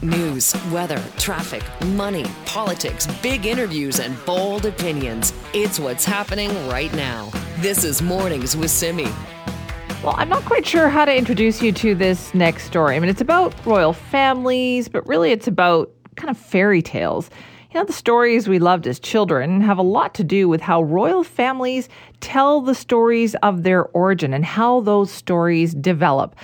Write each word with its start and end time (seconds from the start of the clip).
News, 0.00 0.54
weather, 0.70 1.02
traffic, 1.16 1.64
money, 1.86 2.24
politics, 2.46 3.08
big 3.20 3.46
interviews, 3.46 3.98
and 3.98 4.16
bold 4.24 4.64
opinions. 4.64 5.32
It's 5.52 5.80
what's 5.80 6.04
happening 6.04 6.50
right 6.68 6.94
now. 6.94 7.32
This 7.56 7.82
is 7.82 8.00
Mornings 8.00 8.56
with 8.56 8.70
Simi. 8.70 9.08
Well, 10.04 10.14
I'm 10.16 10.28
not 10.28 10.44
quite 10.44 10.64
sure 10.64 10.88
how 10.88 11.04
to 11.04 11.12
introduce 11.12 11.60
you 11.60 11.72
to 11.72 11.96
this 11.96 12.32
next 12.32 12.66
story. 12.66 12.94
I 12.94 13.00
mean, 13.00 13.10
it's 13.10 13.20
about 13.20 13.52
royal 13.66 13.92
families, 13.92 14.88
but 14.88 15.04
really 15.04 15.32
it's 15.32 15.48
about 15.48 15.90
kind 16.14 16.30
of 16.30 16.38
fairy 16.38 16.80
tales. 16.80 17.28
You 17.72 17.80
know, 17.80 17.84
the 17.84 17.92
stories 17.92 18.48
we 18.48 18.60
loved 18.60 18.86
as 18.86 19.00
children 19.00 19.60
have 19.62 19.78
a 19.78 19.82
lot 19.82 20.14
to 20.14 20.22
do 20.22 20.48
with 20.48 20.60
how 20.60 20.80
royal 20.80 21.24
families 21.24 21.88
tell 22.20 22.60
the 22.60 22.74
stories 22.74 23.34
of 23.42 23.64
their 23.64 23.86
origin 23.86 24.32
and 24.32 24.44
how 24.44 24.80
those 24.80 25.10
stories 25.10 25.74
develop. 25.74 26.36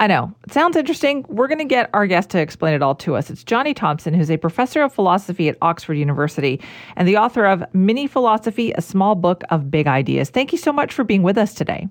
I 0.00 0.06
know. 0.06 0.34
It 0.44 0.52
sounds 0.54 0.76
interesting. 0.76 1.26
We're 1.28 1.46
going 1.46 1.58
to 1.58 1.66
get 1.66 1.90
our 1.92 2.06
guest 2.06 2.30
to 2.30 2.40
explain 2.40 2.72
it 2.72 2.80
all 2.80 2.94
to 2.96 3.16
us. 3.16 3.28
It's 3.28 3.44
Jonny 3.44 3.74
Thomson, 3.74 4.14
who's 4.14 4.30
a 4.30 4.38
professor 4.38 4.80
of 4.80 4.94
philosophy 4.94 5.46
at 5.50 5.58
Oxford 5.60 5.92
University 5.92 6.58
and 6.96 7.06
the 7.06 7.18
author 7.18 7.44
of 7.44 7.62
Mini 7.74 8.06
Philosophy, 8.06 8.72
a 8.72 8.80
small 8.80 9.14
book 9.14 9.44
of 9.50 9.70
big 9.70 9.86
ideas. 9.86 10.30
Thank 10.30 10.52
you 10.52 10.58
so 10.58 10.72
much 10.72 10.94
for 10.94 11.04
being 11.04 11.22
with 11.22 11.36
us 11.36 11.52
today. 11.52 11.86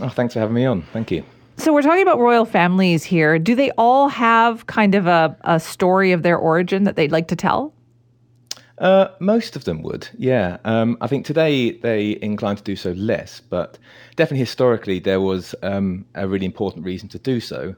Oh, 0.00 0.08
thanks 0.08 0.34
for 0.34 0.40
having 0.40 0.54
me 0.54 0.66
on. 0.66 0.82
Thank 0.92 1.10
you. 1.10 1.24
So, 1.56 1.72
we're 1.72 1.82
talking 1.82 2.02
about 2.02 2.20
royal 2.20 2.44
families 2.44 3.02
here. 3.02 3.38
Do 3.40 3.56
they 3.56 3.72
all 3.72 4.08
have 4.08 4.66
kind 4.66 4.94
of 4.94 5.06
a, 5.08 5.36
a 5.40 5.58
story 5.58 6.12
of 6.12 6.22
their 6.22 6.36
origin 6.36 6.84
that 6.84 6.94
they'd 6.94 7.10
like 7.10 7.28
to 7.28 7.36
tell? 7.36 7.72
Uh, 8.78 9.08
most 9.20 9.56
of 9.56 9.64
them 9.64 9.82
would, 9.82 10.08
yeah. 10.18 10.58
Um, 10.64 10.98
I 11.00 11.06
think 11.06 11.24
today 11.24 11.72
they 11.72 12.18
incline 12.20 12.56
to 12.56 12.62
do 12.62 12.76
so 12.76 12.92
less, 12.92 13.40
but 13.40 13.78
definitely 14.16 14.40
historically 14.40 14.98
there 14.98 15.20
was 15.20 15.54
um, 15.62 16.04
a 16.14 16.28
really 16.28 16.44
important 16.44 16.84
reason 16.84 17.08
to 17.10 17.18
do 17.18 17.40
so, 17.40 17.74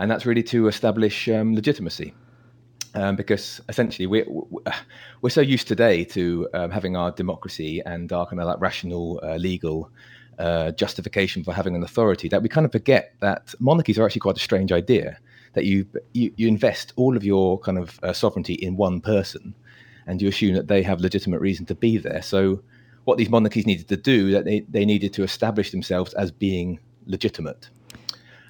and 0.00 0.10
that's 0.10 0.26
really 0.26 0.42
to 0.44 0.66
establish 0.66 1.28
um, 1.28 1.54
legitimacy. 1.54 2.14
Um, 2.92 3.14
because 3.14 3.60
essentially 3.68 4.08
we're, 4.08 4.26
we're 5.22 5.30
so 5.30 5.40
used 5.40 5.68
today 5.68 6.02
to 6.06 6.48
um, 6.54 6.72
having 6.72 6.96
our 6.96 7.12
democracy 7.12 7.80
and 7.86 8.12
our 8.12 8.26
kind 8.26 8.40
of 8.40 8.48
like 8.48 8.60
rational 8.60 9.20
uh, 9.22 9.36
legal 9.36 9.92
uh, 10.40 10.72
justification 10.72 11.44
for 11.44 11.52
having 11.52 11.76
an 11.76 11.84
authority 11.84 12.26
that 12.28 12.42
we 12.42 12.48
kind 12.48 12.64
of 12.64 12.72
forget 12.72 13.14
that 13.20 13.54
monarchies 13.60 13.96
are 13.96 14.06
actually 14.06 14.20
quite 14.20 14.36
a 14.36 14.40
strange 14.40 14.72
idea 14.72 15.18
that 15.52 15.66
you 15.66 15.86
you, 16.14 16.32
you 16.36 16.48
invest 16.48 16.92
all 16.96 17.16
of 17.16 17.22
your 17.22 17.58
kind 17.60 17.78
of 17.78 18.00
uh, 18.02 18.12
sovereignty 18.12 18.54
in 18.54 18.76
one 18.76 19.00
person 19.00 19.54
and 20.06 20.20
you 20.20 20.28
assume 20.28 20.54
that 20.54 20.68
they 20.68 20.82
have 20.82 21.00
legitimate 21.00 21.40
reason 21.40 21.66
to 21.66 21.74
be 21.74 21.98
there. 21.98 22.22
So, 22.22 22.62
what 23.04 23.18
these 23.18 23.30
monarchies 23.30 23.66
needed 23.66 23.88
to 23.88 23.96
do 23.96 24.30
that 24.32 24.44
they, 24.44 24.60
they 24.68 24.84
needed 24.84 25.12
to 25.14 25.22
establish 25.22 25.70
themselves 25.70 26.14
as 26.14 26.30
being 26.30 26.78
legitimate. 27.06 27.68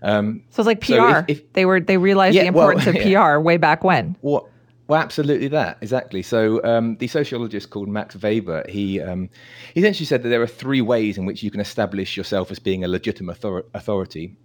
Um, 0.02 0.42
so 0.50 0.62
it's 0.62 0.66
like 0.66 0.80
PR. 0.80 0.86
So 0.86 1.18
if, 1.28 1.38
if, 1.38 1.52
they 1.52 1.64
were 1.64 1.80
they 1.80 1.98
realized 1.98 2.34
yeah, 2.34 2.42
the 2.42 2.48
importance 2.48 2.86
well, 2.86 2.96
of 2.96 3.06
yeah. 3.06 3.34
PR 3.34 3.40
way 3.40 3.56
back 3.56 3.84
when. 3.84 4.16
Well, 4.22 4.48
well, 4.88 5.00
absolutely 5.00 5.48
that 5.48 5.78
exactly. 5.80 6.22
So 6.22 6.62
um, 6.64 6.96
the 6.96 7.06
sociologist 7.06 7.70
called 7.70 7.88
Max 7.88 8.16
Weber 8.16 8.64
he 8.68 9.00
um, 9.00 9.28
he 9.74 9.80
essentially 9.80 10.06
said 10.06 10.22
that 10.22 10.30
there 10.30 10.42
are 10.42 10.48
three 10.48 10.80
ways 10.80 11.16
in 11.16 11.26
which 11.26 11.42
you 11.42 11.50
can 11.50 11.60
establish 11.60 12.16
yourself 12.16 12.50
as 12.50 12.58
being 12.58 12.82
a 12.82 12.88
legitimate 12.88 13.36
author- 13.36 13.66
authority. 13.74 14.36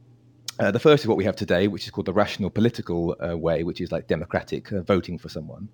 Uh, 0.59 0.71
the 0.71 0.79
first 0.79 1.03
is 1.03 1.07
what 1.07 1.17
we 1.17 1.25
have 1.25 1.35
today, 1.35 1.67
which 1.67 1.85
is 1.85 1.91
called 1.91 2.05
the 2.05 2.13
rational 2.13 2.49
political 2.49 3.15
uh, 3.27 3.35
way, 3.35 3.63
which 3.63 3.81
is 3.81 3.91
like 3.91 4.07
democratic 4.07 4.71
uh, 4.71 4.81
voting 4.83 5.17
for 5.17 5.29
someone. 5.29 5.67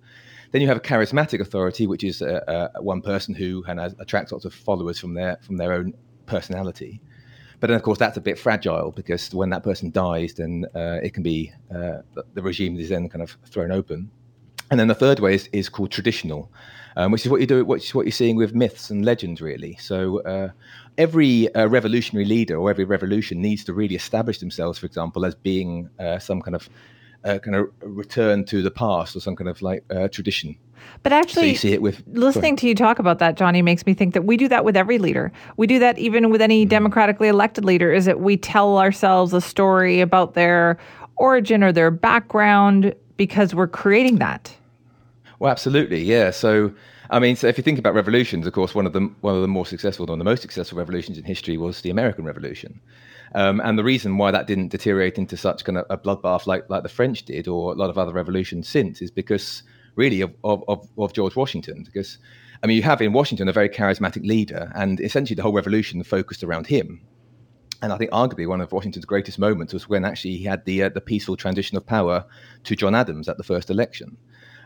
Then 0.52 0.60
you 0.60 0.68
have 0.68 0.76
a 0.76 0.80
charismatic 0.80 1.40
authority, 1.40 1.86
which 1.86 2.04
is 2.04 2.22
uh, 2.22 2.70
uh, 2.76 2.80
one 2.80 3.02
person 3.02 3.34
who 3.34 3.62
has, 3.62 3.94
attracts 3.98 4.32
lots 4.32 4.44
of 4.44 4.54
followers 4.54 4.98
from 4.98 5.14
their 5.14 5.38
from 5.42 5.56
their 5.56 5.72
own 5.72 5.94
personality. 6.26 7.00
But 7.58 7.68
then, 7.68 7.76
of 7.76 7.82
course, 7.82 7.98
that's 7.98 8.16
a 8.16 8.20
bit 8.20 8.38
fragile 8.38 8.90
because 8.90 9.32
when 9.34 9.50
that 9.50 9.62
person 9.62 9.90
dies, 9.90 10.34
then 10.34 10.66
uh, 10.74 10.98
it 11.02 11.14
can 11.14 11.22
be 11.22 11.52
uh, 11.70 12.02
the 12.34 12.42
regime 12.42 12.78
is 12.78 12.88
then 12.88 13.08
kind 13.08 13.22
of 13.22 13.36
thrown 13.46 13.72
open. 13.72 14.10
And 14.70 14.80
then 14.80 14.88
the 14.88 14.94
third 14.94 15.20
way 15.20 15.34
is, 15.34 15.48
is 15.52 15.68
called 15.68 15.90
traditional, 15.90 16.50
um, 16.96 17.12
which 17.12 17.24
is 17.24 17.30
what 17.30 17.40
you 17.40 17.46
do, 17.46 17.64
which 17.64 17.84
is 17.84 17.94
what 17.94 18.06
you're 18.06 18.12
seeing 18.12 18.36
with 18.36 18.54
myths 18.54 18.90
and 18.90 19.04
legends, 19.04 19.40
really. 19.40 19.76
So 19.76 20.22
every 20.98 21.54
uh, 21.54 21.66
revolutionary 21.66 22.26
leader 22.26 22.56
or 22.56 22.70
every 22.70 22.84
revolution 22.84 23.40
needs 23.40 23.64
to 23.64 23.72
really 23.72 23.94
establish 23.94 24.38
themselves, 24.38 24.78
for 24.78 24.86
example, 24.86 25.24
as 25.24 25.34
being 25.34 25.88
uh, 25.98 26.18
some 26.18 26.42
kind 26.42 26.54
of 26.54 26.68
uh, 27.24 27.38
kind 27.38 27.56
of 27.56 27.70
return 27.82 28.44
to 28.46 28.62
the 28.62 28.70
past 28.70 29.16
or 29.16 29.20
some 29.20 29.36
kind 29.36 29.48
of 29.48 29.62
like 29.62 29.84
uh, 29.90 30.08
tradition. 30.08 30.56
But 31.02 31.12
actually, 31.12 31.42
so 31.42 31.46
you 31.46 31.56
see 31.56 31.72
it 31.72 31.82
with 31.82 32.02
listening 32.08 32.56
to 32.56 32.66
you 32.66 32.74
talk 32.74 32.98
about 32.98 33.18
that, 33.20 33.36
Jonny, 33.36 33.62
makes 33.62 33.86
me 33.86 33.94
think 33.94 34.14
that 34.14 34.24
we 34.24 34.36
do 34.36 34.48
that 34.48 34.64
with 34.64 34.76
every 34.76 34.98
leader. 34.98 35.32
We 35.56 35.66
do 35.66 35.78
that 35.78 35.98
even 35.98 36.30
with 36.30 36.42
any 36.42 36.66
mm. 36.66 36.68
democratically 36.68 37.28
elected 37.28 37.64
leader. 37.64 37.92
Is 37.92 38.04
that 38.04 38.20
we 38.20 38.36
tell 38.36 38.78
ourselves 38.78 39.32
a 39.32 39.40
story 39.40 40.00
about 40.00 40.34
their 40.34 40.78
origin 41.16 41.62
or 41.62 41.72
their 41.72 41.90
background 41.90 42.94
because 43.16 43.54
we're 43.54 43.68
creating 43.68 44.16
that. 44.16 44.54
Well, 45.38 45.50
absolutely, 45.50 46.02
yeah. 46.02 46.30
So. 46.30 46.72
I 47.10 47.18
mean, 47.18 47.36
so 47.36 47.46
if 47.46 47.58
you 47.58 47.62
think 47.62 47.78
about 47.78 47.92
revolutions, 47.92 48.46
of 48.46 48.54
course, 48.54 48.74
one 48.74 48.86
of 48.86 48.94
the 48.94 49.00
one 49.20 49.34
of 49.34 49.42
the 49.42 49.48
more 49.48 49.66
successful, 49.66 50.06
one 50.06 50.14
of 50.14 50.18
the 50.18 50.24
most 50.24 50.40
successful 50.40 50.78
revolutions 50.78 51.18
in 51.18 51.24
history 51.24 51.58
was 51.58 51.82
the 51.82 51.90
American 51.90 52.24
Revolution. 52.24 52.80
Um, 53.34 53.60
and 53.60 53.78
the 53.78 53.84
reason 53.84 54.18
why 54.18 54.30
that 54.30 54.46
didn't 54.46 54.68
deteriorate 54.68 55.18
into 55.18 55.36
such 55.36 55.64
kind 55.64 55.78
of 55.78 55.86
a 55.88 55.96
bloodbath 55.96 56.46
like, 56.46 56.68
like 56.68 56.82
the 56.82 56.88
French 56.88 57.24
did 57.24 57.48
or 57.48 57.72
a 57.72 57.76
lot 57.76 57.90
of 57.90 57.96
other 57.96 58.12
revolutions 58.12 58.68
since 58.68 59.00
is 59.00 59.10
because 59.10 59.62
really 59.96 60.20
of, 60.20 60.34
of, 60.44 60.88
of, 60.98 61.12
George 61.12 61.34
Washington. 61.36 61.82
Because, 61.84 62.18
I 62.62 62.66
mean, 62.66 62.76
you 62.76 62.82
have 62.82 63.00
in 63.00 63.12
Washington 63.12 63.48
a 63.48 63.52
very 63.52 63.68
charismatic 63.68 64.26
leader, 64.26 64.70
and 64.74 65.00
essentially 65.00 65.34
the 65.34 65.42
whole 65.42 65.52
revolution 65.52 66.02
focused 66.02 66.44
around 66.44 66.66
him. 66.66 67.00
And 67.80 67.92
I 67.92 67.98
think 67.98 68.12
arguably 68.12 68.46
one 68.46 68.60
of 68.60 68.70
Washington's 68.70 69.04
greatest 69.04 69.38
moments 69.38 69.72
was 69.72 69.88
when 69.88 70.04
actually 70.04 70.36
he 70.36 70.44
had 70.44 70.64
the, 70.64 70.84
uh, 70.84 70.88
the 70.90 71.00
peaceful 71.00 71.36
transition 71.36 71.76
of 71.76 71.84
power 71.84 72.24
to 72.64 72.76
John 72.76 72.94
Adams 72.94 73.28
at 73.28 73.38
the 73.38 73.44
first 73.44 73.70
election. 73.70 74.16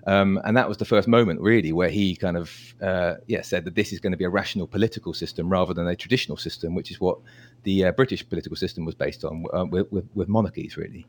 Um, 0.06 0.41
and 0.44 0.56
that 0.56 0.69
was 0.69 0.77
the 0.77 0.84
first 0.84 1.09
moment, 1.09 1.41
really, 1.41 1.72
where 1.72 1.89
he 1.89 2.15
kind 2.15 2.37
of 2.37 2.75
uh, 2.81 3.15
yeah 3.27 3.43
said 3.43 3.65
that 3.65 3.75
this 3.75 3.93
is 3.93 3.99
going 3.99 4.12
to 4.12 4.17
be 4.17 4.25
a 4.25 4.31
rational 4.31 4.67
political 4.67 5.12
system 5.12 5.49
rather 5.49 5.75
than 5.75 5.89
a 5.89 5.97
traditional 5.97 6.37
system, 6.37 6.75
which 6.75 6.91
is 6.93 7.00
what 7.00 7.19
the 7.65 7.87
uh, 7.87 7.93
British 7.93 8.27
political 8.28 8.56
system 8.56 8.84
was 8.84 8.95
based 8.95 9.25
on 9.25 9.45
uh, 9.53 9.65
with, 9.65 9.91
with, 9.91 10.09
with, 10.15 10.28
monarchies, 10.28 10.77
really. 10.77 11.06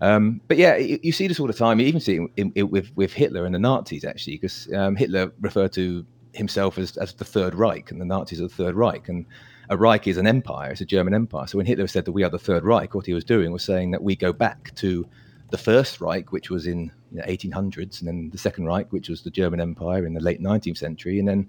Um, 0.00 0.40
but 0.48 0.56
yeah, 0.56 0.76
you, 0.76 0.98
you, 1.02 1.12
see 1.12 1.28
this 1.28 1.38
all 1.38 1.46
the 1.46 1.52
time. 1.52 1.78
You 1.78 1.86
even 1.86 2.00
see 2.00 2.16
it 2.36 2.52
in, 2.54 2.70
with 2.70 2.90
with 2.96 3.12
Hitler 3.12 3.46
and 3.46 3.54
the 3.54 3.60
Nazis, 3.60 4.04
actually, 4.04 4.34
because 4.34 4.68
um, 4.74 4.96
Hitler 4.96 5.32
referred 5.40 5.72
to 5.74 6.04
himself 6.32 6.78
as, 6.78 6.96
as 6.96 7.12
the 7.14 7.24
Third 7.24 7.54
Reich, 7.54 7.92
and 7.92 8.00
the 8.00 8.04
Nazis 8.04 8.40
are 8.40 8.48
the 8.48 8.54
Third 8.54 8.74
Reich, 8.74 9.08
and 9.08 9.26
a 9.68 9.76
Reich 9.76 10.08
is 10.08 10.16
an 10.16 10.26
empire, 10.26 10.72
it's 10.72 10.80
a 10.80 10.84
German 10.84 11.14
empire. 11.14 11.46
So 11.46 11.58
when 11.58 11.66
Hitler 11.66 11.86
said 11.86 12.04
that 12.04 12.12
we 12.12 12.24
are 12.24 12.30
the 12.30 12.38
Third 12.38 12.64
Reich, 12.64 12.94
what 12.94 13.06
he 13.06 13.14
was 13.14 13.24
doing 13.24 13.52
was 13.52 13.62
saying 13.62 13.92
that 13.92 14.02
we 14.02 14.16
go 14.16 14.32
back 14.32 14.74
to 14.76 15.06
the 15.50 15.58
First 15.58 16.00
Reich, 16.00 16.32
which 16.32 16.50
was 16.50 16.66
in 16.66 16.90
you 17.10 17.18
know, 17.18 17.24
1800s, 17.24 18.00
and 18.00 18.08
then 18.08 18.30
the 18.30 18.38
Second 18.38 18.66
Reich, 18.66 18.92
which 18.92 19.08
was 19.08 19.22
the 19.22 19.30
German 19.30 19.60
Empire 19.60 20.06
in 20.06 20.14
the 20.14 20.20
late 20.20 20.40
19th 20.40 20.78
century, 20.78 21.18
and 21.18 21.28
then 21.28 21.48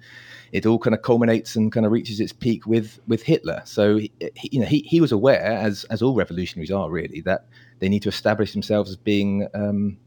it 0.51 0.66
all 0.66 0.79
kind 0.79 0.94
of 0.94 1.01
culminates 1.01 1.56
and 1.56 1.72
kind 1.72 1.85
of 1.85 1.91
reaches 1.91 2.19
its 2.19 2.34
peak 2.34 2.66
with 2.66 3.00
with 3.07 3.23
Hitler. 3.23 3.61
So 3.66 3.97
he, 3.97 4.11
you 4.51 4.59
know 4.59 4.66
he, 4.66 4.79
he 4.79 5.01
was 5.01 5.11
aware, 5.11 5.44
as 5.44 5.84
as 5.85 6.01
all 6.01 6.16
revolutionaries 6.16 6.72
are 6.72 6.90
really, 6.90 7.22
that 7.22 7.45
they 7.79 7.90
need 7.90 8.03
to 8.03 8.09
establish 8.09 8.53
themselves 8.53 8.90
as 8.90 8.95
being 8.95 9.47
um, 9.53 9.97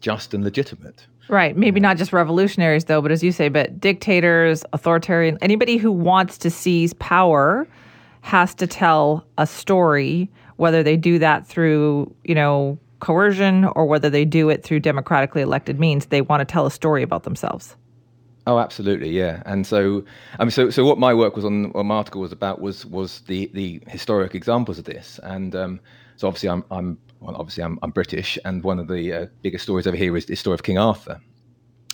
just 0.00 0.34
and 0.34 0.44
legitimate. 0.44 1.06
Right. 1.28 1.56
Maybe 1.56 1.80
not 1.80 1.96
just 1.96 2.12
revolutionaries 2.12 2.84
though, 2.84 3.00
but 3.00 3.10
as 3.10 3.22
you 3.22 3.32
say, 3.32 3.48
but 3.48 3.80
dictators, 3.80 4.64
authoritarian, 4.72 5.38
anybody 5.40 5.78
who 5.78 5.90
wants 5.90 6.36
to 6.38 6.50
seize 6.50 6.92
power 6.94 7.66
has 8.20 8.54
to 8.56 8.66
tell 8.66 9.26
a 9.38 9.46
story, 9.46 10.30
whether 10.56 10.82
they 10.82 10.96
do 10.96 11.18
that 11.18 11.46
through, 11.46 12.14
you 12.24 12.34
know, 12.34 12.78
coercion 13.00 13.64
or 13.64 13.86
whether 13.86 14.10
they 14.10 14.24
do 14.24 14.48
it 14.48 14.62
through 14.62 14.80
democratically 14.80 15.42
elected 15.42 15.78
means, 15.78 16.06
they 16.06 16.22
want 16.22 16.40
to 16.40 16.44
tell 16.44 16.66
a 16.66 16.70
story 16.70 17.02
about 17.02 17.24
themselves. 17.24 17.76
Oh, 18.46 18.58
absolutely, 18.58 19.10
yeah. 19.10 19.42
And 19.46 19.66
so, 19.66 20.04
I 20.38 20.44
mean, 20.44 20.50
so 20.50 20.68
so 20.68 20.84
what 20.84 20.98
my 20.98 21.14
work 21.14 21.34
was 21.34 21.44
on, 21.46 21.72
what 21.72 21.84
my 21.84 21.96
article 21.96 22.20
was 22.20 22.32
about 22.32 22.60
was 22.60 22.84
was 22.84 23.20
the 23.22 23.50
the 23.54 23.80
historic 23.86 24.34
examples 24.34 24.78
of 24.78 24.84
this. 24.84 25.18
And 25.22 25.56
um, 25.56 25.80
so, 26.16 26.28
obviously, 26.28 26.50
I'm 26.50 26.62
I'm 26.70 26.98
well, 27.20 27.36
obviously 27.36 27.64
I'm, 27.64 27.78
I'm 27.82 27.90
British, 27.90 28.38
and 28.44 28.62
one 28.62 28.78
of 28.78 28.88
the 28.88 29.12
uh, 29.12 29.26
biggest 29.40 29.64
stories 29.64 29.86
over 29.86 29.96
here 29.96 30.14
is 30.14 30.26
the 30.26 30.34
story 30.34 30.54
of 30.54 30.62
King 30.62 30.76
Arthur 30.76 31.20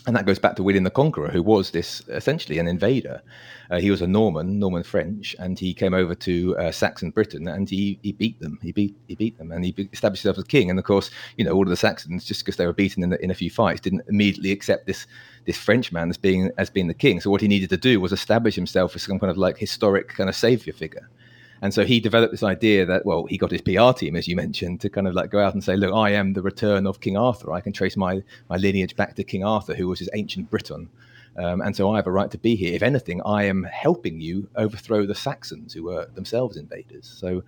and 0.06 0.16
that 0.16 0.26
goes 0.26 0.38
back 0.38 0.56
to 0.56 0.62
William 0.62 0.84
the 0.84 0.90
Conqueror, 0.90 1.30
who 1.30 1.42
was 1.42 1.70
this 1.70 2.02
essentially 2.08 2.58
an 2.58 2.66
invader. 2.66 3.22
Uh, 3.70 3.78
he 3.78 3.90
was 3.90 4.02
a 4.02 4.06
Norman, 4.06 4.58
Norman 4.58 4.82
French, 4.82 5.36
and 5.38 5.58
he 5.58 5.72
came 5.74 5.94
over 5.94 6.14
to 6.14 6.56
uh, 6.56 6.72
Saxon 6.72 7.10
Britain 7.10 7.46
and 7.46 7.68
he, 7.68 7.98
he 8.02 8.12
beat 8.12 8.40
them. 8.40 8.58
He 8.62 8.72
beat 8.72 8.96
he 9.06 9.14
beat 9.14 9.38
them, 9.38 9.52
and 9.52 9.64
he 9.64 9.74
established 9.92 10.22
himself 10.22 10.38
as 10.38 10.44
king. 10.44 10.70
And 10.70 10.78
of 10.78 10.84
course, 10.84 11.10
you 11.36 11.44
know, 11.44 11.52
all 11.52 11.62
of 11.62 11.68
the 11.68 11.76
Saxons, 11.76 12.24
just 12.24 12.44
because 12.44 12.56
they 12.56 12.66
were 12.66 12.72
beaten 12.72 13.02
in, 13.02 13.10
the, 13.10 13.22
in 13.22 13.30
a 13.30 13.34
few 13.34 13.50
fights, 13.50 13.80
didn't 13.80 14.02
immediately 14.08 14.52
accept 14.52 14.86
this 14.86 15.06
this 15.46 15.56
Frenchman 15.56 16.10
as 16.10 16.16
being 16.16 16.50
as 16.58 16.70
being 16.70 16.88
the 16.88 16.94
king. 16.94 17.20
So 17.20 17.30
what 17.30 17.40
he 17.40 17.48
needed 17.48 17.70
to 17.70 17.76
do 17.76 18.00
was 18.00 18.12
establish 18.12 18.54
himself 18.54 18.96
as 18.96 19.02
some 19.02 19.18
kind 19.18 19.30
of 19.30 19.38
like 19.38 19.58
historic 19.58 20.08
kind 20.08 20.28
of 20.28 20.36
savior 20.36 20.72
figure. 20.72 21.08
And 21.62 21.74
so 21.74 21.84
he 21.84 22.00
developed 22.00 22.32
this 22.32 22.42
idea 22.42 22.86
that, 22.86 23.04
well, 23.04 23.26
he 23.26 23.36
got 23.36 23.50
his 23.50 23.60
PR 23.60 23.92
team, 23.92 24.16
as 24.16 24.26
you 24.26 24.34
mentioned, 24.34 24.80
to 24.80 24.88
kind 24.88 25.06
of 25.06 25.14
like 25.14 25.30
go 25.30 25.40
out 25.40 25.52
and 25.52 25.62
say, 25.62 25.76
look, 25.76 25.92
I 25.92 26.10
am 26.10 26.32
the 26.32 26.42
return 26.42 26.86
of 26.86 27.00
King 27.00 27.16
Arthur. 27.16 27.52
I 27.52 27.60
can 27.60 27.72
trace 27.72 27.96
my, 27.96 28.22
my 28.48 28.56
lineage 28.56 28.96
back 28.96 29.14
to 29.16 29.24
King 29.24 29.44
Arthur, 29.44 29.74
who 29.74 29.88
was 29.88 29.98
his 29.98 30.08
ancient 30.14 30.50
Briton. 30.50 30.88
Um, 31.36 31.60
and 31.60 31.76
so 31.76 31.90
I 31.92 31.96
have 31.96 32.06
a 32.06 32.10
right 32.10 32.30
to 32.30 32.38
be 32.38 32.56
here. 32.56 32.74
If 32.74 32.82
anything, 32.82 33.20
I 33.24 33.44
am 33.44 33.64
helping 33.64 34.20
you 34.20 34.48
overthrow 34.56 35.06
the 35.06 35.14
Saxons, 35.14 35.72
who 35.74 35.84
were 35.84 36.06
themselves 36.14 36.56
invaders. 36.56 37.06
So 37.06 37.42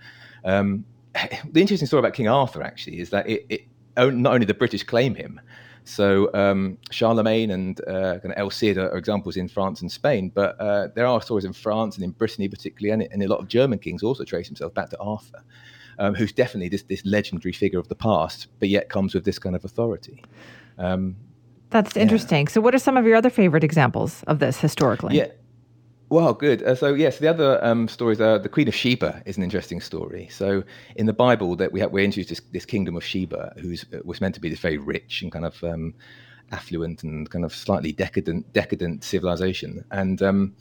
um, 0.44 0.84
the 1.50 1.60
interesting 1.60 1.86
story 1.86 2.00
about 2.00 2.14
King 2.14 2.28
Arthur, 2.28 2.62
actually, 2.62 3.00
is 3.00 3.10
that 3.10 3.28
it, 3.28 3.46
it 3.48 3.62
not 3.96 4.34
only 4.34 4.46
the 4.46 4.54
British 4.54 4.82
claim 4.82 5.14
him, 5.14 5.40
so 5.84 6.32
um, 6.34 6.78
Charlemagne 6.90 7.50
and 7.50 7.80
uh, 7.88 8.18
kind 8.20 8.32
of 8.32 8.34
El 8.36 8.50
Cid 8.50 8.78
are, 8.78 8.96
examples 8.96 9.36
in 9.36 9.48
France 9.48 9.80
and 9.80 9.90
Spain, 9.90 10.30
but 10.34 10.60
uh, 10.60 10.88
there 10.94 11.06
are 11.06 11.20
stories 11.20 11.44
in 11.44 11.52
France 11.52 11.96
and 11.96 12.04
in 12.04 12.10
Brittany 12.10 12.48
particularly, 12.48 12.92
and, 12.92 13.12
and 13.12 13.22
a 13.22 13.28
lot 13.28 13.40
of 13.40 13.48
German 13.48 13.78
kings 13.78 14.02
also 14.02 14.24
trace 14.24 14.46
himself 14.46 14.72
back 14.74 14.90
to 14.90 14.98
Arthur, 14.98 15.42
um, 15.98 16.14
who's 16.14 16.32
definitely 16.32 16.68
this 16.68 16.82
this 16.82 17.04
legendary 17.04 17.52
figure 17.52 17.78
of 17.78 17.88
the 17.88 17.94
past, 17.94 18.46
but 18.60 18.68
yet 18.68 18.88
comes 18.88 19.14
with 19.14 19.24
this 19.24 19.38
kind 19.38 19.56
of 19.56 19.64
authority. 19.64 20.22
Um, 20.78 21.16
That's 21.70 21.96
interesting. 21.96 22.46
Yeah. 22.46 22.52
So, 22.52 22.60
what 22.60 22.74
are 22.74 22.78
some 22.78 22.96
of 22.96 23.04
your 23.04 23.16
other 23.16 23.30
favorite 23.30 23.64
examples 23.64 24.22
of 24.24 24.38
this 24.38 24.60
historically? 24.60 25.16
Yeah. 25.16 25.28
Well, 26.12 26.34
good. 26.34 26.62
Uh, 26.62 26.74
so 26.74 26.92
yes, 26.92 27.20
the 27.20 27.28
other 27.28 27.58
um, 27.64 27.88
stories 27.88 28.20
are 28.20 28.38
the 28.38 28.50
Queen 28.50 28.68
of 28.68 28.74
Sheba 28.74 29.22
is 29.24 29.38
an 29.38 29.42
interesting 29.42 29.80
story. 29.80 30.28
So 30.30 30.62
in 30.96 31.06
the 31.06 31.14
Bible, 31.14 31.56
that 31.56 31.72
we 31.72 31.80
have, 31.80 31.90
we're 31.90 32.04
introduced 32.04 32.28
this, 32.28 32.42
this 32.52 32.66
kingdom 32.66 32.98
of 32.98 33.02
Sheba, 33.02 33.54
who 33.58 33.72
uh, 33.72 34.00
was 34.04 34.20
meant 34.20 34.34
to 34.34 34.40
be 34.42 34.50
this 34.50 34.58
very 34.58 34.76
rich 34.76 35.22
and 35.22 35.32
kind 35.32 35.46
of 35.46 35.64
um, 35.64 35.94
affluent 36.50 37.02
and 37.02 37.30
kind 37.30 37.46
of 37.46 37.54
slightly 37.54 37.92
decadent 37.92 38.52
decadent 38.52 39.04
civilization. 39.04 39.86
And 39.90 40.20
um, 40.20 40.54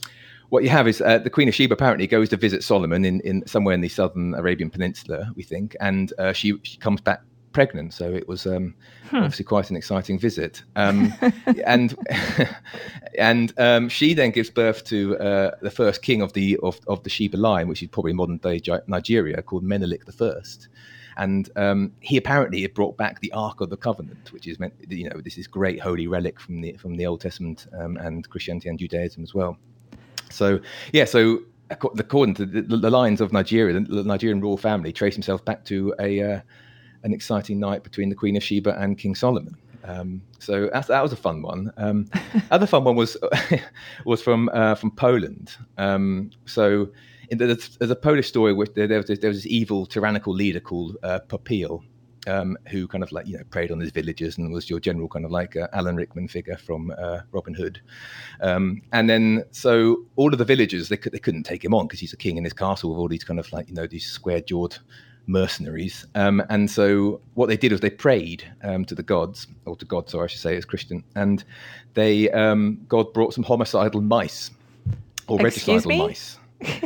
what 0.51 0.63
you 0.63 0.69
have 0.69 0.87
is 0.87 1.01
uh, 1.01 1.17
the 1.17 1.29
Queen 1.29 1.49
of 1.49 1.53
Sheba 1.53 1.73
apparently 1.73 2.07
goes 2.07 2.29
to 2.29 2.37
visit 2.37 2.63
Solomon 2.63 3.03
in, 3.03 3.19
in 3.19 3.45
somewhere 3.45 3.75
in 3.75 3.81
the 3.81 3.89
southern 3.89 4.33
Arabian 4.35 4.69
Peninsula, 4.69 5.33
we 5.35 5.43
think, 5.43 5.75
and 5.81 6.13
uh, 6.17 6.31
she 6.31 6.53
she 6.63 6.77
comes 6.77 7.01
back 7.01 7.23
pregnant. 7.51 7.93
So 7.93 8.13
it 8.13 8.27
was 8.27 8.45
um, 8.45 8.75
hmm. 9.09 9.17
obviously 9.17 9.45
quite 9.45 9.69
an 9.69 9.75
exciting 9.75 10.19
visit. 10.19 10.63
Um, 10.75 11.13
and 11.65 11.95
and 13.17 13.53
um, 13.59 13.89
she 13.89 14.13
then 14.13 14.31
gives 14.31 14.49
birth 14.49 14.83
to 14.85 15.17
uh, 15.17 15.51
the 15.61 15.71
first 15.71 16.01
king 16.01 16.21
of 16.21 16.33
the 16.33 16.57
of, 16.63 16.79
of 16.87 17.03
the 17.03 17.09
Sheba 17.09 17.37
line, 17.37 17.67
which 17.67 17.81
is 17.83 17.89
probably 17.89 18.13
modern 18.13 18.37
day 18.37 18.61
Nigeria, 18.87 19.41
called 19.41 19.63
Menelik 19.63 20.05
the 20.05 20.11
First. 20.11 20.69
And 21.17 21.49
um, 21.57 21.91
he 21.99 22.15
apparently 22.17 22.61
had 22.61 22.73
brought 22.73 22.97
back 22.97 23.19
the 23.19 23.31
Ark 23.33 23.59
of 23.59 23.69
the 23.69 23.77
Covenant, 23.77 24.31
which 24.31 24.47
is 24.47 24.59
meant, 24.59 24.73
you 24.87 25.09
know, 25.09 25.19
this 25.21 25.37
is 25.37 25.45
great 25.45 25.79
holy 25.79 26.07
relic 26.07 26.39
from 26.39 26.61
the 26.61 26.73
from 26.73 26.95
the 26.95 27.05
Old 27.05 27.21
Testament 27.21 27.67
um, 27.77 27.97
and 27.97 28.27
Christianity 28.29 28.69
and 28.69 28.79
Judaism 28.79 29.23
as 29.23 29.33
well. 29.33 29.57
So 30.29 30.59
yeah, 30.93 31.05
so 31.05 31.41
according 31.69 32.35
to 32.35 32.45
the, 32.45 32.61
the 32.61 32.89
lines 32.89 33.21
of 33.21 33.31
Nigeria, 33.31 33.79
the 33.79 34.03
Nigerian 34.03 34.41
royal 34.41 34.57
family 34.57 34.91
trace 34.91 35.13
himself 35.15 35.43
back 35.45 35.63
to 35.65 35.93
a 35.99 36.21
uh, 36.21 36.39
an 37.03 37.13
exciting 37.13 37.59
night 37.59 37.83
between 37.83 38.09
the 38.09 38.15
Queen 38.15 38.37
of 38.37 38.43
Sheba 38.43 38.79
and 38.79 38.97
King 38.97 39.15
Solomon. 39.15 39.55
Um, 39.83 40.21
so 40.39 40.69
that, 40.73 40.87
that, 40.87 41.01
was 41.01 41.11
a 41.11 41.17
fun 41.17 41.41
one. 41.41 41.71
Um, 41.77 42.09
other 42.51 42.67
fun 42.67 42.83
one 42.83 42.95
was 42.95 43.17
was 44.05 44.21
from 44.21 44.49
uh, 44.53 44.75
from 44.75 44.91
Poland. 44.91 45.55
Um, 45.77 46.31
so 46.45 46.89
the, 47.29 47.75
there's 47.79 47.91
a 47.91 47.95
Polish 47.95 48.27
story 48.27 48.53
where 48.53 48.67
there, 48.75 48.87
there, 48.87 48.97
was 48.97 49.07
this, 49.07 49.19
there, 49.19 49.29
was 49.29 49.43
this, 49.43 49.51
evil 49.51 49.85
tyrannical 49.85 50.33
leader 50.33 50.59
called 50.59 50.97
uh, 51.03 51.19
Popiel, 51.27 51.81
um, 52.27 52.57
who 52.69 52.87
kind 52.87 53.03
of 53.03 53.11
like 53.11 53.27
you 53.27 53.37
know 53.37 53.43
preyed 53.49 53.71
on 53.71 53.79
his 53.79 53.91
villagers 53.91 54.37
and 54.37 54.51
was 54.53 54.69
your 54.69 54.79
general 54.79 55.07
kind 55.07 55.25
of 55.25 55.31
like 55.31 55.55
uh, 55.55 55.67
Alan 55.73 55.95
Rickman 55.95 56.27
figure 56.27 56.57
from 56.57 56.93
uh, 56.97 57.21
Robin 57.31 57.53
Hood. 57.53 57.81
Um, 58.41 58.81
and 58.91 59.09
then 59.09 59.45
so 59.51 60.05
all 60.15 60.31
of 60.31 60.37
the 60.37 60.45
villagers 60.45 60.89
they, 60.89 60.97
could, 60.97 61.13
they 61.13 61.19
couldn't 61.19 61.43
take 61.43 61.63
him 61.63 61.73
on 61.73 61.87
because 61.87 61.99
he's 61.99 62.13
a 62.13 62.17
king 62.17 62.37
in 62.37 62.43
his 62.43 62.53
castle 62.53 62.91
with 62.91 62.99
all 62.99 63.07
these 63.07 63.23
kind 63.23 63.39
of 63.39 63.51
like 63.51 63.67
you 63.69 63.73
know 63.73 63.87
these 63.87 64.05
square 64.05 64.41
jawed 64.41 64.77
mercenaries. 65.31 66.05
Um, 66.15 66.43
and 66.49 66.69
so 66.69 67.21
what 67.33 67.47
they 67.47 67.57
did 67.57 67.71
was 67.71 67.81
they 67.81 67.89
prayed 67.89 68.43
um, 68.63 68.85
to 68.85 68.95
the 68.95 69.03
gods, 69.03 69.47
or 69.65 69.75
to 69.75 69.85
God, 69.85 70.09
sorry, 70.09 70.25
I 70.25 70.27
should 70.27 70.41
say, 70.41 70.55
as 70.57 70.65
Christian, 70.65 71.03
and 71.15 71.43
they 71.93 72.29
um, 72.31 72.79
God 72.87 73.13
brought 73.13 73.33
some 73.33 73.43
homicidal 73.43 74.01
mice 74.01 74.51
or 75.27 75.45
Excuse 75.45 75.83
regicidal 75.83 75.87
me? 75.87 76.07
mice. 76.07 76.37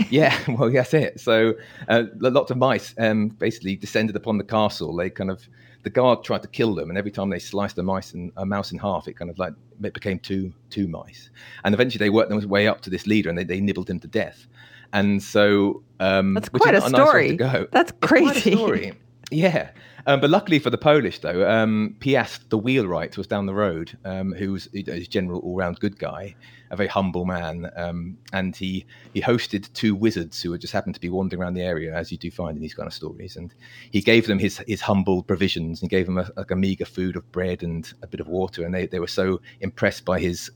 yeah, 0.09 0.37
well, 0.47 0.71
that's 0.71 0.93
it. 0.93 1.19
So 1.19 1.55
uh, 1.89 2.03
lots 2.19 2.51
of 2.51 2.57
mice 2.57 2.93
um, 2.97 3.29
basically 3.29 3.75
descended 3.75 4.15
upon 4.15 4.37
the 4.37 4.43
castle. 4.43 4.95
They 4.95 5.09
kind 5.09 5.29
of 5.29 5.47
the 5.83 5.89
guard 5.91 6.23
tried 6.23 6.41
to 6.41 6.47
kill 6.47 6.73
them, 6.73 6.89
and 6.89 6.97
every 6.97 7.11
time 7.11 7.29
they 7.29 7.39
sliced 7.39 7.77
a 7.77 7.83
mice 7.83 8.13
and 8.13 8.31
a 8.37 8.45
mouse 8.45 8.71
in 8.71 8.79
half, 8.79 9.07
it 9.07 9.13
kind 9.13 9.29
of 9.29 9.37
like 9.37 9.53
it 9.83 9.93
became 9.93 10.19
two 10.19 10.53
two 10.69 10.87
mice. 10.87 11.29
And 11.63 11.73
eventually, 11.73 12.03
they 12.03 12.09
worked 12.09 12.29
their 12.29 12.39
way 12.47 12.67
up 12.67 12.81
to 12.81 12.89
this 12.89 13.05
leader, 13.05 13.29
and 13.29 13.37
they, 13.37 13.43
they 13.43 13.59
nibbled 13.59 13.89
him 13.89 13.99
to 13.99 14.07
death. 14.07 14.47
And 14.95 15.21
so 15.21 15.83
um, 15.99 16.33
that's 16.35 16.47
quite 16.47 16.73
a, 16.73 16.79
story. 16.79 17.35
Nice 17.35 17.67
that's 17.71 17.91
crazy. 17.99 18.55
story. 18.55 18.93
Yeah. 19.29 19.71
Um, 20.07 20.21
but 20.21 20.29
luckily 20.29 20.57
for 20.59 20.69
the 20.69 20.77
Polish, 20.77 21.19
though, 21.19 21.49
um, 21.49 21.97
Piast, 21.99 22.49
the 22.49 22.57
wheelwright, 22.57 23.17
was 23.17 23.27
down 23.27 23.45
the 23.45 23.53
road, 23.53 23.97
um, 24.05 24.31
who 24.33 24.53
was 24.53 24.69
a 24.73 25.01
general 25.01 25.41
all-round 25.41 25.79
good 25.79 25.99
guy, 25.99 26.35
a 26.69 26.77
very 26.77 26.87
humble 26.87 27.25
man, 27.25 27.69
um, 27.75 28.17
and 28.31 28.55
he 28.55 28.85
he 29.13 29.21
hosted 29.21 29.73
two 29.73 29.95
wizards 29.95 30.41
who 30.41 30.51
had 30.51 30.61
just 30.61 30.73
happened 30.73 30.93
to 30.95 31.01
be 31.01 31.09
wandering 31.09 31.41
around 31.41 31.55
the 31.55 31.63
area, 31.63 31.93
as 31.93 32.11
you 32.11 32.17
do 32.17 32.31
find 32.31 32.55
in 32.55 32.61
these 32.61 32.75
kind 32.75 32.87
of 32.87 32.93
stories, 32.93 33.35
and 33.35 33.53
he 33.91 33.99
gave 33.99 34.27
them 34.27 34.39
his 34.39 34.59
his 34.67 34.79
humble 34.81 35.23
provisions. 35.23 35.81
He 35.81 35.87
gave 35.87 36.05
them 36.05 36.19
a, 36.19 36.29
like 36.37 36.51
a 36.51 36.55
meager 36.55 36.85
food 36.85 37.15
of 37.15 37.29
bread 37.31 37.63
and 37.63 37.91
a 38.01 38.07
bit 38.07 38.19
of 38.19 38.27
water, 38.27 38.63
and 38.63 38.73
they, 38.73 38.85
they 38.85 38.99
were 38.99 39.07
so 39.07 39.41
impressed 39.59 40.05
by 40.05 40.19
his 40.19 40.51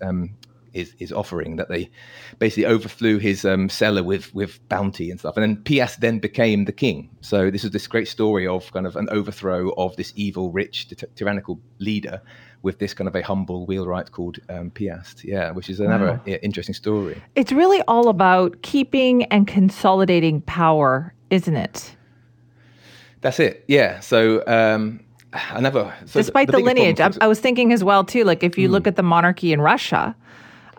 his, 0.73 0.93
his 0.97 1.11
offering 1.11 1.55
that 1.57 1.69
they 1.69 1.89
basically 2.39 2.65
overflew 2.65 3.17
his 3.17 3.45
um, 3.45 3.69
cellar 3.69 4.03
with 4.03 4.33
with 4.33 4.59
bounty 4.69 5.11
and 5.11 5.19
stuff. 5.19 5.37
And 5.37 5.43
then 5.43 5.63
Piast 5.63 5.97
then 5.97 6.19
became 6.19 6.65
the 6.65 6.71
king. 6.71 7.09
So 7.21 7.51
this 7.51 7.63
is 7.63 7.71
this 7.71 7.87
great 7.87 8.07
story 8.07 8.47
of 8.47 8.71
kind 8.71 8.85
of 8.85 8.95
an 8.95 9.09
overthrow 9.09 9.69
of 9.77 9.95
this 9.95 10.13
evil, 10.15 10.51
rich, 10.51 10.89
ty- 10.89 11.07
tyrannical 11.15 11.59
leader 11.79 12.21
with 12.61 12.79
this 12.79 12.93
kind 12.93 13.07
of 13.07 13.15
a 13.15 13.21
humble 13.21 13.65
wheelwright 13.65 14.11
called 14.11 14.37
um, 14.49 14.71
Piast. 14.71 15.23
Yeah, 15.23 15.51
which 15.51 15.69
is 15.69 15.79
another 15.79 16.13
wow. 16.13 16.21
yeah, 16.25 16.37
interesting 16.41 16.75
story. 16.75 17.21
It's 17.35 17.51
really 17.51 17.81
all 17.87 18.09
about 18.09 18.61
keeping 18.61 19.23
and 19.25 19.47
consolidating 19.47 20.41
power, 20.41 21.13
isn't 21.29 21.55
it? 21.55 21.95
That's 23.21 23.39
it. 23.39 23.63
Yeah. 23.67 23.99
So. 23.99 24.43
Um, 24.47 25.01
another, 25.51 25.93
so 26.05 26.19
despite 26.19 26.47
the, 26.47 26.53
the, 26.53 26.57
the 26.57 26.63
lineage, 26.63 26.99
I, 26.99 27.11
I 27.21 27.27
was 27.27 27.39
thinking 27.39 27.71
as 27.71 27.83
well 27.83 28.03
too. 28.03 28.23
Like 28.23 28.43
if 28.43 28.57
you 28.57 28.67
mm. 28.67 28.71
look 28.71 28.87
at 28.87 28.95
the 28.95 29.03
monarchy 29.03 29.53
in 29.53 29.61
Russia, 29.61 30.15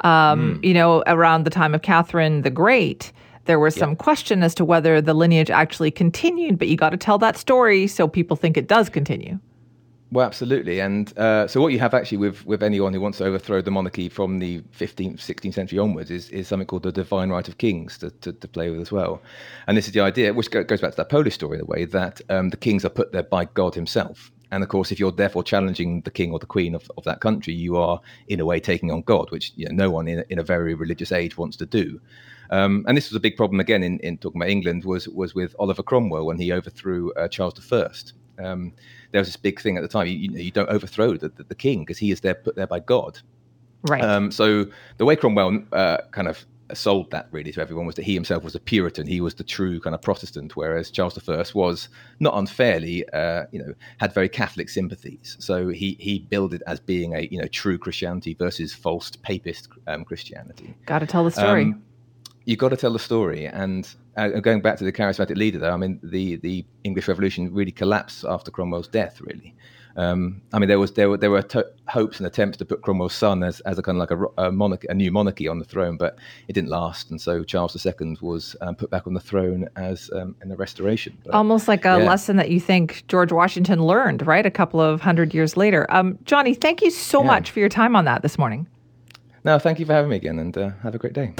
um, 0.02 0.56
mm. 0.56 0.64
You 0.64 0.74
know, 0.74 1.02
around 1.06 1.44
the 1.44 1.50
time 1.50 1.74
of 1.74 1.82
Catherine 1.82 2.42
the 2.42 2.50
Great, 2.50 3.12
there 3.44 3.58
was 3.58 3.74
some 3.74 3.96
question 3.96 4.42
as 4.42 4.54
to 4.54 4.64
whether 4.64 5.00
the 5.00 5.14
lineage 5.14 5.50
actually 5.50 5.90
continued, 5.90 6.58
but 6.58 6.68
you 6.68 6.76
got 6.76 6.90
to 6.90 6.96
tell 6.96 7.18
that 7.18 7.36
story 7.36 7.86
so 7.86 8.06
people 8.06 8.36
think 8.36 8.56
it 8.56 8.68
does 8.68 8.88
continue. 8.88 9.38
Well, 10.12 10.26
absolutely. 10.26 10.80
And 10.80 11.16
uh, 11.16 11.46
so, 11.46 11.60
what 11.60 11.72
you 11.72 11.78
have 11.78 11.94
actually 11.94 12.18
with, 12.18 12.44
with 12.44 12.64
anyone 12.64 12.92
who 12.92 13.00
wants 13.00 13.18
to 13.18 13.24
overthrow 13.24 13.60
the 13.60 13.70
monarchy 13.70 14.08
from 14.08 14.40
the 14.40 14.60
15th, 14.76 15.18
16th 15.18 15.54
century 15.54 15.78
onwards 15.78 16.10
is, 16.10 16.28
is 16.30 16.48
something 16.48 16.66
called 16.66 16.82
the 16.82 16.90
divine 16.90 17.30
right 17.30 17.46
of 17.46 17.58
kings 17.58 17.96
to, 17.98 18.10
to, 18.10 18.32
to 18.32 18.48
play 18.48 18.70
with 18.70 18.80
as 18.80 18.90
well. 18.90 19.22
And 19.68 19.76
this 19.76 19.86
is 19.86 19.92
the 19.92 20.00
idea, 20.00 20.34
which 20.34 20.50
goes 20.50 20.80
back 20.80 20.90
to 20.90 20.96
that 20.96 21.10
Polish 21.10 21.34
story 21.34 21.58
in 21.58 21.62
a 21.62 21.64
way, 21.64 21.84
that 21.84 22.20
um, 22.28 22.48
the 22.48 22.56
kings 22.56 22.84
are 22.84 22.90
put 22.90 23.12
there 23.12 23.22
by 23.22 23.44
God 23.44 23.76
himself. 23.76 24.32
And 24.52 24.62
of 24.62 24.68
course, 24.68 24.90
if 24.90 24.98
you're 24.98 25.12
therefore 25.12 25.44
challenging 25.44 26.00
the 26.02 26.10
king 26.10 26.32
or 26.32 26.38
the 26.38 26.46
queen 26.46 26.74
of, 26.74 26.90
of 26.96 27.04
that 27.04 27.20
country, 27.20 27.54
you 27.54 27.76
are 27.76 28.00
in 28.28 28.40
a 28.40 28.44
way 28.44 28.60
taking 28.60 28.90
on 28.90 29.02
God, 29.02 29.30
which 29.30 29.52
you 29.56 29.66
know, 29.66 29.74
no 29.84 29.90
one 29.90 30.08
in, 30.08 30.24
in 30.28 30.38
a 30.38 30.42
very 30.42 30.74
religious 30.74 31.12
age 31.12 31.38
wants 31.38 31.56
to 31.58 31.66
do. 31.66 32.00
Um, 32.50 32.84
and 32.88 32.96
this 32.96 33.08
was 33.10 33.16
a 33.16 33.20
big 33.20 33.36
problem 33.36 33.60
again 33.60 33.82
in, 33.82 34.00
in 34.00 34.18
talking 34.18 34.40
about 34.40 34.50
England 34.50 34.84
was 34.84 35.08
was 35.08 35.34
with 35.34 35.54
Oliver 35.58 35.84
Cromwell 35.84 36.26
when 36.26 36.38
he 36.38 36.52
overthrew 36.52 37.12
uh, 37.12 37.28
Charles 37.28 37.72
I. 37.72 37.90
Um, 38.44 38.72
there 39.12 39.20
was 39.20 39.28
this 39.28 39.36
big 39.36 39.60
thing 39.60 39.76
at 39.76 39.82
the 39.82 39.88
time: 39.88 40.08
you, 40.08 40.14
you, 40.14 40.30
you 40.32 40.50
don't 40.50 40.68
overthrow 40.68 41.16
the, 41.16 41.28
the, 41.28 41.44
the 41.44 41.54
king 41.54 41.80
because 41.80 41.98
he 41.98 42.10
is 42.10 42.20
there 42.20 42.34
put 42.34 42.56
there 42.56 42.66
by 42.66 42.80
God. 42.80 43.20
Right. 43.82 44.02
Um, 44.02 44.30
so 44.30 44.66
the 44.96 45.04
way 45.04 45.16
Cromwell 45.16 45.62
uh, 45.72 45.98
kind 46.10 46.28
of 46.28 46.44
sold 46.76 47.10
that 47.10 47.28
really 47.30 47.52
to 47.52 47.60
everyone 47.60 47.86
was 47.86 47.94
that 47.96 48.04
he 48.04 48.14
himself 48.14 48.42
was 48.42 48.54
a 48.54 48.60
Puritan. 48.60 49.06
He 49.06 49.20
was 49.20 49.34
the 49.34 49.44
true 49.44 49.80
kind 49.80 49.94
of 49.94 50.02
Protestant, 50.02 50.56
whereas 50.56 50.90
Charles 50.90 51.18
I 51.28 51.44
was 51.54 51.88
not 52.18 52.36
unfairly, 52.36 53.08
uh, 53.10 53.44
you 53.52 53.62
know, 53.62 53.74
had 53.98 54.12
very 54.12 54.28
Catholic 54.28 54.68
sympathies. 54.68 55.36
So 55.38 55.68
he 55.68 55.96
he 56.00 56.20
billed 56.20 56.54
it 56.54 56.62
as 56.66 56.80
being 56.80 57.14
a 57.14 57.28
you 57.30 57.40
know 57.40 57.48
true 57.48 57.78
Christianity 57.78 58.34
versus 58.34 58.72
false 58.72 59.10
Papist 59.10 59.68
um, 59.86 60.04
Christianity. 60.04 60.74
Got 60.86 61.00
to 61.00 61.06
tell 61.06 61.24
the 61.24 61.30
story. 61.30 61.62
Um, 61.62 61.82
you 62.46 62.56
got 62.56 62.70
to 62.70 62.76
tell 62.76 62.92
the 62.92 62.98
story. 62.98 63.46
And 63.46 63.88
uh, 64.16 64.28
going 64.40 64.60
back 64.60 64.78
to 64.78 64.84
the 64.84 64.92
charismatic 64.92 65.36
leader, 65.36 65.58
though, 65.58 65.72
I 65.72 65.76
mean, 65.76 66.00
the 66.02 66.36
the 66.36 66.64
English 66.84 67.08
Revolution 67.08 67.52
really 67.52 67.72
collapsed 67.72 68.24
after 68.24 68.50
Cromwell's 68.50 68.88
death, 68.88 69.20
really. 69.20 69.54
Um, 70.00 70.40
I 70.54 70.58
mean, 70.58 70.68
there 70.70 70.78
was 70.78 70.92
there 70.92 71.10
were 71.10 71.18
there 71.18 71.30
were 71.30 71.42
t- 71.42 71.62
hopes 71.86 72.16
and 72.18 72.26
attempts 72.26 72.56
to 72.56 72.64
put 72.64 72.80
Cromwell's 72.80 73.12
son 73.12 73.42
as, 73.42 73.60
as 73.60 73.78
a 73.78 73.82
kind 73.82 74.00
of 74.00 74.08
like 74.08 74.32
a, 74.38 74.46
a, 74.46 74.50
monarchy, 74.50 74.86
a 74.88 74.94
new 74.94 75.12
monarchy 75.12 75.46
on 75.46 75.58
the 75.58 75.64
throne, 75.66 75.98
but 75.98 76.16
it 76.48 76.54
didn't 76.54 76.70
last, 76.70 77.10
and 77.10 77.20
so 77.20 77.44
Charles 77.44 77.76
II 77.84 78.16
was 78.22 78.56
um, 78.62 78.74
put 78.76 78.88
back 78.88 79.06
on 79.06 79.12
the 79.12 79.20
throne 79.20 79.68
as 79.76 80.10
um, 80.14 80.34
in 80.40 80.48
the 80.48 80.56
Restoration. 80.56 81.18
But, 81.22 81.34
Almost 81.34 81.68
like 81.68 81.84
a 81.84 81.98
yeah. 81.98 82.08
lesson 82.08 82.36
that 82.36 82.50
you 82.50 82.60
think 82.60 83.04
George 83.08 83.30
Washington 83.30 83.84
learned, 83.84 84.26
right? 84.26 84.46
A 84.46 84.50
couple 84.50 84.80
of 84.80 85.02
hundred 85.02 85.34
years 85.34 85.54
later. 85.54 85.86
Um, 85.90 86.18
Jonny, 86.24 86.54
thank 86.54 86.80
you 86.80 86.90
so 86.90 87.20
yeah. 87.20 87.26
much 87.26 87.50
for 87.50 87.58
your 87.60 87.68
time 87.68 87.94
on 87.94 88.06
that 88.06 88.22
this 88.22 88.38
morning. 88.38 88.66
No, 89.44 89.58
thank 89.58 89.78
you 89.78 89.84
for 89.84 89.92
having 89.92 90.10
me 90.10 90.16
again, 90.16 90.38
and 90.38 90.56
uh, 90.56 90.70
have 90.82 90.94
a 90.94 90.98
great 90.98 91.12
day. 91.12 91.34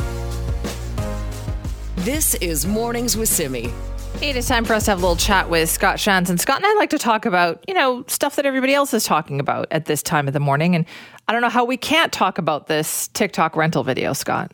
This 1.97 2.35
is 2.37 2.67
Mornings 2.67 3.17
with 3.17 3.31
Simi. 3.31 3.73
It 4.23 4.37
is 4.37 4.47
time 4.47 4.67
for 4.67 4.75
us 4.75 4.85
to 4.85 4.91
have 4.91 4.99
a 4.99 5.01
little 5.01 5.17
chat 5.17 5.49
with 5.49 5.71
Scott 5.71 5.97
Shantz. 5.97 6.29
And 6.29 6.39
Scott 6.39 6.59
and 6.59 6.67
I 6.67 6.75
like 6.75 6.91
to 6.91 6.99
talk 6.99 7.25
about, 7.25 7.65
you 7.67 7.73
know, 7.73 8.05
stuff 8.07 8.37
that 8.37 8.45
everybody 8.45 8.75
else 8.75 8.93
is 8.93 9.05
talking 9.05 9.41
about 9.41 9.67
at 9.71 9.87
this 9.87 10.03
time 10.03 10.29
of 10.29 10.35
the 10.35 10.41
morning. 10.41 10.77
And 10.77 10.85
I 11.27 11.33
don't 11.33 11.41
know 11.41 11.49
how 11.49 11.65
we 11.65 11.79
can't 11.79 12.13
talk 12.13 12.37
about 12.37 12.67
this 12.67 13.09
TikTok 13.09 13.57
rental 13.57 13.83
video, 13.83 14.13
Scott. 14.13 14.53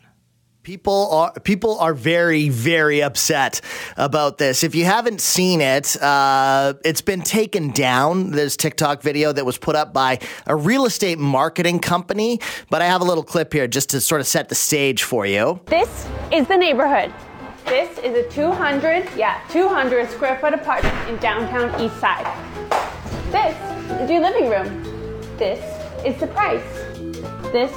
People 0.63 1.09
are 1.11 1.33
people 1.41 1.77
are 1.79 1.93
very 1.93 2.47
very 2.47 3.03
upset 3.03 3.59
about 3.97 4.37
this. 4.37 4.63
If 4.63 4.73
you 4.73 4.85
haven't 4.85 5.19
seen 5.19 5.59
it, 5.59 6.01
uh, 6.01 6.73
it's 6.85 7.01
been 7.01 7.21
taken 7.21 7.71
down. 7.71 8.31
This 8.31 8.55
TikTok 8.55 9.01
video 9.01 9.33
that 9.33 9.45
was 9.45 9.57
put 9.57 9.75
up 9.75 9.93
by 9.93 10.19
a 10.45 10.55
real 10.55 10.85
estate 10.85 11.19
marketing 11.19 11.79
company, 11.79 12.39
but 12.69 12.81
I 12.81 12.85
have 12.85 13.01
a 13.01 13.05
little 13.05 13.23
clip 13.23 13.51
here 13.51 13.67
just 13.67 13.89
to 13.89 13.99
sort 13.99 14.21
of 14.21 14.27
set 14.27 14.47
the 14.47 14.55
stage 14.55 15.03
for 15.03 15.25
you. 15.25 15.59
This 15.65 16.07
is 16.31 16.47
the 16.47 16.55
neighborhood. 16.55 17.13
This 17.67 17.99
is 17.99 18.15
a 18.15 18.29
200, 18.29 19.09
yeah, 19.17 19.41
200 19.49 20.09
square 20.09 20.39
foot 20.39 20.53
apartment 20.53 21.09
in 21.09 21.17
downtown 21.17 21.69
East 21.81 21.99
Side. 21.99 22.25
This 23.29 23.57
is 24.01 24.09
your 24.09 24.21
living 24.21 24.49
room. 24.49 24.83
This 25.37 25.59
is 26.05 26.17
the 26.17 26.27
price. 26.27 26.63
This 27.51 27.73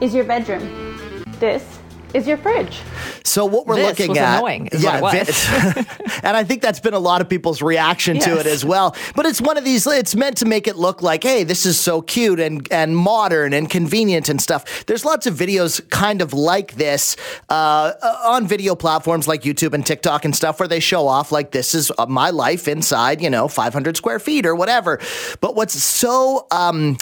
is 0.00 0.16
your 0.16 0.24
bedroom. 0.24 1.24
This 1.38 1.79
is 2.14 2.26
your 2.26 2.36
fridge. 2.36 2.80
So 3.24 3.44
what 3.46 3.66
we're 3.66 3.76
This 3.76 3.98
looking 3.98 4.18
at, 4.18 4.38
annoying, 4.38 4.66
is 4.68 4.84
what 4.84 5.14
it 5.14 5.28
was. 5.28 5.48
and 6.22 6.36
I 6.36 6.44
think 6.44 6.62
that's 6.62 6.80
been 6.80 6.94
a 6.94 6.98
lot 6.98 7.20
of 7.20 7.28
people's 7.28 7.62
reaction 7.62 8.18
to 8.20 8.38
it 8.38 8.46
as 8.46 8.64
well. 8.64 8.96
But 9.14 9.26
it's 9.26 9.40
one 9.40 9.56
of 9.56 9.64
these. 9.64 9.86
It's 9.86 10.16
meant 10.16 10.38
to 10.38 10.46
make 10.46 10.66
it 10.66 10.76
look 10.76 11.02
like, 11.02 11.22
hey, 11.22 11.44
this 11.44 11.66
is 11.66 11.78
so 11.78 12.02
cute 12.02 12.40
and 12.40 12.66
and 12.72 12.96
modern 12.96 13.52
and 13.52 13.68
convenient 13.70 14.28
and 14.28 14.40
stuff. 14.40 14.86
There's 14.86 15.04
lots 15.04 15.26
of 15.26 15.34
videos 15.34 15.88
kind 15.90 16.22
of 16.22 16.32
like 16.32 16.74
this 16.74 17.16
uh, 17.48 17.92
on 18.24 18.46
video 18.46 18.74
platforms 18.74 19.28
like 19.28 19.42
YouTube 19.42 19.74
and 19.74 19.84
TikTok 19.84 20.24
and 20.24 20.34
stuff 20.34 20.58
where 20.60 20.68
they 20.68 20.80
show 20.80 21.06
off 21.06 21.32
like 21.32 21.50
this 21.52 21.74
is 21.74 21.92
uh, 21.98 22.06
my 22.06 22.30
life 22.30 22.68
inside, 22.68 23.20
you 23.20 23.30
know, 23.30 23.48
500 23.48 23.96
square 23.96 24.18
feet 24.18 24.46
or 24.46 24.54
whatever. 24.54 24.98
But 25.40 25.54
what's 25.54 25.80
so 25.80 26.46
um, 26.50 26.96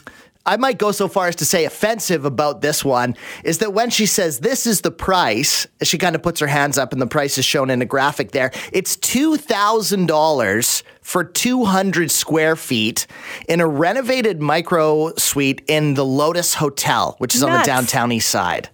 I 0.49 0.57
might 0.57 0.79
go 0.79 0.93
so 0.93 1.09
far 1.09 1.29
as 1.29 1.37
to 1.37 1.45
say 1.45 1.67
offensive 1.67 2.25
about 2.25 2.63
this 2.63 2.83
one 2.83 3.17
is 3.45 3.59
that 3.59 3.75
when 3.75 3.91
she 3.91 4.07
says 4.07 4.39
this 4.39 4.67
is 4.67 4.81
the 4.81 4.91
price, 4.91 5.67
she 5.83 5.99
kind 5.99 6.17
of 6.17 6.23
puts 6.23 6.41
her 6.41 6.47
hands 6.47 6.79
up 6.79 6.95
and 6.95 7.03
the 7.03 7.07
price 7.07 7.37
is 7.37 7.45
shown 7.45 7.69
in 7.69 7.83
a 7.83 7.85
graphic 7.85 8.31
there. 8.31 8.51
It's 8.73 8.97
$2,000 8.97 10.83
for 11.03 11.23
200 11.23 12.11
square 12.11 12.57
feet 12.57 13.07
in 13.47 13.61
a 13.61 13.67
renovated 13.67 14.41
micro 14.41 15.15
suite 15.17 15.61
in 15.69 15.93
the 15.93 16.05
Lotus 16.05 16.55
Hotel, 16.55 17.15
which 17.19 17.35
is 17.35 17.43
on 17.43 17.53
the 17.53 17.63
downtown 17.63 18.11
east 18.11 18.31
side. 18.31 18.71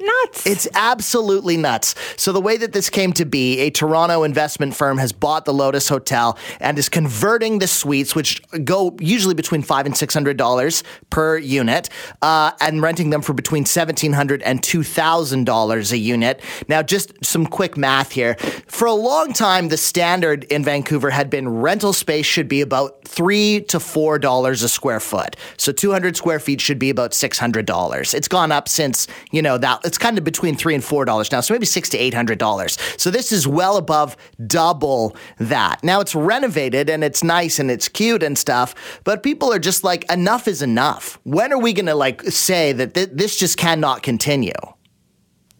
Nuts. 0.00 0.46
It's 0.46 0.68
absolutely 0.74 1.56
nuts. 1.56 1.94
So 2.16 2.32
the 2.32 2.40
way 2.40 2.56
that 2.56 2.72
this 2.72 2.88
came 2.88 3.12
to 3.14 3.24
be, 3.24 3.58
a 3.60 3.70
Toronto 3.70 4.22
investment 4.22 4.76
firm 4.76 4.98
has 4.98 5.12
bought 5.12 5.44
the 5.44 5.52
Lotus 5.52 5.88
Hotel 5.88 6.38
and 6.60 6.78
is 6.78 6.88
converting 6.88 7.58
the 7.58 7.66
suites, 7.66 8.14
which 8.14 8.40
go 8.64 8.96
usually 9.00 9.34
between 9.34 9.62
five 9.62 9.86
and 9.86 9.96
six 9.96 10.14
hundred 10.14 10.36
dollars 10.36 10.84
per 11.10 11.36
unit, 11.36 11.88
uh, 12.22 12.52
and 12.60 12.80
renting 12.80 13.10
them 13.10 13.22
for 13.22 13.32
between 13.32 13.66
seventeen 13.66 14.12
hundred 14.12 14.42
and 14.42 14.62
two 14.62 14.84
thousand 14.84 15.44
dollars 15.44 15.90
a 15.90 15.98
unit. 15.98 16.42
Now, 16.68 16.82
just 16.82 17.12
some 17.24 17.44
quick 17.46 17.76
math 17.76 18.12
here. 18.12 18.36
For 18.68 18.86
a 18.86 18.94
long 18.94 19.32
time, 19.32 19.68
the 19.68 19.76
standard 19.76 20.44
in 20.44 20.62
Vancouver 20.62 21.10
had 21.10 21.28
been 21.28 21.48
rental 21.48 21.92
space 21.92 22.26
should 22.26 22.48
be 22.48 22.60
about 22.60 23.04
three 23.04 23.62
to 23.62 23.80
four 23.80 24.18
dollars 24.20 24.62
a 24.62 24.68
square 24.68 25.00
foot. 25.00 25.36
So 25.56 25.72
two 25.72 25.90
hundred 25.90 26.16
square 26.16 26.38
feet 26.38 26.60
should 26.60 26.78
be 26.78 26.90
about 26.90 27.14
six 27.14 27.38
hundred 27.38 27.66
dollars. 27.66 28.14
It's 28.14 28.28
gone 28.28 28.52
up 28.52 28.68
since 28.68 29.08
you 29.32 29.42
know 29.42 29.58
that 29.58 29.80
it's 29.84 29.97
kind 29.98 30.18
of 30.18 30.24
between 30.24 30.54
three 30.56 30.74
and 30.74 30.84
four 30.84 31.04
dollars 31.04 31.30
now, 31.32 31.40
so 31.40 31.54
maybe 31.54 31.66
six 31.66 31.88
to 31.90 31.98
eight 31.98 32.14
hundred 32.14 32.38
dollars. 32.38 32.78
So 32.96 33.10
this 33.10 33.32
is 33.32 33.46
well 33.46 33.76
above 33.76 34.16
double 34.46 35.16
that. 35.38 35.82
Now 35.82 36.00
it's 36.00 36.14
renovated 36.14 36.88
and 36.88 37.04
it's 37.04 37.22
nice 37.24 37.58
and 37.58 37.70
it's 37.70 37.88
cute 37.88 38.22
and 38.22 38.38
stuff, 38.38 39.00
but 39.04 39.22
people 39.22 39.52
are 39.52 39.58
just 39.58 39.84
like, 39.84 40.10
enough 40.10 40.48
is 40.48 40.62
enough. 40.62 41.18
When 41.24 41.52
are 41.52 41.58
we 41.58 41.72
going 41.72 41.86
to 41.86 41.94
like 41.94 42.22
say 42.22 42.72
that 42.72 42.94
th- 42.94 43.10
this 43.12 43.38
just 43.38 43.56
cannot 43.58 44.02
continue? 44.02 44.52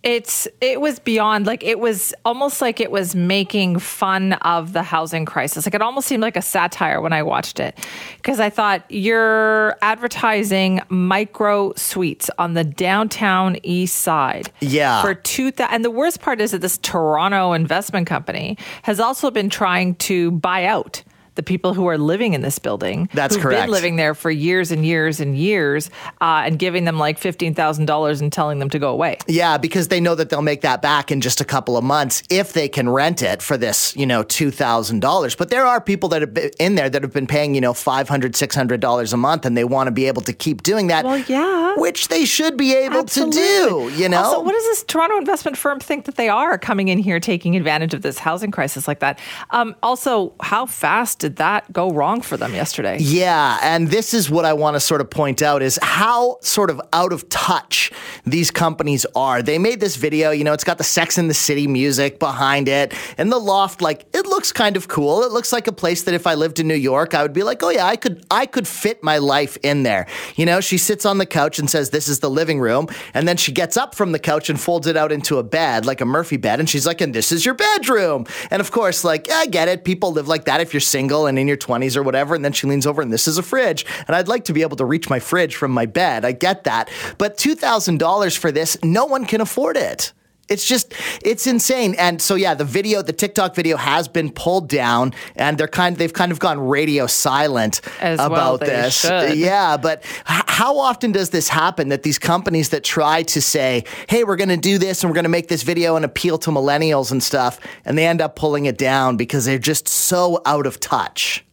It's 0.05 0.47
it 0.61 0.81
was 0.81 1.01
beyond 1.01 1.45
like 1.45 1.65
it 1.65 1.81
was 1.81 2.15
almost 2.25 2.61
like 2.61 2.79
it 2.81 2.91
was 2.91 3.17
making 3.17 3.79
fun 3.81 4.33
of 4.35 4.73
the 4.73 4.83
housing 4.83 5.25
crisis 5.25 5.67
like 5.67 5.75
it 5.75 5.83
almost 5.83 6.07
seemed 6.07 6.23
like 6.23 6.37
a 6.37 6.43
satire 6.43 7.01
when 7.01 7.13
i 7.13 7.21
watched 7.21 7.59
it 7.59 7.77
because 8.17 8.39
i 8.39 8.49
thought 8.49 8.85
you're 8.89 9.77
advertising 9.83 10.81
micro 10.89 11.73
suites 11.75 12.31
on 12.39 12.55
the 12.55 12.63
downtown 12.65 13.57
east 13.65 13.97
side 13.97 14.53
Yeah. 14.61 15.03
for 15.03 15.15
two 15.15 15.51
thou- 15.51 15.67
and 15.71 15.85
the 15.85 15.91
worst 15.91 16.21
part 16.21 16.41
is 16.41 16.53
that 16.53 16.61
this 16.61 16.79
toronto 16.79 17.53
investment 17.53 18.07
company 18.07 18.57
has 18.83 19.01
also 19.01 19.33
been 19.33 19.51
trying 19.51 19.97
to 19.97 20.31
buy 20.31 20.65
out 20.65 21.03
the 21.39 21.43
people 21.45 21.73
who 21.73 21.87
are 21.87 21.97
living 21.97 22.35
in 22.35 22.41
this 22.43 22.59
building 22.59 23.09
That's 23.15 23.37
correct. 23.37 23.63
been 23.63 23.71
living 23.71 23.95
there 23.95 24.13
for 24.13 24.29
years 24.29 24.73
and 24.73 24.85
years 24.85 25.21
and 25.21 25.39
years 25.39 25.89
uh, 26.21 26.43
and 26.45 26.59
giving 26.59 26.85
them 26.85 26.99
like 26.99 27.21
$15000 27.21 28.21
and 28.21 28.33
telling 28.33 28.59
them 28.59 28.69
to 28.71 28.79
go 28.81 28.91
away 28.91 29.19
Yeah, 29.29 29.57
because 29.57 29.87
they 29.87 30.01
know 30.01 30.17
that 30.17 30.31
they'll 30.31 30.43
make 30.43 30.63
that 30.63 30.83
back 30.83 31.13
in 31.13 31.21
just 31.21 31.41
a 31.41 31.45
couple 31.45 31.77
of 31.77 31.85
months 31.85 32.25
if 32.29 32.55
they 32.55 32.69
can 32.69 32.89
rent 32.89 33.23
it 33.23 33.41
for 33.41 33.57
this, 33.57 33.95
you 33.95 34.05
know, 34.05 34.25
$2,000. 34.25 35.37
But 35.39 35.51
there 35.51 35.65
are 35.65 35.81
people 35.81 36.09
that 36.09 36.23
have 36.23 36.35
been 36.35 36.51
in 36.59 36.75
there 36.75 36.91
that 36.91 37.03
have 37.03 37.13
been 37.13 37.29
paying, 37.29 37.55
you 37.55 37.61
know, 37.61 37.73
$500, 37.73 38.09
$600 38.09 39.13
a 39.13 39.17
month 39.17 39.47
and 39.47 39.57
they 39.57 39.63
want 39.65 39.87
to 39.87 39.93
be 39.93 40.07
able 40.07 40.23
to 40.23 40.33
keep 40.33 40.65
doing 40.65 40.89
that. 40.89 41.05
Well, 41.05 41.19
yeah. 41.29 41.77
Which 41.77 42.09
they 42.09 42.25
should 42.25 42.57
be 42.57 42.75
able 42.75 43.05
to 43.05 43.21
do, 43.21 43.29
Absolutely. 43.29 44.03
you 44.03 44.09
know? 44.09 44.23
Also, 44.25 44.41
what 44.43 44.55
does 44.55 44.65
this 44.65 44.83
Toronto 44.83 45.17
investment 45.19 45.57
firm 45.57 45.79
think 45.79 46.07
that 46.07 46.17
they 46.17 46.29
are 46.29 46.59
coming 46.59 46.89
in 46.89 46.99
here 46.99 47.21
taking 47.21 47.55
advantage 47.55 47.95
of 47.95 48.03
this 48.03 48.19
housing 48.19 48.51
crisis 48.51 48.89
like 48.89 48.99
that? 48.99 49.21
Um, 49.51 49.77
also, 49.85 50.35
how 50.41 50.67
fast 50.67 51.23
did 51.29 51.37
that 51.37 51.71
go 51.75 51.91
wrong 51.91 52.23
for 52.23 52.39
them 52.39 52.55
yesterday? 52.55 52.97
Yeah, 52.99 53.59
and 53.61 53.89
this 53.89 54.15
is 54.15 54.31
what 54.31 54.47
I 54.47 54.55
want 54.55 54.77
to 54.77 54.81
sort 54.81 55.03
of 55.03 55.11
point 55.11 55.43
out 55.43 55.61
is 55.61 55.79
how 55.83 56.39
sort 56.41 56.71
of 56.71 56.81
out 56.95 57.13
of 57.13 57.29
touch 57.29 57.93
these 58.25 58.51
companies 58.51 59.05
are. 59.15 59.43
They 59.43 59.59
made 59.59 59.79
this 59.79 59.97
video, 59.97 60.31
you 60.31 60.43
know, 60.43 60.55
it's 60.55 60.65
got 60.65 60.79
the 60.79 60.85
Sex 60.85 61.19
in 61.19 61.29
the 61.29 61.35
City 61.35 61.67
music 61.67 62.19
behind 62.19 62.67
it, 62.67 62.95
and 63.19 63.31
the 63.31 63.39
loft 63.39 63.83
like 63.83 64.07
it 64.15 64.27
looks 64.27 64.53
kind 64.53 64.75
of 64.75 64.89
cool. 64.89 65.23
It 65.23 65.31
looks 65.31 65.53
like 65.53 65.67
a 65.67 65.73
place 65.73 66.05
that 66.05 66.15
if 66.15 66.27
I 66.27 66.33
lived 66.33 66.61
in 66.61 66.67
New 66.67 66.75
York, 66.75 67.13
I 67.13 67.21
would 67.21 67.35
be 67.35 67.43
like, 67.43 67.63
"Oh 67.63 67.69
yeah, 67.69 67.85
I 67.85 67.97
could 67.97 68.25
I 68.31 68.47
could 68.47 68.67
fit 68.67 69.03
my 69.03 69.19
life 69.19 69.59
in 69.63 69.83
there." 69.83 70.07
You 70.37 70.47
know, 70.47 70.63
she 70.63 70.79
sits 70.79 71.05
on 71.05 71.19
the 71.19 71.27
couch 71.27 71.59
and 71.59 71.69
says, 71.69 71.91
"This 71.91 72.09
is 72.09 72.21
the 72.21 72.31
living 72.31 72.59
room." 72.59 72.89
And 73.13 73.29
then 73.29 73.37
she 73.37 73.53
gets 73.53 73.77
up 73.77 73.95
from 73.95 74.13
the 74.13 74.19
couch 74.19 74.49
and 74.49 74.59
folds 74.59 74.87
it 74.87 74.97
out 74.97 75.13
into 75.13 75.37
a 75.37 75.43
bed, 75.43 75.85
like 75.85 76.01
a 76.01 76.07
Murphy 76.07 76.39
bed, 76.39 76.59
and 76.59 76.71
she's 76.71 76.87
like, 76.87 77.03
"And 77.03 77.15
this 77.15 77.33
is 77.33 77.45
your 77.45 77.55
bedroom." 77.55 78.25
And 78.51 78.61
of 78.61 78.71
course, 78.71 79.05
like, 79.05 79.31
I 79.31 79.45
get 79.45 79.69
it. 79.69 79.85
People 79.85 80.13
live 80.13 80.27
like 80.27 80.47
that 80.47 80.63
if 80.63 80.73
you're 80.73 80.81
single 80.81 81.18
and 81.27 81.39
in 81.39 81.49
your 81.49 81.57
20s 81.57 81.97
or 81.97 82.03
whatever. 82.03 82.35
And 82.35 82.45
then 82.45 82.53
she 82.53 82.67
leans 82.67 82.87
over 82.87 83.03
and 83.03 83.13
this 83.13 83.29
is 83.29 83.39
a 83.39 83.43
fridge. 83.43 83.85
And 84.07 84.17
I'd 84.17 84.29
like 84.29 84.45
to 84.45 84.53
be 84.53 84.63
able 84.63 84.77
to 84.77 84.85
reach 84.85 85.11
my 85.11 85.21
fridge 85.21 85.57
from 85.57 85.71
my 85.71 85.87
bed. 85.87 86.25
I 86.25 86.33
get 86.33 86.65
that. 86.65 86.91
But 87.19 87.37
$2,000 87.37 88.37
for 88.37 88.53
this, 88.53 88.77
no 88.83 89.05
one 89.05 89.25
can 89.25 89.41
afford 89.41 89.77
it. 89.77 90.13
It's 90.49 90.65
just, 90.67 90.95
it's 91.23 91.47
insane. 91.47 91.95
And 91.99 92.21
so, 92.23 92.35
yeah, 92.35 92.55
the 92.55 92.65
video, 92.65 93.03
the 93.03 93.13
TikTok 93.13 93.55
video 93.55 93.77
has 93.77 94.09
been 94.09 94.31
pulled 94.31 94.69
down 94.69 95.13
and 95.37 95.59
they're 95.59 95.69
kind 95.69 95.97
they've 95.97 96.13
kind 96.13 96.33
of 96.33 96.39
gone 96.39 96.59
radio 96.59 97.07
silent 97.07 97.81
As 98.01 98.19
about 98.21 98.61
they 98.61 98.67
this. 98.67 99.01
should. 99.01 99.37
Yeah, 99.37 99.77
but 99.77 100.03
h- 100.29 100.43
how 100.47 100.79
often 100.79 101.13
does 101.13 101.31
this 101.31 101.49
happen 101.49 101.89
that 101.91 102.03
these 102.03 102.19
companies 102.19 102.71
that 102.71 102.83
try 102.85 103.23
to 103.25 103.41
say, 103.43 103.85
hey, 104.09 104.25
we're 104.25 104.37
going 104.37 104.49
to 104.49 104.57
do 104.57 104.79
this 104.79 105.03
and 105.03 105.11
we're 105.11 105.15
going 105.15 105.25
to 105.25 105.29
make 105.29 105.49
this 105.49 105.63
video 105.63 105.97
and 105.97 106.05
appeal 106.05 106.39
to 106.39 106.51
millennials 106.51 107.13
and 107.13 107.23
stuff, 107.23 107.61
and 107.85 107.97
they 107.99 108.07
end 108.07 108.21
up 108.21 108.35
pulling 108.37 108.65
it 108.65 108.79
down 108.79 109.17
because 109.17 109.45
they're 109.45 109.59
just 109.59 109.87
so 109.89 110.41
out 110.47 110.67
of 110.67 110.81
touch? 110.81 111.45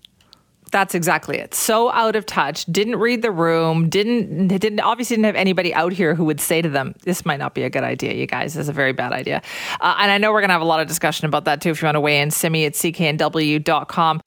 That's 0.76 0.94
exactly 0.94 1.38
it. 1.38 1.56
So 1.56 1.90
out 1.92 2.18
of 2.18 2.26
touch. 2.26 2.66
Didn't 2.66 2.98
read 2.98 3.22
the 3.22 3.32
room. 3.32 3.88
Didn't 3.88 4.50
didn't 4.50 4.82
obviously 4.82 5.16
didn't 5.16 5.28
have 5.28 5.38
anybody 5.38 5.74
out 5.74 5.94
here 5.94 6.16
who 6.16 6.26
would 6.26 6.42
say 6.42 6.62
to 6.62 6.68
them, 6.68 6.94
"This 7.06 7.26
might 7.26 7.40
not 7.40 7.54
be 7.54 7.64
a 7.64 7.70
good 7.70 7.86
idea, 7.86 8.14
you 8.14 8.28
guys. 8.28 8.56
This 8.56 8.64
is 8.64 8.68
a 8.68 8.74
very 8.74 8.92
bad 8.92 9.14
idea." 9.14 9.42
Uh, 9.80 9.96
and 10.00 10.12
I 10.12 10.18
know 10.18 10.34
we're 10.34 10.42
gonna 10.42 10.52
have 10.52 10.62
a 10.62 10.66
lot 10.66 10.82
of 10.82 10.88
discussion 10.90 11.28
about 11.28 11.46
that 11.46 11.62
too. 11.62 11.70
If 11.70 11.82
you 11.82 11.86
want 11.86 11.96
to 11.96 12.02
weigh 12.02 12.20
in, 12.20 12.30
simi 12.30 12.66
at 12.66 12.74
cknw.com. 12.74 14.20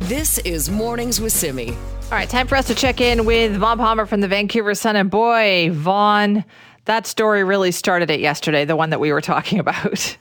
This 0.00 0.38
is 0.38 0.68
Mornings 0.68 1.20
with 1.20 1.32
Simi. 1.32 1.68
All 1.70 2.10
right, 2.10 2.28
time 2.28 2.48
for 2.48 2.56
us 2.56 2.66
to 2.66 2.74
check 2.74 3.00
in 3.00 3.26
with 3.26 3.56
Vaughn 3.56 3.78
Palmer 3.78 4.04
from 4.04 4.20
the 4.20 4.26
Vancouver 4.26 4.74
Sun. 4.74 4.96
And 4.96 5.12
boy, 5.12 5.70
Vaughn, 5.72 6.44
that 6.86 7.06
story 7.06 7.44
really 7.44 7.70
started 7.70 8.10
it 8.10 8.18
yesterday, 8.18 8.64
the 8.64 8.74
one 8.74 8.90
that 8.90 8.98
we 8.98 9.12
were 9.12 9.20
talking 9.20 9.58
about. 9.60 10.16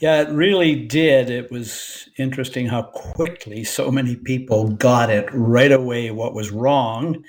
Yeah, 0.00 0.22
it 0.22 0.30
really 0.30 0.86
did. 0.86 1.28
It 1.28 1.50
was 1.50 2.08
interesting 2.16 2.66
how 2.66 2.84
quickly 2.84 3.64
so 3.64 3.90
many 3.90 4.16
people 4.16 4.68
got 4.68 5.10
it 5.10 5.28
right 5.30 5.70
away 5.70 6.10
what 6.10 6.34
was 6.34 6.50
wrong. 6.50 7.22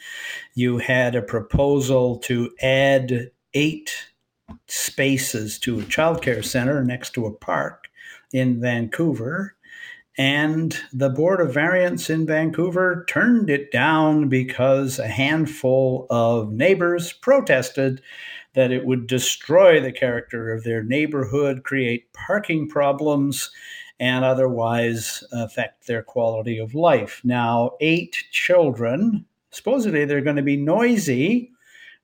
You 0.56 0.78
had 0.78 1.14
a 1.14 1.22
proposal 1.22 2.18
to 2.20 2.50
add 2.62 3.30
eight 3.54 3.94
spaces 4.70 5.60
to 5.60 5.82
a 5.82 5.84
childcare 5.84 6.46
center 6.46 6.82
next 6.82 7.12
to 7.16 7.26
a 7.26 7.34
park 7.34 7.90
in 8.32 8.62
Vancouver. 8.62 9.58
And 10.18 10.78
the 10.94 11.10
Board 11.10 11.42
of 11.42 11.54
Variance 11.54 12.10
in 12.10 12.26
Vancouver 12.26 13.06
turned 13.10 13.50
it 13.50 13.72
down 13.74 14.30
because 14.30 14.98
a 14.98 15.08
handful 15.08 16.08
of 16.10 16.54
neighbors 16.54 17.12
protested 17.12 18.02
that 18.54 18.72
it 18.72 18.86
would 18.86 19.08
destroy 19.08 19.80
the 19.80 19.92
character 19.92 20.52
of 20.52 20.64
their 20.64 20.84
neighborhood, 20.84 21.64
create 21.64 22.12
parking 22.14 22.68
problems, 22.68 23.50
and 24.00 24.26
otherwise 24.26 25.24
affect 25.32 25.88
their 25.88 26.04
quality 26.04 26.58
of 26.58 26.74
life. 26.76 27.22
Now, 27.24 27.72
eight 27.80 28.24
children, 28.32 29.26
supposedly 29.52 30.06
they're 30.06 30.22
going 30.22 30.36
to 30.36 30.42
be 30.42 30.58
noisy, 30.58 31.52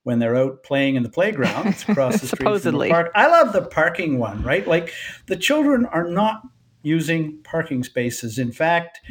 when 0.08 0.20
they're 0.20 0.38
out 0.38 0.64
playing 0.64 0.96
in 0.96 1.04
the 1.04 1.10
playground. 1.10 1.84
Across 1.90 2.22
the 2.22 2.28
street 2.34 2.62
from 2.62 2.80
the 2.80 2.90
park. 2.90 3.12
I 3.14 3.28
love 3.28 3.52
the 3.52 3.64
parking 3.64 4.20
one, 4.20 4.42
right? 4.42 4.66
Like 4.66 4.94
the 5.26 5.36
children 5.36 5.86
are 5.86 6.08
not 6.08 6.44
using 6.88 7.38
parking 7.44 7.84
spaces. 7.84 8.40
In 8.40 8.52
fact, 8.52 9.02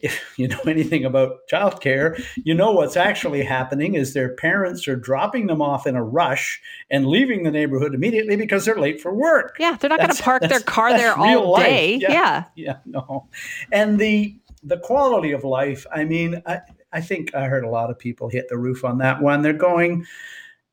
if 0.00 0.20
you 0.38 0.48
know 0.48 0.60
anything 0.66 1.04
about 1.04 1.46
childcare, 1.50 2.20
you 2.36 2.54
know 2.54 2.72
what's 2.72 2.96
actually 2.96 3.44
happening 3.44 3.94
is 3.94 4.14
their 4.14 4.34
parents 4.34 4.88
are 4.88 4.96
dropping 4.96 5.46
them 5.46 5.60
off 5.60 5.86
in 5.86 5.94
a 5.94 6.02
rush 6.02 6.60
and 6.90 7.06
leaving 7.06 7.42
the 7.42 7.50
neighborhood 7.50 7.94
immediately 7.94 8.36
because 8.36 8.64
they're 8.64 8.80
late 8.80 9.00
for 9.00 9.14
work. 9.14 9.56
Yeah, 9.58 9.76
they're 9.76 9.90
not 9.90 10.00
going 10.00 10.14
to 10.14 10.22
park 10.22 10.42
their 10.42 10.60
car 10.60 10.96
there 10.96 11.14
all 11.14 11.56
day. 11.56 11.96
Yeah. 11.96 12.12
yeah. 12.12 12.44
Yeah, 12.54 12.76
no. 12.86 13.28
And 13.70 13.98
the 13.98 14.36
the 14.62 14.78
quality 14.78 15.30
of 15.30 15.44
life, 15.44 15.86
I 15.92 16.04
mean, 16.04 16.42
I, 16.44 16.60
I 16.92 17.00
think 17.00 17.34
I 17.34 17.44
heard 17.44 17.64
a 17.64 17.70
lot 17.70 17.90
of 17.90 17.98
people 17.98 18.28
hit 18.28 18.48
the 18.48 18.58
roof 18.58 18.84
on 18.84 18.98
that 18.98 19.22
one. 19.22 19.42
They're 19.42 19.52
going, 19.52 20.06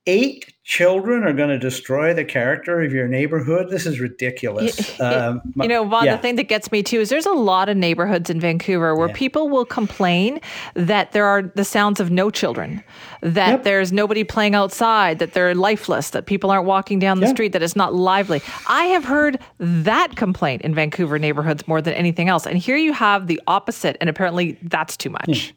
eight 0.05 0.53
children 0.65 1.23
are 1.23 1.33
going 1.33 1.49
to 1.49 1.57
destroy 1.59 2.13
the 2.13 2.23
character 2.23 2.81
of 2.81 2.93
your 2.93 3.07
neighborhood. 3.07 3.69
This 3.69 3.85
is 3.85 3.99
ridiculous. 3.99 4.97
Um, 4.99 5.41
You 5.57 5.67
know, 5.67 5.83
Vaughn, 5.85 6.05
yeah. 6.05 6.15
the 6.15 6.21
thing 6.21 6.35
that 6.37 6.43
gets 6.47 6.71
me 6.71 6.81
too 6.83 6.99
is 7.01 7.09
there's 7.09 7.25
a 7.25 7.31
lot 7.33 7.67
of 7.67 7.75
neighborhoods 7.75 8.29
in 8.29 8.39
Vancouver 8.39 8.95
where 8.95 9.09
Yeah. 9.09 9.13
people 9.15 9.49
will 9.49 9.65
complain 9.65 10.39
that 10.75 11.11
there 11.11 11.25
are 11.25 11.41
the 11.41 11.65
sounds 11.65 11.99
of 11.99 12.09
no 12.11 12.29
children, 12.29 12.81
that 13.21 13.49
Yep. 13.49 13.63
there's 13.63 13.91
nobody 13.91 14.23
playing 14.23 14.55
outside, 14.55 15.19
that 15.19 15.33
they're 15.33 15.53
lifeless, 15.55 16.11
that 16.11 16.25
people 16.25 16.49
aren't 16.51 16.65
walking 16.65 16.99
down 16.99 17.19
the 17.19 17.25
Yeah. 17.27 17.33
street, 17.33 17.51
that 17.51 17.61
it's 17.63 17.75
not 17.75 17.93
lively. 17.93 18.41
I 18.67 18.85
have 18.85 19.03
heard 19.03 19.39
that 19.59 20.15
complaint 20.15 20.61
in 20.61 20.73
Vancouver 20.73 21.19
neighborhoods 21.19 21.67
more 21.67 21.81
than 21.81 21.93
anything 21.93 22.29
else. 22.29 22.45
And 22.45 22.57
here 22.57 22.77
you 22.77 22.93
have 22.93 23.27
the 23.27 23.41
opposite, 23.47 23.97
and 23.99 24.09
apparently 24.09 24.57
that's 24.63 24.95
too 24.95 25.09
much. 25.09 25.53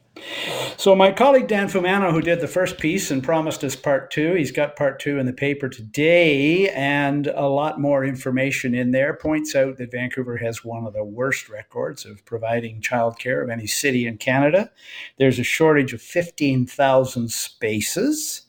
So 0.76 0.94
my 0.94 1.12
colleague 1.12 1.48
Dan 1.48 1.68
Fumano, 1.68 2.12
who 2.12 2.20
did 2.20 2.40
the 2.40 2.48
first 2.48 2.78
piece 2.78 3.10
and 3.10 3.22
promised 3.22 3.64
us 3.64 3.76
part 3.76 4.10
two, 4.10 4.34
he's 4.34 4.50
got 4.50 4.76
part 4.76 4.98
two 5.00 5.18
in 5.18 5.26
the 5.26 5.32
paper 5.32 5.68
today, 5.68 6.68
and 6.70 7.26
a 7.28 7.46
lot 7.46 7.80
more 7.80 8.04
information 8.04 8.74
in 8.74 8.90
there. 8.90 9.14
Points 9.14 9.54
out 9.54 9.78
that 9.78 9.90
Vancouver 9.90 10.36
has 10.36 10.64
one 10.64 10.86
of 10.86 10.92
the 10.92 11.04
worst 11.04 11.48
records 11.48 12.04
of 12.04 12.24
providing 12.24 12.80
childcare 12.80 13.42
of 13.42 13.50
any 13.50 13.66
city 13.66 14.06
in 14.06 14.18
Canada. 14.18 14.70
There's 15.18 15.38
a 15.38 15.44
shortage 15.44 15.92
of 15.92 16.02
15,000 16.02 17.30
spaces. 17.30 18.42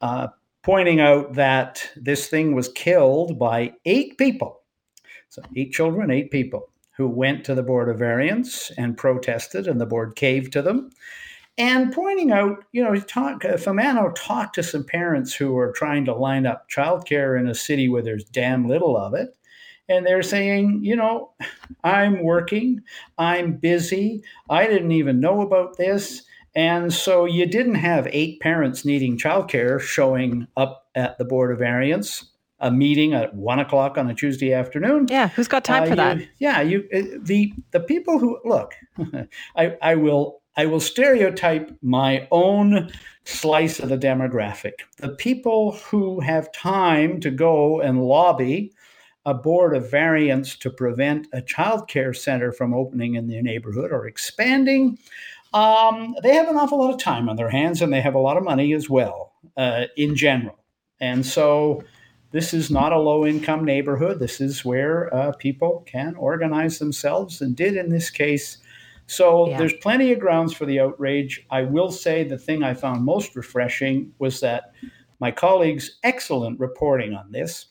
Uh, 0.00 0.28
pointing 0.62 1.00
out 1.00 1.34
that 1.34 1.90
this 1.96 2.28
thing 2.28 2.54
was 2.54 2.68
killed 2.68 3.38
by 3.38 3.72
eight 3.84 4.18
people. 4.18 4.62
So, 5.28 5.42
eight 5.56 5.72
children, 5.72 6.10
eight 6.10 6.30
people 6.30 6.71
who 6.96 7.08
went 7.08 7.44
to 7.44 7.54
the 7.54 7.62
Board 7.62 7.88
of 7.88 7.98
Variance 7.98 8.70
and 8.76 8.96
protested, 8.96 9.66
and 9.66 9.80
the 9.80 9.86
board 9.86 10.16
caved 10.16 10.52
to 10.52 10.62
them. 10.62 10.90
And 11.58 11.92
pointing 11.92 12.32
out, 12.32 12.64
you 12.72 12.82
know, 12.82 12.94
talk, 13.00 13.42
talked 13.42 14.54
to 14.54 14.62
some 14.62 14.84
parents 14.84 15.34
who 15.34 15.56
are 15.58 15.72
trying 15.72 16.04
to 16.06 16.14
line 16.14 16.46
up 16.46 16.68
childcare 16.70 17.38
in 17.38 17.46
a 17.46 17.54
city 17.54 17.88
where 17.88 18.02
there's 18.02 18.24
damn 18.24 18.66
little 18.66 18.96
of 18.96 19.14
it. 19.14 19.36
And 19.88 20.06
they're 20.06 20.22
saying, 20.22 20.80
you 20.82 20.96
know, 20.96 21.32
I'm 21.84 22.22
working, 22.22 22.80
I'm 23.18 23.54
busy, 23.56 24.22
I 24.48 24.66
didn't 24.66 24.92
even 24.92 25.20
know 25.20 25.42
about 25.42 25.76
this. 25.76 26.22
And 26.54 26.92
so 26.92 27.24
you 27.24 27.46
didn't 27.46 27.76
have 27.76 28.08
eight 28.10 28.40
parents 28.40 28.84
needing 28.84 29.18
childcare 29.18 29.80
showing 29.80 30.46
up 30.56 30.86
at 30.94 31.18
the 31.18 31.24
Board 31.24 31.50
of 31.50 31.58
Variance, 31.58 32.31
a 32.62 32.70
meeting 32.70 33.12
at 33.12 33.34
one 33.34 33.58
o'clock 33.58 33.98
on 33.98 34.08
a 34.08 34.14
Tuesday 34.14 34.54
afternoon. 34.54 35.06
Yeah, 35.10 35.28
who's 35.28 35.48
got 35.48 35.64
time 35.64 35.82
Uh, 35.82 35.86
for 35.86 35.96
that? 35.96 36.18
yeah, 36.38 36.62
you 36.62 36.88
uh, 36.94 37.18
the 37.20 37.52
the 37.72 37.80
people 37.80 38.18
who 38.18 38.38
look, 38.44 38.72
I, 39.56 39.76
I 39.82 39.94
will 39.96 40.40
I 40.56 40.66
will 40.66 40.80
stereotype 40.80 41.76
my 41.82 42.26
own 42.30 42.90
slice 43.24 43.80
of 43.80 43.88
the 43.88 43.98
demographic. 43.98 44.72
The 44.98 45.10
people 45.10 45.72
who 45.72 46.20
have 46.20 46.52
time 46.52 47.20
to 47.20 47.30
go 47.30 47.80
and 47.80 48.02
lobby 48.02 48.72
a 49.24 49.34
board 49.34 49.76
of 49.76 49.88
variance 49.90 50.56
to 50.56 50.68
prevent 50.70 51.28
a 51.32 51.40
child 51.40 51.88
care 51.88 52.12
center 52.12 52.50
from 52.52 52.74
opening 52.74 53.14
in 53.14 53.28
their 53.28 53.42
neighborhood 53.42 53.92
or 53.92 54.06
expanding. 54.06 54.98
Um, 55.54 56.16
they 56.22 56.34
have 56.34 56.48
an 56.48 56.56
awful 56.56 56.78
lot 56.78 56.92
of 56.92 56.98
time 57.00 57.28
on 57.28 57.36
their 57.36 57.50
hands 57.50 57.82
and 57.82 57.92
they 57.92 58.00
have 58.00 58.14
a 58.14 58.18
lot 58.18 58.36
of 58.36 58.42
money 58.42 58.72
as 58.72 58.90
well 58.90 59.32
uh, 59.56 59.84
in 59.96 60.16
general. 60.16 60.58
And 61.00 61.24
so 61.24 61.84
this 62.32 62.52
is 62.54 62.70
not 62.70 62.92
a 62.92 62.98
low 62.98 63.24
income 63.26 63.64
neighborhood. 63.64 64.18
This 64.18 64.40
is 64.40 64.64
where 64.64 65.14
uh, 65.14 65.32
people 65.32 65.84
can 65.86 66.14
organize 66.16 66.78
themselves 66.78 67.40
and 67.40 67.54
did 67.54 67.76
in 67.76 67.90
this 67.90 68.10
case. 68.10 68.58
So 69.06 69.48
Yeah. 69.48 69.58
there's 69.58 69.74
plenty 69.74 70.12
of 70.12 70.18
grounds 70.18 70.52
for 70.54 70.64
the 70.64 70.80
outrage. 70.80 71.44
I 71.50 71.62
will 71.62 71.90
say 71.90 72.24
the 72.24 72.38
thing 72.38 72.62
I 72.62 72.74
found 72.74 73.04
most 73.04 73.36
refreshing 73.36 74.12
was 74.18 74.40
that 74.40 74.72
my 75.20 75.30
colleagues' 75.30 75.98
excellent 76.02 76.58
reporting 76.58 77.14
on 77.14 77.30
this 77.30 77.66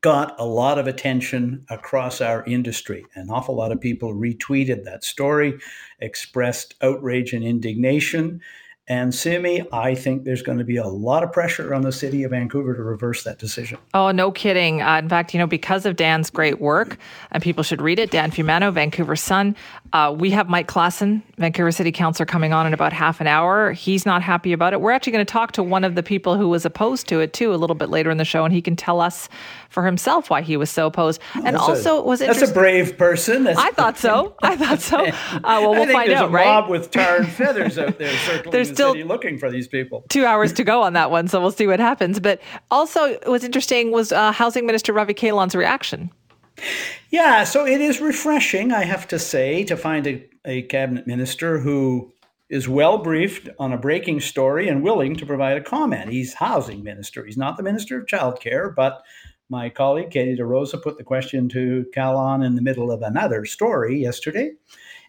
got 0.00 0.38
a 0.38 0.44
lot 0.44 0.78
of 0.78 0.86
attention 0.86 1.64
across 1.70 2.20
our 2.20 2.44
industry. 2.44 3.06
An 3.14 3.30
awful 3.30 3.56
lot 3.56 3.72
of 3.72 3.80
people 3.80 4.14
retweeted 4.14 4.84
that 4.84 5.02
story, 5.02 5.58
expressed 6.00 6.74
outrage 6.82 7.32
and 7.32 7.42
indignation. 7.42 8.40
And 8.86 9.14
Simi, 9.14 9.62
I 9.72 9.94
think 9.94 10.24
there's 10.24 10.42
going 10.42 10.58
to 10.58 10.64
be 10.64 10.76
a 10.76 10.86
lot 10.86 11.22
of 11.22 11.32
pressure 11.32 11.72
on 11.72 11.80
the 11.80 11.90
city 11.90 12.22
of 12.24 12.32
Vancouver 12.32 12.76
to 12.76 12.82
reverse 12.82 13.22
that 13.24 13.38
decision. 13.38 13.78
Oh, 13.94 14.10
no 14.10 14.30
kidding. 14.30 14.82
Uh, 14.82 14.98
in 14.98 15.08
fact, 15.08 15.32
you 15.32 15.38
know, 15.38 15.46
because 15.46 15.86
of 15.86 15.96
Dan's 15.96 16.28
great 16.28 16.60
work, 16.60 16.98
and 17.30 17.42
people 17.42 17.62
should 17.62 17.80
read 17.80 17.98
it, 17.98 18.10
Dan 18.10 18.30
Fumano, 18.30 18.70
Vancouver 18.70 19.16
Sun. 19.16 19.56
Uh, 19.94 20.14
we 20.14 20.28
have 20.32 20.50
Mike 20.50 20.68
Klassen, 20.68 21.22
Vancouver 21.38 21.70
City 21.72 21.92
Councilor, 21.92 22.26
coming 22.26 22.52
on 22.52 22.66
in 22.66 22.74
about 22.74 22.92
half 22.92 23.22
an 23.22 23.26
hour. 23.26 23.72
He's 23.72 24.04
not 24.04 24.20
happy 24.20 24.52
about 24.52 24.74
it. 24.74 24.82
We're 24.82 24.92
actually 24.92 25.12
going 25.12 25.24
to 25.24 25.32
talk 25.32 25.52
to 25.52 25.62
one 25.62 25.82
of 25.84 25.94
the 25.94 26.02
people 26.02 26.36
who 26.36 26.50
was 26.50 26.66
opposed 26.66 27.08
to 27.08 27.20
it, 27.20 27.32
too, 27.32 27.54
a 27.54 27.56
little 27.56 27.76
bit 27.76 27.88
later 27.88 28.10
in 28.10 28.18
the 28.18 28.24
show, 28.26 28.44
and 28.44 28.52
he 28.52 28.60
can 28.60 28.76
tell 28.76 29.00
us 29.00 29.30
for 29.70 29.86
himself 29.86 30.28
why 30.28 30.42
he 30.42 30.58
was 30.58 30.68
so 30.68 30.86
opposed. 30.86 31.22
and 31.34 31.46
That's 31.46 31.56
also, 31.56 31.96
a, 31.96 31.98
it 32.00 32.04
was 32.04 32.20
that's 32.20 32.42
a 32.42 32.52
brave 32.52 32.98
person. 32.98 33.44
That's 33.44 33.58
I 33.58 33.70
thought 33.70 33.96
so. 33.98 34.36
I 34.42 34.56
thought 34.56 34.80
so. 34.80 35.10
Uh, 35.34 35.58
well, 35.60 35.72
we'll 35.72 35.92
find 35.92 36.08
there's 36.10 36.20
out, 36.20 36.28
a 36.28 36.32
right? 36.32 36.46
mob 36.46 36.70
with 36.70 36.90
tar 36.90 37.16
and 37.16 37.28
feathers 37.28 37.78
out 37.78 37.98
there 37.98 38.16
circling 38.26 38.52
There's 38.52 38.70
the 38.70 38.73
still- 38.74 38.94
looking 39.06 39.38
for 39.38 39.50
these 39.50 39.68
people. 39.68 40.04
two 40.08 40.24
hours 40.24 40.52
to 40.54 40.64
go 40.64 40.82
on 40.82 40.92
that 40.94 41.10
one, 41.10 41.28
so 41.28 41.40
we'll 41.40 41.50
see 41.50 41.66
what 41.66 41.80
happens. 41.80 42.20
But 42.20 42.40
also, 42.70 43.18
what's 43.26 43.44
interesting 43.44 43.90
was 43.90 44.12
uh, 44.12 44.32
Housing 44.32 44.66
Minister 44.66 44.92
Ravi 44.92 45.14
Kahlon's 45.14 45.54
reaction. 45.54 46.10
Yeah, 47.10 47.44
so 47.44 47.66
it 47.66 47.80
is 47.80 48.00
refreshing, 48.00 48.72
I 48.72 48.84
have 48.84 49.08
to 49.08 49.18
say, 49.18 49.64
to 49.64 49.76
find 49.76 50.06
a, 50.06 50.24
a 50.44 50.62
cabinet 50.62 51.06
minister 51.06 51.58
who 51.58 52.12
is 52.48 52.68
well 52.68 52.98
briefed 52.98 53.48
on 53.58 53.72
a 53.72 53.78
breaking 53.78 54.20
story 54.20 54.68
and 54.68 54.82
willing 54.82 55.16
to 55.16 55.26
provide 55.26 55.56
a 55.56 55.62
comment. 55.62 56.10
He's 56.10 56.34
housing 56.34 56.82
minister. 56.84 57.24
He's 57.24 57.36
not 57.36 57.56
the 57.56 57.62
minister 57.62 57.98
of 57.98 58.06
childcare, 58.06 58.74
but 58.74 59.02
my 59.48 59.68
colleague 59.68 60.10
Katie 60.10 60.36
DeRosa 60.36 60.82
put 60.82 60.98
the 60.98 61.04
question 61.04 61.48
to 61.50 61.86
Kahlon 61.94 62.44
in 62.44 62.54
the 62.54 62.62
middle 62.62 62.90
of 62.90 63.02
another 63.02 63.44
story 63.44 64.00
yesterday. 64.00 64.52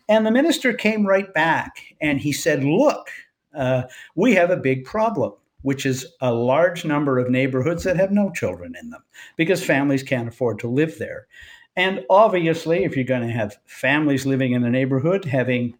And 0.08 0.26
the 0.26 0.32
minister 0.32 0.74
came 0.74 1.06
right 1.06 1.34
back 1.34 1.96
and 2.00 2.20
he 2.20 2.32
said, 2.32 2.64
Look, 2.64 3.10
uh, 3.56 3.84
we 4.16 4.34
have 4.34 4.50
a 4.50 4.58
big 4.58 4.86
problem, 4.86 5.34
which 5.62 5.86
is 5.86 6.06
a 6.22 6.34
large 6.34 6.86
number 6.86 7.18
of 7.18 7.30
neighborhoods 7.30 7.84
that 7.84 7.98
have 7.98 8.12
no 8.12 8.32
children 8.32 8.76
in 8.80 8.90
them 8.90 9.04
because 9.38 9.64
families 9.64 10.04
can't 10.04 10.28
afford 10.28 10.60
to 10.60 10.68
live 10.68 10.98
there. 11.00 11.28
And 11.76 12.06
obviously, 12.10 12.84
if 12.84 12.96
you're 12.96 13.06
going 13.06 13.28
to 13.28 13.34
have 13.34 13.58
families 13.66 14.26
living 14.26 14.54
in 14.54 14.64
a 14.64 14.70
neighborhood, 14.70 15.26
having 15.26 15.78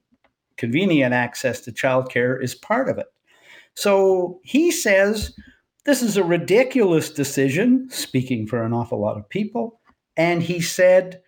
convenient 0.58 1.14
access 1.14 1.62
to 1.62 1.72
childcare 1.72 2.42
is 2.42 2.56
part 2.56 2.90
of 2.90 2.98
it. 2.98 3.08
So 3.76 4.40
he 4.44 4.72
says 4.72 5.36
this 5.86 6.02
is 6.02 6.18
a 6.18 6.24
ridiculous 6.24 7.12
decision, 7.12 7.88
speaking 7.90 8.48
for 8.48 8.64
an 8.64 8.74
awful 8.74 9.00
lot 9.00 9.18
of 9.18 9.30
people. 9.30 9.80
And 10.18 10.42
he 10.42 10.60
said 10.60 11.22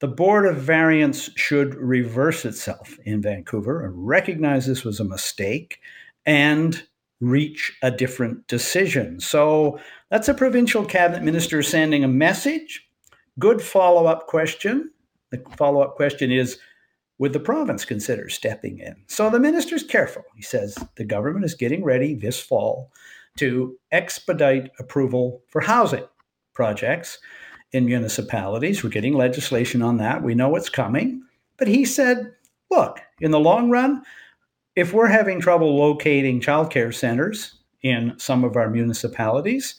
the 0.00 0.08
Board 0.08 0.46
of 0.46 0.56
Variance 0.56 1.30
should 1.36 1.74
reverse 1.74 2.44
itself 2.44 2.98
in 3.04 3.20
Vancouver 3.20 3.84
and 3.84 4.06
recognize 4.06 4.66
this 4.66 4.82
was 4.82 4.98
a 4.98 5.04
mistake 5.04 5.78
and 6.24 6.82
reach 7.20 7.76
a 7.82 7.90
different 7.90 8.46
decision. 8.48 9.20
So 9.20 9.78
that's 10.10 10.28
a 10.28 10.34
provincial 10.34 10.86
cabinet 10.86 11.22
minister 11.22 11.62
sending 11.62 12.02
a 12.02 12.08
message. 12.08 12.88
Good 13.38 13.60
follow 13.60 14.06
up 14.06 14.26
question. 14.26 14.90
The 15.30 15.42
follow 15.56 15.82
up 15.82 15.96
question 15.96 16.32
is 16.32 16.58
Would 17.18 17.34
the 17.34 17.40
province 17.40 17.84
consider 17.84 18.30
stepping 18.30 18.78
in? 18.78 18.96
So 19.06 19.28
the 19.28 19.38
minister's 19.38 19.82
careful. 19.82 20.24
He 20.34 20.42
says 20.42 20.78
the 20.96 21.04
government 21.04 21.44
is 21.44 21.54
getting 21.54 21.84
ready 21.84 22.14
this 22.14 22.40
fall 22.40 22.90
to 23.36 23.76
expedite 23.92 24.70
approval 24.78 25.42
for 25.48 25.60
housing 25.60 26.04
projects 26.54 27.18
in 27.72 27.84
municipalities. 27.86 28.82
We're 28.82 28.90
getting 28.90 29.14
legislation 29.14 29.82
on 29.82 29.98
that. 29.98 30.22
We 30.22 30.34
know 30.34 30.56
it's 30.56 30.68
coming. 30.68 31.22
But 31.56 31.68
he 31.68 31.84
said, 31.84 32.32
look, 32.70 33.00
in 33.20 33.30
the 33.30 33.40
long 33.40 33.70
run, 33.70 34.02
if 34.76 34.92
we're 34.92 35.08
having 35.08 35.40
trouble 35.40 35.76
locating 35.76 36.40
childcare 36.40 36.94
centers 36.94 37.58
in 37.82 38.14
some 38.18 38.44
of 38.44 38.56
our 38.56 38.70
municipalities, 38.70 39.76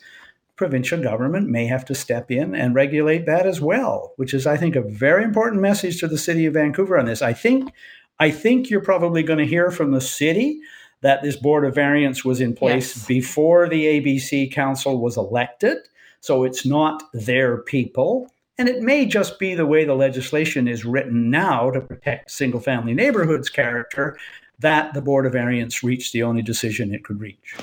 provincial 0.56 1.02
government 1.02 1.50
may 1.50 1.66
have 1.66 1.84
to 1.86 1.96
step 1.96 2.30
in 2.30 2.54
and 2.54 2.76
regulate 2.76 3.26
that 3.26 3.48
as 3.48 3.60
well, 3.60 4.14
which 4.18 4.34
is, 4.34 4.46
I 4.46 4.58
think, 4.58 4.76
a 4.76 4.82
very 4.82 5.24
important 5.24 5.62
message 5.62 6.00
to 6.00 6.08
the 6.08 6.18
city 6.18 6.46
of 6.46 6.54
Vancouver 6.54 7.00
on 7.00 7.06
this. 7.06 7.22
I 7.22 7.34
think, 7.34 7.72
I 8.20 8.30
think 8.30 8.70
you're 8.70 8.82
probably 8.82 9.24
going 9.24 9.40
to 9.40 9.46
hear 9.46 9.72
from 9.72 9.92
the 9.92 10.02
city 10.02 10.60
that 11.02 11.24
this 11.24 11.36
Board 11.36 11.66
of 11.66 11.74
Variance 11.74 12.24
was 12.24 12.40
in 12.40 12.54
place 12.54 12.96
Yes. 12.96 13.06
before 13.08 13.68
the 13.68 13.86
ABC 13.86 14.52
Council 14.52 15.02
was 15.02 15.18
elected. 15.18 15.78
So 16.22 16.44
it's 16.44 16.66
not 16.66 17.04
their 17.14 17.58
people. 17.58 18.32
And 18.58 18.70
it 18.70 18.82
may 18.82 19.06
just 19.06 19.40
be 19.40 19.56
the 19.56 19.66
way 19.66 19.86
the 19.86 19.96
legislation 19.96 20.68
is 20.68 20.86
written 20.86 21.30
now 21.30 21.72
to 21.72 21.82
protect 21.82 22.30
single 22.30 22.60
family 22.60 22.94
neighborhoods 22.94 23.50
character 23.50 24.18
that 24.60 24.94
the 24.94 25.02
Board 25.02 25.26
of 25.26 25.32
Variance 25.32 25.84
reached 25.84 26.14
the 26.14 26.22
only 26.22 26.44
decision 26.44 26.94
it 26.94 27.04
could 27.04 27.20
reach. 27.20 27.56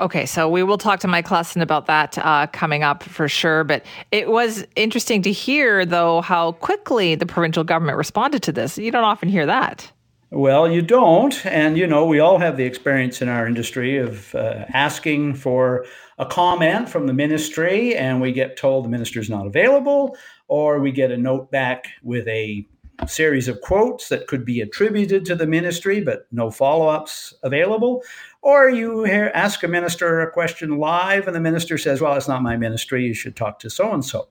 Okay, 0.00 0.24
so 0.24 0.48
we 0.48 0.62
will 0.62 0.78
talk 0.78 1.00
to 1.00 1.08
Mike 1.08 1.26
Klassen 1.26 1.60
about 1.60 1.86
that 1.86 2.16
uh, 2.18 2.46
coming 2.48 2.82
up 2.82 3.02
for 3.02 3.28
sure. 3.28 3.64
But 3.64 3.84
it 4.10 4.30
was 4.30 4.66
interesting 4.76 5.20
to 5.22 5.32
hear, 5.32 5.84
though, 5.84 6.22
how 6.22 6.52
quickly 6.52 7.14
the 7.14 7.26
provincial 7.26 7.64
government 7.64 7.98
responded 7.98 8.42
to 8.44 8.52
this. 8.52 8.78
You 8.78 8.90
don't 8.90 9.04
often 9.04 9.28
hear 9.28 9.44
that. 9.44 9.90
Well, 10.30 10.70
you 10.70 10.82
don't. 10.82 11.44
And, 11.46 11.78
you 11.78 11.86
know, 11.86 12.04
we 12.04 12.18
all 12.18 12.38
have 12.38 12.56
the 12.56 12.64
experience 12.64 13.22
in 13.22 13.28
our 13.28 13.46
industry 13.46 13.98
of 13.98 14.34
uh, 14.34 14.64
asking 14.72 15.34
for 15.34 15.84
a 16.18 16.26
comment 16.26 16.88
from 16.88 17.06
the 17.06 17.12
ministry, 17.12 17.94
and 17.94 18.20
we 18.20 18.32
get 18.32 18.56
told 18.56 18.84
the 18.84 18.88
minister 18.88 19.20
is 19.20 19.30
not 19.30 19.46
available, 19.46 20.16
or 20.48 20.80
we 20.80 20.90
get 20.90 21.10
a 21.10 21.16
note 21.16 21.50
back 21.50 21.88
with 22.02 22.26
a 22.28 22.66
series 23.06 23.46
of 23.48 23.60
quotes 23.60 24.08
that 24.08 24.26
could 24.26 24.44
be 24.44 24.60
attributed 24.60 25.24
to 25.26 25.34
the 25.34 25.46
ministry, 25.46 26.00
but 26.00 26.26
no 26.32 26.50
follow 26.50 26.88
ups 26.88 27.34
available. 27.42 28.02
Or 28.40 28.70
you 28.70 29.04
hear, 29.04 29.30
ask 29.34 29.62
a 29.62 29.68
minister 29.68 30.20
a 30.22 30.30
question 30.30 30.78
live, 30.78 31.26
and 31.26 31.36
the 31.36 31.40
minister 31.40 31.76
says, 31.76 32.00
Well, 32.00 32.14
it's 32.14 32.28
not 32.28 32.42
my 32.42 32.56
ministry. 32.56 33.04
You 33.04 33.14
should 33.14 33.36
talk 33.36 33.58
to 33.60 33.70
so 33.70 33.92
and 33.92 34.04
so. 34.04 34.28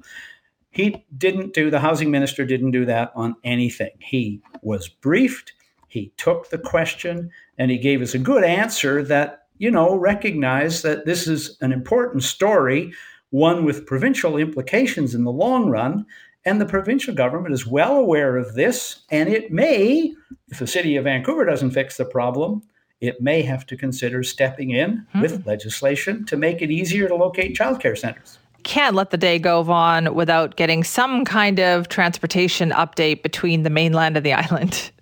He 0.71 1.06
didn't 1.17 1.54
do, 1.54 1.69
the 1.69 1.80
housing 1.80 2.12
minister 2.12 2.43
didn't 2.45 2.71
do 2.71 2.86
that 2.86 3.12
on 3.15 3.36
anything. 3.43 3.91
He 4.00 4.41
was 4.62 4.89
briefed, 4.89 5.54
he 5.88 6.12
took 6.17 6.50
the 6.50 6.58
question, 6.58 7.30
and 7.58 7.71
he 7.71 7.78
gave 7.78 8.02
us 8.02 8.13
a 8.13 8.19
good 8.19 8.43
answer 8.43 9.04
that, 9.04 9.45
you 9.58 9.72
know, 9.72 9.96
recognize 9.96 10.82
that 10.82 11.06
this 11.06 11.28
is 11.28 11.58
an 11.62 11.72
important 11.72 12.24
story, 12.24 12.94
one 13.30 13.65
with 13.65 13.86
provincial 13.86 14.38
implications 14.38 15.15
in 15.15 15.24
the 15.24 15.32
long 15.32 15.70
run. 15.70 16.06
And 16.46 16.62
the 16.62 16.65
provincial 16.65 17.15
government 17.15 17.54
is 17.54 17.65
well 17.65 17.98
aware 17.98 18.38
of 18.38 18.54
this, 18.54 19.04
and 19.10 19.30
it 19.30 19.52
may, 19.52 20.13
if 20.50 20.60
the 20.60 20.68
city 20.68 20.96
of 20.96 21.06
Vancouver 21.06 21.44
doesn't 21.44 21.72
fix 21.72 21.98
the 21.98 22.06
problem, 22.06 22.62
it 23.02 23.20
may 23.20 23.41
have 23.41 23.65
to 23.65 23.76
consider 23.76 24.22
stepping 24.22 24.70
in 24.70 25.06
with 25.22 25.46
legislation 25.48 26.24
to 26.26 26.38
make 26.38 26.62
it 26.62 26.72
easier 26.72 27.08
to 27.08 27.15
locate 27.15 27.58
childcare 27.58 27.98
centers. 27.98 28.38
Can't 28.63 28.96
let 28.96 29.12
the 29.12 29.18
day 29.18 29.38
go 29.38 29.62
on 29.72 30.15
without 30.15 30.56
getting 30.56 30.84
some 30.84 31.26
kind 31.26 31.60
of 31.60 31.88
transportation 31.88 32.72
update 32.72 33.22
between 33.22 33.63
the 33.63 33.70
mainland 33.70 34.18
and 34.18 34.26
the 34.26 34.34
island. 34.34 34.91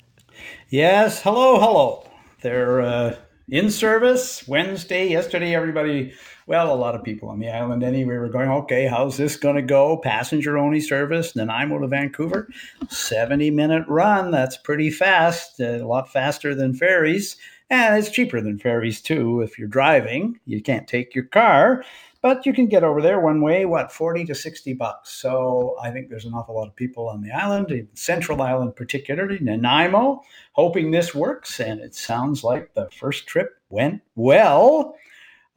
Yes, 0.70 1.22
hello, 1.22 1.60
hello. 1.60 2.10
They're 2.42 2.82
uh, 2.82 3.16
in 3.54 3.70
service 3.70 4.48
Wednesday. 4.48 5.08
Yesterday, 5.08 5.54
everybody, 5.54 6.12
well, 6.48 6.74
a 6.74 6.76
lot 6.76 6.96
of 6.96 7.04
people 7.04 7.30
on 7.30 7.38
the 7.38 7.50
island 7.50 7.84
anyway 7.84 8.18
were 8.18 8.28
going, 8.28 8.50
okay, 8.50 8.88
how's 8.88 9.16
this 9.16 9.36
going 9.36 9.56
to 9.56 9.62
go? 9.62 9.98
Passenger 9.98 10.58
only 10.58 10.82
service, 10.82 11.36
Nanaimo 11.36 11.78
to 11.78 11.88
Vancouver, 11.88 12.50
70 12.90 13.52
minute 13.52 13.86
run. 13.88 14.32
That's 14.32 14.58
pretty 14.58 14.90
fast, 14.90 15.62
uh, 15.62 15.84
a 15.84 15.86
lot 15.86 16.12
faster 16.12 16.56
than 16.56 16.74
ferries. 16.74 17.38
And 17.70 17.96
it's 17.96 18.10
cheaper 18.10 18.42
than 18.42 18.58
ferries 18.58 19.02
too 19.02 19.42
if 19.42 19.60
you're 19.60 19.68
driving. 19.68 20.40
You 20.48 20.60
can't 20.60 20.88
take 20.88 21.14
your 21.14 21.26
car, 21.26 21.86
but 22.24 22.46
you 22.46 22.54
can 22.54 22.68
get 22.68 22.86
over 22.86 23.02
there 23.02 23.20
one 23.20 23.42
way, 23.42 23.66
what, 23.66 23.92
40 23.92 24.24
to 24.26 24.34
60 24.34 24.74
bucks. 24.76 25.12
So 25.12 25.76
I 25.84 25.92
think 25.92 26.10
there's 26.10 26.24
an 26.24 26.34
awful 26.34 26.56
lot 26.56 26.70
of 26.70 26.76
people 26.76 27.10
on 27.10 27.22
the 27.22 27.32
island, 27.32 27.88
Central 27.96 28.42
Island 28.42 28.78
particularly, 28.78 29.40
Nanaimo, 29.42 30.22
hoping 30.54 30.90
this 30.90 31.14
works. 31.14 31.60
And 31.60 31.82
it 31.82 31.94
sounds 31.94 32.42
like 32.42 32.74
the 32.74 32.90
first 32.98 33.28
trip 33.28 33.50
went 33.70 34.02
well. 34.16 34.96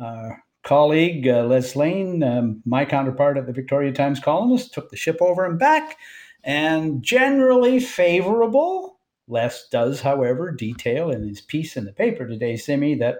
Uh, 0.00 0.30
colleague 0.64 1.28
uh, 1.28 1.44
Les 1.44 1.76
Leyne, 1.76 2.24
um, 2.24 2.62
my 2.66 2.84
counterpart 2.84 3.38
at 3.38 3.46
the 3.46 3.52
Victoria 3.52 3.92
Times 3.92 4.18
Colonist, 4.18 4.74
took 4.74 4.90
the 4.90 4.96
ship 4.96 5.18
over 5.20 5.46
and 5.46 5.60
back 5.60 5.96
and 6.42 7.00
generally 7.00 7.78
favorable. 7.78 8.98
Les 9.28 9.68
does, 9.70 10.00
however, 10.00 10.50
detail 10.50 11.10
in 11.10 11.28
his 11.28 11.40
piece 11.40 11.76
in 11.76 11.84
the 11.84 11.92
paper 11.92 12.26
today, 12.26 12.56
Simi, 12.56 12.96
that 12.96 13.18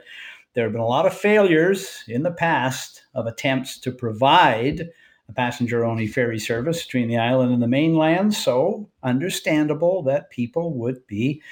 there 0.57 0.65
have 0.65 0.73
been 0.73 0.81
a 0.81 0.87
lot 0.87 1.07
of 1.07 1.13
failures 1.17 2.03
in 2.09 2.23
the 2.23 2.33
past 2.33 3.05
of 3.15 3.27
attempts 3.27 3.79
to 3.79 3.93
provide 3.93 4.89
a 5.29 5.33
passenger 5.33 5.85
only 5.85 6.07
ferry 6.07 6.39
service 6.39 6.83
between 6.83 7.09
the 7.09 7.19
island 7.19 7.53
and 7.53 7.63
the 7.63 7.69
mainland. 7.69 8.33
So, 8.33 8.89
understandable 9.03 10.03
that 10.05 10.31
people 10.31 10.73
would 10.75 11.07
be 11.07 11.43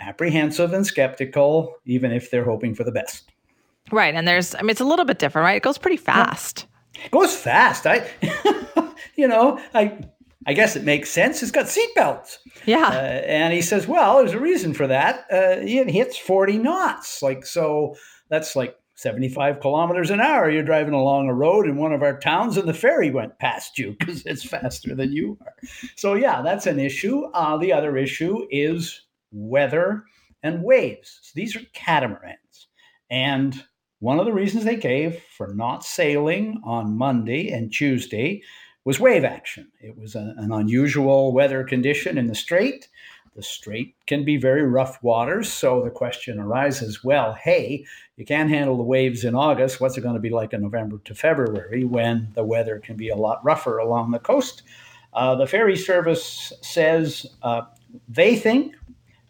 apprehensive 0.00 0.72
and 0.72 0.84
skeptical, 0.84 1.76
even 1.86 2.10
if 2.10 2.30
they're 2.32 2.44
hoping 2.44 2.74
for 2.74 2.82
the 2.82 2.90
best. 2.90 3.30
Right. 3.92 4.14
And 4.14 4.26
there's, 4.26 4.56
I 4.56 4.62
mean, 4.62 4.70
it's 4.70 4.80
a 4.80 4.84
little 4.84 5.04
bit 5.04 5.20
different, 5.20 5.44
right? 5.44 5.56
It 5.56 5.62
goes 5.62 5.78
pretty 5.78 5.96
fast. 5.96 6.66
It 7.04 7.12
goes 7.12 7.34
fast. 7.36 7.86
I, 7.86 8.08
you 9.14 9.28
know, 9.28 9.60
I, 9.72 9.98
I 10.46 10.52
guess 10.52 10.74
it 10.74 10.82
makes 10.82 11.10
sense. 11.10 11.42
It's 11.42 11.52
got 11.52 11.66
seatbelts. 11.66 12.38
Yeah. 12.66 12.88
Uh, 12.88 13.22
and 13.26 13.52
he 13.52 13.62
says, 13.62 13.86
well, 13.86 14.18
there's 14.18 14.32
a 14.32 14.40
reason 14.40 14.74
for 14.74 14.88
that. 14.88 15.26
Uh, 15.32 15.60
it 15.60 15.90
hits 15.90 16.16
40 16.16 16.58
knots. 16.58 17.22
Like, 17.22 17.46
so 17.46 17.96
that's 18.28 18.56
like 18.56 18.76
75 18.94 19.60
kilometers 19.60 20.10
an 20.10 20.20
hour. 20.20 20.50
You're 20.50 20.64
driving 20.64 20.94
along 20.94 21.28
a 21.28 21.34
road 21.34 21.66
in 21.66 21.76
one 21.76 21.92
of 21.92 22.02
our 22.02 22.18
towns 22.18 22.56
and 22.56 22.68
the 22.68 22.74
ferry 22.74 23.10
went 23.10 23.38
past 23.38 23.78
you 23.78 23.92
because 23.98 24.26
it's 24.26 24.44
faster 24.44 24.94
than 24.94 25.12
you 25.12 25.38
are. 25.40 25.54
So, 25.96 26.14
yeah, 26.14 26.42
that's 26.42 26.66
an 26.66 26.80
issue. 26.80 27.24
Uh, 27.32 27.56
the 27.56 27.72
other 27.72 27.96
issue 27.96 28.46
is 28.50 29.02
weather 29.30 30.04
and 30.42 30.62
waves. 30.62 31.20
So 31.22 31.32
these 31.34 31.54
are 31.54 31.62
catamarans. 31.74 32.68
And 33.10 33.64
one 34.00 34.18
of 34.18 34.26
the 34.26 34.32
reasons 34.32 34.64
they 34.64 34.76
gave 34.76 35.22
for 35.36 35.54
not 35.54 35.84
sailing 35.84 36.60
on 36.64 36.96
Monday 36.96 37.50
and 37.50 37.72
Tuesday 37.72 38.42
was 38.84 39.00
wave 39.00 39.24
action. 39.24 39.70
It 39.80 39.96
was 39.98 40.14
a, 40.14 40.34
an 40.38 40.52
unusual 40.52 41.32
weather 41.32 41.64
condition 41.64 42.16
in 42.16 42.26
the 42.26 42.34
strait. 42.34 42.88
The 43.38 43.44
strait 43.44 43.94
can 44.08 44.24
be 44.24 44.36
very 44.36 44.64
rough 44.64 45.00
waters, 45.00 45.48
so 45.48 45.80
the 45.84 45.90
question 45.90 46.40
arises 46.40 47.04
well, 47.04 47.34
hey, 47.34 47.86
you 48.16 48.24
can't 48.24 48.50
handle 48.50 48.76
the 48.76 48.82
waves 48.82 49.22
in 49.22 49.36
August. 49.36 49.80
What's 49.80 49.96
it 49.96 50.00
going 50.00 50.16
to 50.16 50.20
be 50.20 50.28
like 50.28 50.52
in 50.52 50.60
November 50.60 50.98
to 51.04 51.14
February 51.14 51.84
when 51.84 52.32
the 52.34 52.42
weather 52.42 52.80
can 52.80 52.96
be 52.96 53.10
a 53.10 53.14
lot 53.14 53.38
rougher 53.44 53.78
along 53.78 54.10
the 54.10 54.18
coast? 54.18 54.64
Uh, 55.12 55.36
the 55.36 55.46
ferry 55.46 55.76
service 55.76 56.52
says 56.62 57.26
uh, 57.42 57.60
they 58.08 58.34
think 58.34 58.74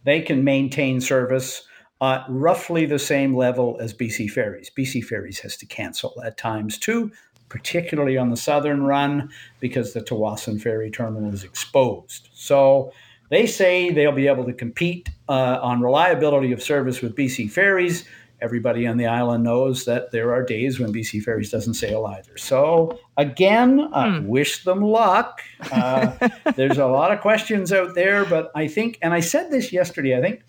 they 0.05 0.23
can 0.23 0.43
maintain 0.43 1.03
service 1.03 1.65
at 2.01 2.25
roughly 2.31 2.87
the 2.87 2.99
same 2.99 3.37
level 3.37 3.77
as 3.79 3.93
BC 3.93 4.31
Ferries. 4.31 4.71
BC 4.75 5.05
Ferries 5.05 5.41
has 5.41 5.55
to 5.59 5.67
cancel 5.67 6.19
at 6.25 6.39
times 6.39 6.79
too, 6.79 7.13
particularly 7.51 8.17
on 8.17 8.31
the 8.31 8.39
southern 8.39 8.85
run 8.85 9.29
because 9.61 9.93
the 9.93 10.01
Tsawwassen 10.01 10.59
Ferry 10.59 10.91
Terminal 10.91 11.31
is 11.31 11.45
exposed. 11.45 12.31
So 12.33 12.91
they 13.29 13.47
say 13.47 13.91
they'll 13.91 14.13
be 14.13 14.27
able 14.27 14.45
to 14.45 14.53
compete 14.53 15.09
uh, 15.29 15.59
on 15.63 15.81
reliability 15.81 16.53
of 16.53 16.63
service 16.63 17.03
with 17.03 17.15
BC 17.15 17.51
Ferries. 17.51 18.05
Everybody 18.41 18.87
on 18.87 18.97
the 18.97 19.07
island 19.07 19.43
knows 19.43 19.85
that 19.87 20.13
there 20.13 20.33
are 20.33 20.45
days 20.45 20.79
when 20.79 20.93
BC 20.93 21.23
Ferries 21.23 21.51
doesn't 21.51 21.75
sail 21.75 22.07
either. 22.07 22.37
So 22.39 22.99
again, 23.17 23.81
uh, 23.93 24.23
wish 24.25 24.63
them 24.63 24.81
luck. 24.81 25.43
Uh, 25.73 26.29
there's 26.57 26.79
a 26.79 26.87
lot 26.87 27.13
of 27.13 27.21
questions 27.21 27.73
out 27.73 27.97
there, 27.97 28.25
but 28.25 28.53
I 28.55 28.69
think, 28.69 28.99
and 29.03 29.13
I 29.13 29.21
said 29.21 29.51
this 29.51 29.73
yesterday, 29.73 30.17
I 30.17 30.21
think 30.21 30.45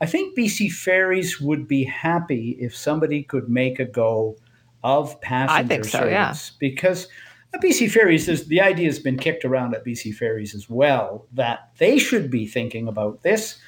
I 0.00 0.06
think 0.06 0.36
BC 0.36 0.72
Ferries 0.72 1.40
would 1.40 1.66
be 1.66 1.84
happy 1.84 2.56
if 2.60 2.76
somebody 2.76 3.22
could 3.22 3.48
make 3.48 3.78
a 3.80 3.86
go 3.86 4.36
of 4.84 5.20
passenger 5.20 5.68
think 5.68 5.84
so, 5.84 5.98
service 5.98 6.52
yeah. 6.52 6.56
because 6.60 7.08
at 7.56 7.62
BC 7.62 7.90
Ferries, 7.90 8.26
the 8.48 8.60
idea 8.60 8.86
has 8.86 8.98
been 8.98 9.18
kicked 9.18 9.44
around 9.44 9.74
at 9.74 9.84
BC 9.84 10.14
Ferries 10.14 10.54
as 10.54 10.68
well 10.68 11.26
that 11.32 11.70
they 11.78 11.98
should 11.98 12.30
be 12.30 12.46
thinking 12.46 12.86
about 12.86 13.22
this. 13.22 13.58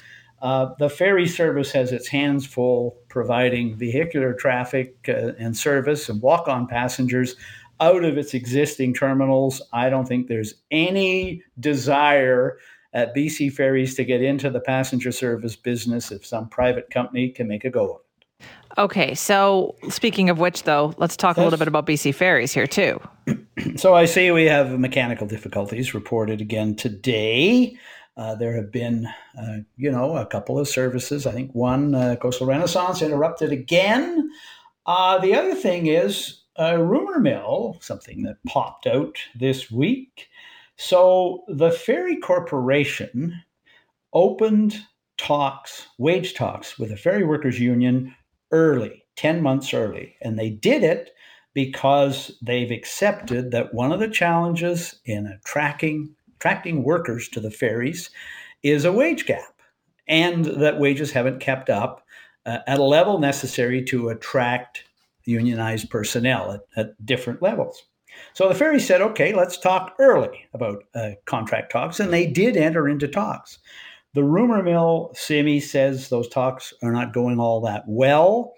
Uh, 0.41 0.73
the 0.77 0.89
ferry 0.89 1.27
service 1.27 1.71
has 1.71 1.91
its 1.91 2.07
hands 2.07 2.45
full 2.45 2.97
providing 3.09 3.75
vehicular 3.75 4.33
traffic 4.33 4.95
uh, 5.09 5.33
and 5.39 5.57
service 5.57 6.07
and 6.07 6.21
walk 6.21 6.47
on 6.47 6.67
passengers 6.67 7.35
out 7.81 8.03
of 8.05 8.17
its 8.17 8.33
existing 8.33 8.93
terminals. 8.93 9.61
I 9.73 9.89
don't 9.89 10.07
think 10.07 10.27
there's 10.27 10.53
any 10.71 11.43
desire 11.59 12.57
at 12.93 13.15
BC 13.15 13.51
Ferries 13.53 13.95
to 13.95 14.05
get 14.05 14.21
into 14.21 14.49
the 14.49 14.61
passenger 14.61 15.11
service 15.11 15.55
business 15.55 16.11
if 16.11 16.25
some 16.25 16.47
private 16.47 16.89
company 16.89 17.29
can 17.29 17.47
make 17.47 17.65
a 17.65 17.69
go 17.69 17.85
of 17.85 18.01
it. 18.01 18.08
Okay. 18.79 19.13
So, 19.13 19.75
speaking 19.89 20.29
of 20.29 20.39
which, 20.39 20.63
though, 20.63 20.93
let's 20.97 21.17
talk 21.17 21.35
a 21.35 21.43
little 21.43 21.59
bit 21.59 21.67
about 21.67 21.85
BC 21.85 22.15
Ferries 22.15 22.53
here, 22.53 22.67
too. 22.67 22.99
So 23.75 23.93
I 23.93 24.05
see 24.05 24.31
we 24.31 24.45
have 24.45 24.79
mechanical 24.79 25.27
difficulties 25.27 25.93
reported 25.93 26.39
again 26.39 26.77
today. 26.77 27.77
Uh, 28.15 28.33
there 28.33 28.55
have 28.55 28.71
been, 28.71 29.05
uh, 29.37 29.57
you 29.75 29.91
know, 29.91 30.15
a 30.15 30.25
couple 30.25 30.57
of 30.57 30.65
services. 30.65 31.27
I 31.27 31.33
think 31.33 31.53
one, 31.53 31.93
uh, 31.93 32.15
Coastal 32.21 32.47
Renaissance, 32.47 33.01
interrupted 33.01 33.51
again. 33.51 34.29
Uh, 34.85 35.17
the 35.17 35.35
other 35.35 35.55
thing 35.55 35.87
is 35.87 36.43
a 36.55 36.81
rumor 36.81 37.19
mill, 37.19 37.77
something 37.81 38.23
that 38.23 38.37
popped 38.47 38.87
out 38.87 39.17
this 39.35 39.69
week. 39.69 40.29
So 40.77 41.43
the 41.49 41.71
Ferry 41.71 42.15
Corporation 42.15 43.43
opened 44.13 44.79
talks, 45.17 45.87
wage 45.97 46.33
talks, 46.33 46.79
with 46.79 46.89
the 46.89 46.97
ferry 46.97 47.25
workers 47.25 47.59
union 47.59 48.15
early, 48.51 49.05
10 49.15 49.41
months 49.41 49.73
early. 49.73 50.15
And 50.21 50.37
they 50.37 50.49
did 50.49 50.83
it 50.83 51.11
because 51.53 52.37
they've 52.41 52.71
accepted 52.71 53.51
that 53.51 53.73
one 53.73 53.91
of 53.91 53.99
the 53.99 54.07
challenges 54.07 54.99
in 55.05 55.27
attracting, 55.27 56.15
attracting 56.37 56.83
workers 56.83 57.27
to 57.29 57.39
the 57.39 57.51
ferries 57.51 58.09
is 58.63 58.85
a 58.85 58.91
wage 58.91 59.25
gap 59.25 59.61
and 60.07 60.45
that 60.45 60.79
wages 60.79 61.11
haven't 61.11 61.39
kept 61.39 61.69
up 61.69 62.05
uh, 62.45 62.59
at 62.67 62.79
a 62.79 62.83
level 62.83 63.19
necessary 63.19 63.83
to 63.83 64.09
attract 64.09 64.83
unionized 65.25 65.89
personnel 65.89 66.51
at, 66.51 66.61
at, 66.75 67.05
different 67.05 67.41
levels. 67.41 67.83
So 68.33 68.49
the 68.49 68.55
ferry 68.55 68.79
said, 68.79 69.01
okay, 69.01 69.33
let's 69.33 69.57
talk 69.57 69.95
early 69.99 70.45
about 70.53 70.83
uh, 70.95 71.11
contract 71.25 71.71
talks. 71.71 71.99
And 71.99 72.11
they 72.11 72.25
did 72.25 72.57
enter 72.57 72.89
into 72.89 73.07
talks. 73.07 73.59
The 74.13 74.23
rumor 74.23 74.63
mill, 74.63 75.11
Simi, 75.13 75.59
says 75.59 76.09
those 76.09 76.27
talks 76.27 76.73
are 76.81 76.91
not 76.91 77.13
going 77.13 77.39
all 77.39 77.61
that 77.61 77.83
well, 77.87 78.53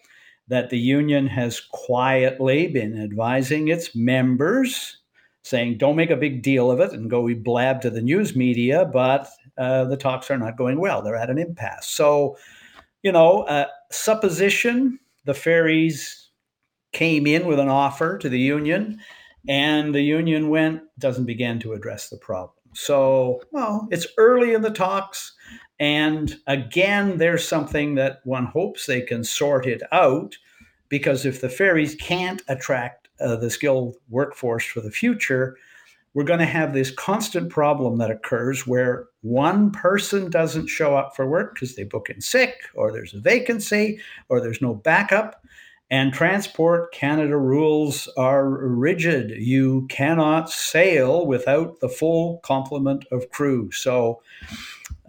that 0.48 0.70
the 0.70 0.80
union 0.80 1.28
has 1.28 1.60
quietly 1.60 2.68
been 2.68 3.02
advising 3.02 3.68
its 3.68 3.96
members, 3.96 4.98
saying, 5.44 5.78
don't 5.78 5.96
make 5.96 6.10
a 6.10 6.16
big 6.16 6.42
deal 6.42 6.72
of 6.72 6.80
it 6.80 6.94
and 6.94 7.10
go 7.10 7.34
blab 7.36 7.82
to 7.82 7.90
the 7.90 8.02
news 8.02 8.36
media, 8.36 8.86
but 8.86 9.28
uh, 9.58 9.84
the 9.86 9.98
talks 9.98 10.32
are 10.32 10.38
not 10.38 10.58
going 10.58 10.80
well. 10.80 11.02
They're 11.02 11.16
at 11.16 11.30
an 11.30 11.38
impasse. 11.38 11.90
So, 11.90 12.38
you 13.04 13.12
know, 13.12 13.42
uh, 13.44 13.68
supposition, 13.92 15.00
the 15.26 15.34
ferries 15.34 16.30
came 16.94 17.28
in 17.28 17.46
with 17.46 17.60
an 17.60 17.70
offer 17.70 18.18
to 18.18 18.30
the 18.30 18.40
union, 18.40 19.00
and 19.48 19.94
the 19.94 20.02
union 20.02 20.50
went, 20.50 20.82
doesn't 21.00 21.26
begin 21.26 21.60
to 21.60 21.74
address 21.74 22.10
the 22.10 22.18
problem. 22.18 22.61
So, 22.74 23.42
well, 23.52 23.88
it's 23.92 24.08
early 24.18 24.54
in 24.54 24.62
the 24.62 24.72
talks. 24.72 25.34
And 25.80 26.38
again, 26.48 27.18
there's 27.18 27.48
something 27.48 27.96
that 27.96 28.20
one 28.24 28.46
hopes 28.46 28.86
they 28.86 29.02
can 29.02 29.24
sort 29.24 29.66
it 29.66 29.82
out 29.92 30.36
because 30.90 31.26
if 31.26 31.42
the 31.42 31.50
ferries 31.50 31.96
can't 31.96 32.42
attract 32.48 33.10
uh, 33.20 33.36
the 33.36 33.50
skilled 33.50 33.96
workforce 34.10 34.66
for 34.66 34.82
the 34.82 34.92
future, 34.92 35.58
we're 36.14 36.24
going 36.24 36.40
to 36.40 36.46
have 36.46 36.74
this 36.74 36.92
constant 36.92 37.50
problem 37.50 37.98
that 37.98 38.12
occurs 38.12 38.68
where 38.68 39.08
one 39.22 39.72
person 39.72 40.30
doesn't 40.30 40.68
show 40.68 40.96
up 40.96 41.16
for 41.16 41.28
work 41.28 41.56
because 41.56 41.76
they 41.76 41.84
book 41.84 42.10
in 42.10 42.20
sick 42.20 42.56
or 42.76 42.92
there's 42.92 43.14
a 43.14 43.20
vacancy 43.20 44.00
or 44.28 44.42
there's 44.42 44.62
no 44.62 44.74
backup. 44.74 45.44
And 45.92 46.14
Transport 46.14 46.94
Canada 46.94 47.36
rules 47.38 48.08
are 48.16 48.50
rigid. 48.50 49.32
You 49.32 49.88
cannot 49.90 50.50
sail 50.50 51.28
without 51.28 51.82
the 51.82 51.90
full 51.90 52.40
complement 52.40 53.06
of 53.12 53.30
crew. 53.30 53.72
So 53.72 54.22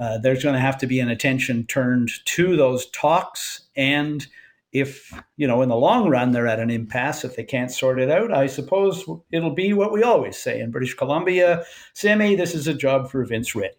uh, 0.01 0.19
there's 0.19 0.43
going 0.43 0.57
to 0.57 0.61
have 0.61 0.79
to 0.79 0.89
be 0.89 0.99
an 0.99 1.09
attention 1.09 1.67
turned 1.67 2.11
to 2.25 2.57
those 2.57 2.91
talks 2.91 3.61
and 3.77 4.27
if 4.73 5.13
you 5.37 5.47
know 5.47 5.61
in 5.63 5.69
the 5.69 5.77
long 5.77 6.09
run 6.09 6.33
they're 6.33 6.47
at 6.47 6.61
an 6.61 6.71
impasse 6.71 7.25
if 7.25 7.37
they 7.37 7.45
can't 7.45 7.71
sort 7.71 8.01
it 8.01 8.11
out 8.11 8.33
i 8.33 8.47
suppose 8.47 9.05
it'll 9.31 9.55
be 9.55 9.73
what 9.73 9.93
we 9.93 10.03
always 10.03 10.37
say 10.37 10.61
in 10.61 10.71
british 10.71 10.95
columbia 10.95 11.65
simi 11.93 12.35
this 12.35 12.55
is 12.55 12.67
a 12.67 12.75
job 12.75 13.11
for 13.11 13.25
vince 13.25 13.55
ready 13.55 13.77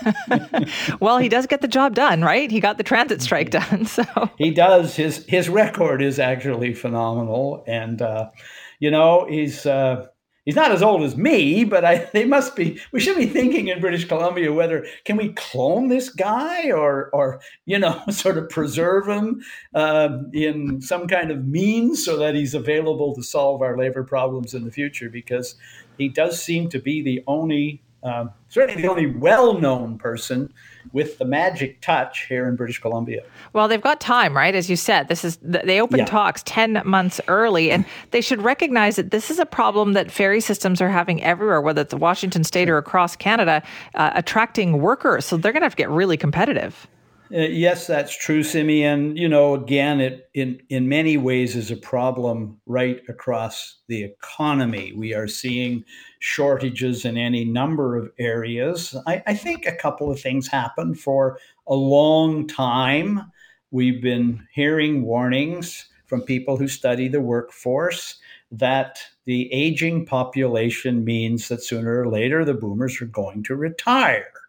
well 1.00 1.18
he 1.18 1.28
does 1.28 1.46
get 1.46 1.60
the 1.60 1.68
job 1.68 1.94
done 1.94 2.22
right? 2.22 2.50
He 2.50 2.60
got 2.60 2.78
the 2.78 2.84
transit 2.84 3.22
strike 3.22 3.50
done 3.50 3.84
so. 3.86 4.04
He 4.38 4.50
does. 4.50 4.96
His 4.96 5.24
his 5.26 5.48
record 5.48 6.02
is 6.02 6.18
actually 6.18 6.74
phenomenal 6.74 7.64
and 7.66 8.00
uh, 8.00 8.30
you 8.78 8.90
know 8.90 9.26
he's 9.28 9.66
uh, 9.66 10.06
he's 10.44 10.56
not 10.56 10.72
as 10.72 10.82
old 10.82 11.02
as 11.02 11.16
me, 11.16 11.64
but 11.64 11.84
I, 11.84 12.08
they 12.12 12.24
must 12.24 12.56
be. 12.56 12.80
We 12.92 13.00
should 13.00 13.16
be 13.16 13.26
thinking 13.26 13.68
in 13.68 13.80
British 13.80 14.06
Columbia 14.06 14.52
whether 14.52 14.86
can 15.04 15.16
we 15.16 15.32
clone 15.32 15.88
this 15.88 16.08
guy 16.08 16.70
or 16.70 17.10
or 17.12 17.40
you 17.66 17.78
know 17.78 18.02
sort 18.10 18.38
of 18.38 18.48
preserve 18.48 19.08
him 19.08 19.42
uh, 19.74 20.18
in 20.32 20.80
some 20.80 21.06
kind 21.06 21.30
of 21.30 21.46
means 21.46 22.04
so 22.04 22.16
that 22.18 22.34
he's 22.34 22.54
available 22.54 23.14
to 23.14 23.22
solve 23.22 23.62
our 23.62 23.76
labor 23.76 24.02
problems 24.02 24.54
in 24.54 24.64
the 24.64 24.70
future 24.70 25.08
because 25.08 25.54
he 25.98 26.08
does 26.08 26.42
seem 26.42 26.68
to 26.70 26.78
be 26.78 27.02
the 27.02 27.22
only 27.26 27.82
um, 28.02 28.30
certainly 28.48 28.82
the 28.82 28.88
only 28.88 29.06
well-known 29.06 29.96
person 29.98 30.52
with 30.92 31.18
the 31.18 31.24
magic 31.24 31.80
touch 31.80 32.26
here 32.26 32.46
in 32.48 32.56
British 32.56 32.78
Columbia. 32.80 33.22
Well, 33.52 33.68
they've 33.68 33.80
got 33.80 34.00
time, 34.00 34.36
right? 34.36 34.54
As 34.54 34.68
you 34.68 34.76
said, 34.76 35.08
this 35.08 35.24
is 35.24 35.38
they 35.42 35.80
open 35.80 36.00
yeah. 36.00 36.04
talks 36.04 36.42
10 36.44 36.82
months 36.84 37.20
early 37.28 37.70
and 37.70 37.84
they 38.10 38.20
should 38.20 38.42
recognize 38.42 38.96
that 38.96 39.10
this 39.10 39.30
is 39.30 39.38
a 39.38 39.46
problem 39.46 39.94
that 39.94 40.10
ferry 40.10 40.40
systems 40.40 40.80
are 40.80 40.90
having 40.90 41.22
everywhere, 41.22 41.60
whether 41.60 41.82
it's 41.82 41.94
Washington 41.94 42.44
state 42.44 42.68
or 42.68 42.78
across 42.78 43.16
Canada, 43.16 43.62
uh, 43.94 44.10
attracting 44.14 44.80
workers. 44.80 45.24
So 45.24 45.36
they're 45.36 45.52
going 45.52 45.62
to 45.62 45.66
have 45.66 45.72
to 45.72 45.76
get 45.76 45.90
really 45.90 46.16
competitive. 46.16 46.86
Uh, 47.34 47.38
yes, 47.40 47.86
that's 47.86 48.14
true, 48.14 48.42
Simeon. 48.42 49.16
You 49.16 49.26
know, 49.26 49.54
again, 49.54 50.00
it 50.00 50.28
in 50.34 50.60
in 50.68 50.88
many 50.88 51.16
ways 51.16 51.56
is 51.56 51.70
a 51.70 51.76
problem 51.76 52.60
right 52.66 53.00
across 53.08 53.78
the 53.88 54.02
economy. 54.02 54.92
We 54.92 55.14
are 55.14 55.26
seeing 55.26 55.84
shortages 56.18 57.06
in 57.06 57.16
any 57.16 57.44
number 57.46 57.96
of 57.96 58.10
areas. 58.18 58.94
I, 59.06 59.22
I 59.26 59.34
think 59.34 59.64
a 59.64 59.74
couple 59.74 60.10
of 60.10 60.20
things 60.20 60.46
happen 60.46 60.94
for 60.94 61.38
a 61.66 61.74
long 61.74 62.46
time. 62.46 63.32
We've 63.70 64.02
been 64.02 64.46
hearing 64.52 65.02
warnings 65.02 65.86
from 66.06 66.22
people 66.22 66.58
who 66.58 66.68
study 66.68 67.08
the 67.08 67.22
workforce 67.22 68.16
that 68.50 68.98
the 69.24 69.50
aging 69.50 70.04
population 70.04 71.02
means 71.02 71.48
that 71.48 71.62
sooner 71.62 72.00
or 72.02 72.08
later 72.10 72.44
the 72.44 72.52
boomers 72.52 73.00
are 73.00 73.06
going 73.06 73.42
to 73.44 73.56
retire 73.56 74.41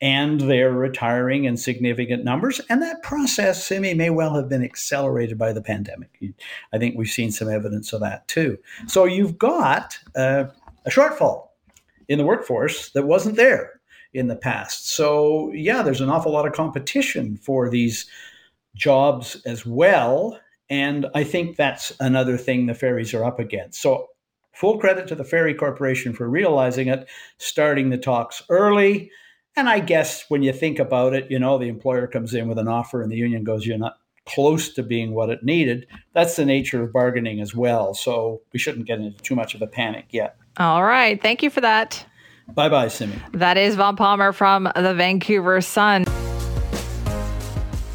and 0.00 0.40
they're 0.42 0.72
retiring 0.72 1.44
in 1.44 1.56
significant 1.56 2.22
numbers. 2.22 2.60
And 2.68 2.82
that 2.82 3.02
process, 3.02 3.64
Simi, 3.64 3.94
may 3.94 4.10
well 4.10 4.34
have 4.34 4.48
been 4.48 4.62
accelerated 4.62 5.38
by 5.38 5.52
the 5.52 5.62
pandemic. 5.62 6.10
I 6.72 6.78
think 6.78 6.96
we've 6.96 7.08
seen 7.08 7.30
some 7.30 7.48
evidence 7.48 7.92
of 7.92 8.00
that 8.00 8.28
too. 8.28 8.58
So 8.86 9.04
you've 9.04 9.38
got 9.38 9.98
uh, 10.14 10.44
a 10.84 10.90
shortfall 10.90 11.48
in 12.08 12.18
the 12.18 12.24
workforce 12.24 12.90
that 12.90 13.06
wasn't 13.06 13.36
there 13.36 13.80
in 14.12 14.28
the 14.28 14.36
past. 14.36 14.90
So, 14.90 15.50
yeah, 15.52 15.82
there's 15.82 16.00
an 16.00 16.10
awful 16.10 16.32
lot 16.32 16.46
of 16.46 16.52
competition 16.52 17.36
for 17.36 17.68
these 17.68 18.06
jobs 18.74 19.36
as 19.46 19.64
well. 19.64 20.38
And 20.68 21.06
I 21.14 21.24
think 21.24 21.56
that's 21.56 21.92
another 22.00 22.36
thing 22.36 22.66
the 22.66 22.74
ferries 22.74 23.14
are 23.14 23.24
up 23.24 23.38
against. 23.38 23.80
So, 23.80 24.08
full 24.52 24.78
credit 24.78 25.06
to 25.08 25.14
the 25.14 25.24
Ferry 25.24 25.54
Corporation 25.54 26.14
for 26.14 26.28
realizing 26.28 26.88
it, 26.88 27.06
starting 27.38 27.90
the 27.90 27.98
talks 27.98 28.42
early 28.48 29.10
and 29.56 29.68
I 29.68 29.80
guess 29.80 30.24
when 30.28 30.42
you 30.42 30.52
think 30.52 30.78
about 30.78 31.14
it, 31.14 31.30
you 31.30 31.38
know, 31.38 31.56
the 31.56 31.68
employer 31.68 32.06
comes 32.06 32.34
in 32.34 32.46
with 32.46 32.58
an 32.58 32.68
offer 32.68 33.02
and 33.02 33.10
the 33.10 33.16
union 33.16 33.42
goes, 33.42 33.66
you're 33.66 33.78
not 33.78 33.98
close 34.26 34.68
to 34.74 34.82
being 34.82 35.14
what 35.14 35.30
it 35.30 35.42
needed. 35.42 35.86
That's 36.12 36.36
the 36.36 36.44
nature 36.44 36.82
of 36.82 36.92
bargaining 36.92 37.40
as 37.40 37.54
well. 37.54 37.94
So 37.94 38.42
we 38.52 38.58
shouldn't 38.58 38.86
get 38.86 38.98
into 38.98 39.22
too 39.22 39.34
much 39.34 39.54
of 39.54 39.62
a 39.62 39.66
panic 39.66 40.06
yet. 40.10 40.36
All 40.58 40.84
right. 40.84 41.20
Thank 41.20 41.42
you 41.42 41.48
for 41.48 41.62
that. 41.62 42.04
Bye 42.54 42.68
bye, 42.68 42.88
Simi. 42.88 43.16
That 43.32 43.56
is 43.56 43.74
Vaughn 43.74 43.96
Palmer 43.96 44.32
from 44.32 44.70
the 44.76 44.94
Vancouver 44.94 45.60
Sun. 45.60 46.04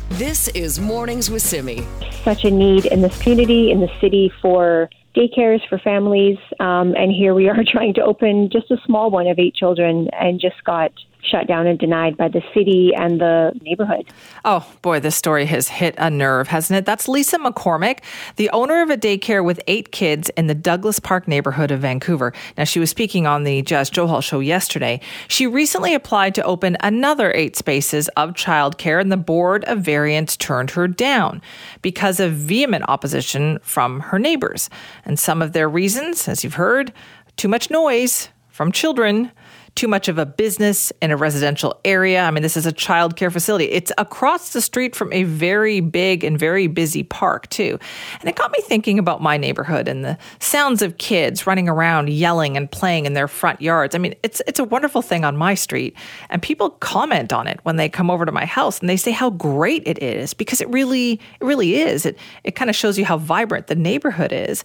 This 0.10 0.50
is 0.50 0.80
Mornings 0.80 1.30
with 1.30 1.42
Simi. 1.42 1.86
Such 2.24 2.44
a 2.44 2.52
need 2.52 2.86
in 2.86 3.02
this 3.02 3.18
community, 3.22 3.72
in 3.72 3.80
the 3.80 3.90
city 4.02 4.32
for 4.42 4.90
daycares 5.16 5.68
for 5.70 5.78
families. 5.80 6.38
Um, 6.60 6.96
and 6.96 7.12
here 7.12 7.34
we 7.34 7.50
are 7.50 7.64
trying 7.72 7.94
to 7.96 8.02
open 8.02 8.50
just 8.52 8.70
a 8.72 8.78
small 8.86 9.12
one 9.12 9.28
of 9.28 9.40
eight 9.40 9.56
children 9.56 10.10
and 10.20 10.40
just 10.40 10.64
got 10.66 10.92
shut 11.24 11.48
down 11.48 11.68
and 11.68 11.78
denied 11.78 12.18
by 12.18 12.28
the 12.28 12.42
city 12.54 12.92
and 12.96 13.22
the 13.22 13.52
neighborhood. 13.62 14.08
Oh, 14.44 14.66
boy, 14.82 15.00
this 15.00 15.16
story 15.16 15.46
has 15.46 15.68
hit 15.68 15.96
a 15.98 16.10
nerve, 16.10 16.48
hasn't 16.48 16.78
it? 16.78 16.86
That's 16.86 17.08
Lisa 17.08 17.38
McCormick, 17.38 18.00
the 18.38 18.50
owner 18.52 18.82
of 18.82 18.90
a 18.90 18.98
daycare 18.98 19.44
with 19.44 19.62
eight 19.68 19.92
kids 19.92 20.30
in 20.38 20.48
the 20.48 20.56
Douglas 20.56 21.00
Park 21.00 21.28
neighborhood 21.28 21.72
of 21.72 21.82
Vancouver. 21.82 22.34
Now, 22.58 22.64
she 22.64 22.80
was 22.80 22.90
speaking 22.90 23.28
on 23.28 23.44
the 23.44 23.62
Jas 23.62 23.90
Johal 23.90 24.24
show 24.24 24.40
yesterday. 24.40 25.00
She 25.28 25.48
recently 25.48 25.94
applied 25.94 26.36
to 26.36 26.44
open 26.44 26.78
another 26.82 27.32
eight 27.34 27.56
spaces 27.56 28.08
of 28.10 28.32
childcare, 28.32 29.00
and 29.00 29.12
the 29.12 29.18
Board 29.18 29.64
of 29.66 29.80
Variance 29.80 30.36
turned 30.36 30.72
her 30.72 30.88
down 30.88 31.42
because 31.82 32.20
of 32.20 32.34
vehement 32.34 32.86
opposition 32.88 33.60
from 33.62 34.00
her 34.00 34.20
neighbors. 34.20 34.70
And 35.06 35.20
some 35.20 35.42
of 35.42 35.54
their 35.54 35.70
reasons, 35.70 36.28
as 36.28 36.44
you've 36.44 36.56
heard, 36.56 36.92
too 37.38 37.48
much 37.48 37.70
noise 37.70 38.30
from 38.50 38.72
children 38.72 39.32
too 39.76 39.88
much 39.88 40.08
of 40.08 40.18
a 40.18 40.26
business 40.26 40.92
in 41.02 41.12
a 41.12 41.18
residential 41.18 41.80
area. 41.86 42.24
I 42.24 42.32
mean, 42.32 42.44
this 42.44 42.58
is 42.58 42.66
a 42.66 42.72
child 42.72 43.16
care 43.16 43.32
facility. 43.32 43.66
It's 43.66 43.92
across 43.98 44.54
the 44.54 44.62
street 44.62 44.96
from 44.96 45.12
a 45.14 45.24
very 45.24 45.80
big 45.80 46.24
and 46.24 46.38
very 46.38 46.68
busy 46.68 47.04
park, 47.04 47.50
too. 47.50 47.80
And 48.20 48.30
it 48.30 48.36
got 48.36 48.52
me 48.52 48.60
thinking 48.64 49.00
about 49.00 49.22
my 49.22 49.38
neighborhood 49.38 49.88
and 49.88 50.04
the 50.04 50.18
sounds 50.40 50.82
of 50.82 50.98
kids 50.98 51.48
running 51.48 51.70
around 51.70 52.10
yelling 52.10 52.58
and 52.58 52.70
playing 52.70 53.06
in 53.06 53.14
their 53.14 53.28
front 53.28 53.62
yards. 53.62 53.96
I 53.96 53.98
mean, 53.98 54.16
it's 54.24 54.42
it's 54.48 54.60
a 54.60 54.64
wonderful 54.64 55.02
thing 55.02 55.24
on 55.24 55.38
my 55.38 55.54
street, 55.54 55.96
and 56.30 56.42
people 56.42 56.72
comment 56.72 57.32
on 57.32 57.48
it 57.48 57.60
when 57.64 57.78
they 57.78 57.90
come 57.90 58.10
over 58.10 58.26
to 58.26 58.32
my 58.32 58.46
house 58.46 58.80
and 58.80 58.90
they 58.90 58.98
say 58.98 59.12
how 59.12 59.30
great 59.30 59.84
it 59.88 60.02
is 60.04 60.34
because 60.34 60.62
it 60.62 60.70
really 60.70 61.14
it 61.14 61.46
really 61.46 61.76
is. 61.76 62.06
It 62.06 62.18
it 62.44 62.56
kind 62.56 62.70
of 62.70 62.76
shows 62.76 62.98
you 62.98 63.06
how 63.06 63.18
vibrant 63.18 63.68
the 63.68 63.76
neighborhood 63.76 64.34
is. 64.34 64.64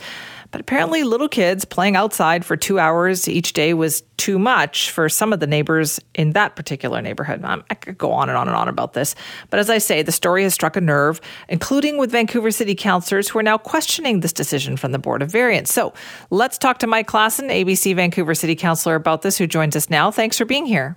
But 0.51 0.61
apparently, 0.61 1.03
little 1.03 1.29
kids 1.29 1.65
playing 1.65 1.97
outside 1.97 2.45
for 2.45 2.57
two 2.57 2.79
hours 2.79 3.29
each 3.29 3.53
day 3.53 3.75
was 3.75 4.03
too 4.17 4.39
much 4.39 4.91
for 4.91 5.09
some 5.09 5.33
of 5.33 5.41
the 5.41 5.47
neighbors 5.47 6.01
in 6.15 6.33
that 6.33 6.57
particular 6.57 7.03
neighborhood. 7.03 7.45
I 7.45 7.75
could 7.75 7.99
go 7.99 8.13
on 8.13 8.29
and 8.29 8.39
on 8.39 8.49
and 8.49 8.57
on 8.57 8.69
about 8.69 8.93
this. 8.93 9.15
But 9.51 9.61
as 9.61 9.71
I 9.71 9.79
say, 9.79 10.03
the 10.03 10.13
story 10.13 10.43
has 10.45 10.55
struck 10.55 10.77
a 10.77 10.81
nerve, 10.81 11.21
including 11.49 11.99
with 11.99 12.11
Vancouver 12.11 12.51
City 12.51 12.75
councillors 12.75 13.29
who 13.29 13.39
are 13.39 13.43
now 13.43 13.59
questioning 13.59 14.21
this 14.21 14.33
decision 14.33 14.77
from 14.77 14.93
the 14.93 14.99
Board 14.99 15.23
of 15.23 15.31
Variance. 15.31 15.73
So 15.73 15.93
let's 16.31 16.59
talk 16.59 16.79
to 16.79 16.87
Mike 16.87 17.09
Klassen, 17.09 17.51
ABC 17.51 17.95
Vancouver 17.95 18.35
City 18.35 18.55
Councillor, 18.55 18.95
about 18.95 19.23
this, 19.23 19.39
who 19.39 19.47
joins 19.47 19.77
us 19.77 19.91
now. 19.91 20.11
Thanks 20.11 20.39
for 20.39 20.45
being 20.45 20.67
here. 20.67 20.97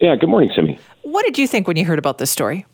Yeah, 0.00 0.16
good 0.16 0.28
morning, 0.28 0.50
Simi. 0.54 0.78
What 1.02 1.24
did 1.24 1.38
you 1.38 1.46
think 1.46 1.68
when 1.68 1.76
you 1.76 1.84
heard 1.84 1.98
about 1.98 2.18
this 2.18 2.30
story? 2.30 2.66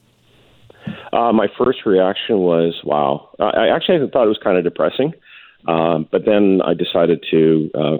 Uh, 1.13 1.33
my 1.33 1.49
first 1.59 1.85
reaction 1.85 2.39
was, 2.39 2.81
wow. 2.85 3.29
I 3.39 3.69
actually 3.69 3.99
thought 4.11 4.25
it 4.25 4.29
was 4.29 4.41
kind 4.43 4.57
of 4.57 4.65
depressing. 4.65 5.13
Um, 5.67 6.09
but 6.11 6.25
then 6.25 6.61
I 6.65 6.75
decided 6.75 7.25
to 7.31 7.71
uh, 7.75 7.97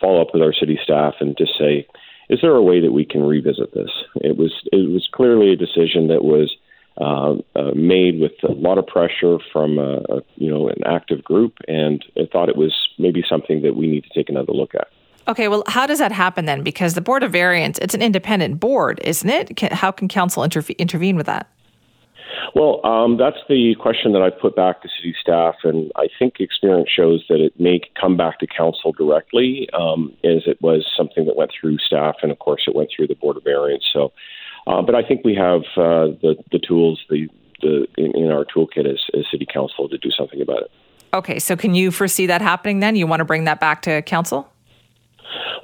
follow 0.00 0.22
up 0.22 0.28
with 0.32 0.42
our 0.42 0.52
city 0.52 0.78
staff 0.82 1.14
and 1.20 1.36
just 1.36 1.52
say, 1.58 1.86
is 2.28 2.38
there 2.40 2.54
a 2.54 2.62
way 2.62 2.80
that 2.80 2.92
we 2.92 3.04
can 3.04 3.22
revisit 3.22 3.74
this? 3.74 3.90
It 4.16 4.36
was 4.36 4.52
it 4.72 4.90
was 4.90 5.08
clearly 5.12 5.52
a 5.52 5.56
decision 5.56 6.06
that 6.08 6.22
was 6.22 6.56
uh, 7.00 7.34
uh, 7.58 7.72
made 7.74 8.20
with 8.20 8.32
a 8.42 8.52
lot 8.52 8.78
of 8.78 8.86
pressure 8.86 9.38
from 9.52 9.78
a, 9.78 9.96
a, 10.08 10.20
you 10.36 10.48
know 10.48 10.68
an 10.68 10.82
active 10.86 11.24
group, 11.24 11.54
and 11.66 12.04
I 12.16 12.28
thought 12.30 12.48
it 12.48 12.56
was 12.56 12.74
maybe 12.98 13.24
something 13.28 13.62
that 13.62 13.74
we 13.74 13.88
need 13.88 14.04
to 14.04 14.10
take 14.14 14.28
another 14.28 14.52
look 14.52 14.74
at. 14.74 14.88
Okay, 15.26 15.48
well, 15.48 15.64
how 15.66 15.86
does 15.86 15.98
that 15.98 16.12
happen 16.12 16.44
then? 16.44 16.62
Because 16.62 16.94
the 16.94 17.00
Board 17.00 17.22
of 17.22 17.32
Variance, 17.32 17.78
it's 17.78 17.94
an 17.94 18.02
independent 18.02 18.58
board, 18.58 19.00
isn't 19.04 19.28
it? 19.28 19.56
Can, 19.56 19.70
how 19.70 19.90
can 19.90 20.08
council 20.08 20.42
interve- 20.42 20.76
intervene 20.78 21.16
with 21.16 21.26
that? 21.26 21.48
Well, 22.54 22.84
um, 22.84 23.16
that's 23.16 23.38
the 23.48 23.74
question 23.78 24.12
that 24.12 24.22
I've 24.22 24.38
put 24.38 24.56
back 24.56 24.82
to 24.82 24.88
city 24.96 25.14
staff, 25.20 25.56
and 25.64 25.90
I 25.96 26.08
think 26.18 26.34
experience 26.40 26.88
shows 26.90 27.24
that 27.28 27.40
it 27.40 27.58
may 27.58 27.80
come 28.00 28.16
back 28.16 28.38
to 28.40 28.46
council 28.46 28.92
directly, 28.92 29.68
um, 29.72 30.16
as 30.24 30.42
it 30.46 30.60
was 30.60 30.86
something 30.96 31.26
that 31.26 31.36
went 31.36 31.50
through 31.58 31.78
staff, 31.78 32.16
and 32.22 32.32
of 32.32 32.38
course, 32.38 32.62
it 32.66 32.74
went 32.74 32.90
through 32.94 33.08
the 33.08 33.14
board 33.14 33.36
of 33.36 33.44
variance. 33.44 33.84
So, 33.92 34.12
uh, 34.66 34.82
but 34.82 34.94
I 34.94 35.02
think 35.02 35.24
we 35.24 35.34
have 35.34 35.62
uh, 35.76 36.14
the 36.22 36.36
the 36.52 36.58
tools, 36.58 37.00
the 37.08 37.28
the 37.60 37.86
in, 37.96 38.16
in 38.16 38.30
our 38.30 38.44
toolkit 38.44 38.86
as, 38.90 39.00
as 39.14 39.24
city 39.30 39.46
council 39.52 39.88
to 39.88 39.98
do 39.98 40.10
something 40.10 40.40
about 40.40 40.62
it. 40.62 40.70
Okay, 41.12 41.38
so 41.38 41.56
can 41.56 41.74
you 41.74 41.90
foresee 41.90 42.26
that 42.26 42.40
happening? 42.40 42.80
Then 42.80 42.94
you 42.94 43.06
want 43.06 43.20
to 43.20 43.24
bring 43.24 43.44
that 43.44 43.58
back 43.60 43.82
to 43.82 44.02
council? 44.02 44.50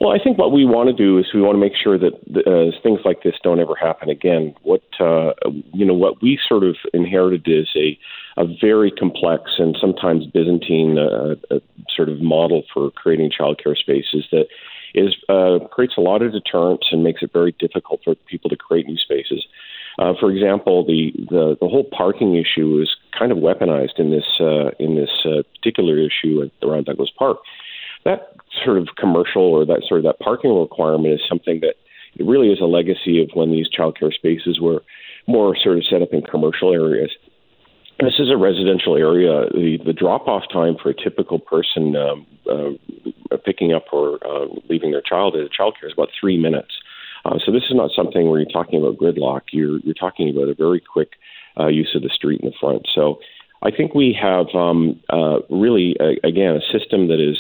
Well, 0.01 0.11
I 0.11 0.23
think 0.23 0.39
what 0.39 0.53
we 0.53 0.65
want 0.65 0.89
to 0.89 0.93
do 0.93 1.19
is 1.19 1.27
we 1.33 1.41
want 1.41 1.55
to 1.55 1.61
make 1.61 1.73
sure 1.75 1.99
that 1.99 2.13
uh, 2.13 2.79
things 2.83 3.01
like 3.05 3.23
this 3.23 3.35
don't 3.43 3.61
ever 3.61 3.75
happen 3.75 4.11
again. 4.11 4.55
What 4.63 4.83
uh, 5.01 5.33
you 5.73 5.85
know, 5.85 5.95
what 5.95 6.23
we 6.23 6.39
sort 6.49 6.65
of 6.65 6.77
inherited 6.93 7.47
is 7.47 7.69
a 7.77 7.99
a 8.37 8.45
very 8.61 8.91
complex 8.91 9.53
and 9.59 9.77
sometimes 9.81 10.27
Byzantine 10.27 10.99
uh, 10.99 11.37
uh, 11.51 11.59
sort 11.95 12.11
of 12.11 12.21
model 12.21 12.65
for 12.73 12.91
creating 12.91 13.31
childcare 13.31 13.77
spaces 13.77 14.27
that 14.31 14.47
is 14.95 15.17
uh, 15.29 15.59
creates 15.71 15.95
a 15.97 16.01
lot 16.01 16.23
of 16.23 16.33
deterrence 16.33 16.83
and 16.91 17.03
makes 17.03 17.23
it 17.23 17.33
very 17.33 17.55
difficult 17.59 18.01
for 18.05 18.15
people 18.15 18.51
to 18.51 18.57
create 18.57 18.87
new 18.87 18.97
spaces. 18.97 19.47
Uh, 19.99 20.13
for 20.21 20.31
example, 20.31 20.85
the, 20.85 21.13
the 21.31 21.57
the 21.61 21.69
whole 21.69 21.85
parking 21.85 22.37
issue 22.37 22.79
is 22.83 22.95
kind 23.19 23.33
of 23.33 23.39
weaponized 23.39 23.99
in 23.99 24.11
this 24.11 24.27
uh, 24.41 24.71
in 24.79 24.97
this 24.97 25.11
particular 25.57 25.99
issue 25.99 26.49
around 26.63 26.85
Douglas 26.85 27.11
Park. 27.19 27.39
That 28.07 28.39
sort 28.65 28.79
of 28.79 28.89
commercial 28.97 29.43
or 29.43 29.67
that 29.67 29.83
sort 29.89 29.99
of 29.99 30.05
that 30.05 30.21
parking 30.21 30.55
requirement 30.55 31.13
is 31.13 31.21
something 31.29 31.61
that 31.61 31.75
it 32.15 32.25
really 32.25 32.49
is 32.49 32.61
a 32.61 32.65
legacy 32.65 33.21
of 33.23 33.31
when 33.35 33.51
these 33.51 33.67
childcare 33.69 34.13
spaces 34.13 34.61
were 34.61 34.83
more 35.27 35.57
sort 35.57 35.79
of 35.79 35.85
set 35.91 36.03
up 36.03 36.13
in 36.13 36.23
commercial 36.23 36.73
areas. 36.73 37.11
This 37.99 38.15
is 38.19 38.31
a 38.31 38.37
residential 38.37 38.97
area. 38.97 39.49
The, 39.53 39.79
the 39.85 39.93
drop 39.93 40.29
off 40.29 40.45
time 40.53 40.77
for 40.81 40.91
a 40.91 40.95
typical 40.95 41.39
person 41.39 41.97
um, 41.97 42.27
uh, 42.49 43.37
picking 43.45 43.73
up 43.73 43.87
or 43.93 44.19
uh, 44.25 44.47
leaving 44.69 44.93
their 44.93 45.03
child 45.03 45.35
at 45.35 45.43
a 45.43 45.49
childcare 45.49 45.89
is 45.89 45.95
about 45.95 46.11
three 46.19 46.39
minutes. 46.39 46.73
Uh, 47.25 47.39
so 47.45 47.51
this 47.51 47.65
is 47.65 47.75
not 47.75 47.91
something 47.97 48.31
where 48.31 48.39
you're 48.41 48.51
talking 48.51 48.81
about 48.81 48.99
gridlock. 48.99 49.43
You're 49.51 49.81
you're 49.81 49.95
talking 49.95 50.31
about 50.31 50.49
a 50.49 50.55
very 50.55 50.81
quick 50.81 51.13
uh, 51.59 51.67
use 51.67 51.91
of 51.97 52.03
the 52.03 52.11
street 52.11 52.41
in 52.41 52.49
the 52.49 52.55
front. 52.61 52.87
So 52.95 53.19
I 53.63 53.71
think 53.71 53.95
we 53.95 54.17
have 54.21 54.47
um, 54.55 55.01
uh, 55.11 55.39
really 55.51 55.97
uh, 55.99 56.21
again 56.23 56.55
a 56.55 56.79
system 56.79 57.09
that 57.09 57.19
is 57.19 57.39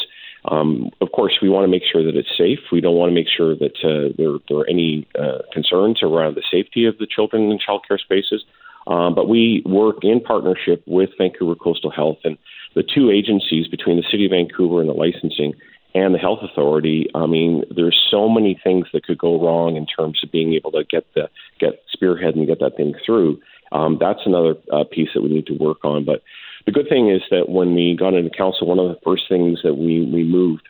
um, 0.49 0.91
of 1.01 1.13
course, 1.13 1.39
we 1.43 1.49
want 1.49 1.65
to 1.65 1.69
make 1.69 1.83
sure 1.91 2.05
that 2.05 2.17
it's 2.17 2.37
safe. 2.37 2.61
We 2.71 2.81
don't 2.81 2.97
want 2.97 3.11
to 3.11 3.15
make 3.15 3.29
sure 3.29 3.57
that 3.57 3.77
uh, 3.83 4.15
there, 4.17 4.39
there, 4.49 4.59
are 4.59 4.69
any 4.69 5.07
uh, 5.19 5.43
concerns 5.53 6.03
around 6.03 6.37
the 6.37 6.43
safety 6.51 6.87
of 6.87 6.99
the 6.99 7.07
children 7.07 7.51
in 7.51 7.59
childcare 7.59 7.99
spaces. 7.99 8.45
Um, 8.87 9.15
but 9.15 9.29
we 9.29 9.63
work 9.67 9.99
in 10.03 10.21
partnership 10.21 10.83
with 10.87 11.11
Vancouver 11.19 11.57
Coastal 11.57 11.91
Health 11.91 12.19
and 12.23 12.39
the 12.75 12.85
two 12.85 13.11
agencies 13.11 13.67
between 13.67 13.97
the 13.97 14.05
City 14.11 14.27
of 14.27 14.31
Vancouver 14.31 14.81
and 14.81 14.89
the 14.89 14.95
licensing 14.95 15.55
and 15.95 16.15
the 16.15 16.19
health 16.19 16.41
authority. 16.43 17.09
I 17.15 17.27
mean, 17.27 17.65
there's 17.75 18.01
so 18.11 18.29
many 18.29 18.61
things 18.63 18.87
that 18.93 19.05
could 19.05 19.19
go 19.19 19.41
wrong 19.41 19.77
in 19.77 19.87
terms 19.87 20.21
of 20.23 20.31
being 20.31 20.53
able 20.55 20.71
to 20.73 20.85
get 20.85 21.05
the 21.15 21.29
get 21.59 21.83
spearhead 21.91 22.37
and 22.37 22.47
get 22.47 22.61
that 22.61 22.77
thing 22.77 22.95
through. 23.05 23.41
Um, 23.73 23.97
that's 23.99 24.21
another 24.27 24.55
uh, 24.73 24.85
piece 24.85 25.09
that 25.15 25.23
we 25.23 25.31
need 25.31 25.47
to 25.47 25.55
work 25.55 25.85
on. 25.85 26.05
But 26.05 26.23
the 26.66 26.72
good 26.72 26.88
thing 26.88 27.11
is 27.11 27.22
that 27.31 27.48
when 27.48 27.74
we 27.74 27.96
got 27.96 28.14
into 28.14 28.31
council, 28.31 28.66
one 28.66 28.79
of 28.79 28.88
the 28.88 28.98
first 29.05 29.24
things 29.29 29.61
that 29.62 29.74
we, 29.74 30.05
we 30.05 30.24
moved 30.24 30.68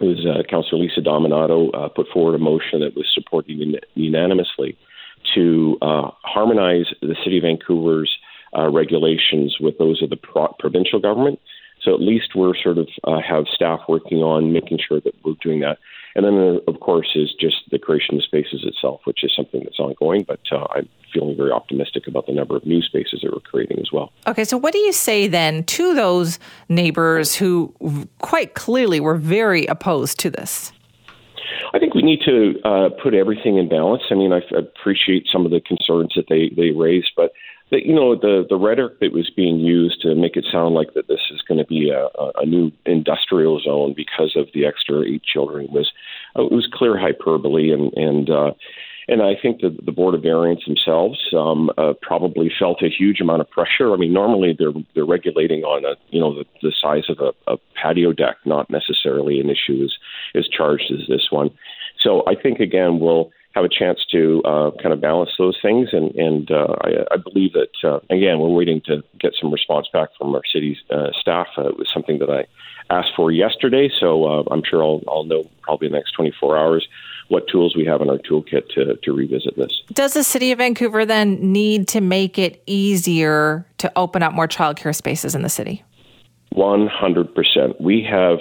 was 0.00 0.24
uh, 0.24 0.42
Councillor 0.48 0.82
Lisa 0.82 1.00
Dominato 1.00 1.70
uh, 1.74 1.88
put 1.88 2.06
forward 2.08 2.36
a 2.36 2.38
motion 2.38 2.80
that 2.80 2.94
was 2.94 3.06
supported 3.12 3.58
unanimously 3.94 4.78
to 5.34 5.76
uh, 5.82 6.10
harmonize 6.22 6.86
the 7.02 7.16
City 7.24 7.38
of 7.38 7.42
Vancouver's 7.42 8.16
uh, 8.56 8.70
regulations 8.70 9.56
with 9.60 9.76
those 9.78 10.00
of 10.02 10.10
the 10.10 10.16
pro- 10.16 10.54
provincial 10.60 11.00
government. 11.00 11.40
So 11.82 11.94
at 11.94 12.00
least 12.00 12.36
we're 12.36 12.56
sort 12.56 12.78
of 12.78 12.88
uh, 13.04 13.20
have 13.20 13.46
staff 13.52 13.80
working 13.88 14.18
on 14.18 14.52
making 14.52 14.78
sure 14.86 15.00
that 15.00 15.14
we're 15.24 15.34
doing 15.42 15.60
that. 15.60 15.78
And 16.14 16.24
then, 16.24 16.34
uh, 16.34 16.70
of 16.70 16.80
course, 16.80 17.10
is 17.14 17.34
just 17.38 17.56
the 17.70 17.78
creation 17.78 18.16
of 18.16 18.24
spaces 18.24 18.64
itself, 18.64 19.00
which 19.04 19.22
is 19.22 19.32
something 19.34 19.62
that's 19.64 19.78
ongoing. 19.78 20.24
But 20.26 20.40
uh, 20.50 20.66
I'm 20.74 20.88
feeling 21.12 21.36
very 21.36 21.52
optimistic 21.52 22.06
about 22.06 22.26
the 22.26 22.32
number 22.32 22.56
of 22.56 22.66
new 22.66 22.82
spaces 22.82 23.20
that 23.22 23.32
we're 23.32 23.40
creating 23.40 23.78
as 23.80 23.92
well. 23.92 24.12
Okay, 24.26 24.44
so 24.44 24.56
what 24.56 24.72
do 24.72 24.78
you 24.78 24.92
say 24.92 25.26
then 25.26 25.64
to 25.64 25.94
those 25.94 26.38
neighbors 26.68 27.34
who 27.36 27.74
quite 28.18 28.54
clearly 28.54 29.00
were 29.00 29.16
very 29.16 29.66
opposed 29.66 30.18
to 30.20 30.30
this? 30.30 30.72
I 31.72 31.78
think 31.78 31.94
we 31.94 32.02
need 32.02 32.20
to 32.24 32.60
uh, 32.64 32.88
put 33.02 33.14
everything 33.14 33.58
in 33.58 33.68
balance. 33.68 34.02
I 34.10 34.14
mean, 34.14 34.32
I, 34.32 34.38
I 34.54 34.58
appreciate 34.58 35.26
some 35.30 35.44
of 35.44 35.50
the 35.50 35.60
concerns 35.60 36.12
that 36.16 36.26
they, 36.28 36.50
they 36.56 36.70
raised, 36.70 37.10
but 37.16 37.32
the, 37.70 37.84
you 37.84 37.94
know 37.94 38.14
the 38.14 38.46
the 38.48 38.56
rhetoric 38.56 39.00
that 39.00 39.12
was 39.12 39.30
being 39.34 39.58
used 39.58 40.00
to 40.02 40.14
make 40.14 40.36
it 40.36 40.46
sound 40.50 40.74
like 40.74 40.94
that 40.94 41.08
this 41.08 41.20
is 41.30 41.42
going 41.42 41.58
to 41.58 41.66
be 41.66 41.90
a, 41.90 42.08
a 42.36 42.46
new 42.46 42.70
industrial 42.86 43.60
zone 43.60 43.94
because 43.96 44.34
of 44.36 44.48
the 44.54 44.66
extra 44.66 45.02
eight 45.02 45.22
children 45.22 45.68
was 45.70 45.90
uh, 46.36 46.44
it 46.44 46.52
was 46.52 46.68
clear 46.72 46.98
hyperbole 46.98 47.70
and 47.70 47.92
and 47.94 48.30
uh, 48.30 48.52
and 49.10 49.22
I 49.22 49.32
think 49.40 49.62
that 49.62 49.86
the 49.86 49.92
Board 49.92 50.14
of 50.14 50.22
Variance 50.22 50.60
themselves 50.66 51.18
um, 51.34 51.70
uh, 51.78 51.94
probably 52.02 52.52
felt 52.58 52.82
a 52.82 52.90
huge 52.90 53.22
amount 53.22 53.40
of 53.40 53.48
pressure. 53.48 53.94
I 53.94 53.96
mean, 53.96 54.12
normally 54.12 54.54
they're 54.58 54.72
they're 54.94 55.06
regulating 55.06 55.62
on 55.64 55.84
a 55.84 55.96
you 56.10 56.20
know 56.20 56.34
the, 56.34 56.44
the 56.62 56.72
size 56.80 57.04
of 57.08 57.18
a, 57.20 57.52
a 57.52 57.56
patio 57.80 58.12
deck, 58.12 58.36
not 58.44 58.68
necessarily 58.70 59.40
an 59.40 59.48
issue 59.48 59.82
as 59.82 59.92
as 60.34 60.46
charged 60.48 60.92
as 60.92 61.08
this 61.08 61.28
one. 61.30 61.50
So 62.00 62.22
I 62.26 62.34
think 62.34 62.60
again 62.60 63.00
we'll 63.00 63.30
have 63.58 63.64
a 63.64 63.68
chance 63.68 64.04
to 64.12 64.42
uh, 64.44 64.70
kind 64.80 64.92
of 64.92 65.00
balance 65.00 65.30
those 65.38 65.58
things, 65.60 65.88
and 65.92 66.14
and 66.14 66.50
uh, 66.50 66.74
I, 66.82 67.14
I 67.14 67.16
believe 67.16 67.52
that 67.54 67.72
uh, 67.84 67.98
again 68.08 68.38
we're 68.38 68.48
waiting 68.54 68.80
to 68.86 69.02
get 69.18 69.34
some 69.40 69.52
response 69.52 69.88
back 69.92 70.10
from 70.16 70.34
our 70.34 70.42
city's 70.52 70.78
uh, 70.90 71.08
staff. 71.20 71.48
Uh, 71.56 71.68
it 71.68 71.76
was 71.76 71.90
something 71.92 72.18
that 72.20 72.30
I 72.30 72.46
asked 72.90 73.12
for 73.16 73.30
yesterday, 73.30 73.90
so 74.00 74.24
uh, 74.24 74.44
I'm 74.50 74.62
sure 74.64 74.82
I'll 74.82 75.02
I'll 75.08 75.24
know 75.24 75.50
probably 75.62 75.86
in 75.86 75.92
the 75.92 75.98
next 75.98 76.12
24 76.12 76.56
hours 76.56 76.88
what 77.28 77.46
tools 77.48 77.76
we 77.76 77.84
have 77.84 78.00
in 78.00 78.08
our 78.08 78.18
toolkit 78.18 78.68
to, 78.70 78.96
to 79.02 79.12
revisit 79.12 79.54
this. 79.56 79.82
Does 79.92 80.14
the 80.14 80.24
City 80.24 80.50
of 80.50 80.58
Vancouver 80.58 81.04
then 81.04 81.52
need 81.52 81.86
to 81.88 82.00
make 82.00 82.38
it 82.38 82.62
easier 82.66 83.66
to 83.78 83.92
open 83.96 84.22
up 84.22 84.32
more 84.32 84.48
childcare 84.48 84.96
spaces 84.96 85.34
in 85.34 85.42
the 85.42 85.50
city? 85.50 85.84
100%. 86.54 87.80
We 87.80 88.02
have, 88.10 88.38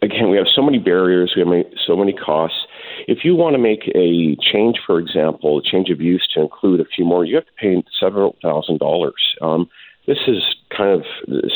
again, 0.00 0.30
we 0.30 0.38
have 0.38 0.46
so 0.54 0.62
many 0.62 0.78
barriers, 0.78 1.34
we 1.36 1.42
have 1.42 1.66
so 1.86 1.96
many 1.96 2.14
costs. 2.14 2.56
If 3.06 3.18
you 3.24 3.34
want 3.36 3.54
to 3.54 3.58
make 3.58 3.88
a 3.94 4.36
change, 4.40 4.78
for 4.84 4.98
example, 4.98 5.58
a 5.58 5.62
change 5.62 5.90
of 5.90 6.00
use 6.00 6.26
to 6.34 6.40
include 6.40 6.80
a 6.80 6.84
few 6.84 7.04
more, 7.04 7.24
you 7.24 7.36
have 7.36 7.46
to 7.46 7.52
pay 7.58 7.82
several 7.98 8.36
thousand 8.42 8.78
dollars. 8.78 9.36
Um, 9.40 9.68
this 10.06 10.18
is 10.26 10.42
kind 10.74 10.90
of 10.90 11.04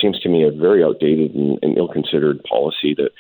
seems 0.00 0.20
to 0.20 0.28
me 0.28 0.44
a 0.44 0.50
very 0.50 0.85
outdated 0.85 1.35
and, 1.35 1.59
and 1.62 1.76
ill-considered 1.78 2.44
policy 2.44 2.94
that 2.94 3.11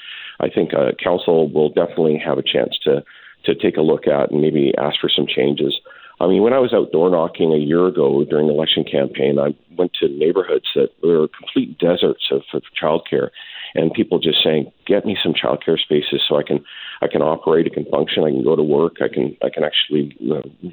I 0.40 0.48
think 0.50 0.74
uh, 0.74 0.92
council 1.02 1.50
will 1.50 1.70
definitely 1.70 2.18
have 2.24 2.38
a 2.38 2.42
chance 2.42 2.78
to 2.84 3.02
to 3.44 3.54
take 3.54 3.76
a 3.76 3.82
look 3.82 4.06
at 4.06 4.30
and 4.30 4.40
maybe 4.40 4.72
ask 4.78 5.00
for 5.00 5.08
some 5.08 5.26
changes. 5.26 5.80
I 6.20 6.28
mean, 6.28 6.42
when 6.42 6.52
I 6.52 6.60
was 6.60 6.72
out 6.72 6.92
door 6.92 7.10
knocking 7.10 7.52
a 7.52 7.56
year 7.56 7.86
ago 7.86 8.24
during 8.24 8.46
the 8.46 8.52
election 8.52 8.84
campaign, 8.84 9.40
I 9.40 9.54
went 9.76 9.94
to 9.94 10.08
neighborhoods 10.08 10.66
that 10.76 10.90
were 11.02 11.26
complete 11.36 11.78
deserts 11.78 12.28
of, 12.30 12.42
of 12.54 12.62
childcare, 12.80 13.30
and 13.74 13.92
people 13.92 14.18
just 14.18 14.42
saying, 14.42 14.70
"Get 14.86 15.04
me 15.04 15.16
some 15.22 15.34
childcare 15.34 15.78
spaces 15.78 16.22
so 16.28 16.36
I 16.36 16.42
can 16.42 16.64
I 17.00 17.08
can 17.08 17.22
operate, 17.22 17.66
I 17.70 17.74
can 17.74 17.84
function, 17.86 18.24
I 18.24 18.30
can 18.30 18.44
go 18.44 18.56
to 18.56 18.62
work, 18.62 18.96
I 19.00 19.08
can 19.08 19.36
I 19.42 19.50
can 19.50 19.64
actually 19.64 20.16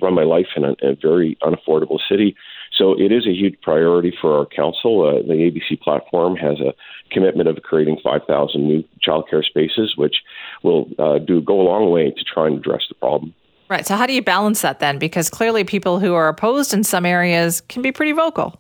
run 0.02 0.14
my 0.14 0.24
life 0.24 0.48
in 0.56 0.64
a, 0.64 0.76
a 0.82 0.96
very 0.96 1.38
unaffordable 1.44 2.00
city." 2.10 2.36
So 2.80 2.94
it 2.98 3.12
is 3.12 3.28
a 3.28 3.34
huge 3.34 3.60
priority 3.62 4.14
for 4.22 4.38
our 4.38 4.46
council. 4.46 5.06
Uh, 5.06 5.22
the 5.28 5.34
ABC 5.34 5.82
platform 5.82 6.36
has 6.38 6.60
a 6.60 6.74
commitment 7.12 7.50
of 7.50 7.58
creating 7.64 7.98
5,000 8.04 8.62
new 8.62 8.84
childcare 9.06 9.44
spaces, 9.44 9.98
which 9.98 10.18
will 10.64 10.90
uh, 11.00 11.18
do 11.18 11.42
go 11.42 11.60
a 11.60 11.64
long 11.64 11.92
way 11.92 12.12
to 12.12 12.24
try 12.24 12.48
and 12.48 12.58
address 12.58 12.84
the 12.88 12.96
problem. 12.96 13.34
Right. 13.70 13.86
So 13.86 13.96
how 13.96 14.08
do 14.08 14.14
you 14.14 14.22
balance 14.22 14.62
that 14.62 14.80
then? 14.80 14.98
Because 14.98 15.30
clearly, 15.30 15.64
people 15.64 16.00
who 16.00 16.14
are 16.16 16.28
opposed 16.28 16.74
in 16.74 16.84
some 16.84 17.06
areas 17.06 17.62
can 17.62 17.82
be 17.82 17.92
pretty 17.92 18.14
vocal. 18.14 18.60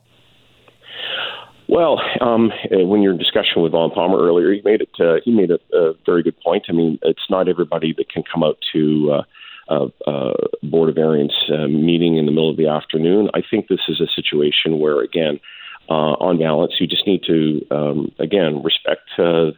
Well, 1.69 2.01
um, 2.19 2.51
uh, 2.71 2.83
when 2.83 3.03
you're 3.03 3.11
in 3.11 3.19
discussion 3.19 3.61
with 3.61 3.73
Vaughn 3.73 3.91
Palmer 3.91 4.17
earlier, 4.17 4.51
he 4.51 4.61
made 4.65 4.81
it. 4.81 4.89
Uh, 4.99 5.21
he 5.23 5.31
made 5.31 5.51
a, 5.51 5.59
a, 5.71 5.93
very 6.03 6.23
good 6.23 6.39
point. 6.41 6.65
I 6.67 6.71
mean, 6.71 6.97
it's 7.03 7.29
not 7.29 7.47
everybody 7.47 7.93
that 7.95 8.09
can 8.09 8.23
come 8.23 8.43
out 8.43 8.57
to 8.73 9.21
uh, 9.69 10.31
board 10.63 10.89
of 10.89 10.95
variance 10.95 11.35
uh, 11.53 11.67
meeting 11.67 12.17
in 12.17 12.25
the 12.25 12.31
middle 12.31 12.49
of 12.49 12.57
the 12.57 12.67
afternoon. 12.67 13.29
I 13.35 13.41
think 13.47 13.67
this 13.67 13.81
is 13.87 14.01
a 14.01 14.07
situation 14.07 14.79
where, 14.79 15.01
again, 15.01 15.39
uh, 15.89 16.17
on 16.17 16.39
balance, 16.39 16.73
you 16.79 16.87
just 16.87 17.05
need 17.05 17.21
to, 17.27 17.65
um, 17.69 18.11
again, 18.17 18.63
respect 18.63 19.09
uh, 19.19 19.51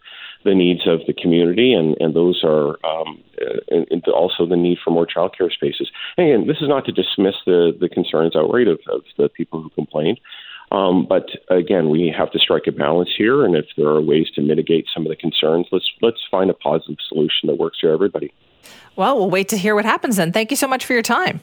the 0.44 0.56
needs 0.56 0.82
of 0.88 1.00
the 1.08 1.14
community, 1.14 1.74
and, 1.74 1.96
and 2.00 2.14
those 2.14 2.42
are 2.44 2.78
um, 2.86 3.24
and, 3.70 3.88
and 3.90 4.04
also 4.08 4.46
the 4.46 4.56
need 4.56 4.80
for 4.84 4.92
more 4.92 5.08
childcare 5.08 5.52
spaces. 5.52 5.90
And 6.18 6.28
again, 6.28 6.48
this 6.48 6.58
is 6.62 6.68
not 6.68 6.86
to 6.86 6.92
dismiss 6.92 7.36
the 7.46 7.72
the 7.80 7.88
concerns 7.90 8.36
outright 8.36 8.68
of, 8.68 8.80
of 8.90 9.02
the 9.18 9.30
people 9.30 9.62
who 9.62 9.70
complained. 9.70 10.20
Um, 10.72 11.06
but 11.08 11.30
again, 11.50 11.90
we 11.90 12.14
have 12.18 12.32
to 12.32 12.40
strike 12.40 12.64
a 12.66 12.72
balance 12.72 13.10
here, 13.18 13.44
and 13.44 13.56
if 13.56 13.66
there 13.76 13.88
are 13.88 14.02
ways 14.02 14.28
to 14.36 14.42
mitigate 14.42 14.86
some 14.94 15.06
of 15.06 15.10
the 15.10 15.18
concerns, 15.18 15.68
let's 15.72 15.90
let's 16.02 16.22
find 16.32 16.50
a 16.50 16.54
positive 16.54 16.98
solution 17.08 17.48
that 17.48 17.58
works 17.58 17.80
for 17.82 17.92
everybody. 17.92 18.34
Well, 18.96 19.18
we'll 19.18 19.30
wait 19.30 19.50
to 19.50 19.58
hear 19.58 19.76
what 19.76 19.86
happens 19.86 20.16
then. 20.16 20.32
Thank 20.32 20.50
you 20.50 20.58
so 20.58 20.68
much 20.68 20.86
for 20.86 20.94
your 20.94 21.02
time. 21.02 21.42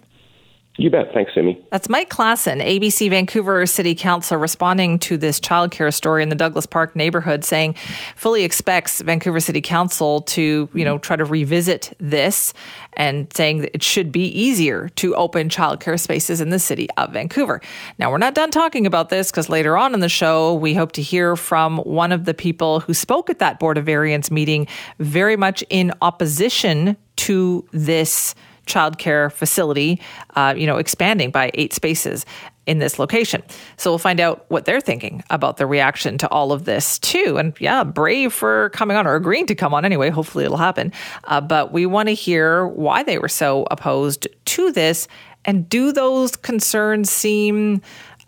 You 0.79 0.91
bet. 0.91 1.13
Thanks, 1.13 1.33
Amy. 1.37 1.61
That's 1.73 1.89
Mike 1.89 2.09
Klassen, 2.09 2.65
ABC 2.65 3.11
Vancouver 3.11 3.67
City 3.67 3.97
Council, 3.97 4.37
responding 4.37 5.01
to 5.01 5.17
this 5.17 5.41
childcare 5.41 5.93
story 5.93 6.23
in 6.23 6.29
the 6.29 6.37
Douglas 6.37 6.67
Park 6.67 6.95
neighborhood, 6.95 7.45
saying 7.45 7.75
fully 8.15 8.45
expects 8.45 9.01
Vancouver 9.01 9.41
City 9.41 9.61
Council 9.61 10.21
to, 10.23 10.69
you 10.73 10.85
know, 10.85 10.99
try 10.99 11.17
to 11.17 11.25
revisit 11.25 11.97
this 11.99 12.55
and 12.93 13.27
saying 13.35 13.63
that 13.63 13.75
it 13.75 13.83
should 13.83 14.13
be 14.13 14.27
easier 14.27 14.89
to 14.91 15.17
open 15.17 15.49
childcare 15.49 15.99
spaces 15.99 16.41
in 16.41 16.51
the 16.51 16.61
city 16.61 16.87
of 16.97 17.13
Vancouver. 17.13 17.61
Now, 17.99 18.13
we're 18.13 18.19
not 18.19 18.37
done 18.37 18.53
talking 18.53 18.87
about 18.87 19.09
this 19.09 19.33
because 19.33 19.49
later 19.49 19.77
on 19.77 19.95
in 19.95 20.01
the 20.01 20.09
show, 20.09 20.55
we 20.55 20.75
hope 20.75 20.93
to 20.93 21.03
hear 21.03 21.35
from 21.35 21.79
one 21.79 22.13
of 22.13 22.25
the 22.25 22.35
people 22.35 22.79
who 22.79 22.95
spoke 22.95 23.31
at 23.31 23.41
that 23.41 23.59
Board 23.59 23.79
of 23.79 23.85
Variance 23.85 24.31
meeting 24.31 24.69
very 25.01 25.37
much 25.37 25.65
in 25.71 25.93
opposition 26.03 26.97
to 27.17 27.67
this 27.73 28.37
childcare 28.69 29.33
facility, 29.33 30.01
uh, 30.37 30.55
you 30.57 30.67
know, 30.67 30.77
expanding 30.77 31.31
by 31.31 31.51
eight 31.55 31.73
spaces 31.73 32.25
in 32.67 32.79
this 32.79 32.99
location. 32.99 33.43
So 33.79 33.91
we'll 33.91 33.99
find 33.99 34.21
out 34.21 34.45
what 34.49 34.67
they're 34.67 34.81
thinking 34.81 35.25
about 35.31 35.57
the 35.57 35.67
reaction 35.67 36.19
to 36.19 36.29
all 36.29 36.53
of 36.53 36.67
this 36.67 36.99
too. 36.99 37.39
And 37.39 37.55
yeah, 37.59 37.83
brave 37.83 38.33
for 38.33 38.69
coming 38.71 38.97
on 38.97 39.07
or 39.07 39.15
agreeing 39.15 39.47
to 39.47 39.55
come 39.55 39.73
on 39.73 39.85
anyway. 39.87 40.11
Hopefully 40.11 40.45
it'll 40.45 40.59
happen. 40.59 40.93
Uh, 41.25 41.41
but 41.41 41.73
we 41.73 41.87
want 41.87 42.09
to 42.09 42.15
hear 42.15 42.67
why 42.67 43.03
they 43.03 43.19
were 43.19 43.29
so 43.29 43.67
opposed 43.71 44.29
to 44.45 44.71
this, 44.71 45.09
and 45.45 45.67
do 45.69 45.93
those 45.93 46.37
concerns 46.37 47.11
seem? 47.11 47.81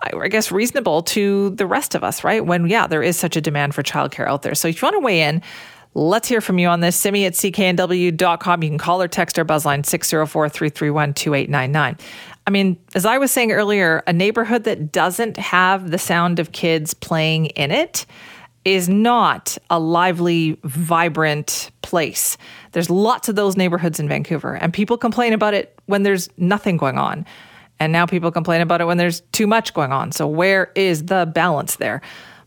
I 0.03 0.29
guess 0.29 0.51
reasonable 0.51 1.03
to 1.03 1.51
the 1.51 1.67
rest 1.67 1.95
of 1.95 2.03
us, 2.03 2.25
right? 2.25 2.43
When, 2.47 2.67
yeah, 2.69 2.87
there 2.87 3.03
is 3.03 3.19
such 3.19 3.37
a 3.37 3.41
demand 3.43 3.75
for 3.75 3.83
childcare 3.83 4.27
out 4.27 4.41
there. 4.41 4.55
So 4.55 4.67
if 4.69 4.81
you 4.81 4.87
want 4.87 4.95
to 4.95 5.01
weigh 5.01 5.21
in, 5.21 5.43
Let's 5.95 6.29
hear 6.29 6.41
from 6.41 6.59
you 6.59 6.69
on 6.69 6.81
this. 6.81 6.97
Simi 6.97 7.25
at 7.25 7.33
cknw.com. 7.33 8.63
You 8.63 8.69
can 8.69 8.79
call 8.79 9.03
or 9.03 9.09
text 9.09 9.39
our 9.39 9.45
buzzline 9.45 9.85
604 9.85 10.49
331 10.49 11.15
2899. 11.15 11.97
I 12.47 12.51
mean, 12.51 12.79
as 12.95 13.05
I 13.05 13.19
was 13.19 13.33
saying 13.33 13.53
earlier, 13.53 14.03
a 14.07 14.13
neighborhood 14.13 14.65
that 14.65 14.93
doesn't 14.93 15.37
have 15.37 15.91
the 15.91 15.99
sound 15.99 16.39
of 16.39 16.53
kids 16.53 16.95
playing 16.95 17.47
in 17.47 17.71
it 17.71 18.07
is 18.65 18.89
not 18.89 19.57
a 19.69 19.79
lively, 19.81 20.59
vibrant 20.65 21.71
place. 21.83 22.37
There's 22.73 22.91
lots 22.91 23.29
of 23.29 23.35
those 23.35 23.57
neighborhoods 23.57 23.99
in 23.99 24.09
Vancouver, 24.09 24.55
and 24.55 24.73
people 24.73 24.99
complain 24.99 25.33
about 25.33 25.55
it 25.55 25.79
when 25.87 26.03
there's 26.03 26.29
nothing 26.37 26.77
going 26.77 26.99
on. 26.99 27.25
And 27.79 27.93
now 27.93 28.05
people 28.05 28.31
complain 28.31 28.61
about 28.61 28.83
it 28.83 28.85
when 28.85 28.99
there's 28.99 29.23
too 29.33 29.47
much 29.47 29.73
going 29.73 29.93
on. 29.93 30.13
So, 30.13 30.27
where 30.27 30.71
is 30.75 31.07
the 31.07 31.31
balance 31.35 31.77
there? 31.77 32.03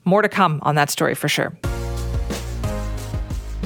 More 0.06 0.22
to 0.22 0.30
come 0.30 0.60
on 0.62 0.76
that 0.76 0.92
story 0.92 1.16
for 1.16 1.28
sure. 1.28 1.58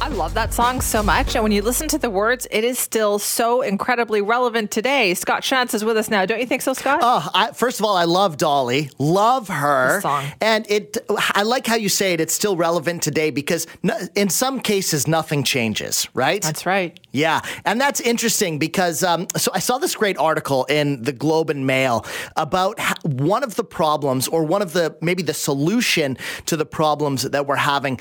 I 0.00 0.08
love 0.08 0.34
that 0.34 0.52
song 0.52 0.80
so 0.80 1.02
much. 1.02 1.34
And 1.34 1.42
when 1.42 1.52
you 1.52 1.62
listen 1.62 1.88
to 1.88 1.98
the 1.98 2.10
words, 2.10 2.46
it 2.50 2.62
is 2.62 2.78
still 2.78 3.18
so 3.18 3.62
incredibly 3.62 4.20
relevant 4.20 4.70
today. 4.70 5.14
Scott 5.14 5.42
Shantz 5.42 5.72
is 5.72 5.84
with 5.84 5.96
us 5.96 6.10
now. 6.10 6.26
Don't 6.26 6.40
you 6.40 6.46
think 6.46 6.62
so, 6.62 6.72
Scott? 6.74 7.00
Oh, 7.02 7.30
I, 7.32 7.52
first 7.52 7.80
of 7.80 7.86
all, 7.86 7.96
I 7.96 8.04
love 8.04 8.36
Dolly. 8.36 8.90
Love 8.98 9.48
her. 9.48 10.00
song. 10.00 10.24
And 10.40 10.66
it, 10.70 10.98
I 11.08 11.42
like 11.42 11.66
how 11.66 11.76
you 11.76 11.88
say 11.88 12.12
it. 12.12 12.20
It's 12.20 12.34
still 12.34 12.56
relevant 12.56 13.02
today 13.02 13.30
because 13.30 13.66
no, 13.82 13.98
in 14.14 14.28
some 14.28 14.60
cases, 14.60 15.08
nothing 15.08 15.42
changes, 15.42 16.06
right? 16.12 16.42
That's 16.42 16.66
right. 16.66 16.98
Yeah. 17.12 17.40
And 17.64 17.80
that's 17.80 18.00
interesting 18.00 18.58
because, 18.58 19.02
um, 19.02 19.28
so 19.36 19.52
I 19.54 19.60
saw 19.60 19.78
this 19.78 19.94
great 19.94 20.18
article 20.18 20.64
in 20.64 21.02
the 21.02 21.12
Globe 21.12 21.48
and 21.48 21.66
Mail 21.66 22.04
about 22.36 22.78
how, 22.78 22.94
one 23.04 23.42
of 23.44 23.54
the 23.54 23.64
problems 23.64 24.28
or 24.28 24.44
one 24.44 24.60
of 24.60 24.72
the, 24.72 24.96
maybe 25.00 25.22
the 25.22 25.34
solution 25.34 26.18
to 26.46 26.56
the 26.56 26.66
problems 26.66 27.22
that 27.22 27.46
we're 27.46 27.56
having 27.56 27.98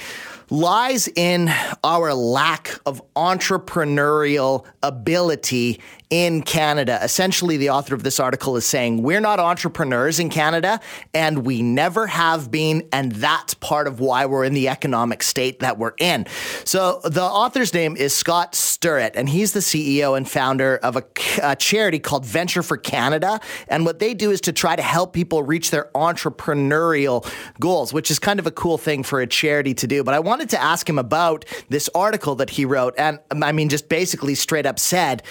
lies 0.49 1.07
in 1.07 1.49
our 1.83 2.13
lack 2.13 2.79
of 2.85 3.01
entrepreneurial 3.15 4.65
ability 4.81 5.79
in 6.13 6.43
Canada. 6.43 6.99
Essentially, 7.01 7.57
the 7.57 7.71
author 7.71 7.95
of 7.95 8.03
this 8.03 8.19
article 8.19 8.55
is 8.55 8.67
saying 8.67 9.01
we're 9.01 9.19
not 9.19 9.39
entrepreneurs 9.39 10.19
in 10.19 10.29
Canada 10.29 10.79
and 11.11 11.43
we 11.43 11.63
never 11.63 12.05
have 12.05 12.51
been. 12.51 12.87
And 12.91 13.13
that's 13.13 13.55
part 13.55 13.87
of 13.87 13.99
why 13.99 14.27
we're 14.27 14.43
in 14.43 14.53
the 14.53 14.69
economic 14.69 15.23
state 15.23 15.61
that 15.61 15.79
we're 15.79 15.95
in. 15.97 16.27
So 16.65 17.01
the 17.03 17.23
author's 17.23 17.73
name 17.73 17.97
is 17.97 18.13
Scott 18.13 18.53
Stirrett, 18.53 19.13
and 19.15 19.27
he's 19.27 19.53
the 19.53 19.59
CEO 19.59 20.15
and 20.15 20.29
founder 20.29 20.77
of 20.77 20.97
a, 20.97 21.03
a 21.41 21.55
charity 21.55 21.97
called 21.97 22.27
Venture 22.27 22.61
for 22.61 22.77
Canada. 22.77 23.39
And 23.67 23.83
what 23.83 23.97
they 23.97 24.13
do 24.13 24.29
is 24.29 24.39
to 24.41 24.53
try 24.53 24.75
to 24.75 24.83
help 24.83 25.13
people 25.13 25.41
reach 25.41 25.71
their 25.71 25.89
entrepreneurial 25.95 27.27
goals, 27.59 27.91
which 27.91 28.11
is 28.11 28.19
kind 28.19 28.39
of 28.39 28.45
a 28.45 28.51
cool 28.51 28.77
thing 28.77 29.01
for 29.01 29.19
a 29.19 29.25
charity 29.25 29.73
to 29.73 29.87
do. 29.87 30.03
But 30.03 30.13
I 30.13 30.19
wanted 30.33 30.49
to 30.49 30.59
ask 30.59 30.89
him 30.89 30.97
about 30.97 31.45
this 31.69 31.87
article 31.93 32.33
that 32.33 32.49
he 32.49 32.65
wrote. 32.65 32.95
And 32.97 33.19
I 33.29 33.51
mean, 33.51 33.69
just 33.69 33.87
basically 33.87 34.33
straight 34.33 34.65
up 34.65 34.79
said, 34.79 35.21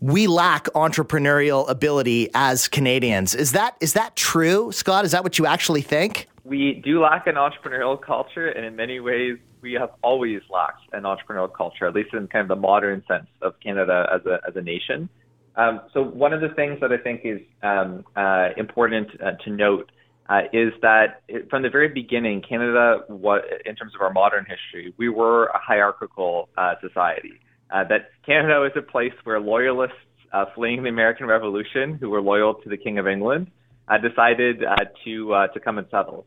we 0.00 0.26
lack 0.26 0.64
entrepreneurial 0.74 1.68
ability 1.68 2.28
as 2.34 2.66
Canadians. 2.66 3.36
Is 3.36 3.52
that 3.52 3.76
is 3.80 3.92
that 3.92 4.16
true, 4.16 4.72
Scott? 4.72 5.04
Is 5.04 5.12
that 5.12 5.22
what 5.22 5.38
you 5.38 5.46
actually 5.46 5.82
think? 5.82 6.26
We 6.42 6.82
do 6.84 7.00
lack 7.00 7.28
an 7.28 7.36
entrepreneurial 7.36 8.00
culture, 8.02 8.48
and 8.48 8.64
in 8.64 8.74
many 8.74 8.98
ways, 8.98 9.38
we 9.60 9.74
have 9.74 9.90
always 10.02 10.40
lacked 10.50 10.82
an 10.92 11.04
entrepreneurial 11.04 11.52
culture, 11.52 11.86
at 11.86 11.94
least 11.94 12.12
in 12.12 12.26
kind 12.26 12.42
of 12.42 12.48
the 12.48 12.56
modern 12.56 13.04
sense 13.06 13.28
of 13.42 13.54
Canada 13.60 14.08
as 14.12 14.26
a 14.26 14.40
as 14.48 14.56
a 14.56 14.62
nation. 14.62 15.08
Um, 15.54 15.82
so 15.92 16.02
one 16.02 16.32
of 16.32 16.40
the 16.40 16.48
things 16.48 16.80
that 16.80 16.90
I 16.90 16.96
think 16.96 17.20
is 17.22 17.40
um, 17.62 18.04
uh, 18.16 18.48
important 18.56 19.08
uh, 19.20 19.32
to 19.44 19.50
note 19.50 19.92
uh, 20.28 20.42
is 20.52 20.72
that 20.82 21.22
from 21.48 21.62
the 21.62 21.70
very 21.70 21.88
beginning, 21.88 22.42
Canada, 22.46 23.00
what, 23.08 23.44
in 23.64 23.74
terms 23.74 23.94
of 23.94 24.00
our 24.02 24.12
modern 24.12 24.44
history, 24.44 24.92
we 24.98 25.08
were 25.08 25.46
a 25.46 25.58
hierarchical 25.58 26.50
uh, 26.58 26.74
society 26.82 27.40
uh, 27.70 27.84
that 27.84 28.10
Canada 28.26 28.60
was 28.60 28.72
a 28.76 28.82
place 28.82 29.12
where 29.24 29.40
loyalists 29.40 29.96
uh, 30.32 30.44
fleeing 30.54 30.82
the 30.82 30.88
American 30.90 31.26
Revolution, 31.26 31.94
who 31.94 32.10
were 32.10 32.20
loyal 32.20 32.54
to 32.54 32.68
the 32.68 32.76
King 32.76 32.98
of 32.98 33.06
England, 33.06 33.50
uh, 33.88 33.96
decided 33.96 34.62
uh, 34.62 34.76
to 35.04 35.48
to 35.54 35.60
come 35.60 35.78
and 35.78 35.86
settle. 35.90 36.26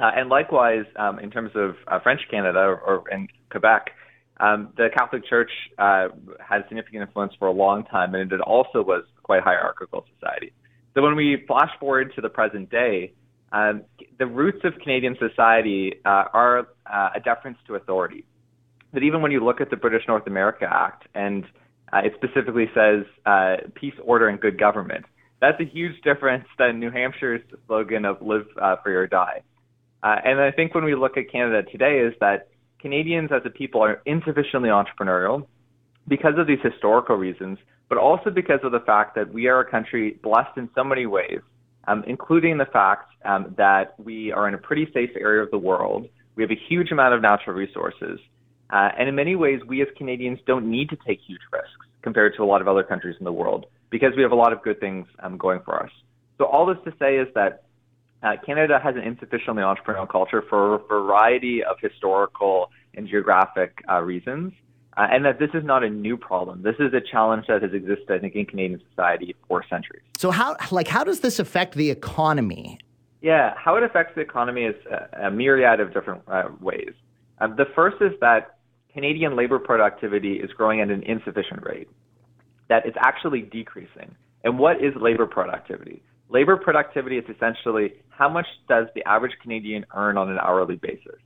And 0.00 0.28
likewise, 0.28 0.84
um, 0.96 1.18
in 1.18 1.30
terms 1.30 1.52
of 1.54 1.74
French 2.02 2.20
Canada 2.30 2.58
or, 2.58 3.04
in 3.10 3.28
Quebec, 3.50 3.90
um, 4.38 4.72
the 4.76 4.88
Catholic 4.96 5.24
Church 5.28 5.50
had 5.76 6.64
significant 6.68 7.02
influence 7.02 7.34
for 7.38 7.48
a 7.48 7.52
long 7.52 7.84
time, 7.84 8.14
and 8.14 8.32
it 8.32 8.40
also 8.40 8.82
was 8.82 9.04
quite 9.22 9.40
a 9.40 9.42
hierarchical 9.42 10.04
society. 10.14 10.52
So 10.94 11.02
when 11.02 11.14
we 11.14 11.44
flash 11.46 11.70
forward 11.78 12.12
to 12.16 12.20
the 12.20 12.28
present 12.28 12.70
day, 12.70 13.12
um, 13.52 13.82
the 14.18 14.26
roots 14.26 14.64
of 14.64 14.74
Canadian 14.82 15.16
society 15.18 15.94
uh, 16.04 16.24
are 16.32 16.68
uh, 16.86 17.10
a 17.14 17.20
deference 17.20 17.58
to 17.66 17.74
authority 17.74 18.24
that 18.92 19.02
even 19.02 19.22
when 19.22 19.32
you 19.32 19.44
look 19.44 19.60
at 19.60 19.70
the 19.70 19.76
British 19.76 20.02
North 20.08 20.26
America 20.26 20.66
Act 20.70 21.06
and 21.14 21.44
uh, 21.92 21.98
it 22.04 22.12
specifically 22.16 22.66
says 22.74 23.04
uh, 23.26 23.56
peace, 23.74 23.94
order, 24.04 24.28
and 24.28 24.40
good 24.40 24.58
government, 24.58 25.04
that's 25.40 25.60
a 25.60 25.64
huge 25.64 26.00
difference 26.02 26.46
than 26.58 26.80
New 26.80 26.90
Hampshire's 26.90 27.42
slogan 27.66 28.04
of 28.04 28.20
live 28.20 28.46
uh, 28.60 28.76
free 28.82 28.94
or 28.94 29.06
die. 29.06 29.42
Uh, 30.02 30.16
and 30.24 30.40
I 30.40 30.50
think 30.50 30.74
when 30.74 30.84
we 30.84 30.94
look 30.94 31.16
at 31.16 31.30
Canada 31.30 31.62
today, 31.70 32.00
is 32.00 32.14
that 32.20 32.48
Canadians 32.80 33.30
as 33.32 33.42
a 33.44 33.50
people 33.50 33.82
are 33.82 34.00
insufficiently 34.06 34.68
entrepreneurial 34.68 35.46
because 36.06 36.34
of 36.38 36.46
these 36.46 36.60
historical 36.62 37.16
reasons, 37.16 37.58
but 37.88 37.98
also 37.98 38.30
because 38.30 38.60
of 38.62 38.72
the 38.72 38.80
fact 38.80 39.14
that 39.16 39.32
we 39.32 39.48
are 39.48 39.60
a 39.60 39.70
country 39.70 40.18
blessed 40.22 40.56
in 40.56 40.68
so 40.74 40.84
many 40.84 41.06
ways, 41.06 41.40
um, 41.88 42.04
including 42.06 42.58
the 42.58 42.66
fact 42.66 43.06
um, 43.24 43.54
that 43.56 43.94
we 43.98 44.30
are 44.30 44.46
in 44.46 44.54
a 44.54 44.58
pretty 44.58 44.86
safe 44.92 45.10
area 45.18 45.42
of 45.42 45.50
the 45.50 45.62
world. 45.70 46.02
We 46.36 46.42
have 46.44 46.50
a 46.50 46.60
huge 46.68 46.90
amount 46.92 47.14
of 47.14 47.20
natural 47.22 47.56
resources. 47.56 48.20
Uh, 48.70 48.90
and 48.98 49.08
in 49.08 49.14
many 49.14 49.34
ways, 49.34 49.60
we 49.66 49.80
as 49.82 49.88
Canadians 49.96 50.38
don't 50.46 50.66
need 50.70 50.90
to 50.90 50.98
take 51.06 51.18
huge 51.26 51.40
risks 51.50 51.86
compared 52.02 52.36
to 52.36 52.42
a 52.42 52.48
lot 52.52 52.60
of 52.60 52.68
other 52.68 52.84
countries 52.92 53.16
in 53.18 53.24
the 53.24 53.32
world. 53.32 53.66
because 53.90 54.12
we 54.16 54.22
have 54.22 54.32
a 54.32 54.40
lot 54.44 54.52
of 54.52 54.62
good 54.62 54.80
things 54.80 55.06
um, 55.20 55.36
going 55.38 55.60
for 55.64 55.82
us. 55.82 55.90
So 56.38 56.44
all 56.44 56.66
this 56.66 56.78
to 56.84 56.92
say 56.98 57.16
is 57.16 57.28
that 57.34 57.64
uh, 58.22 58.34
Canada 58.44 58.80
has 58.82 58.96
an 58.96 59.02
insufficiently 59.02 59.62
entrepreneurial 59.62 60.08
culture 60.08 60.42
for 60.48 60.74
a 60.74 60.78
variety 60.78 61.62
of 61.64 61.76
historical 61.80 62.70
and 62.94 63.08
geographic 63.08 63.82
uh, 63.88 64.00
reasons, 64.00 64.52
uh, 64.98 65.06
and 65.12 65.24
that 65.24 65.38
this 65.38 65.50
is 65.54 65.64
not 65.64 65.84
a 65.84 65.88
new 65.88 66.16
problem. 66.16 66.62
This 66.62 66.74
is 66.80 66.92
a 66.92 67.00
challenge 67.00 67.46
that 67.46 67.62
has 67.62 67.72
existed, 67.72 68.10
I 68.10 68.18
think, 68.18 68.34
in 68.34 68.44
Canadian 68.46 68.82
society 68.90 69.36
for 69.46 69.64
centuries. 69.70 70.02
So 70.16 70.32
how, 70.32 70.56
like, 70.72 70.88
how 70.88 71.04
does 71.04 71.20
this 71.20 71.38
affect 71.38 71.76
the 71.76 71.90
economy? 71.90 72.78
Yeah, 73.22 73.54
how 73.56 73.76
it 73.76 73.84
affects 73.84 74.16
the 74.16 74.22
economy 74.22 74.64
is 74.64 74.74
a, 74.90 75.26
a 75.26 75.30
myriad 75.30 75.78
of 75.78 75.94
different 75.94 76.22
uh, 76.26 76.48
ways. 76.60 76.90
Um, 77.40 77.54
the 77.56 77.66
first 77.76 77.98
is 78.00 78.10
that 78.20 78.58
Canadian 78.92 79.36
labor 79.36 79.60
productivity 79.60 80.34
is 80.34 80.50
growing 80.50 80.80
at 80.80 80.90
an 80.90 81.04
insufficient 81.04 81.62
rate. 81.62 81.88
That 82.68 82.84
it's 82.84 82.96
actually 83.00 83.42
decreasing. 83.42 84.16
And 84.42 84.58
what 84.58 84.82
is 84.82 84.94
labor 85.00 85.26
productivity? 85.26 86.02
Labor 86.28 86.56
productivity 86.56 87.18
is 87.18 87.24
essentially 87.34 87.94
how 88.08 88.28
much 88.28 88.46
does 88.68 88.86
the 88.96 89.04
average 89.04 89.32
Canadian 89.40 89.86
earn 89.94 90.16
on 90.16 90.28
an 90.28 90.38
hourly 90.38 90.76
basis. 90.76 91.20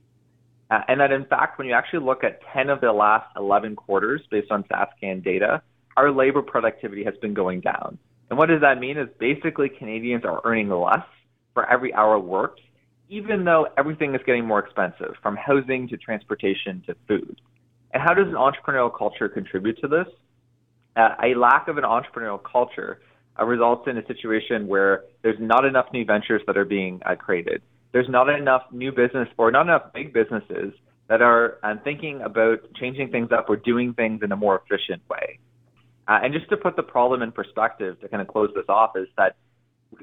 Uh, 0.69 0.79
and 0.87 0.99
that 0.99 1.11
in 1.11 1.25
fact, 1.25 1.57
when 1.57 1.67
you 1.67 1.73
actually 1.73 2.03
look 2.03 2.23
at 2.23 2.39
10 2.53 2.69
of 2.69 2.81
the 2.81 2.91
last 2.91 3.27
11 3.37 3.75
quarters 3.75 4.21
based 4.31 4.51
on 4.51 4.63
StatsCan 4.63 5.23
data, 5.23 5.61
our 5.97 6.11
labor 6.11 6.41
productivity 6.41 7.03
has 7.03 7.13
been 7.21 7.33
going 7.33 7.61
down. 7.61 7.97
And 8.29 8.39
what 8.39 8.47
does 8.47 8.61
that 8.61 8.79
mean 8.79 8.97
is 8.97 9.07
basically 9.19 9.69
Canadians 9.69 10.25
are 10.25 10.41
earning 10.43 10.69
less 10.69 11.05
for 11.53 11.69
every 11.69 11.93
hour 11.93 12.17
worked, 12.17 12.61
even 13.09 13.43
though 13.43 13.67
everything 13.77 14.15
is 14.15 14.21
getting 14.25 14.45
more 14.45 14.59
expensive, 14.59 15.13
from 15.21 15.35
housing 15.35 15.87
to 15.89 15.97
transportation 15.97 16.81
to 16.87 16.95
food. 17.07 17.39
And 17.93 18.01
how 18.01 18.13
does 18.13 18.27
an 18.27 18.33
entrepreneurial 18.33 18.95
culture 18.95 19.29
contribute 19.29 19.79
to 19.81 19.87
this? 19.87 20.07
Uh, 20.95 21.09
a 21.23 21.35
lack 21.35 21.67
of 21.67 21.77
an 21.77 21.83
entrepreneurial 21.83 22.41
culture 22.43 23.01
uh, 23.39 23.45
results 23.45 23.87
in 23.87 23.97
a 23.97 24.05
situation 24.05 24.67
where 24.67 25.03
there's 25.21 25.39
not 25.39 25.65
enough 25.65 25.87
new 25.93 26.05
ventures 26.05 26.41
that 26.47 26.57
are 26.57 26.65
being 26.65 27.01
uh, 27.05 27.15
created. 27.15 27.61
There's 27.93 28.09
not 28.09 28.29
enough 28.29 28.63
new 28.71 28.91
business 28.91 29.29
or 29.37 29.51
not 29.51 29.61
enough 29.61 29.93
big 29.93 30.13
businesses 30.13 30.73
that 31.07 31.21
are 31.21 31.57
um, 31.63 31.79
thinking 31.83 32.21
about 32.21 32.59
changing 32.75 33.11
things 33.11 33.29
up 33.31 33.49
or 33.49 33.55
doing 33.55 33.93
things 33.93 34.21
in 34.23 34.31
a 34.31 34.35
more 34.35 34.61
efficient 34.65 35.01
way. 35.09 35.39
Uh, 36.07 36.19
and 36.23 36.33
just 36.33 36.49
to 36.49 36.57
put 36.57 36.75
the 36.75 36.83
problem 36.83 37.21
in 37.21 37.31
perspective, 37.31 37.99
to 38.01 38.09
kind 38.09 38.21
of 38.21 38.27
close 38.27 38.49
this 38.55 38.65
off, 38.67 38.91
is 38.97 39.07
that 39.17 39.35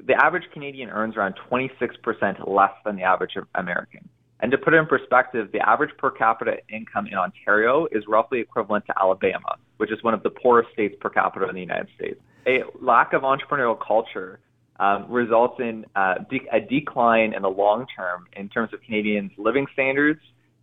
the 0.07 0.13
average 0.13 0.45
Canadian 0.53 0.89
earns 0.89 1.15
around 1.15 1.35
26% 1.51 2.47
less 2.47 2.71
than 2.85 2.95
the 2.95 3.03
average 3.03 3.33
American. 3.55 4.07
And 4.39 4.51
to 4.51 4.57
put 4.57 4.73
it 4.73 4.77
in 4.77 4.87
perspective, 4.87 5.49
the 5.51 5.59
average 5.59 5.91
per 5.97 6.09
capita 6.09 6.57
income 6.73 7.05
in 7.05 7.13
Ontario 7.13 7.87
is 7.91 8.03
roughly 8.07 8.39
equivalent 8.39 8.85
to 8.87 8.93
Alabama, 8.99 9.57
which 9.77 9.91
is 9.91 10.01
one 10.01 10.15
of 10.15 10.23
the 10.23 10.31
poorest 10.31 10.71
states 10.73 10.95
per 10.99 11.09
capita 11.09 11.47
in 11.47 11.53
the 11.53 11.61
United 11.61 11.89
States 11.95 12.19
a 12.47 12.63
lack 12.79 13.13
of 13.13 13.21
entrepreneurial 13.21 13.77
culture 13.79 14.39
um, 14.81 15.05
results 15.09 15.59
in 15.59 15.85
uh, 15.95 16.15
de- 16.29 16.47
a 16.51 16.59
decline 16.59 17.33
in 17.33 17.43
the 17.43 17.49
long 17.49 17.85
term 17.95 18.27
in 18.35 18.49
terms 18.49 18.73
of 18.73 18.81
Canadians' 18.81 19.31
living 19.37 19.67
standards 19.71 20.19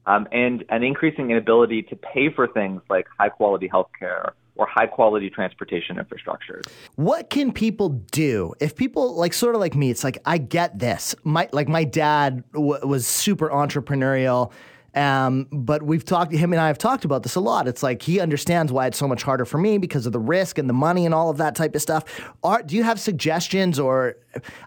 um, 0.07 0.27
and 0.33 0.65
an 0.71 0.83
increasing 0.83 1.31
inability 1.31 1.83
to 1.85 1.97
pay 1.97 2.29
for 2.29 2.49
things 2.49 2.83
like 2.91 3.07
high 3.17 3.29
quality 3.29 3.69
healthcare 3.69 4.33
or 4.57 4.67
high 4.67 4.89
quality 4.89 5.31
transportation 5.31 5.99
infrastructure. 5.99 6.63
What 6.97 7.31
can 7.31 7.53
people 7.53 7.91
do 8.11 8.55
if 8.61 8.75
people 8.75 9.15
like 9.15 9.33
sort 9.33 9.55
of 9.55 9.61
like 9.61 9.77
me? 9.77 9.89
It's 9.89 10.03
like 10.03 10.19
I 10.25 10.39
get 10.39 10.81
this. 10.81 11.15
My 11.23 11.49
like 11.53 11.69
my 11.69 11.85
dad 11.85 12.43
w- 12.53 12.85
was 12.85 13.07
super 13.07 13.49
entrepreneurial 13.51 14.51
um, 14.99 15.47
but 15.53 15.85
we've 15.85 16.05
talked, 16.05 16.33
him 16.33 16.53
and 16.53 16.61
I 16.61 16.67
have 16.67 16.79
talked 16.79 17.05
about 17.05 17.23
this 17.23 17.37
a 17.37 17.41
lot. 17.41 17.69
It's 17.69 17.85
like 17.85 18.03
he 18.03 18.19
understands 18.19 18.73
why 18.73 18.89
it's 18.89 18.99
so 18.99 19.07
much 19.07 19.23
harder 19.23 19.45
for 19.45 19.57
me 19.57 19.79
because 19.79 20.07
of 20.07 20.13
the 20.13 20.19
risk 20.19 20.59
and 20.59 20.69
the 20.69 20.75
money 20.75 21.07
and 21.07 21.15
all 21.15 21.31
of 21.31 21.37
that 21.37 21.55
type 21.55 21.77
of 21.77 21.83
stuff. 21.83 22.05
Are, 22.43 22.63
do 22.63 22.75
you 22.75 22.83
have 22.83 22.99
suggestions 22.99 23.79
or 23.79 24.17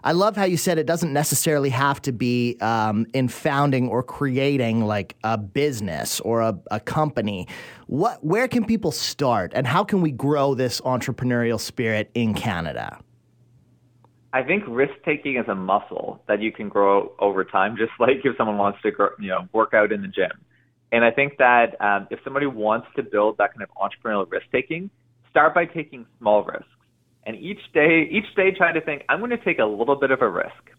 I 0.02 0.12
love 0.12 0.34
how 0.36 0.44
you 0.44 0.56
said 0.56 0.78
it 0.78 0.86
doesn't 0.86 1.12
necessarily 1.12 1.68
have 1.68 2.00
to 2.02 2.12
be 2.12 2.56
um, 2.60 3.06
in 3.12 3.28
founding 3.28 3.88
or 3.88 4.02
creating 4.02 4.86
like 4.86 5.16
a 5.22 5.36
business 5.36 6.18
or 6.20 6.40
a, 6.40 6.58
a 6.70 6.80
company. 6.80 7.46
What, 7.86 8.24
where 8.24 8.48
can 8.48 8.64
people 8.64 8.90
start 8.90 9.52
and 9.54 9.66
how 9.66 9.84
can 9.84 10.00
we 10.00 10.10
grow 10.10 10.54
this 10.54 10.80
entrepreneurial 10.80 11.60
spirit 11.60 12.10
in 12.14 12.32
Canada? 12.32 12.98
I 14.32 14.42
think 14.42 14.64
risk 14.66 14.94
taking 15.04 15.36
is 15.36 15.46
a 15.48 15.54
muscle 15.54 16.22
that 16.26 16.40
you 16.40 16.52
can 16.52 16.68
grow 16.68 17.12
over 17.18 17.44
time, 17.44 17.76
just 17.78 17.92
like 17.98 18.24
if 18.24 18.36
someone 18.36 18.58
wants 18.58 18.80
to 18.82 18.90
grow, 18.90 19.10
you 19.18 19.28
know, 19.28 19.48
work 19.52 19.74
out 19.74 19.92
in 19.92 20.02
the 20.02 20.08
gym. 20.08 20.30
And 20.90 21.04
I 21.04 21.10
think 21.10 21.38
that 21.38 21.80
um, 21.80 22.06
if 22.10 22.20
somebody 22.22 22.46
wants 22.46 22.86
to 22.96 23.02
build 23.02 23.38
that 23.38 23.54
kind 23.54 23.62
of 23.62 23.70
entrepreneurial 23.76 24.30
risk 24.30 24.46
taking, 24.52 24.90
start 25.30 25.54
by 25.54 25.64
taking 25.64 26.06
small 26.18 26.44
risks. 26.44 26.66
And 27.24 27.36
each 27.36 27.60
day, 27.72 28.08
each 28.10 28.34
day, 28.34 28.50
try 28.50 28.72
to 28.72 28.80
think, 28.80 29.04
I'm 29.08 29.18
going 29.18 29.30
to 29.30 29.42
take 29.42 29.58
a 29.58 29.64
little 29.64 29.96
bit 29.96 30.10
of 30.10 30.20
a 30.20 30.28
risk. 30.28 30.70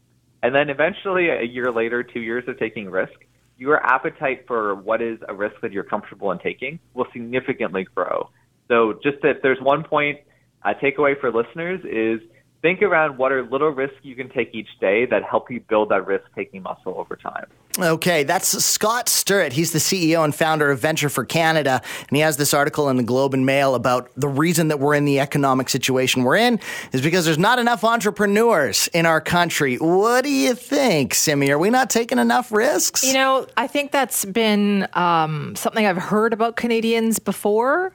And 0.44 0.54
then 0.54 0.70
eventually, 0.70 1.30
a 1.30 1.42
year 1.42 1.72
later, 1.72 2.04
two 2.04 2.20
years 2.20 2.44
of 2.48 2.60
taking 2.60 2.90
risk, 2.90 3.14
your 3.58 3.84
appetite 3.84 4.46
for 4.46 4.76
what 4.76 5.02
is 5.02 5.18
a 5.30 5.34
risk 5.34 5.56
that 5.62 5.72
you're 5.72 5.86
comfortable 5.86 6.32
in 6.32 6.40
taking 6.40 6.80
will 6.94 7.08
significantly 7.14 7.88
grow. 7.96 8.30
So, 8.68 9.00
just 9.02 9.22
that 9.22 9.42
there's 9.42 9.62
one 9.62 9.84
point, 9.84 10.20
a 10.64 10.74
takeaway 10.74 11.20
for 11.20 11.32
listeners 11.32 11.80
is 11.86 12.20
think 12.64 12.82
around 12.82 13.18
what 13.18 13.34
are 13.34 13.44
little 13.44 13.70
risks 13.70 13.98
you 14.04 14.16
can 14.16 14.30
take 14.30 14.56
each 14.56 14.80
day 14.80 15.06
that 15.06 15.22
help 15.22 15.52
you 15.52 15.60
build 15.60 15.90
that 15.90 16.08
risk 16.08 16.24
taking 16.34 16.64
muscle 16.64 16.96
over 16.98 17.18
time. 17.18 17.46
Okay, 17.78 18.24
that's 18.24 18.64
Scott 18.64 19.08
Stirrett. 19.08 19.52
He's 19.52 19.74
the 19.74 19.80
CEO 19.80 20.24
and 20.24 20.34
founder 20.34 20.72
of 20.72 20.80
Venture 20.80 21.10
for 21.10 21.26
Canada. 21.26 21.82
And 22.00 22.16
he 22.16 22.20
has 22.20 22.38
this 22.38 22.54
article 22.54 22.88
in 22.88 22.96
the 22.96 23.04
Globe 23.04 23.34
and 23.34 23.46
Mail 23.46 23.76
about 23.76 24.10
the 24.16 24.30
reason 24.30 24.70
that 24.70 24.80
we're 24.80 24.96
in 24.96 25.04
the 25.04 25.20
economic 25.20 25.68
situation 25.68 26.24
we're 26.24 26.38
in 26.38 26.58
is 26.94 27.02
because 27.02 27.26
there's 27.26 27.38
not 27.38 27.60
enough 27.60 27.84
entrepreneurs 27.84 28.88
in 28.94 29.06
our 29.06 29.20
country. 29.20 29.76
What 29.76 30.24
do 30.24 30.32
you 30.32 30.56
think, 30.56 31.16
Simi? 31.16 31.52
Are 31.52 31.60
we 31.60 31.70
not 31.70 31.90
taking 31.90 32.18
enough 32.18 32.50
risks? 32.50 33.04
You 33.04 33.14
know, 33.14 33.46
I 33.58 33.68
think 33.68 33.92
that's 33.92 34.24
been 34.24 34.88
um, 34.94 35.54
something 35.58 35.86
I've 35.86 35.98
heard 35.98 36.32
about 36.32 36.56
Canadians 36.56 37.20
before. 37.20 37.94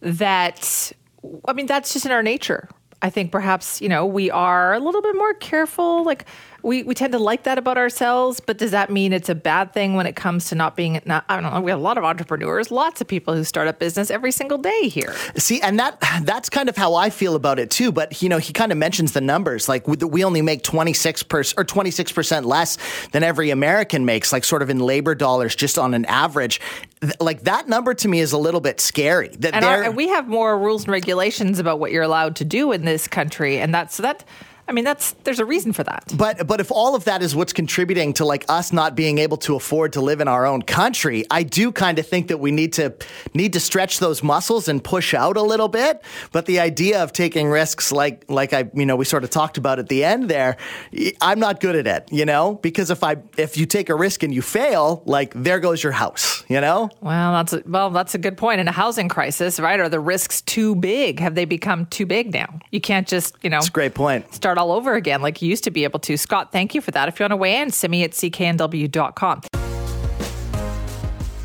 That, 0.00 0.90
I 1.46 1.52
mean, 1.52 1.66
that's 1.66 1.92
just 1.92 2.06
in 2.06 2.10
our 2.10 2.24
nature 2.24 2.68
I 3.02 3.10
think 3.10 3.32
perhaps, 3.32 3.80
you 3.80 3.88
know, 3.88 4.04
we 4.04 4.30
are 4.30 4.74
a 4.74 4.78
little 4.78 5.02
bit 5.02 5.16
more 5.16 5.34
careful. 5.34 6.04
Like 6.04 6.26
we, 6.62 6.82
we 6.82 6.94
tend 6.94 7.12
to 7.12 7.18
like 7.18 7.44
that 7.44 7.58
about 7.58 7.78
ourselves, 7.78 8.40
but 8.40 8.58
does 8.58 8.70
that 8.72 8.90
mean 8.90 9.12
it's 9.12 9.28
a 9.28 9.34
bad 9.34 9.72
thing 9.72 9.94
when 9.94 10.06
it 10.06 10.16
comes 10.16 10.48
to 10.48 10.54
not 10.54 10.76
being, 10.76 11.00
not, 11.04 11.24
I 11.28 11.40
don't 11.40 11.52
know, 11.52 11.60
we 11.60 11.70
have 11.70 11.80
a 11.80 11.82
lot 11.82 11.98
of 11.98 12.04
entrepreneurs, 12.04 12.70
lots 12.70 13.00
of 13.00 13.06
people 13.06 13.34
who 13.34 13.44
start 13.44 13.68
up 13.68 13.78
business 13.78 14.10
every 14.10 14.32
single 14.32 14.58
day 14.58 14.88
here. 14.88 15.14
See, 15.36 15.60
and 15.60 15.78
that 15.78 16.00
that's 16.22 16.48
kind 16.48 16.68
of 16.68 16.76
how 16.76 16.94
I 16.94 17.10
feel 17.10 17.34
about 17.34 17.58
it 17.58 17.70
too. 17.70 17.92
But, 17.92 18.22
you 18.22 18.28
know, 18.28 18.38
he 18.38 18.52
kind 18.52 18.72
of 18.72 18.78
mentions 18.78 19.12
the 19.12 19.20
numbers, 19.20 19.68
like 19.68 19.86
we 19.86 20.24
only 20.24 20.42
make 20.42 20.62
26% 20.62 21.54
or 21.56 21.64
26% 21.64 22.44
less 22.44 22.78
than 23.12 23.22
every 23.22 23.50
American 23.50 24.04
makes, 24.04 24.32
like 24.32 24.44
sort 24.44 24.62
of 24.62 24.70
in 24.70 24.78
labor 24.78 25.14
dollars, 25.14 25.54
just 25.54 25.78
on 25.78 25.94
an 25.94 26.04
average. 26.06 26.60
Like 27.18 27.44
that 27.44 27.68
number 27.68 27.94
to 27.94 28.08
me 28.08 28.20
is 28.20 28.32
a 28.32 28.38
little 28.38 28.60
bit 28.60 28.80
scary. 28.80 29.28
That 29.38 29.54
and, 29.54 29.64
our, 29.64 29.82
and 29.82 29.96
we 29.96 30.08
have 30.08 30.28
more 30.28 30.58
rules 30.58 30.82
and 30.82 30.92
regulations 30.92 31.58
about 31.58 31.78
what 31.78 31.92
you're 31.92 32.02
allowed 32.02 32.36
to 32.36 32.44
do 32.44 32.72
in 32.72 32.84
this 32.84 33.08
country. 33.08 33.58
And 33.58 33.74
that's, 33.74 33.96
that, 33.98 34.24
I 34.68 34.72
mean, 34.72 34.84
that's 34.84 35.12
there's 35.24 35.40
a 35.40 35.44
reason 35.44 35.72
for 35.72 35.82
that. 35.84 36.12
But 36.16 36.46
but 36.46 36.60
if 36.60 36.70
all 36.70 36.94
of 36.94 37.04
that 37.04 37.22
is 37.22 37.34
what's 37.34 37.52
contributing 37.52 38.12
to 38.14 38.24
like 38.24 38.44
us 38.48 38.72
not 38.72 38.94
being 38.94 39.18
able 39.18 39.36
to 39.38 39.56
afford 39.56 39.92
to 39.94 40.00
live 40.00 40.20
in 40.20 40.28
our 40.28 40.46
own 40.46 40.62
country, 40.62 41.24
I 41.30 41.42
do 41.42 41.72
kind 41.72 41.98
of 41.98 42.06
think 42.06 42.28
that 42.28 42.38
we 42.38 42.50
need 42.50 42.72
to 42.74 42.94
need 43.34 43.52
to 43.54 43.60
stretch 43.60 43.98
those 43.98 44.22
muscles 44.22 44.68
and 44.68 44.82
push 44.82 45.14
out 45.14 45.36
a 45.36 45.42
little 45.42 45.68
bit. 45.68 46.02
But 46.32 46.46
the 46.46 46.60
idea 46.60 47.02
of 47.02 47.12
taking 47.12 47.48
risks, 47.48 47.90
like 47.90 48.24
like 48.28 48.52
I 48.52 48.70
you 48.74 48.86
know 48.86 48.96
we 48.96 49.04
sort 49.04 49.24
of 49.24 49.30
talked 49.30 49.58
about 49.58 49.78
at 49.78 49.88
the 49.88 50.04
end 50.04 50.28
there, 50.28 50.56
I'm 51.20 51.40
not 51.40 51.60
good 51.60 51.74
at 51.74 51.86
it. 51.86 52.12
You 52.12 52.24
know, 52.24 52.54
because 52.62 52.90
if 52.90 53.02
I 53.02 53.16
if 53.36 53.56
you 53.56 53.66
take 53.66 53.88
a 53.88 53.94
risk 53.94 54.22
and 54.22 54.32
you 54.32 54.42
fail, 54.42 55.02
like 55.04 55.32
there 55.34 55.58
goes 55.58 55.82
your 55.82 55.92
house. 55.92 56.44
You 56.48 56.60
know. 56.60 56.90
Well, 57.00 57.32
that's 57.32 57.52
a, 57.52 57.62
well 57.66 57.90
that's 57.90 58.14
a 58.14 58.18
good 58.18 58.36
point. 58.36 58.60
In 58.60 58.68
a 58.68 58.72
housing 58.72 59.08
crisis, 59.08 59.58
right? 59.58 59.80
Are 59.80 59.88
the 59.88 60.00
risks 60.00 60.42
too 60.42 60.74
big? 60.76 61.18
Have 61.18 61.34
they 61.34 61.44
become 61.44 61.86
too 61.86 62.06
big 62.06 62.32
now? 62.32 62.60
You 62.70 62.80
can't 62.80 63.08
just 63.08 63.36
you 63.42 63.50
know. 63.50 63.56
That's 63.56 63.68
a 63.68 63.72
great 63.72 63.94
point. 63.94 64.32
Start 64.34 64.58
all 64.60 64.72
over 64.72 64.94
again 64.94 65.22
like 65.22 65.40
you 65.40 65.48
used 65.48 65.64
to 65.64 65.70
be 65.70 65.84
able 65.84 65.98
to. 66.00 66.16
Scott, 66.16 66.52
thank 66.52 66.74
you 66.74 66.80
for 66.80 66.90
that. 66.90 67.08
If 67.08 67.18
you 67.18 67.24
want 67.24 67.32
to 67.32 67.36
weigh 67.36 67.56
in, 67.56 67.70
Simi 67.70 68.04
at 68.04 68.10
cknw.com. 68.12 69.40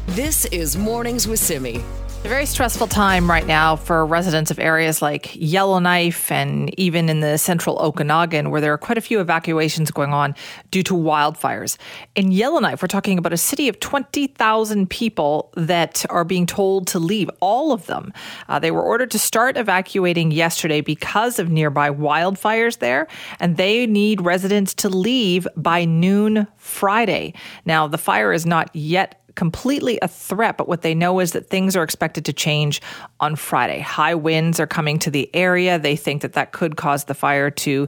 This 0.07 0.45
is 0.45 0.77
Mornings 0.77 1.27
with 1.27 1.39
Simi. 1.39 1.81
A 2.25 2.27
very 2.27 2.47
stressful 2.47 2.87
time 2.87 3.29
right 3.29 3.45
now 3.45 3.75
for 3.75 4.03
residents 4.03 4.49
of 4.49 4.57
areas 4.57 4.99
like 4.99 5.35
Yellowknife 5.35 6.31
and 6.31 6.73
even 6.79 7.07
in 7.07 7.19
the 7.19 7.37
central 7.37 7.77
Okanagan, 7.77 8.49
where 8.49 8.59
there 8.59 8.73
are 8.73 8.79
quite 8.79 8.97
a 8.97 9.01
few 9.01 9.19
evacuations 9.19 9.91
going 9.91 10.11
on 10.11 10.33
due 10.71 10.81
to 10.81 10.95
wildfires. 10.95 11.77
In 12.15 12.31
Yellowknife, 12.31 12.81
we're 12.81 12.87
talking 12.87 13.19
about 13.19 13.31
a 13.31 13.37
city 13.37 13.69
of 13.69 13.79
20,000 13.79 14.89
people 14.89 15.53
that 15.55 16.03
are 16.09 16.23
being 16.23 16.47
told 16.47 16.87
to 16.87 16.97
leave, 16.97 17.29
all 17.41 17.71
of 17.71 17.85
them. 17.85 18.11
Uh, 18.49 18.57
they 18.57 18.71
were 18.71 18.81
ordered 18.81 19.11
to 19.11 19.19
start 19.19 19.55
evacuating 19.55 20.31
yesterday 20.31 20.81
because 20.81 21.37
of 21.37 21.51
nearby 21.51 21.91
wildfires 21.91 22.79
there, 22.79 23.07
and 23.39 23.57
they 23.57 23.85
need 23.85 24.19
residents 24.19 24.73
to 24.73 24.89
leave 24.89 25.47
by 25.55 25.85
noon 25.85 26.47
Friday. 26.57 27.35
Now, 27.65 27.85
the 27.85 27.99
fire 27.99 28.33
is 28.33 28.47
not 28.47 28.75
yet 28.75 29.21
completely 29.35 29.99
a 30.01 30.07
threat, 30.07 30.57
but 30.57 30.67
what 30.67 30.81
they 30.81 30.95
know 30.95 31.19
is 31.19 31.33
that 31.33 31.49
things 31.49 31.75
are 31.75 31.83
expected 31.83 32.25
to 32.25 32.33
change 32.33 32.81
on 33.19 33.35
Friday. 33.35 33.79
High 33.79 34.15
winds 34.15 34.59
are 34.59 34.67
coming 34.67 34.97
to 34.99 35.11
the 35.11 35.29
area. 35.33 35.77
They 35.77 35.95
think 35.95 36.21
that 36.21 36.33
that 36.33 36.51
could 36.51 36.77
cause 36.77 37.05
the 37.05 37.13
fire 37.13 37.51
to 37.51 37.87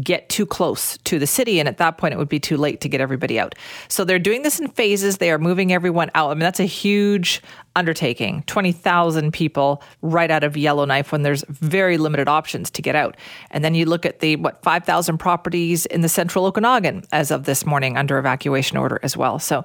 get 0.00 0.28
too 0.28 0.46
close 0.46 0.98
to 0.98 1.18
the 1.18 1.26
city. 1.26 1.60
And 1.60 1.68
at 1.68 1.78
that 1.78 1.98
point, 1.98 2.14
it 2.14 2.18
would 2.18 2.28
be 2.28 2.40
too 2.40 2.56
late 2.56 2.80
to 2.82 2.88
get 2.88 3.00
everybody 3.00 3.38
out. 3.38 3.54
So 3.88 4.04
they're 4.04 4.18
doing 4.18 4.42
this 4.42 4.60
in 4.60 4.68
phases. 4.68 5.18
They 5.18 5.30
are 5.30 5.38
moving 5.38 5.72
everyone 5.72 6.10
out. 6.14 6.30
I 6.30 6.34
mean, 6.34 6.40
that's 6.40 6.60
a 6.60 6.64
huge 6.64 7.42
undertaking 7.78 8.42
20,000 8.46 9.32
people 9.32 9.80
right 10.02 10.30
out 10.30 10.42
of 10.42 10.56
Yellowknife 10.56 11.12
when 11.12 11.22
there's 11.22 11.44
very 11.48 11.96
limited 11.96 12.28
options 12.28 12.70
to 12.72 12.82
get 12.82 12.96
out. 12.96 13.16
And 13.52 13.64
then 13.64 13.74
you 13.76 13.86
look 13.86 14.04
at 14.04 14.18
the, 14.18 14.34
what, 14.36 14.60
5,000 14.62 15.18
properties 15.18 15.86
in 15.86 16.00
the 16.00 16.08
central 16.08 16.44
Okanagan 16.46 17.04
as 17.12 17.30
of 17.30 17.44
this 17.44 17.64
morning 17.64 17.96
under 17.96 18.18
evacuation 18.18 18.76
order 18.76 18.98
as 19.04 19.16
well. 19.16 19.38
So 19.38 19.64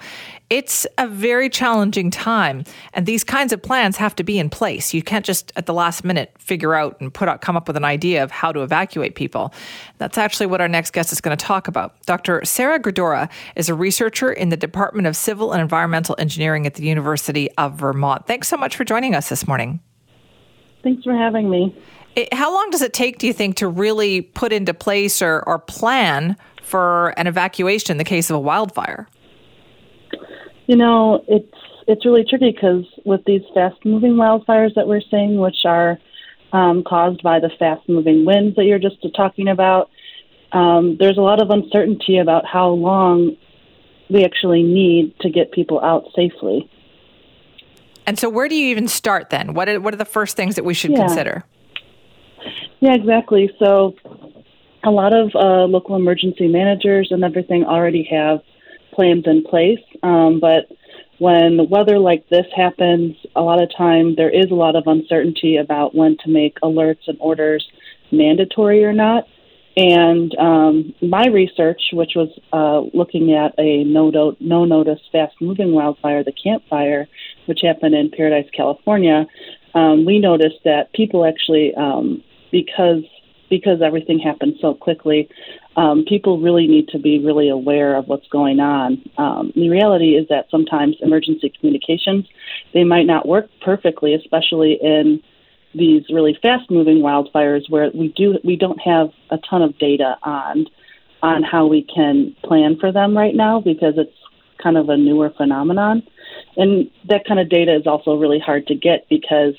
it's 0.51 0.86
a 0.99 1.07
very 1.07 1.49
challenging 1.49 2.11
time. 2.11 2.64
And 2.93 3.07
these 3.07 3.24
kinds 3.24 3.51
of 3.51 3.64
plans 3.64 3.97
have 3.97 4.14
to 4.16 4.24
be 4.24 4.38
in 4.38 4.51
place. 4.51 4.93
You 4.93 5.01
can't 5.01 5.26
just 5.26 5.51
at 5.55 5.66
the 5.66 5.74
last 5.74 6.03
minute 6.03 6.32
figure 6.38 6.76
out 6.76 7.01
and 7.01 7.11
put 7.11 7.28
out, 7.28 7.41
come 7.41 7.57
up 7.57 7.68
with 7.68 7.76
an 7.76 7.86
idea 7.86 8.24
of 8.24 8.30
how 8.30 8.51
to 8.51 8.61
evacuate 8.61 9.16
people. 9.16 9.51
That's 9.97 10.20
actually 10.20 10.45
what 10.45 10.61
our 10.61 10.68
next 10.68 10.91
guest 10.91 11.11
is 11.11 11.22
going 11.22 11.36
to 11.36 11.43
talk 11.43 11.68
about. 11.68 11.99
Dr. 12.05 12.45
Sarah 12.45 12.80
Grajdura 12.80 13.32
is 13.55 13.68
a 13.68 13.74
researcher 13.74 14.32
in 14.32 14.49
the 14.49 14.57
Department 14.57 15.07
of 15.07 15.16
Civil 15.16 15.53
and 15.53 15.61
Environmental 15.61 16.16
Engineering 16.20 16.68
at 16.68 16.76
the 16.76 16.84
University 16.84 17.49
of 17.57 17.74
Vermont. 17.74 18.02
Thanks 18.27 18.47
so 18.47 18.57
much 18.57 18.75
for 18.75 18.83
joining 18.83 19.15
us 19.15 19.29
this 19.29 19.47
morning. 19.47 19.79
Thanks 20.83 21.03
for 21.03 21.15
having 21.15 21.49
me. 21.49 21.75
It, 22.15 22.33
how 22.33 22.53
long 22.53 22.69
does 22.69 22.81
it 22.81 22.93
take, 22.93 23.17
do 23.17 23.25
you 23.25 23.33
think, 23.33 23.55
to 23.57 23.67
really 23.67 24.21
put 24.21 24.51
into 24.51 24.73
place 24.73 25.21
or, 25.21 25.43
or 25.47 25.59
plan 25.59 26.35
for 26.61 27.09
an 27.17 27.27
evacuation 27.27 27.91
in 27.93 27.97
the 27.97 28.03
case 28.03 28.29
of 28.29 28.35
a 28.35 28.39
wildfire? 28.39 29.07
You 30.67 30.75
know, 30.75 31.23
it's 31.27 31.53
it's 31.87 32.05
really 32.05 32.23
tricky 32.23 32.51
because 32.51 32.85
with 33.03 33.25
these 33.25 33.41
fast-moving 33.53 34.13
wildfires 34.13 34.73
that 34.75 34.87
we're 34.87 35.01
seeing, 35.11 35.37
which 35.37 35.65
are 35.65 35.97
um, 36.53 36.83
caused 36.83 37.21
by 37.23 37.39
the 37.39 37.49
fast-moving 37.59 38.25
winds 38.25 38.55
that 38.55 38.63
you're 38.63 38.79
just 38.79 38.95
talking 39.15 39.49
about, 39.49 39.89
um, 40.53 40.95
there's 40.99 41.17
a 41.17 41.21
lot 41.21 41.41
of 41.41 41.49
uncertainty 41.49 42.19
about 42.19 42.45
how 42.45 42.69
long 42.69 43.35
we 44.09 44.23
actually 44.23 44.63
need 44.63 45.13
to 45.19 45.29
get 45.29 45.51
people 45.51 45.81
out 45.81 46.05
safely. 46.15 46.69
And 48.05 48.19
so, 48.19 48.29
where 48.29 48.47
do 48.47 48.55
you 48.55 48.67
even 48.67 48.87
start 48.87 49.29
then? 49.29 49.53
What 49.53 49.69
are, 49.69 49.79
what 49.79 49.93
are 49.93 49.97
the 49.97 50.05
first 50.05 50.35
things 50.35 50.55
that 50.55 50.65
we 50.65 50.73
should 50.73 50.91
yeah. 50.91 50.97
consider? 50.97 51.43
Yeah, 52.79 52.93
exactly. 52.95 53.49
So, 53.59 53.95
a 54.83 54.91
lot 54.91 55.13
of 55.13 55.31
uh, 55.35 55.65
local 55.65 55.95
emergency 55.95 56.47
managers 56.47 57.07
and 57.11 57.23
everything 57.23 57.63
already 57.63 58.03
have 58.11 58.41
plans 58.93 59.23
in 59.25 59.43
place. 59.43 59.79
Um, 60.03 60.39
but 60.39 60.67
when 61.19 61.69
weather 61.69 61.99
like 61.99 62.27
this 62.29 62.45
happens, 62.55 63.15
a 63.35 63.41
lot 63.41 63.61
of 63.61 63.69
time 63.75 64.15
there 64.15 64.29
is 64.29 64.51
a 64.51 64.55
lot 64.55 64.75
of 64.75 64.83
uncertainty 64.87 65.57
about 65.57 65.95
when 65.95 66.17
to 66.25 66.29
make 66.29 66.59
alerts 66.61 67.07
and 67.07 67.17
orders 67.19 67.65
mandatory 68.11 68.83
or 68.83 68.93
not. 68.93 69.25
And 69.75 70.35
um, 70.37 70.93
my 71.01 71.25
research, 71.27 71.81
which 71.93 72.11
was 72.15 72.29
uh, 72.51 72.95
looking 72.95 73.33
at 73.33 73.55
a 73.57 73.83
no, 73.83 74.11
do- 74.11 74.37
no 74.39 74.65
notice 74.65 74.99
fast 75.11 75.33
moving 75.41 75.73
wildfire, 75.73 76.23
the 76.23 76.31
Camp 76.33 76.63
Fire, 76.69 77.07
which 77.45 77.59
happened 77.61 77.95
in 77.95 78.09
Paradise, 78.09 78.49
California, 78.55 79.25
um, 79.73 80.05
we 80.05 80.19
noticed 80.19 80.59
that 80.65 80.93
people 80.93 81.25
actually, 81.25 81.73
um, 81.75 82.23
because 82.51 83.03
because 83.49 83.83
everything 83.83 84.17
happened 84.17 84.55
so 84.59 84.73
quickly, 84.73 85.29
um, 85.75 86.05
people 86.07 86.39
really 86.39 86.65
need 86.65 86.87
to 86.87 86.97
be 86.97 87.19
really 87.19 87.49
aware 87.49 87.95
of 87.95 88.07
what's 88.07 88.27
going 88.29 88.59
on. 88.59 88.99
Um, 89.19 89.51
the 89.55 89.69
reality 89.69 90.15
is 90.15 90.27
that 90.29 90.47
sometimes 90.49 90.95
emergency 91.01 91.53
communications 91.59 92.25
they 92.73 92.83
might 92.83 93.05
not 93.05 93.27
work 93.27 93.49
perfectly, 93.61 94.13
especially 94.15 94.79
in 94.81 95.21
these 95.75 96.03
really 96.09 96.37
fast 96.41 96.69
moving 96.69 96.99
wildfires 96.99 97.69
where 97.69 97.89
we 97.93 98.09
do 98.09 98.37
we 98.43 98.55
don't 98.55 98.79
have 98.79 99.09
a 99.31 99.37
ton 99.49 99.61
of 99.61 99.77
data 99.79 100.17
on 100.23 100.67
on 101.21 101.41
how 101.41 101.65
we 101.65 101.83
can 101.83 102.35
plan 102.43 102.77
for 102.79 102.91
them 102.91 103.17
right 103.17 103.35
now 103.35 103.59
because 103.59 103.95
it's 103.97 104.15
kind 104.61 104.77
of 104.77 104.89
a 104.89 104.97
newer 104.97 105.31
phenomenon 105.35 106.03
and 106.55 106.89
that 107.09 107.25
kind 107.27 107.39
of 107.39 107.49
data 107.49 107.75
is 107.75 107.87
also 107.87 108.15
really 108.15 108.39
hard 108.39 108.67
to 108.67 108.75
get 108.75 109.07
because 109.09 109.55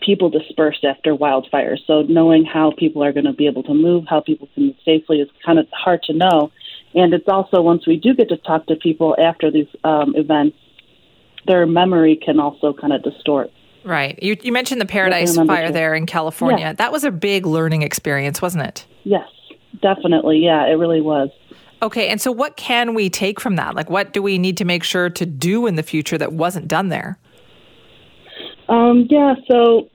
people 0.00 0.30
disperse 0.30 0.82
after 0.82 1.14
wildfires 1.14 1.78
so 1.86 2.02
knowing 2.02 2.44
how 2.44 2.72
people 2.76 3.04
are 3.04 3.12
going 3.12 3.26
to 3.26 3.32
be 3.32 3.46
able 3.46 3.62
to 3.62 3.74
move 3.74 4.04
how 4.08 4.20
people 4.20 4.48
can 4.54 4.66
move 4.66 4.76
safely 4.84 5.20
is 5.20 5.28
kind 5.44 5.58
of 5.58 5.66
hard 5.72 6.02
to 6.02 6.12
know 6.12 6.50
and 6.94 7.12
it's 7.14 7.28
also 7.28 7.60
once 7.60 7.86
we 7.86 7.96
do 7.96 8.14
get 8.14 8.28
to 8.28 8.36
talk 8.38 8.66
to 8.66 8.76
people 8.76 9.14
after 9.18 9.50
these 9.50 9.68
um, 9.84 10.14
events 10.16 10.56
their 11.46 11.66
memory 11.66 12.16
can 12.16 12.40
also 12.40 12.72
kind 12.72 12.92
of 12.92 13.02
distort 13.02 13.50
Right. 13.84 14.18
You, 14.22 14.36
you 14.42 14.52
mentioned 14.52 14.80
the 14.80 14.86
Paradise 14.86 15.36
Fire 15.36 15.70
there 15.70 15.94
in 15.94 16.06
California. 16.06 16.66
Yeah. 16.66 16.72
That 16.74 16.92
was 16.92 17.04
a 17.04 17.10
big 17.10 17.46
learning 17.46 17.82
experience, 17.82 18.42
wasn't 18.42 18.64
it? 18.64 18.86
Yes, 19.04 19.28
definitely. 19.80 20.38
Yeah, 20.38 20.66
it 20.66 20.74
really 20.74 21.00
was. 21.00 21.30
Okay, 21.82 22.08
and 22.08 22.20
so 22.20 22.30
what 22.30 22.56
can 22.56 22.94
we 22.94 23.08
take 23.08 23.40
from 23.40 23.56
that? 23.56 23.74
Like, 23.74 23.88
what 23.88 24.12
do 24.12 24.22
we 24.22 24.38
need 24.38 24.56
to 24.58 24.64
make 24.64 24.84
sure 24.84 25.08
to 25.08 25.24
do 25.24 25.66
in 25.66 25.76
the 25.76 25.82
future 25.82 26.18
that 26.18 26.32
wasn't 26.32 26.68
done 26.68 26.88
there? 26.88 27.18
Um, 28.68 29.06
yeah, 29.08 29.34
so 29.50 29.88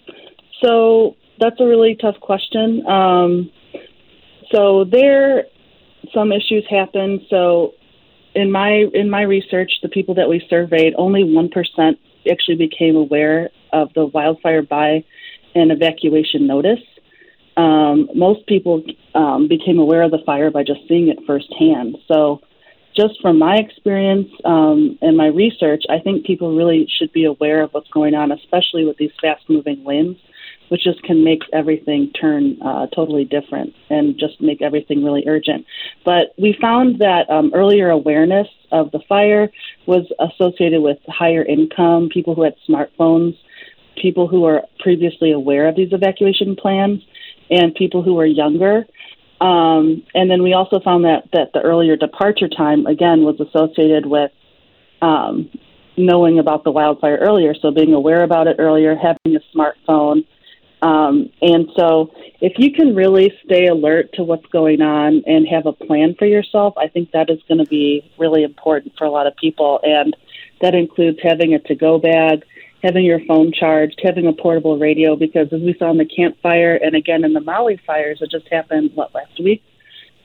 so 0.63 1.15
that's 1.39 1.59
a 1.59 1.65
really 1.65 1.95
tough 1.95 2.19
question. 2.21 2.85
Um, 2.87 3.51
so 4.51 4.83
there, 4.83 5.45
some 6.13 6.31
issues 6.31 6.65
happen. 6.69 7.25
So 7.29 7.73
in 8.33 8.51
my 8.51 8.85
in 8.93 9.09
my 9.09 9.21
research, 9.21 9.71
the 9.81 9.89
people 9.89 10.15
that 10.15 10.27
we 10.27 10.45
surveyed, 10.49 10.93
only 10.97 11.23
one 11.23 11.49
percent 11.49 11.99
actually 12.29 12.57
became 12.57 12.95
aware 12.95 13.49
of 13.71 13.93
the 13.93 14.05
wildfire 14.07 14.63
by 14.63 15.03
an 15.53 15.71
evacuation 15.71 16.47
notice. 16.47 16.79
Um, 17.57 18.09
most 18.13 18.45
people 18.47 18.83
um, 19.13 19.47
became 19.47 19.79
aware 19.79 20.03
of 20.03 20.11
the 20.11 20.23
fire 20.25 20.51
by 20.51 20.63
just 20.63 20.81
seeing 20.87 21.07
it 21.07 21.19
firsthand. 21.25 21.97
So, 22.07 22.41
just 22.95 23.19
from 23.21 23.37
my 23.37 23.55
experience 23.55 24.29
um, 24.45 24.97
and 25.01 25.17
my 25.17 25.27
research, 25.27 25.83
I 25.89 25.99
think 25.99 26.25
people 26.25 26.55
really 26.55 26.87
should 26.97 27.11
be 27.11 27.25
aware 27.25 27.61
of 27.61 27.71
what's 27.73 27.89
going 27.89 28.15
on, 28.15 28.31
especially 28.31 28.85
with 28.85 28.95
these 28.97 29.11
fast 29.21 29.43
moving 29.49 29.83
winds, 29.83 30.17
which 30.69 30.83
just 30.83 31.03
can 31.03 31.23
make 31.23 31.41
everything 31.51 32.11
turn 32.19 32.57
uh, 32.61 32.87
totally 32.87 33.25
different 33.25 33.73
and 33.89 34.17
just 34.17 34.39
make 34.39 34.61
everything 34.61 35.03
really 35.03 35.25
urgent. 35.27 35.65
But 36.05 36.33
we 36.37 36.57
found 36.59 36.99
that 36.99 37.29
um, 37.29 37.51
earlier 37.53 37.89
awareness 37.89 38.47
of 38.71 38.91
the 38.91 39.01
fire 39.09 39.49
was 39.85 40.09
associated 40.19 40.81
with 40.81 40.97
higher 41.07 41.43
income, 41.43 42.09
people 42.11 42.33
who 42.33 42.43
had 42.43 42.55
smartphones, 42.67 43.37
people 44.01 44.27
who 44.27 44.41
were 44.41 44.63
previously 44.79 45.31
aware 45.31 45.67
of 45.67 45.75
these 45.75 45.91
evacuation 45.91 46.55
plans, 46.55 47.01
and 47.49 47.75
people 47.75 48.01
who 48.01 48.13
were 48.13 48.25
younger. 48.25 48.85
Um, 49.41 50.03
and 50.13 50.31
then 50.31 50.43
we 50.43 50.53
also 50.53 50.79
found 50.79 51.05
that, 51.05 51.29
that 51.33 51.51
the 51.53 51.61
earlier 51.61 51.95
departure 51.95 52.47
time, 52.47 52.85
again, 52.85 53.23
was 53.23 53.39
associated 53.39 54.05
with 54.05 54.31
um, 55.01 55.49
knowing 55.97 56.39
about 56.39 56.63
the 56.63 56.71
wildfire 56.71 57.17
earlier. 57.17 57.53
So 57.53 57.71
being 57.71 57.93
aware 57.93 58.23
about 58.23 58.47
it 58.47 58.57
earlier, 58.59 58.95
having 58.95 59.35
a 59.35 59.41
smartphone. 59.55 60.25
Um, 60.81 61.29
and 61.41 61.69
so 61.75 62.11
if 62.41 62.53
you 62.57 62.71
can 62.71 62.95
really 62.95 63.33
stay 63.45 63.67
alert 63.67 64.13
to 64.13 64.23
what's 64.23 64.45
going 64.47 64.81
on 64.81 65.23
and 65.25 65.47
have 65.47 65.65
a 65.65 65.73
plan 65.73 66.15
for 66.17 66.25
yourself, 66.25 66.73
I 66.77 66.87
think 66.87 67.11
that 67.11 67.29
is 67.29 67.39
going 67.47 67.59
to 67.59 67.69
be 67.69 68.09
really 68.17 68.43
important 68.43 68.93
for 68.97 69.05
a 69.05 69.09
lot 69.09 69.27
of 69.27 69.35
people. 69.35 69.79
And 69.83 70.15
that 70.61 70.75
includes 70.75 71.19
having 71.21 71.53
a 71.53 71.59
to 71.59 71.75
go 71.75 71.97
bag, 71.97 72.43
having 72.83 73.03
your 73.03 73.19
phone 73.25 73.51
charged, 73.51 73.99
having 74.03 74.27
a 74.27 74.33
portable 74.33 74.77
radio, 74.77 75.15
because 75.15 75.51
as 75.51 75.61
we 75.61 75.75
saw 75.77 75.91
in 75.91 75.97
the 75.97 76.05
Camp 76.05 76.37
Fire 76.41 76.75
and 76.75 76.95
again 76.95 77.23
in 77.23 77.33
the 77.33 77.41
Maui 77.41 77.79
fires 77.85 78.19
that 78.19 78.31
just 78.31 78.47
happened, 78.51 78.91
what, 78.93 79.13
last 79.13 79.39
week? 79.39 79.63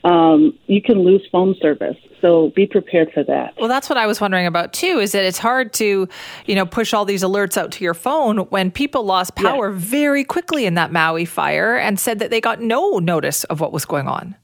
Um, 0.03 0.59
you 0.67 0.81
can 0.81 1.01
lose 1.01 1.27
phone 1.31 1.55
service. 1.61 1.97
So 2.23 2.53
be 2.57 2.67
prepared 2.67 3.13
for 3.13 3.23
that. 3.25 3.55
Well, 3.59 3.69
that's 3.69 3.89
what 3.89 3.99
I 3.99 4.07
was 4.07 4.21
wondering 4.21 4.47
about 4.47 4.73
too. 4.73 4.99
Is 4.99 5.13
that 5.13 5.25
it's 5.25 5.39
hard 5.39 5.73
to, 5.75 6.09
you 6.47 6.55
know, 6.55 6.65
push 6.65 6.95
all 6.95 7.05
these 7.05 7.23
alerts 7.23 7.57
out 7.57 7.71
to 7.73 7.85
your 7.85 7.95
phone 7.95 8.39
when 8.49 8.71
people 8.71 9.05
lost 9.05 9.37
power 9.37 9.71
very 9.71 10.25
quickly 10.25 10.65
in 10.65 10.75
that 10.75 10.93
Maui 10.93 11.25
fire 11.25 11.77
and 11.77 11.99
said 12.01 12.19
that 12.19 12.31
they 12.31 12.41
got 12.41 12.61
no 12.61 12.99
notice 12.99 13.45
of 13.45 13.61
what 13.61 13.73
was 13.73 13.85
going 13.85 14.07
on. 14.07 14.35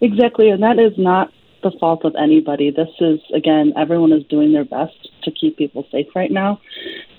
Exactly, 0.00 0.50
and 0.50 0.62
that 0.62 0.78
is 0.78 0.92
not 0.96 1.32
the 1.62 1.72
fault 1.80 2.04
of 2.04 2.14
anybody. 2.16 2.70
This 2.70 2.88
is 3.00 3.18
again, 3.34 3.72
everyone 3.76 4.12
is 4.12 4.24
doing 4.24 4.52
their 4.52 4.64
best 4.64 5.08
to 5.26 5.30
keep 5.30 5.56
people 5.56 5.86
safe 5.92 6.06
right 6.14 6.30
now 6.30 6.60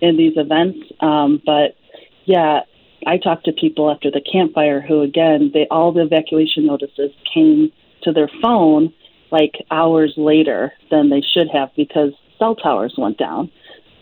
in 0.02 0.18
these 0.18 0.34
events. 0.36 0.80
Um, 1.00 1.42
but 1.46 1.78
yeah, 2.26 2.62
I 3.06 3.18
talked 3.18 3.46
to 3.46 3.54
people 3.54 3.92
after 3.92 4.10
the 4.10 4.22
campfire 4.22 4.82
who, 4.82 5.02
again, 5.02 5.52
they 5.54 5.68
all 5.70 5.92
the 5.94 6.02
evacuation 6.02 6.66
notices 6.66 7.12
came 7.34 7.72
to 8.04 8.12
their 8.12 8.30
phone 8.42 8.94
like 9.32 9.54
hours 9.72 10.14
later 10.18 10.74
than 10.90 11.10
they 11.10 11.22
should 11.22 11.48
have 11.54 11.70
because 11.76 12.12
cell 12.40 12.56
towers 12.56 12.96
went 12.98 13.18
down. 13.18 13.52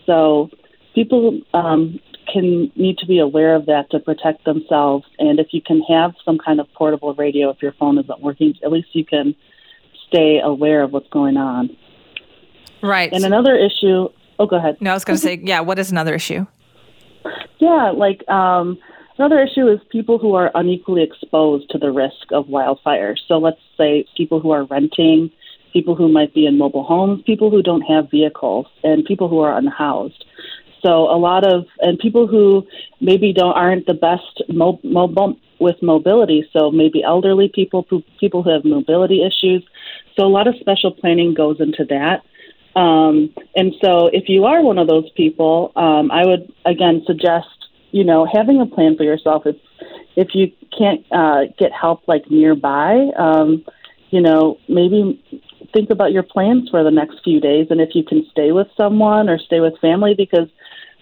So 0.06 0.50
people 0.94 1.40
um, 1.52 2.00
can 2.32 2.72
need 2.76 2.98
to 2.98 3.06
be 3.06 3.18
aware 3.18 3.54
of 3.54 3.66
that 3.66 3.90
to 3.90 3.98
protect 3.98 4.44
themselves. 4.44 5.04
And 5.18 5.38
if 5.38 5.48
you 5.50 5.60
can 5.60 5.82
have 5.82 6.14
some 6.24 6.38
kind 6.38 6.60
of 6.60 6.66
portable 6.74 7.14
radio 7.14 7.50
if 7.50 7.62
your 7.62 7.72
phone 7.72 7.98
isn't 7.98 8.22
working, 8.22 8.54
at 8.64 8.72
least 8.72 8.88
you 8.92 9.04
can 9.04 9.34
stay 10.08 10.40
aware 10.42 10.82
of 10.82 10.92
what's 10.92 11.08
going 11.08 11.36
on. 11.36 11.76
Right. 12.82 13.12
And 13.12 13.24
another 13.24 13.56
issue. 13.56 14.08
Oh, 14.38 14.46
go 14.46 14.56
ahead. 14.56 14.76
No, 14.80 14.90
I 14.90 14.94
was 14.94 15.04
going 15.04 15.16
to 15.16 15.22
say, 15.22 15.40
yeah. 15.42 15.60
What 15.60 15.78
is 15.78 15.90
another 15.90 16.14
issue? 16.14 16.46
Yeah, 17.58 17.92
like 17.96 18.28
um, 18.28 18.78
another 19.18 19.40
issue 19.40 19.68
is 19.68 19.80
people 19.90 20.18
who 20.18 20.34
are 20.34 20.50
unequally 20.54 21.02
exposed 21.02 21.70
to 21.70 21.78
the 21.78 21.90
risk 21.90 22.32
of 22.32 22.46
wildfires. 22.46 23.18
So 23.26 23.38
let's 23.38 23.60
say 23.76 24.04
people 24.16 24.40
who 24.40 24.50
are 24.50 24.64
renting, 24.64 25.30
people 25.72 25.94
who 25.94 26.08
might 26.08 26.34
be 26.34 26.46
in 26.46 26.58
mobile 26.58 26.84
homes, 26.84 27.22
people 27.24 27.50
who 27.50 27.62
don't 27.62 27.82
have 27.82 28.10
vehicles, 28.10 28.66
and 28.84 29.04
people 29.04 29.28
who 29.28 29.40
are 29.40 29.56
unhoused. 29.56 30.24
So 30.82 31.10
a 31.10 31.18
lot 31.18 31.44
of 31.44 31.66
and 31.80 31.98
people 31.98 32.26
who 32.26 32.66
maybe 33.00 33.32
don't 33.32 33.54
aren't 33.54 33.86
the 33.86 33.94
best 33.94 34.42
mo- 34.48 34.80
mo- 34.84 35.36
with 35.58 35.76
mobility. 35.82 36.48
So 36.52 36.70
maybe 36.70 37.02
elderly 37.02 37.50
people, 37.52 37.86
people 38.20 38.42
who 38.42 38.50
have 38.50 38.64
mobility 38.64 39.22
issues. 39.24 39.64
So 40.16 40.26
a 40.26 40.28
lot 40.28 40.46
of 40.46 40.54
special 40.60 40.92
planning 40.92 41.34
goes 41.34 41.60
into 41.60 41.84
that. 41.86 42.22
Um, 42.76 43.34
and 43.56 43.74
so 43.82 44.08
if 44.12 44.28
you 44.28 44.44
are 44.44 44.62
one 44.62 44.78
of 44.78 44.86
those 44.86 45.10
people, 45.16 45.72
um, 45.76 46.10
I 46.10 46.26
would 46.26 46.52
again 46.64 47.02
suggest 47.06 47.48
you 47.90 48.04
know 48.04 48.26
having 48.30 48.60
a 48.60 48.66
plan 48.66 48.96
for 48.96 49.04
yourself. 49.04 49.46
If 49.46 49.56
if 50.14 50.28
you 50.34 50.52
can't 50.76 51.04
uh, 51.10 51.46
get 51.58 51.72
help 51.72 52.06
like 52.06 52.30
nearby, 52.30 53.10
um, 53.18 53.64
you 54.10 54.20
know 54.20 54.58
maybe 54.68 55.20
think 55.72 55.90
about 55.90 56.12
your 56.12 56.22
plans 56.22 56.68
for 56.70 56.84
the 56.84 56.90
next 56.90 57.16
few 57.24 57.40
days 57.40 57.66
and 57.70 57.80
if 57.80 57.90
you 57.94 58.04
can 58.04 58.24
stay 58.30 58.52
with 58.52 58.68
someone 58.76 59.28
or 59.28 59.38
stay 59.38 59.60
with 59.60 59.76
family 59.80 60.14
because 60.16 60.48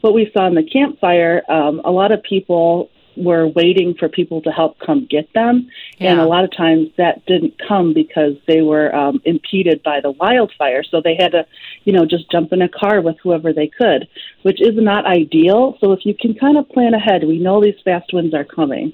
what 0.00 0.14
we 0.14 0.30
saw 0.36 0.46
in 0.46 0.54
the 0.54 0.62
campfire, 0.62 1.42
um, 1.48 1.80
a 1.84 1.90
lot 1.90 2.12
of 2.12 2.22
people 2.22 2.90
were 3.16 3.46
waiting 3.46 3.94
for 3.94 4.08
people 4.08 4.42
to 4.42 4.50
help 4.50 4.78
come 4.78 5.06
get 5.08 5.32
them. 5.34 5.68
Yeah. 5.98 6.12
And 6.12 6.20
a 6.20 6.26
lot 6.26 6.44
of 6.44 6.54
times 6.56 6.88
that 6.96 7.24
didn't 7.26 7.54
come 7.66 7.94
because 7.94 8.34
they 8.46 8.62
were 8.62 8.94
um, 8.94 9.20
impeded 9.24 9.82
by 9.82 10.00
the 10.00 10.10
wildfire. 10.10 10.82
So 10.82 11.00
they 11.00 11.16
had 11.18 11.32
to, 11.32 11.46
you 11.84 11.92
know, 11.92 12.06
just 12.06 12.30
jump 12.30 12.52
in 12.52 12.62
a 12.62 12.68
car 12.68 13.00
with 13.00 13.16
whoever 13.22 13.52
they 13.52 13.68
could, 13.68 14.08
which 14.42 14.60
is 14.60 14.74
not 14.74 15.06
ideal. 15.06 15.76
So 15.80 15.92
if 15.92 16.04
you 16.04 16.14
can 16.14 16.34
kind 16.34 16.58
of 16.58 16.68
plan 16.68 16.94
ahead, 16.94 17.24
we 17.24 17.38
know 17.38 17.62
these 17.62 17.80
fast 17.84 18.12
winds 18.12 18.34
are 18.34 18.44
coming. 18.44 18.92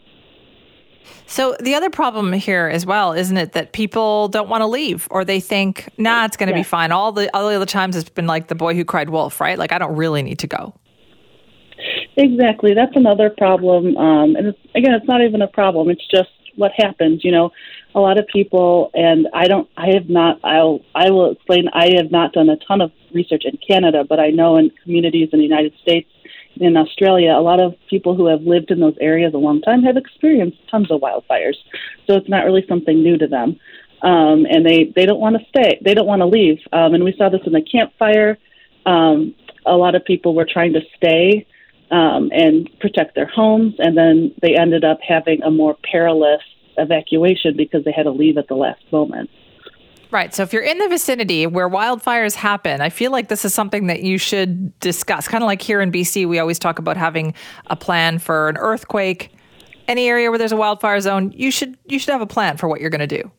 So 1.26 1.56
the 1.60 1.74
other 1.74 1.90
problem 1.90 2.32
here 2.32 2.68
as 2.68 2.84
well, 2.84 3.12
isn't 3.12 3.36
it, 3.36 3.52
that 3.52 3.72
people 3.72 4.28
don't 4.28 4.48
want 4.48 4.62
to 4.62 4.66
leave 4.66 5.06
or 5.10 5.24
they 5.24 5.40
think, 5.40 5.88
nah, 5.96 6.24
it's 6.24 6.36
going 6.36 6.48
to 6.48 6.52
yeah. 6.52 6.60
be 6.60 6.64
fine. 6.64 6.92
All 6.92 7.12
the 7.12 7.34
all 7.34 7.48
the 7.48 7.54
other 7.54 7.66
times 7.66 7.96
it's 7.96 8.10
been 8.10 8.26
like 8.26 8.48
the 8.48 8.54
boy 8.54 8.74
who 8.74 8.84
cried 8.84 9.10
wolf, 9.10 9.40
right? 9.40 9.58
Like 9.58 9.72
I 9.72 9.78
don't 9.78 9.94
really 9.94 10.22
need 10.22 10.40
to 10.40 10.46
go. 10.46 10.74
Exactly. 12.16 12.74
That's 12.74 12.96
another 12.96 13.30
problem. 13.30 13.96
Um, 13.96 14.36
and 14.36 14.48
it's, 14.48 14.58
again, 14.74 14.94
it's 14.94 15.06
not 15.06 15.22
even 15.22 15.42
a 15.42 15.48
problem. 15.48 15.88
It's 15.90 16.06
just 16.08 16.30
what 16.56 16.72
happens. 16.76 17.24
You 17.24 17.32
know, 17.32 17.50
a 17.94 18.00
lot 18.00 18.18
of 18.18 18.26
people, 18.26 18.90
and 18.94 19.28
I 19.32 19.46
don't, 19.48 19.68
I 19.76 19.88
have 19.94 20.08
not, 20.08 20.40
I'll, 20.44 20.80
I 20.94 21.10
will 21.10 21.32
explain, 21.32 21.68
I 21.72 21.94
have 21.96 22.10
not 22.10 22.32
done 22.32 22.48
a 22.48 22.56
ton 22.56 22.80
of 22.80 22.92
research 23.12 23.44
in 23.44 23.58
Canada, 23.66 24.04
but 24.08 24.20
I 24.20 24.30
know 24.30 24.56
in 24.56 24.70
communities 24.82 25.30
in 25.32 25.38
the 25.38 25.44
United 25.44 25.74
States, 25.80 26.08
in 26.56 26.76
Australia, 26.76 27.30
a 27.30 27.40
lot 27.40 27.60
of 27.60 27.74
people 27.88 28.14
who 28.14 28.26
have 28.26 28.42
lived 28.42 28.70
in 28.70 28.80
those 28.80 28.96
areas 29.00 29.32
a 29.32 29.38
long 29.38 29.62
time 29.62 29.82
have 29.82 29.96
experienced 29.96 30.58
tons 30.70 30.90
of 30.90 31.00
wildfires. 31.00 31.54
So 32.06 32.16
it's 32.16 32.28
not 32.28 32.44
really 32.44 32.64
something 32.68 33.02
new 33.02 33.16
to 33.18 33.26
them. 33.26 33.58
Um, 34.02 34.46
and 34.50 34.66
they, 34.66 34.92
they 34.96 35.06
don't 35.06 35.20
want 35.20 35.36
to 35.36 35.44
stay, 35.48 35.78
they 35.82 35.94
don't 35.94 36.06
want 36.06 36.20
to 36.20 36.26
leave. 36.26 36.58
Um, 36.72 36.94
and 36.94 37.04
we 37.04 37.14
saw 37.16 37.28
this 37.28 37.42
in 37.46 37.52
the 37.52 37.62
campfire. 37.62 38.38
Um, 38.84 39.34
a 39.64 39.76
lot 39.76 39.94
of 39.94 40.04
people 40.04 40.34
were 40.34 40.46
trying 40.50 40.72
to 40.72 40.80
stay 40.96 41.46
um, 41.90 42.30
and 42.32 42.68
protect 42.80 43.14
their 43.14 43.26
homes, 43.26 43.74
and 43.78 43.96
then 43.96 44.34
they 44.42 44.56
ended 44.56 44.84
up 44.84 44.98
having 45.06 45.42
a 45.42 45.50
more 45.50 45.76
perilous 45.90 46.42
evacuation 46.78 47.56
because 47.56 47.84
they 47.84 47.92
had 47.92 48.04
to 48.04 48.10
leave 48.10 48.38
at 48.38 48.48
the 48.48 48.54
last 48.54 48.80
moment. 48.92 49.30
Right. 50.10 50.34
So 50.34 50.42
if 50.42 50.52
you're 50.52 50.62
in 50.62 50.78
the 50.78 50.88
vicinity 50.88 51.46
where 51.46 51.68
wildfires 51.68 52.34
happen, 52.34 52.80
I 52.80 52.88
feel 52.88 53.12
like 53.12 53.28
this 53.28 53.44
is 53.44 53.54
something 53.54 53.86
that 53.86 54.02
you 54.02 54.18
should 54.18 54.78
discuss. 54.80 55.28
Kind 55.28 55.44
of 55.44 55.46
like 55.46 55.62
here 55.62 55.80
in 55.80 55.92
BC, 55.92 56.26
we 56.26 56.40
always 56.40 56.58
talk 56.58 56.80
about 56.80 56.96
having 56.96 57.32
a 57.66 57.76
plan 57.76 58.18
for 58.18 58.48
an 58.48 58.56
earthquake. 58.56 59.32
Any 59.86 60.08
area 60.08 60.30
where 60.30 60.38
there's 60.38 60.52
a 60.52 60.56
wildfire 60.56 61.00
zone, 61.00 61.32
you 61.36 61.50
should 61.50 61.76
you 61.86 61.98
should 61.98 62.12
have 62.12 62.20
a 62.20 62.26
plan 62.26 62.56
for 62.56 62.68
what 62.68 62.80
you're 62.80 62.90
going 62.90 63.08
to 63.08 63.22
do. 63.22 63.30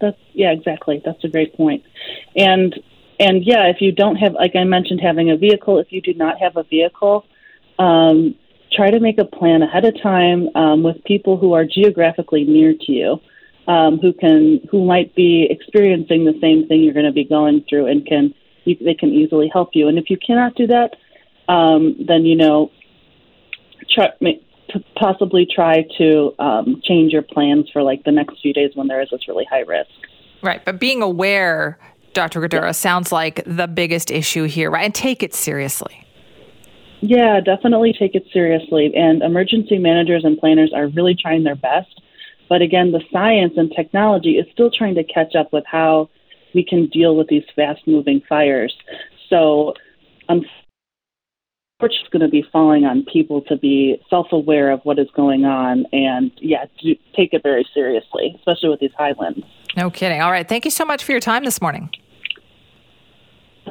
That's 0.00 0.16
yeah, 0.32 0.52
exactly. 0.52 1.02
That's 1.04 1.22
a 1.24 1.28
great 1.28 1.54
point. 1.54 1.84
And 2.36 2.74
and 3.20 3.44
yeah, 3.44 3.66
if 3.66 3.80
you 3.80 3.92
don't 3.92 4.16
have, 4.16 4.34
like 4.34 4.54
I 4.54 4.64
mentioned, 4.64 5.00
having 5.02 5.30
a 5.30 5.36
vehicle, 5.36 5.78
if 5.78 5.88
you 5.90 6.00
do 6.00 6.14
not 6.14 6.38
have 6.40 6.56
a 6.56 6.62
vehicle, 6.62 7.26
um, 7.78 8.34
try 8.72 8.90
to 8.90 9.00
make 9.00 9.18
a 9.18 9.24
plan 9.24 9.62
ahead 9.62 9.84
of 9.84 10.00
time 10.02 10.48
um, 10.54 10.82
with 10.82 11.02
people 11.04 11.36
who 11.36 11.52
are 11.52 11.64
geographically 11.64 12.44
near 12.44 12.74
to 12.74 12.92
you, 12.92 13.20
um, 13.66 13.98
who 13.98 14.12
can 14.12 14.60
who 14.70 14.84
might 14.84 15.14
be 15.14 15.46
experiencing 15.50 16.24
the 16.24 16.38
same 16.40 16.66
thing 16.66 16.82
you're 16.82 16.94
going 16.94 17.06
to 17.06 17.12
be 17.12 17.24
going 17.24 17.64
through, 17.68 17.86
and 17.86 18.06
can 18.06 18.34
you, 18.64 18.76
they 18.80 18.94
can 18.94 19.10
easily 19.10 19.50
help 19.52 19.70
you. 19.72 19.88
And 19.88 19.98
if 19.98 20.10
you 20.10 20.16
cannot 20.16 20.54
do 20.54 20.66
that, 20.66 20.96
um, 21.48 21.96
then 22.06 22.24
you 22.24 22.36
know, 22.36 22.70
try, 23.90 24.08
possibly 24.96 25.46
try 25.46 25.84
to 25.98 26.34
um, 26.38 26.80
change 26.84 27.12
your 27.12 27.22
plans 27.22 27.68
for 27.72 27.82
like 27.82 28.04
the 28.04 28.12
next 28.12 28.40
few 28.40 28.52
days 28.52 28.70
when 28.74 28.88
there 28.88 29.00
is 29.00 29.08
this 29.10 29.26
really 29.28 29.46
high 29.50 29.60
risk. 29.60 29.90
Right, 30.42 30.64
but 30.64 30.78
being 30.78 31.02
aware, 31.02 31.78
Dr. 32.12 32.40
Grajdura, 32.40 32.66
yeah. 32.66 32.72
sounds 32.72 33.10
like 33.10 33.42
the 33.44 33.66
biggest 33.66 34.10
issue 34.10 34.44
here, 34.44 34.70
right? 34.70 34.84
And 34.84 34.94
take 34.94 35.22
it 35.22 35.34
seriously. 35.34 36.04
Yeah, 37.00 37.40
definitely 37.40 37.94
take 37.98 38.14
it 38.14 38.26
seriously. 38.32 38.92
And 38.94 39.22
emergency 39.22 39.78
managers 39.78 40.24
and 40.24 40.38
planners 40.38 40.72
are 40.74 40.88
really 40.88 41.14
trying 41.14 41.44
their 41.44 41.56
best. 41.56 42.00
But 42.48 42.62
again, 42.62 42.92
the 42.92 43.02
science 43.12 43.54
and 43.56 43.70
technology 43.74 44.32
is 44.32 44.46
still 44.52 44.70
trying 44.70 44.94
to 44.96 45.04
catch 45.04 45.34
up 45.36 45.52
with 45.52 45.64
how 45.66 46.08
we 46.54 46.64
can 46.64 46.86
deal 46.86 47.14
with 47.14 47.28
these 47.28 47.44
fast 47.54 47.86
moving 47.86 48.22
fires. 48.28 48.74
So, 49.28 49.74
um, 50.28 50.44
unfortunately, 51.78 52.00
it's 52.00 52.08
going 52.10 52.22
to 52.22 52.28
be 52.28 52.44
falling 52.50 52.84
on 52.84 53.04
people 53.12 53.42
to 53.42 53.56
be 53.56 54.00
self 54.08 54.28
aware 54.32 54.70
of 54.70 54.80
what 54.84 54.98
is 54.98 55.08
going 55.14 55.44
on 55.44 55.84
and, 55.92 56.32
yeah, 56.38 56.64
do, 56.82 56.96
take 57.14 57.34
it 57.34 57.42
very 57.42 57.66
seriously, 57.74 58.34
especially 58.38 58.70
with 58.70 58.80
these 58.80 58.94
high 58.96 59.12
winds. 59.12 59.44
No 59.76 59.90
kidding. 59.90 60.22
All 60.22 60.32
right. 60.32 60.48
Thank 60.48 60.64
you 60.64 60.70
so 60.70 60.84
much 60.84 61.04
for 61.04 61.12
your 61.12 61.20
time 61.20 61.44
this 61.44 61.60
morning. 61.60 61.90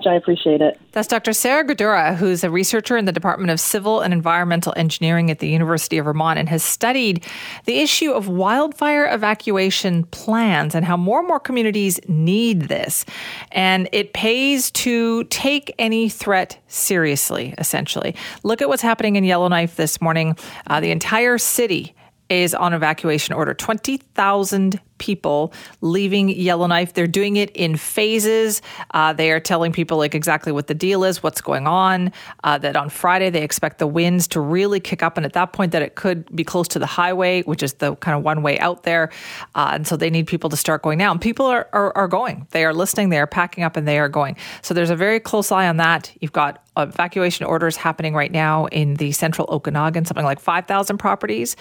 I 0.05 0.13
appreciate 0.13 0.61
it. 0.61 0.79
That's 0.91 1.07
Dr. 1.07 1.33
Sarah 1.33 1.63
Grajdura, 1.63 2.15
who's 2.15 2.43
a 2.43 2.49
researcher 2.49 2.97
in 2.97 3.05
the 3.05 3.11
Department 3.11 3.51
of 3.51 3.59
Civil 3.59 4.01
and 4.01 4.13
Environmental 4.13 4.73
Engineering 4.75 5.31
at 5.31 5.39
the 5.39 5.47
University 5.47 5.97
of 5.97 6.05
Vermont 6.05 6.37
and 6.37 6.49
has 6.49 6.63
studied 6.63 7.23
the 7.65 7.79
issue 7.79 8.11
of 8.11 8.27
wildfire 8.27 9.07
evacuation 9.11 10.03
plans 10.05 10.75
and 10.75 10.85
how 10.85 10.97
more 10.97 11.19
and 11.19 11.27
more 11.27 11.39
communities 11.39 11.99
need 12.07 12.63
this. 12.63 13.05
And 13.51 13.89
it 13.91 14.13
pays 14.13 14.71
to 14.71 15.23
take 15.25 15.73
any 15.79 16.09
threat 16.09 16.57
seriously, 16.67 17.55
essentially. 17.57 18.15
Look 18.43 18.61
at 18.61 18.69
what's 18.69 18.81
happening 18.81 19.15
in 19.15 19.23
Yellowknife 19.23 19.75
this 19.75 20.01
morning. 20.01 20.37
Uh, 20.67 20.79
the 20.79 20.91
entire 20.91 21.37
city 21.37 21.95
is 22.29 22.53
on 22.53 22.73
evacuation 22.73 23.33
order. 23.33 23.53
20,000 23.53 24.79
people 24.97 25.53
leaving 25.81 26.29
Yellowknife. 26.29 26.93
They're 26.93 27.07
doing 27.07 27.35
it 27.35 27.49
in 27.51 27.77
phases. 27.77 28.61
Uh, 28.91 29.13
they 29.13 29.31
are 29.31 29.39
telling 29.39 29.71
people 29.71 29.97
like 29.97 30.15
exactly 30.15 30.51
what 30.51 30.67
the 30.67 30.73
deal 30.73 31.03
is, 31.03 31.21
what's 31.21 31.41
going 31.41 31.67
on. 31.67 32.11
Uh, 32.43 32.57
that 32.57 32.75
on 32.75 32.89
Friday 32.89 33.29
they 33.29 33.43
expect 33.43 33.79
the 33.79 33.87
winds 33.87 34.27
to 34.29 34.39
really 34.39 34.79
kick 34.79 35.03
up, 35.03 35.17
and 35.17 35.25
at 35.25 35.33
that 35.33 35.53
point 35.53 35.71
that 35.71 35.81
it 35.81 35.95
could 35.95 36.33
be 36.35 36.43
close 36.43 36.67
to 36.69 36.79
the 36.79 36.85
highway, 36.85 37.41
which 37.43 37.63
is 37.63 37.73
the 37.73 37.95
kind 37.97 38.17
of 38.17 38.23
one 38.23 38.41
way 38.41 38.59
out 38.59 38.83
there. 38.83 39.09
Uh, 39.55 39.71
and 39.73 39.87
so 39.87 39.95
they 39.95 40.09
need 40.09 40.27
people 40.27 40.49
to 40.49 40.57
start 40.57 40.81
going 40.81 40.97
now. 40.97 41.11
And 41.11 41.21
people 41.21 41.45
are, 41.45 41.67
are 41.73 41.95
are 41.95 42.07
going. 42.07 42.47
They 42.51 42.65
are 42.65 42.73
listening. 42.73 43.09
They 43.09 43.19
are 43.19 43.27
packing 43.27 43.63
up, 43.63 43.75
and 43.77 43.87
they 43.87 43.99
are 43.99 44.09
going. 44.09 44.37
So 44.61 44.73
there's 44.73 44.89
a 44.89 44.95
very 44.95 45.19
close 45.19 45.51
eye 45.51 45.67
on 45.67 45.77
that. 45.77 46.11
You've 46.19 46.33
got 46.33 46.63
evacuation 46.77 47.45
orders 47.45 47.75
happening 47.75 48.13
right 48.13 48.31
now 48.31 48.65
in 48.67 48.95
the 48.95 49.11
central 49.11 49.47
Okanagan, 49.51 50.05
something 50.05 50.25
like 50.25 50.39
5,000 50.39 50.97
properties 50.97 51.55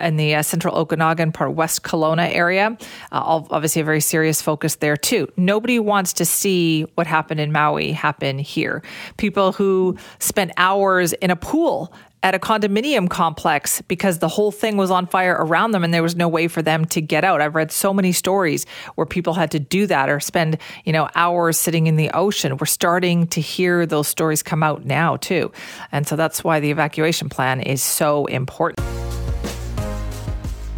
in 0.00 0.16
the 0.16 0.34
uh, 0.36 0.42
central 0.42 0.76
Okanagan, 0.76 1.32
part 1.32 1.50
of 1.50 1.56
West 1.56 1.82
Kelowna 1.82 2.34
area. 2.34 2.76
Uh, 3.12 3.42
obviously, 3.50 3.82
a 3.82 3.84
very 3.84 4.00
serious 4.00 4.40
focus 4.42 4.76
there 4.76 4.96
too. 4.96 5.28
Nobody 5.36 5.78
wants 5.78 6.12
to 6.14 6.24
see 6.24 6.82
what 6.94 7.06
happened 7.06 7.40
in 7.40 7.52
Maui 7.52 7.92
happen 7.92 8.38
here. 8.38 8.82
People 9.16 9.52
who 9.52 9.96
spent 10.18 10.52
hours 10.56 11.12
in 11.14 11.30
a 11.30 11.36
pool 11.36 11.92
at 12.22 12.34
a 12.34 12.38
condominium 12.38 13.08
complex 13.08 13.80
because 13.82 14.18
the 14.18 14.28
whole 14.28 14.52
thing 14.52 14.76
was 14.76 14.90
on 14.90 15.06
fire 15.06 15.36
around 15.38 15.70
them 15.70 15.82
and 15.82 15.92
there 15.92 16.02
was 16.02 16.16
no 16.16 16.28
way 16.28 16.48
for 16.48 16.62
them 16.62 16.84
to 16.84 17.00
get 17.00 17.24
out. 17.24 17.40
I've 17.40 17.54
read 17.54 17.72
so 17.72 17.94
many 17.94 18.12
stories 18.12 18.66
where 18.94 19.06
people 19.06 19.34
had 19.34 19.50
to 19.52 19.58
do 19.58 19.86
that 19.86 20.08
or 20.08 20.20
spend, 20.20 20.58
you 20.84 20.92
know, 20.92 21.08
hours 21.14 21.56
sitting 21.56 21.86
in 21.86 21.96
the 21.96 22.10
ocean. 22.10 22.56
We're 22.58 22.66
starting 22.66 23.26
to 23.28 23.40
hear 23.40 23.86
those 23.86 24.08
stories 24.08 24.42
come 24.42 24.62
out 24.62 24.84
now 24.84 25.16
too. 25.16 25.50
And 25.92 26.06
so 26.06 26.16
that's 26.16 26.44
why 26.44 26.60
the 26.60 26.70
evacuation 26.70 27.28
plan 27.28 27.60
is 27.60 27.82
so 27.82 28.26
important. 28.26 28.99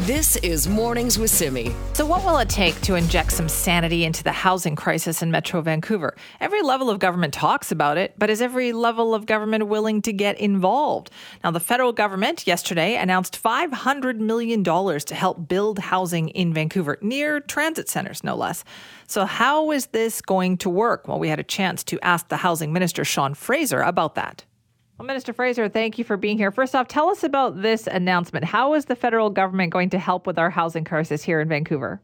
This 0.07 0.35
is 0.39 0.67
Mornings 0.67 1.17
with 1.17 1.31
Simi. 1.31 1.73
So, 1.93 2.05
what 2.05 2.25
will 2.25 2.39
it 2.39 2.49
take 2.49 2.81
to 2.81 2.97
inject 2.97 3.31
some 3.31 3.49
sanity 3.49 4.05
into 4.05 4.25
the 4.25 4.33
housing 4.33 4.75
crisis 4.75 5.23
in 5.23 5.31
Metro 5.31 5.61
Vancouver? 5.61 6.17
Every 6.41 6.61
level 6.61 6.91
of 6.91 6.99
government 6.99 7.33
talks 7.33 7.71
about 7.71 7.99
it, 7.99 8.13
but 8.19 8.29
is 8.29 8.43
every 8.43 8.73
level 8.73 9.15
of 9.15 9.27
government 9.27 9.69
willing 9.69 10.03
to 10.03 10.13
get 10.13 10.41
involved? 10.41 11.13
Now, 11.45 11.53
the 11.53 11.61
federal 11.61 11.93
government 11.93 12.49
yesterday 12.49 12.97
announced 12.97 13.41
$500 13.41 14.17
million 14.17 14.65
to 14.65 15.15
help 15.15 15.47
build 15.47 15.79
housing 15.79 16.31
in 16.31 16.53
Vancouver, 16.53 16.99
near 17.01 17.39
transit 17.39 17.89
centers, 17.89 18.25
no 18.25 18.35
less. 18.35 18.65
So, 19.07 19.25
how 19.25 19.71
is 19.71 19.87
this 19.87 20.21
going 20.21 20.57
to 20.59 20.69
work? 20.69 21.07
Well, 21.07 21.21
we 21.21 21.29
had 21.29 21.39
a 21.39 21.45
chance 21.45 21.85
to 21.85 22.01
ask 22.01 22.27
the 22.27 22.39
housing 22.39 22.73
minister, 22.73 23.05
Sean 23.05 23.35
Fraser, 23.35 23.83
about 23.83 24.17
that. 24.17 24.45
Well, 24.99 25.07
Minister 25.07 25.33
Fraser, 25.33 25.69
thank 25.69 25.99
you 25.99 26.05
for 26.05 26.17
being 26.17 26.37
here. 26.37 26.51
First 26.51 26.75
off, 26.75 26.87
tell 26.87 27.09
us 27.09 27.25
about 27.25 27.63
this 27.63 27.87
announcement. 27.87 28.45
How 28.45 28.75
is 28.75 28.85
the 28.85 28.95
federal 28.95 29.31
government 29.31 29.73
going 29.73 29.91
to 29.91 29.99
help 29.99 30.27
with 30.27 30.39
our 30.39 30.51
housing 30.51 30.85
crisis 30.85 31.23
here 31.23 31.41
in 31.41 31.49
Vancouver? 31.49 32.01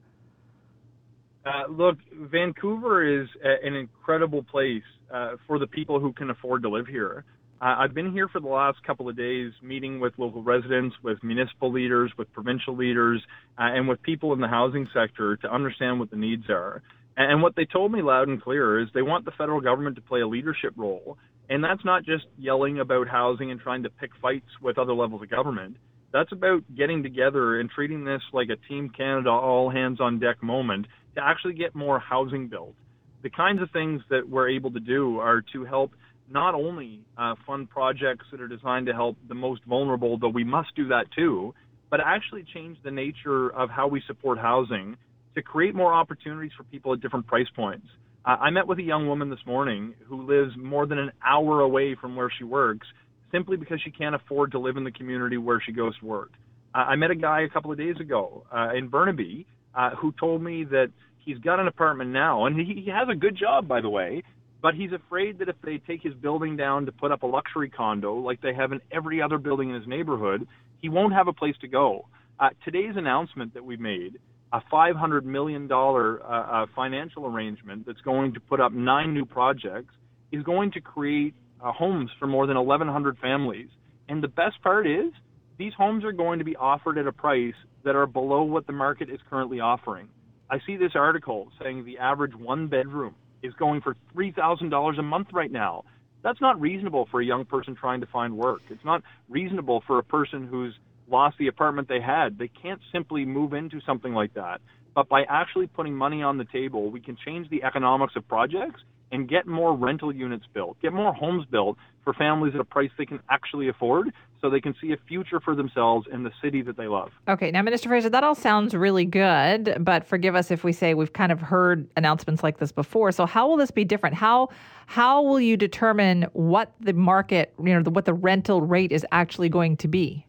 Uh, 1.44 1.70
look, 1.70 1.98
Vancouver 2.12 3.22
is 3.22 3.28
a, 3.44 3.66
an 3.66 3.74
incredible 3.74 4.42
place 4.42 4.82
uh, 5.12 5.36
for 5.46 5.58
the 5.58 5.66
people 5.66 6.00
who 6.00 6.12
can 6.12 6.30
afford 6.30 6.62
to 6.62 6.68
live 6.68 6.86
here. 6.86 7.24
Uh, 7.60 7.76
I've 7.78 7.94
been 7.94 8.12
here 8.12 8.28
for 8.28 8.40
the 8.40 8.48
last 8.48 8.82
couple 8.84 9.08
of 9.08 9.16
days 9.16 9.52
meeting 9.62 10.00
with 10.00 10.14
local 10.16 10.42
residents, 10.42 10.96
with 11.02 11.22
municipal 11.22 11.70
leaders, 11.70 12.12
with 12.16 12.32
provincial 12.32 12.74
leaders, 12.74 13.22
uh, 13.58 13.62
and 13.64 13.88
with 13.88 14.02
people 14.02 14.32
in 14.32 14.40
the 14.40 14.48
housing 14.48 14.88
sector 14.94 15.36
to 15.36 15.52
understand 15.52 15.98
what 15.98 16.10
the 16.10 16.16
needs 16.16 16.48
are. 16.48 16.82
And 17.16 17.42
what 17.42 17.56
they 17.56 17.64
told 17.64 17.90
me 17.90 18.00
loud 18.00 18.28
and 18.28 18.40
clear 18.40 18.80
is 18.80 18.88
they 18.94 19.02
want 19.02 19.24
the 19.24 19.32
federal 19.32 19.60
government 19.60 19.96
to 19.96 20.02
play 20.02 20.20
a 20.20 20.26
leadership 20.26 20.72
role 20.76 21.18
and 21.48 21.64
that's 21.64 21.84
not 21.84 22.04
just 22.04 22.24
yelling 22.36 22.80
about 22.80 23.08
housing 23.08 23.50
and 23.50 23.60
trying 23.60 23.82
to 23.82 23.90
pick 23.90 24.10
fights 24.20 24.48
with 24.62 24.78
other 24.78 24.92
levels 24.92 25.22
of 25.22 25.30
government. 25.30 25.76
That's 26.12 26.32
about 26.32 26.62
getting 26.76 27.02
together 27.02 27.60
and 27.60 27.70
treating 27.70 28.04
this 28.04 28.22
like 28.32 28.48
a 28.48 28.56
Team 28.68 28.90
Canada 28.90 29.30
all 29.30 29.70
hands 29.70 30.00
on 30.00 30.18
deck 30.18 30.42
moment 30.42 30.86
to 31.14 31.22
actually 31.24 31.54
get 31.54 31.74
more 31.74 31.98
housing 31.98 32.48
built. 32.48 32.74
The 33.22 33.30
kinds 33.30 33.60
of 33.60 33.70
things 33.72 34.02
that 34.10 34.28
we're 34.28 34.48
able 34.48 34.70
to 34.72 34.80
do 34.80 35.18
are 35.18 35.42
to 35.52 35.64
help 35.64 35.92
not 36.30 36.54
only 36.54 37.00
uh, 37.16 37.34
fund 37.46 37.68
projects 37.70 38.26
that 38.30 38.40
are 38.40 38.48
designed 38.48 38.86
to 38.86 38.92
help 38.92 39.16
the 39.28 39.34
most 39.34 39.64
vulnerable, 39.64 40.18
though 40.18 40.28
we 40.28 40.44
must 40.44 40.74
do 40.76 40.88
that 40.88 41.06
too, 41.16 41.54
but 41.90 42.00
actually 42.04 42.44
change 42.54 42.76
the 42.84 42.90
nature 42.90 43.48
of 43.50 43.70
how 43.70 43.88
we 43.88 44.02
support 44.06 44.38
housing 44.38 44.96
to 45.34 45.42
create 45.42 45.74
more 45.74 45.92
opportunities 45.92 46.52
for 46.56 46.64
people 46.64 46.92
at 46.92 47.00
different 47.00 47.26
price 47.26 47.46
points. 47.56 47.86
Uh, 48.24 48.36
I 48.40 48.50
met 48.50 48.66
with 48.66 48.78
a 48.78 48.82
young 48.82 49.06
woman 49.06 49.30
this 49.30 49.38
morning 49.46 49.94
who 50.06 50.26
lives 50.26 50.52
more 50.56 50.86
than 50.86 50.98
an 50.98 51.12
hour 51.24 51.60
away 51.60 51.96
from 52.00 52.16
where 52.16 52.30
she 52.36 52.44
works 52.44 52.86
simply 53.32 53.56
because 53.56 53.80
she 53.82 53.90
can't 53.90 54.14
afford 54.14 54.52
to 54.52 54.58
live 54.58 54.76
in 54.76 54.84
the 54.84 54.90
community 54.90 55.36
where 55.36 55.62
she 55.64 55.72
goes 55.72 55.98
to 55.98 56.06
work. 56.06 56.30
Uh, 56.74 56.78
I 56.78 56.96
met 56.96 57.10
a 57.10 57.14
guy 57.14 57.42
a 57.42 57.48
couple 57.48 57.72
of 57.72 57.78
days 57.78 57.96
ago 58.00 58.44
uh, 58.52 58.70
in 58.76 58.88
Burnaby 58.88 59.46
uh, 59.74 59.90
who 59.96 60.12
told 60.18 60.42
me 60.42 60.64
that 60.64 60.90
he's 61.18 61.38
got 61.38 61.60
an 61.60 61.68
apartment 61.68 62.10
now, 62.10 62.46
and 62.46 62.58
he, 62.58 62.82
he 62.84 62.90
has 62.90 63.08
a 63.10 63.14
good 63.14 63.36
job, 63.36 63.68
by 63.68 63.80
the 63.80 63.88
way, 63.88 64.22
but 64.60 64.74
he's 64.74 64.92
afraid 64.92 65.38
that 65.38 65.48
if 65.48 65.56
they 65.62 65.78
take 65.78 66.02
his 66.02 66.14
building 66.14 66.56
down 66.56 66.86
to 66.86 66.92
put 66.92 67.12
up 67.12 67.22
a 67.22 67.26
luxury 67.26 67.70
condo 67.70 68.14
like 68.14 68.40
they 68.40 68.54
have 68.54 68.72
in 68.72 68.80
every 68.90 69.22
other 69.22 69.38
building 69.38 69.70
in 69.70 69.74
his 69.76 69.86
neighborhood, 69.86 70.46
he 70.80 70.88
won't 70.88 71.12
have 71.12 71.28
a 71.28 71.32
place 71.32 71.54
to 71.60 71.68
go. 71.68 72.06
Uh, 72.40 72.50
today's 72.64 72.96
announcement 72.96 73.54
that 73.54 73.64
we 73.64 73.76
made 73.76 74.18
a 74.52 74.60
$500 74.72 75.24
million 75.24 75.70
uh, 75.70 75.76
uh, 75.76 76.66
financial 76.74 77.26
arrangement 77.26 77.86
that's 77.86 78.00
going 78.00 78.34
to 78.34 78.40
put 78.40 78.60
up 78.60 78.72
nine 78.72 79.12
new 79.12 79.24
projects 79.24 79.94
is 80.32 80.42
going 80.42 80.70
to 80.72 80.80
create 80.80 81.34
uh, 81.62 81.72
homes 81.72 82.10
for 82.18 82.26
more 82.26 82.46
than 82.46 82.56
1,100 82.56 83.18
families. 83.18 83.68
And 84.08 84.22
the 84.22 84.28
best 84.28 84.62
part 84.62 84.86
is 84.86 85.12
these 85.58 85.72
homes 85.76 86.04
are 86.04 86.12
going 86.12 86.38
to 86.38 86.44
be 86.44 86.56
offered 86.56 86.98
at 86.98 87.06
a 87.06 87.12
price 87.12 87.54
that 87.84 87.96
are 87.96 88.06
below 88.06 88.42
what 88.42 88.66
the 88.66 88.72
market 88.72 89.10
is 89.10 89.18
currently 89.28 89.60
offering. 89.60 90.08
I 90.50 90.58
see 90.66 90.76
this 90.76 90.92
article 90.94 91.48
saying 91.62 91.84
the 91.84 91.98
average 91.98 92.34
one 92.34 92.68
bedroom 92.68 93.14
is 93.42 93.52
going 93.54 93.82
for 93.82 93.96
$3,000 94.16 94.98
a 94.98 95.02
month 95.02 95.28
right 95.32 95.52
now. 95.52 95.84
That's 96.22 96.40
not 96.40 96.60
reasonable 96.60 97.06
for 97.10 97.20
a 97.20 97.24
young 97.24 97.44
person 97.44 97.76
trying 97.76 98.00
to 98.00 98.06
find 98.06 98.36
work. 98.36 98.60
It's 98.70 98.84
not 98.84 99.02
reasonable 99.28 99.82
for 99.86 99.98
a 99.98 100.02
person 100.02 100.46
who's 100.46 100.74
lost 101.10 101.36
the 101.38 101.48
apartment 101.48 101.88
they 101.88 102.00
had. 102.00 102.38
They 102.38 102.48
can't 102.48 102.80
simply 102.92 103.24
move 103.24 103.52
into 103.52 103.80
something 103.80 104.12
like 104.12 104.34
that. 104.34 104.60
But 104.94 105.08
by 105.08 105.22
actually 105.28 105.68
putting 105.68 105.94
money 105.94 106.22
on 106.22 106.38
the 106.38 106.44
table, 106.44 106.90
we 106.90 107.00
can 107.00 107.16
change 107.24 107.48
the 107.50 107.62
economics 107.62 108.14
of 108.16 108.26
projects 108.26 108.80
and 109.10 109.28
get 109.28 109.46
more 109.46 109.74
rental 109.74 110.14
units 110.14 110.44
built, 110.52 110.80
get 110.82 110.92
more 110.92 111.14
homes 111.14 111.46
built 111.50 111.78
for 112.04 112.12
families 112.12 112.54
at 112.54 112.60
a 112.60 112.64
price 112.64 112.90
they 112.98 113.06
can 113.06 113.20
actually 113.30 113.68
afford 113.68 114.12
so 114.40 114.48
they 114.50 114.60
can 114.60 114.74
see 114.80 114.92
a 114.92 114.96
future 115.08 115.40
for 115.40 115.54
themselves 115.54 116.06
in 116.12 116.22
the 116.22 116.30
city 116.42 116.62
that 116.62 116.76
they 116.76 116.86
love. 116.86 117.10
Okay, 117.28 117.50
now, 117.50 117.62
Minister 117.62 117.88
Fraser, 117.88 118.08
that 118.10 118.22
all 118.22 118.34
sounds 118.34 118.74
really 118.74 119.04
good, 119.04 119.76
but 119.80 120.06
forgive 120.06 120.34
us 120.34 120.50
if 120.50 120.62
we 120.62 120.72
say 120.72 120.94
we've 120.94 121.12
kind 121.12 121.32
of 121.32 121.40
heard 121.40 121.88
announcements 121.96 122.42
like 122.42 122.58
this 122.58 122.72
before. 122.72 123.12
So, 123.12 123.26
how 123.26 123.48
will 123.48 123.56
this 123.56 123.70
be 123.70 123.84
different? 123.84 124.14
How 124.14 124.48
how 124.86 125.22
will 125.22 125.40
you 125.40 125.56
determine 125.56 126.26
what 126.32 126.72
the 126.80 126.92
market, 126.92 127.52
you 127.62 127.74
know, 127.74 127.82
the, 127.82 127.90
what 127.90 128.04
the 128.04 128.14
rental 128.14 128.62
rate 128.62 128.92
is 128.92 129.04
actually 129.12 129.48
going 129.48 129.76
to 129.78 129.88
be? 129.88 130.24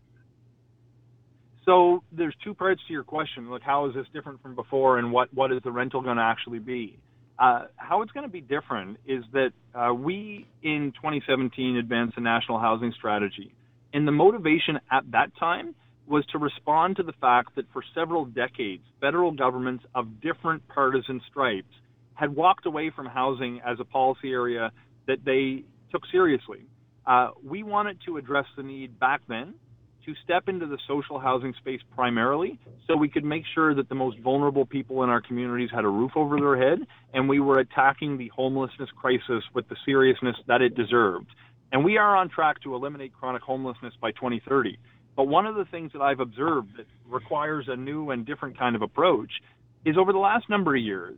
So 1.69 2.01
there's 2.11 2.33
two 2.43 2.55
parts 2.55 2.81
to 2.87 2.93
your 2.93 3.03
question. 3.03 3.47
Like, 3.47 3.61
how 3.61 3.87
is 3.87 3.93
this 3.93 4.07
different 4.11 4.41
from 4.41 4.55
before, 4.55 4.97
and 4.97 5.11
what 5.11 5.31
what 5.35 5.51
is 5.51 5.61
the 5.63 5.71
rental 5.71 6.01
going 6.01 6.17
to 6.17 6.23
actually 6.23 6.57
be? 6.57 6.97
Uh, 7.37 7.65
how 7.75 8.01
it's 8.01 8.11
going 8.11 8.25
to 8.25 8.31
be 8.31 8.41
different 8.41 8.97
is 9.05 9.23
that 9.33 9.51
uh, 9.75 9.93
we 9.93 10.47
in 10.63 10.91
2017 10.95 11.77
advanced 11.77 12.17
a 12.17 12.21
national 12.21 12.57
housing 12.57 12.91
strategy, 12.97 13.53
and 13.93 14.07
the 14.07 14.11
motivation 14.11 14.79
at 14.91 15.03
that 15.11 15.29
time 15.39 15.75
was 16.07 16.25
to 16.31 16.39
respond 16.39 16.95
to 16.95 17.03
the 17.03 17.13
fact 17.21 17.55
that 17.55 17.65
for 17.71 17.83
several 17.93 18.25
decades, 18.25 18.81
federal 18.99 19.31
governments 19.31 19.83
of 19.93 20.21
different 20.21 20.67
partisan 20.69 21.21
stripes 21.29 21.75
had 22.15 22.35
walked 22.35 22.65
away 22.65 22.89
from 22.95 23.05
housing 23.05 23.61
as 23.63 23.79
a 23.79 23.85
policy 23.85 24.31
area 24.31 24.71
that 25.05 25.23
they 25.23 25.63
took 25.91 26.01
seriously. 26.11 26.61
Uh, 27.05 27.29
we 27.43 27.61
wanted 27.61 27.99
to 28.07 28.17
address 28.17 28.45
the 28.57 28.63
need 28.63 28.99
back 28.99 29.21
then 29.29 29.53
to 30.09 30.21
step 30.23 30.49
into 30.49 30.65
the 30.65 30.79
social 30.87 31.19
housing 31.19 31.53
space 31.59 31.81
primarily 31.95 32.59
so 32.87 32.95
we 32.95 33.09
could 33.09 33.23
make 33.23 33.43
sure 33.53 33.75
that 33.75 33.89
the 33.89 33.95
most 33.95 34.17
vulnerable 34.19 34.65
people 34.65 35.03
in 35.03 35.09
our 35.09 35.21
communities 35.21 35.69
had 35.71 35.85
a 35.85 35.87
roof 35.87 36.11
over 36.15 36.37
their 36.37 36.57
head 36.57 36.79
and 37.13 37.29
we 37.29 37.39
were 37.39 37.59
attacking 37.59 38.17
the 38.17 38.27
homelessness 38.29 38.89
crisis 38.99 39.43
with 39.53 39.69
the 39.69 39.75
seriousness 39.85 40.35
that 40.47 40.61
it 40.61 40.75
deserved. 40.75 41.27
And 41.71 41.85
we 41.85 41.97
are 41.97 42.15
on 42.15 42.29
track 42.29 42.61
to 42.63 42.73
eliminate 42.73 43.13
chronic 43.13 43.43
homelessness 43.43 43.93
by 44.01 44.11
2030. 44.11 44.79
But 45.15 45.27
one 45.27 45.45
of 45.45 45.55
the 45.55 45.65
things 45.65 45.91
that 45.93 46.01
I've 46.01 46.19
observed 46.19 46.77
that 46.77 46.87
requires 47.07 47.65
a 47.67 47.75
new 47.75 48.09
and 48.09 48.25
different 48.25 48.57
kind 48.57 48.75
of 48.75 48.81
approach 48.81 49.31
is 49.85 49.95
over 49.95 50.11
the 50.11 50.17
last 50.17 50.49
number 50.49 50.75
of 50.75 50.81
years, 50.81 51.17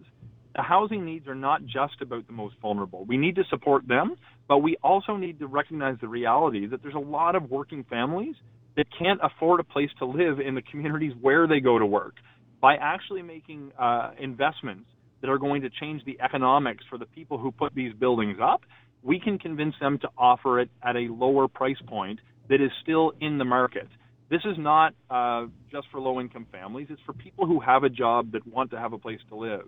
the 0.54 0.62
housing 0.62 1.06
needs 1.06 1.30
are 1.30 1.36
not 1.36 1.66
just 1.66 2.02
about 2.02 2.28
the 2.28 2.34
most 2.34 2.56
vulnerable. 2.62 3.06
We 3.06 3.16
need 3.16 3.36
to 3.38 3.44
support 3.50 3.88
them, 3.88 4.18
but 4.50 4.58
we 4.58 4.76
also 4.84 5.16
need 5.16 5.40
to 5.40 5.48
recognize 5.48 5.96
the 6.02 6.10
reality 6.10 6.68
that 6.68 6.82
there's 6.82 6.96
a 6.96 7.00
lot 7.00 7.36
of 7.36 7.50
working 7.50 7.86
families 7.90 8.36
that 8.78 8.86
can't 8.98 9.20
afford 9.24 9.60
a 9.60 9.64
place 9.64 9.90
to 10.00 10.06
live 10.06 10.40
in 10.40 10.56
the 10.56 10.62
communities 10.62 11.14
where 11.22 11.48
they 11.48 11.60
go 11.60 11.78
to 11.78 11.86
work. 11.86 12.16
By 12.62 12.76
actually 12.76 13.22
making 13.22 13.72
uh, 13.78 14.12
investments 14.20 14.86
that 15.22 15.30
are 15.30 15.38
going 15.38 15.62
to 15.64 15.70
change 15.70 16.04
the 16.06 16.20
economics 16.22 16.84
for 16.90 16.98
the 16.98 17.06
people 17.06 17.38
who 17.38 17.52
put 17.52 17.74
these 17.76 17.94
buildings 17.94 18.38
up, 18.42 18.62
we 19.04 19.20
can 19.20 19.40
convince 19.40 19.76
them 19.80 19.98
to 20.00 20.10
offer 20.18 20.60
it 20.60 20.70
at 20.84 20.96
a 20.96 21.08
lower 21.12 21.48
price 21.48 21.82
point 21.88 22.20
that 22.50 22.62
is 22.62 22.72
still 22.84 23.14
in 23.20 23.38
the 23.38 23.46
market. 23.46 23.88
This 24.30 24.42
is 24.46 24.56
not 24.58 24.94
uh, 25.10 25.48
just 25.72 25.88
for 25.92 26.00
low 26.00 26.22
income 26.22 26.48
families, 26.52 26.88
it's 26.90 27.02
for 27.06 27.14
people 27.14 27.46
who 27.46 27.60
have 27.60 27.84
a 27.84 27.90
job 27.90 28.32
that 28.32 28.46
want 28.48 28.72
to 28.72 28.78
have 28.78 28.94
a 28.94 28.98
place 28.98 29.20
to 29.30 29.36
live. 29.36 29.66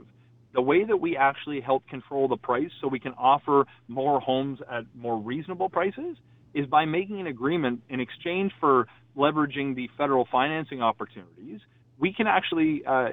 The 0.53 0.61
way 0.61 0.83
that 0.85 0.97
we 0.97 1.17
actually 1.17 1.61
help 1.61 1.87
control 1.87 2.27
the 2.27 2.37
price 2.37 2.69
so 2.79 2.87
we 2.87 2.99
can 2.99 3.13
offer 3.13 3.65
more 3.87 4.19
homes 4.21 4.59
at 4.71 4.83
more 4.95 5.17
reasonable 5.17 5.67
prices 5.67 6.15
is 6.53 6.65
by 6.67 6.85
making 6.85 7.19
an 7.19 7.27
agreement 7.27 7.81
in 7.89 7.99
exchange 7.99 8.51
for 8.59 8.87
leveraging 9.17 9.75
the 9.75 9.89
federal 9.97 10.27
financing 10.31 10.81
opportunities, 10.81 11.59
we 11.99 12.13
can 12.13 12.27
actually 12.27 12.83
uh, 12.85 13.09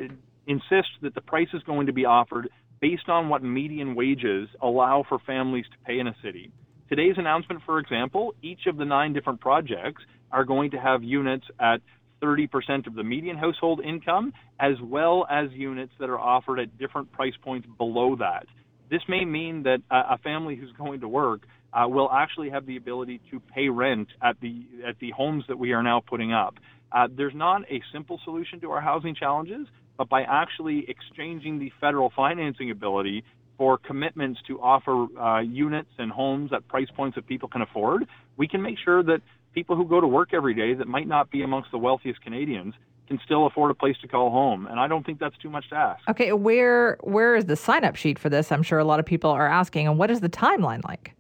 insist 0.47 0.89
that 1.03 1.15
the 1.15 1.21
price 1.21 1.49
is 1.53 1.63
going 1.65 1.87
to 1.87 1.93
be 1.93 2.05
offered 2.05 2.49
based 2.81 3.09
on 3.09 3.29
what 3.29 3.43
median 3.43 3.95
wages 3.95 4.49
allow 4.63 5.05
for 5.09 5.19
families 5.27 5.67
to 5.71 5.77
pay 5.87 5.99
in 5.99 6.07
a 6.07 6.15
city. 6.23 6.51
Today's 6.89 7.15
announcement, 7.19 7.63
for 7.65 7.79
example, 7.79 8.35
each 8.43 8.67
of 8.67 8.77
the 8.77 8.85
nine 8.85 9.13
different 9.13 9.41
projects 9.41 10.03
are 10.33 10.45
going 10.45 10.71
to 10.73 10.79
have 10.79 11.05
units 11.05 11.45
at 11.61 11.81
30% 12.23 12.87
of 12.87 12.95
the 12.95 13.05
median 13.05 13.37
household 13.37 13.81
income, 13.81 14.33
as 14.59 14.75
well 14.83 15.27
as 15.31 15.51
units 15.53 15.93
that 16.01 16.11
are 16.11 16.19
offered 16.19 16.59
at 16.59 16.79
different 16.79 17.11
price 17.13 17.35
points 17.43 17.67
below 17.79 18.17
that. 18.17 18.47
This 18.91 19.03
may 19.09 19.25
mean 19.25 19.63
that 19.63 19.79
a 19.91 20.19
family 20.19 20.57
who's 20.57 20.73
going 20.73 21.01
to 21.01 21.09
work 21.09 21.43
uh, 21.73 21.87
will 21.89 22.11
actually 22.11 22.51
have 22.51 22.67
the 22.67 22.77
ability 22.77 23.21
to 23.31 23.41
pay 23.41 23.69
rent 23.69 24.09
at 24.23 24.41
the 24.41 24.65
at 24.87 24.99
the 24.99 25.11
homes 25.11 25.45
that 25.49 25.59
we 25.59 25.73
are 25.73 25.83
now 25.83 26.01
putting 26.01 26.33
up. 26.33 26.55
Uh, 26.93 27.07
there's 27.15 27.35
not 27.35 27.63
a 27.71 27.81
simple 27.93 28.21
solution 28.25 28.61
to 28.61 28.71
our 28.71 28.81
housing 28.81 29.15
challenges, 29.15 29.67
but 29.97 30.09
by 30.09 30.23
actually 30.23 30.85
exchanging 30.89 31.59
the 31.59 31.73
federal 31.81 32.11
financing 32.15 32.71
ability 32.71 33.25
for 33.57 33.79
commitments 33.79 34.41
to 34.47 34.61
offer 34.61 35.07
uh, 35.19 35.41
units 35.41 35.91
and 35.99 36.11
homes 36.11 36.53
at 36.53 36.67
price 36.67 36.89
points 36.97 37.15
that 37.15 37.27
people 37.27 37.49
can 37.49 37.61
afford, 37.61 38.09
we 38.37 38.49
can 38.49 38.63
make 38.63 38.79
sure 38.83 39.03
that 39.03 39.21
people 39.53 39.77
who 39.77 39.87
go 39.87 40.01
to 40.01 40.07
work 40.07 40.33
every 40.33 40.55
day 40.55 40.75
that 40.75 40.89
might 40.89 41.07
not 41.07 41.31
be 41.31 41.43
amongst 41.43 41.71
the 41.71 41.79
wealthiest 41.79 42.23
Canadians 42.23 42.75
can 43.07 43.21
still 43.25 43.47
afford 43.47 43.71
a 43.71 43.75
place 43.75 43.97
to 44.01 44.09
call 44.09 44.31
home. 44.31 44.67
And 44.67 44.81
I 44.81 44.87
don't 44.89 45.05
think 45.05 45.19
that's 45.19 45.37
too 45.39 45.51
much 45.51 45.69
to 45.71 45.75
ask. 45.75 46.09
Okay, 46.09 46.33
where 46.33 46.97
where 47.03 47.37
is 47.37 47.45
the 47.47 47.57
sign 47.57 47.85
up 47.85 47.97
sheet 47.97 48.19
for 48.19 48.29
this? 48.31 48.51
I'm 48.51 48.63
sure 48.63 48.79
a 48.79 48.85
lot 48.85 49.01
of 49.01 49.07
people 49.07 49.31
are 49.31 49.49
asking. 49.49 49.87
And 49.87 49.99
what 49.99 50.11
is 50.11 50.21
the 50.21 50.29
timeline 50.29 50.83
like? 50.85 51.15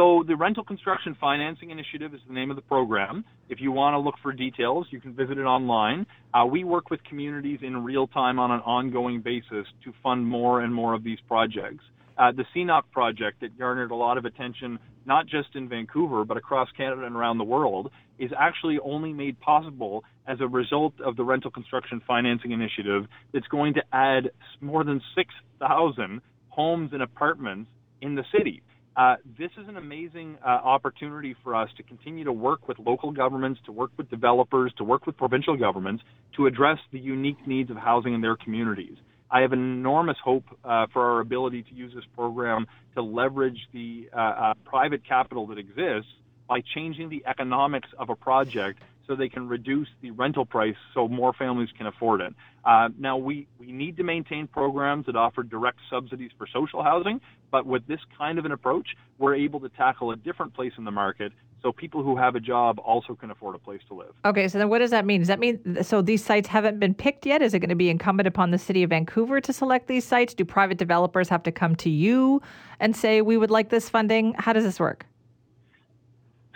So, 0.00 0.24
the 0.26 0.34
Rental 0.34 0.64
Construction 0.64 1.14
Financing 1.20 1.68
Initiative 1.68 2.14
is 2.14 2.22
the 2.26 2.32
name 2.32 2.48
of 2.48 2.56
the 2.56 2.62
program. 2.62 3.22
If 3.50 3.60
you 3.60 3.70
want 3.70 3.92
to 3.92 3.98
look 3.98 4.14
for 4.22 4.32
details, 4.32 4.86
you 4.88 4.98
can 4.98 5.12
visit 5.12 5.36
it 5.36 5.42
online. 5.42 6.06
Uh, 6.32 6.46
we 6.46 6.64
work 6.64 6.88
with 6.88 7.04
communities 7.04 7.58
in 7.60 7.84
real 7.84 8.06
time 8.06 8.38
on 8.38 8.50
an 8.50 8.60
ongoing 8.60 9.20
basis 9.20 9.66
to 9.84 9.92
fund 10.02 10.26
more 10.26 10.62
and 10.62 10.74
more 10.74 10.94
of 10.94 11.04
these 11.04 11.18
projects. 11.28 11.84
Uh, 12.16 12.32
the 12.32 12.46
Senakw 12.56 12.84
project 12.90 13.42
that 13.42 13.58
garnered 13.58 13.90
a 13.90 13.94
lot 13.94 14.16
of 14.16 14.24
attention, 14.24 14.78
not 15.04 15.26
just 15.26 15.54
in 15.54 15.68
Vancouver, 15.68 16.24
but 16.24 16.38
across 16.38 16.70
Canada 16.74 17.04
and 17.04 17.14
around 17.14 17.36
the 17.36 17.44
world, 17.44 17.90
is 18.18 18.30
actually 18.38 18.78
only 18.82 19.12
made 19.12 19.38
possible 19.40 20.02
as 20.26 20.38
a 20.40 20.48
result 20.48 20.94
of 21.04 21.14
the 21.16 21.24
Rental 21.24 21.50
Construction 21.50 22.00
Financing 22.06 22.52
Initiative 22.52 23.04
that's 23.34 23.48
going 23.48 23.74
to 23.74 23.82
add 23.92 24.30
more 24.62 24.82
than 24.82 25.02
6,000 25.14 26.22
homes 26.48 26.90
and 26.94 27.02
apartments 27.02 27.68
in 28.00 28.14
the 28.14 28.24
city. 28.34 28.62
Uh, 28.96 29.16
this 29.38 29.50
is 29.60 29.68
an 29.68 29.76
amazing 29.76 30.36
uh, 30.44 30.48
opportunity 30.48 31.34
for 31.44 31.54
us 31.54 31.70
to 31.76 31.82
continue 31.82 32.24
to 32.24 32.32
work 32.32 32.66
with 32.66 32.78
local 32.78 33.12
governments, 33.12 33.60
to 33.64 33.72
work 33.72 33.90
with 33.96 34.10
developers, 34.10 34.72
to 34.76 34.84
work 34.84 35.06
with 35.06 35.16
provincial 35.16 35.56
governments 35.56 36.02
to 36.36 36.46
address 36.46 36.78
the 36.92 36.98
unique 36.98 37.46
needs 37.46 37.70
of 37.70 37.76
housing 37.76 38.14
in 38.14 38.20
their 38.20 38.36
communities. 38.36 38.96
I 39.30 39.42
have 39.42 39.52
enormous 39.52 40.16
hope 40.22 40.44
uh, 40.64 40.86
for 40.92 41.08
our 41.12 41.20
ability 41.20 41.62
to 41.62 41.74
use 41.74 41.94
this 41.94 42.04
program 42.16 42.66
to 42.96 43.02
leverage 43.02 43.58
the 43.72 44.10
uh, 44.12 44.18
uh, 44.18 44.54
private 44.64 45.06
capital 45.06 45.46
that 45.48 45.58
exists 45.58 46.10
by 46.48 46.62
changing 46.74 47.10
the 47.10 47.22
economics 47.26 47.88
of 47.96 48.10
a 48.10 48.16
project 48.16 48.80
so 49.06 49.14
they 49.14 49.28
can 49.28 49.48
reduce 49.48 49.88
the 50.02 50.10
rental 50.10 50.44
price 50.44 50.76
so 50.94 51.06
more 51.08 51.32
families 51.32 51.68
can 51.76 51.86
afford 51.86 52.20
it. 52.20 52.34
Uh, 52.64 52.88
now, 52.98 53.16
we, 53.16 53.46
we 53.58 53.72
need 53.72 53.96
to 53.96 54.02
maintain 54.02 54.46
programs 54.46 55.06
that 55.06 55.16
offer 55.16 55.42
direct 55.42 55.78
subsidies 55.88 56.30
for 56.36 56.46
social 56.52 56.82
housing, 56.82 57.20
but 57.50 57.66
with 57.66 57.86
this 57.86 58.00
kind 58.16 58.38
of 58.38 58.44
an 58.44 58.52
approach, 58.52 58.88
we're 59.18 59.34
able 59.34 59.60
to 59.60 59.68
tackle 59.70 60.10
a 60.10 60.16
different 60.16 60.54
place 60.54 60.72
in 60.78 60.84
the 60.84 60.90
market 60.90 61.32
so 61.62 61.72
people 61.72 62.02
who 62.02 62.16
have 62.16 62.36
a 62.36 62.40
job 62.40 62.78
also 62.78 63.14
can 63.14 63.30
afford 63.30 63.54
a 63.54 63.58
place 63.58 63.80
to 63.88 63.94
live. 63.94 64.12
Okay, 64.24 64.48
so 64.48 64.58
then 64.58 64.68
what 64.68 64.78
does 64.78 64.90
that 64.90 65.04
mean? 65.04 65.20
Does 65.20 65.28
that 65.28 65.38
mean 65.38 65.82
so 65.82 66.00
these 66.00 66.24
sites 66.24 66.48
haven't 66.48 66.78
been 66.78 66.94
picked 66.94 67.26
yet? 67.26 67.42
Is 67.42 67.52
it 67.52 67.58
going 67.58 67.68
to 67.68 67.74
be 67.74 67.90
incumbent 67.90 68.26
upon 68.26 68.50
the 68.50 68.58
city 68.58 68.82
of 68.82 68.90
Vancouver 68.90 69.40
to 69.40 69.52
select 69.52 69.86
these 69.86 70.04
sites? 70.04 70.32
Do 70.32 70.44
private 70.44 70.78
developers 70.78 71.28
have 71.28 71.42
to 71.42 71.52
come 71.52 71.76
to 71.76 71.90
you 71.90 72.40
and 72.78 72.96
say 72.96 73.20
we 73.20 73.36
would 73.36 73.50
like 73.50 73.68
this 73.68 73.88
funding? 73.88 74.34
How 74.38 74.52
does 74.52 74.64
this 74.64 74.80
work? 74.80 75.06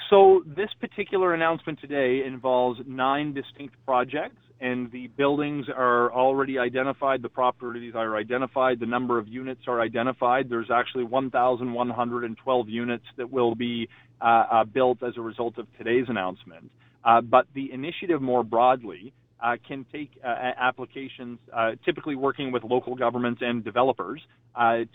So 0.08 0.42
this 0.46 0.70
particular 0.80 1.34
announcement 1.34 1.80
today 1.80 2.24
involves 2.24 2.80
nine 2.86 3.34
distinct 3.34 3.74
projects, 3.84 4.40
and 4.64 4.90
the 4.92 5.08
buildings 5.08 5.66
are 5.68 6.10
already 6.10 6.58
identified. 6.58 7.20
The 7.20 7.28
properties 7.28 7.92
are 7.94 8.16
identified. 8.16 8.80
The 8.80 8.86
number 8.86 9.18
of 9.18 9.28
units 9.28 9.60
are 9.68 9.82
identified. 9.82 10.48
There's 10.48 10.70
actually 10.72 11.04
1,112 11.04 12.68
units 12.70 13.04
that 13.18 13.30
will 13.30 13.54
be 13.54 13.90
uh, 14.22 14.24
uh, 14.24 14.64
built 14.64 15.02
as 15.02 15.12
a 15.18 15.20
result 15.20 15.58
of 15.58 15.66
today's 15.76 16.06
announcement. 16.08 16.70
Uh, 17.04 17.20
but 17.20 17.46
the 17.54 17.70
initiative 17.74 18.22
more 18.22 18.42
broadly 18.42 19.12
uh, 19.42 19.56
can 19.68 19.84
take 19.92 20.10
uh, 20.24 20.28
applications, 20.58 21.38
uh, 21.54 21.72
typically 21.84 22.16
working 22.16 22.50
with 22.50 22.64
local 22.64 22.94
governments 22.94 23.42
and 23.44 23.62
developers, 23.62 24.22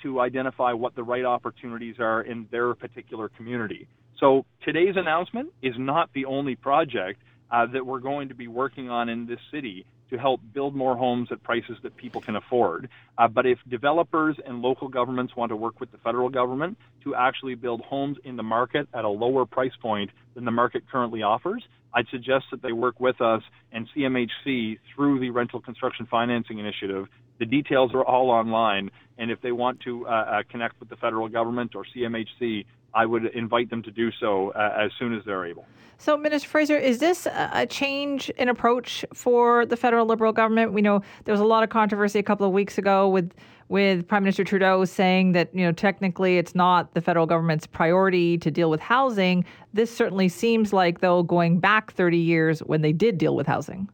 to 0.02 0.22
identify 0.22 0.72
what 0.72 0.96
the 0.96 1.04
right 1.04 1.26
opportunities 1.26 1.96
are 2.00 2.22
in 2.22 2.48
their 2.50 2.74
particular 2.74 3.30
community. 3.30 3.88
So 4.20 4.46
today's 4.66 4.96
announcement 4.96 5.50
is 5.62 5.74
not 5.78 6.10
the 6.16 6.26
only 6.26 6.56
project 6.56 7.22
uh, 7.52 7.66
that 7.68 7.86
we're 7.86 8.00
going 8.00 8.30
to 8.30 8.36
be 8.36 8.48
working 8.48 8.90
on 8.90 9.10
in 9.10 9.26
this 9.26 9.40
city 9.52 9.86
to 10.10 10.18
help 10.18 10.42
build 10.54 10.76
more 10.76 10.98
homes 10.98 11.30
at 11.32 11.42
prices 11.44 11.78
that 11.84 11.96
people 11.96 12.22
can 12.22 12.36
afford. 12.36 12.90
Uh, 13.18 13.28
but 13.28 13.46
if 13.46 13.60
developers 13.70 14.36
and 14.46 14.62
local 14.62 14.88
governments 14.88 15.36
want 15.36 15.50
to 15.50 15.56
work 15.56 15.80
with 15.80 15.92
the 15.92 15.98
federal 16.00 16.30
government 16.30 16.78
to 17.04 17.14
actually 17.16 17.56
build 17.56 17.82
homes 17.82 18.18
in 18.24 18.36
the 18.36 18.44
market 18.44 18.88
at 18.94 19.06
a 19.06 19.10
lower 19.10 19.46
price 19.46 19.72
point 19.82 20.10
than 20.34 20.46
the 20.46 20.52
market 20.52 20.84
currently 20.92 21.22
offers, 21.22 21.64
I'd 21.94 22.08
suggest 22.12 22.46
that 22.52 22.62
they 22.62 22.72
work 22.72 23.00
with 23.00 23.20
us 23.22 23.42
and 23.72 23.88
CMHC 23.96 24.80
through 24.96 25.20
the 25.20 25.30
Rental 25.30 25.60
Construction 25.60 26.08
Financing 26.10 26.60
Initiative. 26.60 27.08
The 27.40 27.46
details 27.46 27.92
are 27.94 28.04
all 28.04 28.30
online, 28.30 28.92
and 29.18 29.32
if 29.32 29.42
they 29.42 29.52
want 29.52 29.80
to 29.82 30.06
uh, 30.06 30.10
uh, 30.10 30.44
connect 30.52 30.80
with 30.80 30.90
the 30.90 30.98
federal 30.98 31.30
government 31.30 31.74
or 31.74 31.86
CMHC, 31.96 32.66
I 32.94 33.06
would 33.06 33.26
invite 33.28 33.70
them 33.70 33.84
to 33.84 33.92
do 33.92 34.10
so 34.20 34.52
uh, 34.52 34.76
as 34.78 34.92
soon 35.00 35.14
as 35.16 35.24
they're 35.26 35.46
able. 35.46 35.66
So, 36.02 36.16
Minister 36.16 36.48
Fraser, 36.48 36.78
is 36.78 37.00
this 37.00 37.28
a 37.28 37.68
change 37.70 38.30
in 38.32 38.48
approach 38.48 39.04
for 39.14 39.66
the 39.66 39.76
federal 39.76 40.06
Liberal 40.06 40.32
government? 40.32 40.72
We 40.72 40.82
know 40.82 41.02
there 41.26 41.34
was 41.34 41.42
a 41.42 41.46
lot 41.46 41.62
of 41.62 41.70
controversy 41.70 42.20
a 42.20 42.24
couple 42.24 42.48
of 42.48 42.54
weeks 42.54 42.78
ago 42.78 43.10
with 43.10 43.34
with 43.68 44.08
Prime 44.08 44.24
Minister 44.24 44.44
Trudeau 44.44 44.84
saying 44.86 45.34
that 45.34 45.54
you 45.54 45.66
know 45.66 45.74
technically 45.74 46.38
it's 46.38 46.56
not 46.56 46.94
the 46.94 47.02
federal 47.02 47.26
government's 47.26 47.68
priority 47.68 48.38
to 48.38 48.50
deal 48.50 48.70
with 48.70 48.80
housing. 48.80 49.44
This 49.74 49.94
certainly 49.96 50.30
seems 50.30 50.72
like 50.72 51.02
though 51.02 51.22
going 51.22 51.60
back 51.60 51.92
30 51.92 52.18
years 52.18 52.62
when 52.62 52.82
they 52.82 52.94
did 52.94 53.18
deal 53.18 53.36
with 53.36 53.46
housing. 53.46 53.90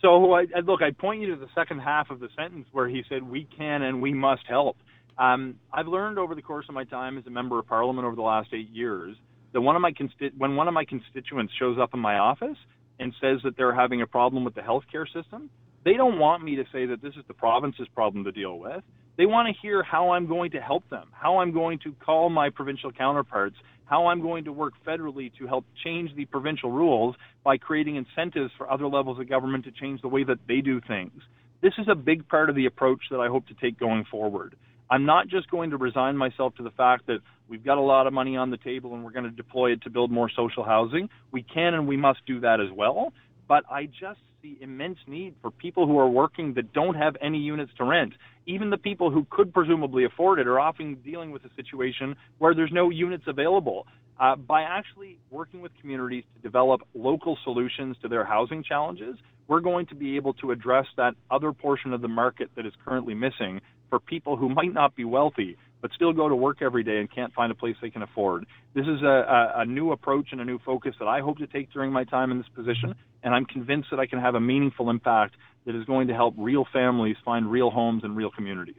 So, 0.00 0.32
I, 0.32 0.46
look, 0.64 0.80
I 0.80 0.92
point 0.92 1.20
you 1.20 1.34
to 1.34 1.36
the 1.36 1.48
second 1.54 1.80
half 1.80 2.08
of 2.08 2.20
the 2.20 2.28
sentence 2.34 2.66
where 2.72 2.88
he 2.88 3.04
said, 3.08 3.22
"We 3.22 3.44
can 3.44 3.82
and 3.82 4.00
we 4.00 4.14
must 4.14 4.46
help." 4.46 4.76
Um, 5.20 5.56
I've 5.70 5.86
learned 5.86 6.18
over 6.18 6.34
the 6.34 6.40
course 6.40 6.64
of 6.70 6.74
my 6.74 6.84
time 6.84 7.18
as 7.18 7.26
a 7.26 7.30
member 7.30 7.58
of 7.58 7.66
parliament 7.66 8.06
over 8.06 8.16
the 8.16 8.22
last 8.22 8.48
eight 8.54 8.70
years 8.70 9.14
that 9.52 9.60
one 9.60 9.76
of 9.76 9.82
my 9.82 9.92
consti- 9.92 10.32
when 10.38 10.56
one 10.56 10.66
of 10.66 10.72
my 10.72 10.86
constituents 10.86 11.52
shows 11.58 11.76
up 11.78 11.90
in 11.92 12.00
my 12.00 12.16
office 12.16 12.56
and 12.98 13.12
says 13.20 13.38
that 13.44 13.54
they're 13.56 13.74
having 13.74 14.00
a 14.00 14.06
problem 14.06 14.44
with 14.44 14.54
the 14.54 14.62
healthcare 14.62 15.04
system, 15.12 15.50
they 15.84 15.92
don't 15.92 16.18
want 16.18 16.42
me 16.42 16.56
to 16.56 16.64
say 16.72 16.86
that 16.86 17.02
this 17.02 17.12
is 17.16 17.24
the 17.28 17.34
province's 17.34 17.86
problem 17.94 18.24
to 18.24 18.32
deal 18.32 18.58
with. 18.58 18.82
They 19.18 19.26
want 19.26 19.48
to 19.48 19.60
hear 19.60 19.82
how 19.82 20.12
I'm 20.12 20.26
going 20.26 20.52
to 20.52 20.60
help 20.60 20.88
them, 20.88 21.10
how 21.12 21.38
I'm 21.38 21.52
going 21.52 21.78
to 21.84 21.92
call 22.02 22.30
my 22.30 22.48
provincial 22.48 22.90
counterparts, 22.90 23.56
how 23.84 24.06
I'm 24.06 24.22
going 24.22 24.44
to 24.44 24.52
work 24.52 24.72
federally 24.86 25.30
to 25.38 25.46
help 25.46 25.66
change 25.84 26.14
the 26.16 26.24
provincial 26.24 26.70
rules 26.70 27.14
by 27.44 27.58
creating 27.58 27.96
incentives 27.96 28.52
for 28.56 28.72
other 28.72 28.86
levels 28.86 29.20
of 29.20 29.28
government 29.28 29.64
to 29.64 29.70
change 29.72 30.00
the 30.00 30.08
way 30.08 30.24
that 30.24 30.38
they 30.48 30.62
do 30.62 30.80
things. 30.88 31.20
This 31.60 31.74
is 31.76 31.88
a 31.90 31.94
big 31.94 32.26
part 32.28 32.48
of 32.48 32.56
the 32.56 32.64
approach 32.64 33.02
that 33.10 33.20
I 33.20 33.28
hope 33.28 33.46
to 33.48 33.54
take 33.54 33.78
going 33.78 34.04
forward. 34.10 34.56
I'm 34.90 35.06
not 35.06 35.28
just 35.28 35.48
going 35.48 35.70
to 35.70 35.76
resign 35.76 36.16
myself 36.16 36.56
to 36.56 36.64
the 36.64 36.70
fact 36.70 37.06
that 37.06 37.18
we've 37.48 37.64
got 37.64 37.78
a 37.78 37.82
lot 37.82 38.08
of 38.08 38.12
money 38.12 38.36
on 38.36 38.50
the 38.50 38.56
table 38.56 38.92
and 38.94 39.04
we're 39.04 39.12
going 39.12 39.24
to 39.24 39.30
deploy 39.30 39.72
it 39.72 39.82
to 39.82 39.90
build 39.90 40.10
more 40.10 40.28
social 40.34 40.64
housing. 40.64 41.08
We 41.30 41.42
can 41.42 41.74
and 41.74 41.86
we 41.86 41.96
must 41.96 42.18
do 42.26 42.40
that 42.40 42.60
as 42.60 42.72
well. 42.74 43.12
But 43.46 43.64
I 43.70 43.86
just 43.86 44.18
see 44.42 44.58
immense 44.60 44.98
need 45.06 45.34
for 45.40 45.52
people 45.52 45.86
who 45.86 45.98
are 45.98 46.08
working 46.08 46.54
that 46.54 46.72
don't 46.72 46.96
have 46.96 47.16
any 47.22 47.38
units 47.38 47.70
to 47.78 47.84
rent. 47.84 48.14
Even 48.46 48.70
the 48.70 48.78
people 48.78 49.12
who 49.12 49.26
could 49.30 49.54
presumably 49.54 50.04
afford 50.04 50.40
it 50.40 50.48
are 50.48 50.58
often 50.58 50.96
dealing 51.04 51.30
with 51.30 51.44
a 51.44 51.50
situation 51.54 52.16
where 52.38 52.52
there's 52.52 52.72
no 52.72 52.90
units 52.90 53.24
available. 53.28 53.86
Uh, 54.18 54.36
by 54.36 54.62
actually 54.62 55.18
working 55.30 55.60
with 55.62 55.72
communities 55.80 56.24
to 56.34 56.42
develop 56.42 56.82
local 56.94 57.38
solutions 57.44 57.96
to 58.02 58.08
their 58.08 58.24
housing 58.24 58.62
challenges, 58.62 59.16
we're 59.46 59.60
going 59.60 59.86
to 59.86 59.94
be 59.94 60.16
able 60.16 60.34
to 60.34 60.50
address 60.50 60.86
that 60.96 61.14
other 61.30 61.52
portion 61.52 61.92
of 61.92 62.02
the 62.02 62.08
market 62.08 62.50
that 62.54 62.66
is 62.66 62.72
currently 62.84 63.14
missing 63.14 63.60
for 63.90 64.00
people 64.00 64.36
who 64.36 64.48
might 64.48 64.72
not 64.72 64.96
be 64.96 65.04
wealthy 65.04 65.56
but 65.80 65.90
still 65.94 66.12
go 66.12 66.28
to 66.28 66.36
work 66.36 66.58
every 66.60 66.84
day 66.84 66.98
and 66.98 67.12
can't 67.12 67.32
find 67.32 67.50
a 67.50 67.54
place 67.54 67.76
they 67.80 67.90
can 67.90 68.02
afford. 68.02 68.46
This 68.74 68.86
is 68.86 69.02
a, 69.02 69.06
a, 69.06 69.60
a, 69.60 69.64
new 69.64 69.92
approach 69.92 70.28
and 70.32 70.40
a 70.40 70.44
new 70.44 70.58
focus 70.58 70.94
that 70.98 71.08
I 71.08 71.20
hope 71.20 71.38
to 71.38 71.46
take 71.46 71.72
during 71.72 71.92
my 71.92 72.04
time 72.04 72.30
in 72.30 72.38
this 72.38 72.48
position, 72.48 72.94
and 73.22 73.34
I'm 73.34 73.46
convinced 73.46 73.88
that 73.90 74.00
I 74.00 74.06
can 74.06 74.20
have 74.20 74.34
a 74.34 74.40
meaningful 74.40 74.90
impact 74.90 75.36
that 75.66 75.74
is 75.74 75.84
going 75.84 76.08
to 76.08 76.14
help 76.14 76.34
real 76.36 76.66
families 76.72 77.16
find 77.24 77.50
real 77.50 77.70
homes 77.70 78.04
and 78.04 78.16
real 78.16 78.30
communities. 78.30 78.76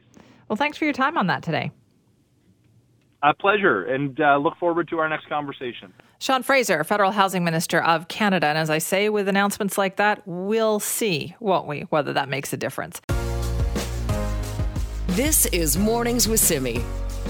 Well, 0.48 0.56
thanks 0.56 0.78
for 0.78 0.84
your 0.84 0.94
time 0.94 1.16
on 1.16 1.26
that 1.28 1.42
today. 1.42 1.70
A 3.22 3.34
pleasure, 3.34 3.84
and 3.84 4.18
uh, 4.20 4.36
look 4.36 4.56
forward 4.58 4.88
to 4.88 4.98
our 4.98 5.08
next 5.08 5.28
conversation. 5.28 5.92
Sean 6.18 6.42
Fraser, 6.42 6.82
Federal 6.82 7.12
Housing 7.12 7.44
Minister 7.44 7.82
of 7.82 8.08
Canada. 8.08 8.46
And 8.46 8.58
as 8.58 8.70
I 8.70 8.78
say, 8.78 9.08
with 9.08 9.28
announcements 9.28 9.78
like 9.78 9.96
that, 9.96 10.22
we'll 10.24 10.80
see, 10.80 11.34
won't 11.40 11.66
we, 11.66 11.82
whether 11.82 12.12
that 12.12 12.28
makes 12.28 12.52
a 12.52 12.56
difference. 12.56 13.00
This 15.16 15.44
is 15.46 15.76
Mornings 15.76 16.26
with 16.26 16.40
Simi. 16.40 16.82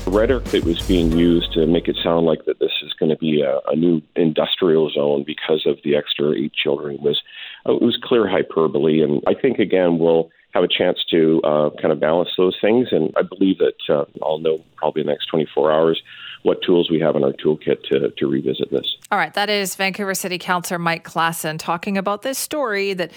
The 0.05 0.11
rhetoric 0.13 0.45
that 0.45 0.63
was 0.63 0.81
being 0.87 1.11
used 1.11 1.53
to 1.55 1.67
make 1.67 1.89
it 1.89 1.97
sound 2.01 2.27
like 2.27 2.45
that 2.45 2.61
this 2.61 2.71
is 2.81 2.93
going 2.93 3.11
to 3.11 3.17
be 3.17 3.43
a, 3.43 3.59
a 3.67 3.75
new 3.75 4.01
industrial 4.15 4.89
zone 4.91 5.25
because 5.27 5.67
of 5.67 5.79
the 5.83 5.97
extra 5.97 6.31
eight 6.31 6.53
children 6.53 6.99
was 7.03 7.21
uh, 7.67 7.75
it 7.75 7.83
was 7.83 7.99
clear 8.01 8.29
hyperbole, 8.29 9.03
and 9.03 9.21
I 9.27 9.35
think 9.35 9.59
again 9.59 9.99
we'll 9.99 10.31
have 10.55 10.63
a 10.63 10.69
chance 10.69 11.05
to 11.11 11.41
uh, 11.43 11.71
kind 11.71 11.91
of 11.91 11.99
balance 11.99 12.29
those 12.37 12.57
things, 12.61 12.87
and 12.93 13.13
I 13.17 13.23
believe 13.23 13.59
that 13.59 13.75
uh, 13.89 14.05
I'll 14.23 14.39
know 14.39 14.63
probably 14.77 15.01
in 15.01 15.09
the 15.09 15.13
next 15.15 15.27
24 15.27 15.73
hours 15.73 16.01
what 16.45 16.63
tools 16.63 16.89
we 16.89 17.01
have 17.01 17.17
in 17.17 17.25
our 17.25 17.33
toolkit 17.33 17.83
to, 17.91 18.11
to 18.11 18.27
revisit 18.29 18.71
this. 18.71 18.97
All 19.11 19.19
right, 19.19 19.35
that 19.35 19.51
is 19.51 19.75
Vancouver 19.75 20.15
City 20.15 20.39
Councillor 20.39 20.79
Mike 20.79 21.03
Klassen 21.03 21.59
talking 21.59 21.99
about 21.99 22.23
this 22.23 22.39
story 22.39 22.95
that 22.95 23.11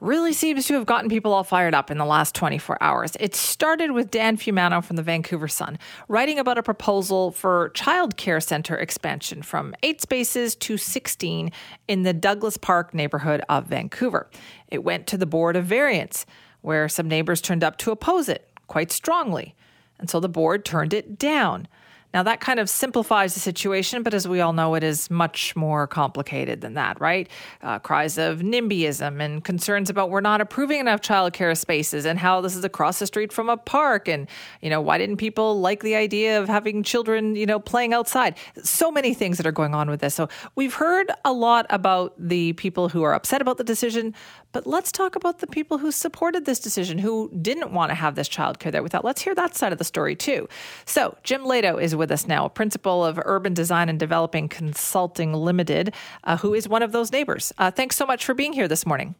really 0.00 0.32
seems 0.32 0.66
to 0.66 0.74
have 0.74 0.86
gotten 0.86 1.08
people 1.08 1.32
all 1.32 1.44
fired 1.44 1.74
up 1.74 1.90
in 1.90 1.98
the 1.98 2.04
last 2.04 2.34
24 2.34 2.82
hours. 2.82 3.16
It 3.18 3.34
started 3.34 3.92
with 3.92 4.10
Dan 4.10 4.36
Fumano 4.36 4.84
from 4.84 4.96
the 4.96 5.02
Vancouver 5.02 5.48
Sun 5.48 5.78
writing 6.08 6.38
about 6.38 6.58
a 6.58 6.62
proposal 6.62 7.30
for 7.30 7.70
child 7.70 8.16
care 8.16 8.40
center 8.40 8.76
expansion 8.76 9.42
from 9.42 9.74
eight 9.82 10.00
spaces 10.02 10.54
to 10.56 10.76
16 10.76 11.50
in 11.88 12.02
the 12.02 12.12
Douglas 12.12 12.56
Park 12.56 12.92
neighborhood 12.92 13.42
of 13.48 13.66
Vancouver. 13.66 14.28
It 14.68 14.84
went 14.84 15.06
to 15.08 15.16
the 15.16 15.26
Board 15.26 15.56
of 15.56 15.64
Variance, 15.64 16.26
where 16.60 16.88
some 16.88 17.08
neighbors 17.08 17.40
turned 17.40 17.64
up 17.64 17.78
to 17.78 17.90
oppose 17.90 18.28
it 18.28 18.50
quite 18.66 18.92
strongly. 18.92 19.54
And 19.98 20.10
so 20.10 20.20
the 20.20 20.28
board 20.28 20.64
turned 20.64 20.92
it 20.92 21.18
down. 21.18 21.68
Now, 22.14 22.22
that 22.22 22.40
kind 22.40 22.58
of 22.58 22.70
simplifies 22.70 23.34
the 23.34 23.40
situation, 23.40 24.02
but 24.02 24.14
as 24.14 24.26
we 24.26 24.40
all 24.40 24.52
know, 24.52 24.74
it 24.74 24.82
is 24.82 25.10
much 25.10 25.54
more 25.54 25.86
complicated 25.86 26.60
than 26.60 26.74
that, 26.74 27.00
right? 27.00 27.28
Uh, 27.62 27.78
cries 27.78 28.16
of 28.16 28.40
NIMBYism 28.40 29.20
and 29.20 29.44
concerns 29.44 29.90
about 29.90 30.10
we're 30.10 30.20
not 30.20 30.40
approving 30.40 30.80
enough 30.80 31.00
childcare 31.00 31.56
spaces 31.56 32.06
and 32.06 32.18
how 32.18 32.40
this 32.40 32.56
is 32.56 32.64
across 32.64 32.98
the 32.98 33.06
street 33.06 33.32
from 33.32 33.48
a 33.48 33.56
park. 33.56 34.08
And, 34.08 34.28
you 34.62 34.70
know, 34.70 34.80
why 34.80 34.98
didn't 34.98 35.18
people 35.18 35.60
like 35.60 35.82
the 35.82 35.94
idea 35.94 36.40
of 36.40 36.48
having 36.48 36.82
children, 36.82 37.36
you 37.36 37.44
know, 37.44 37.58
playing 37.58 37.92
outside? 37.92 38.36
So 38.62 38.90
many 38.90 39.12
things 39.12 39.36
that 39.36 39.46
are 39.46 39.52
going 39.52 39.74
on 39.74 39.90
with 39.90 40.00
this. 40.00 40.14
So 40.14 40.28
we've 40.54 40.74
heard 40.74 41.10
a 41.24 41.32
lot 41.32 41.66
about 41.70 42.14
the 42.18 42.54
people 42.54 42.88
who 42.88 43.02
are 43.02 43.14
upset 43.14 43.42
about 43.42 43.58
the 43.58 43.64
decision, 43.64 44.14
but 44.52 44.66
let's 44.66 44.90
talk 44.90 45.16
about 45.16 45.40
the 45.40 45.46
people 45.46 45.78
who 45.78 45.90
supported 45.90 46.44
this 46.44 46.58
decision, 46.58 46.98
who 46.98 47.30
didn't 47.40 47.72
want 47.72 47.90
to 47.90 47.94
have 47.94 48.14
this 48.14 48.28
childcare 48.28 48.72
there. 48.72 48.82
We 48.82 48.88
thought, 48.88 49.04
let's 49.04 49.22
hear 49.22 49.34
that 49.34 49.54
side 49.54 49.72
of 49.72 49.78
the 49.78 49.84
story 49.84 50.16
too. 50.16 50.48
So 50.84 51.16
Jim 51.22 51.42
Lehto 51.42 51.80
is 51.80 51.94
with 51.94 52.10
us 52.10 52.26
now, 52.26 52.48
principal 52.48 53.04
of 53.04 53.20
Urban 53.24 53.54
Design 53.54 53.88
and 53.88 53.98
Developing 53.98 54.48
Consulting 54.48 55.32
Limited, 55.32 55.94
uh, 56.24 56.38
who 56.38 56.54
is 56.54 56.68
one 56.68 56.82
of 56.82 56.92
those 56.92 57.12
neighbors. 57.12 57.52
Uh, 57.58 57.70
thanks 57.70 57.96
so 57.96 58.06
much 58.06 58.24
for 58.24 58.34
being 58.34 58.52
here 58.52 58.68
this 58.68 58.86
morning. 58.86 59.14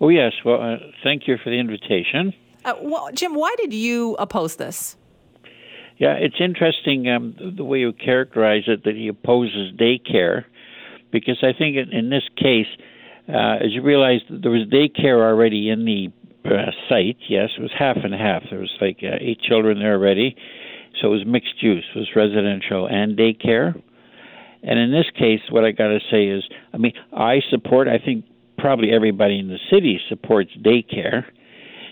Oh, 0.00 0.08
yes. 0.08 0.32
Well, 0.44 0.60
uh, 0.60 0.76
thank 1.02 1.26
you 1.26 1.36
for 1.42 1.50
the 1.50 1.58
invitation. 1.58 2.34
Uh, 2.64 2.74
well, 2.82 3.10
Jim, 3.14 3.34
why 3.34 3.54
did 3.58 3.72
you 3.72 4.16
oppose 4.18 4.56
this? 4.56 4.96
Yeah, 5.98 6.14
it's 6.14 6.36
interesting 6.40 7.08
um, 7.08 7.34
the 7.56 7.64
way 7.64 7.78
you 7.78 7.92
characterize 7.92 8.64
it 8.66 8.84
that 8.84 8.96
he 8.96 9.08
opposes 9.08 9.72
daycare, 9.74 10.44
because 11.10 11.38
I 11.42 11.52
think 11.56 11.76
in, 11.76 11.90
in 11.90 12.10
this 12.10 12.24
case, 12.36 12.66
uh, 13.28 13.56
as 13.64 13.72
you 13.72 13.82
realize, 13.82 14.20
there 14.30 14.50
was 14.50 14.62
daycare 14.68 15.20
already 15.20 15.68
in 15.70 15.84
the 15.84 16.12
uh, 16.44 16.70
site. 16.88 17.16
Yes, 17.28 17.50
it 17.58 17.62
was 17.62 17.72
half 17.76 17.96
and 18.02 18.14
half. 18.14 18.42
There 18.50 18.60
was 18.60 18.72
like 18.80 18.98
uh, 19.02 19.16
eight 19.20 19.40
children 19.40 19.78
there 19.78 19.94
already, 19.94 20.36
so 21.00 21.08
it 21.08 21.10
was 21.10 21.26
mixed 21.26 21.62
use. 21.62 21.84
It 21.94 21.98
was 21.98 22.08
residential 22.14 22.86
and 22.86 23.16
daycare. 23.18 23.80
And 24.62 24.78
in 24.78 24.90
this 24.90 25.06
case, 25.16 25.40
what 25.50 25.64
I 25.64 25.72
got 25.72 25.88
to 25.88 26.00
say 26.10 26.26
is, 26.26 26.44
I 26.72 26.78
mean, 26.78 26.92
I 27.12 27.40
support. 27.50 27.88
I 27.88 27.98
think 27.98 28.24
probably 28.58 28.92
everybody 28.92 29.38
in 29.38 29.48
the 29.48 29.58
city 29.70 30.00
supports 30.08 30.50
daycare. 30.64 31.24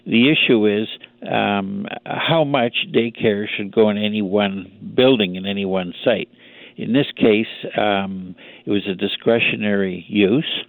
The 0.06 0.30
issue 0.30 0.66
is 0.66 0.88
um, 1.30 1.86
how 2.04 2.44
much 2.44 2.74
daycare 2.92 3.46
should 3.56 3.72
go 3.72 3.90
in 3.90 3.98
any 3.98 4.22
one 4.22 4.92
building 4.96 5.36
in 5.36 5.46
any 5.46 5.64
one 5.64 5.94
site. 6.04 6.28
In 6.76 6.92
this 6.92 7.06
case, 7.16 7.46
um, 7.78 8.34
it 8.66 8.70
was 8.70 8.86
a 8.88 8.94
discretionary 8.94 10.04
use. 10.08 10.64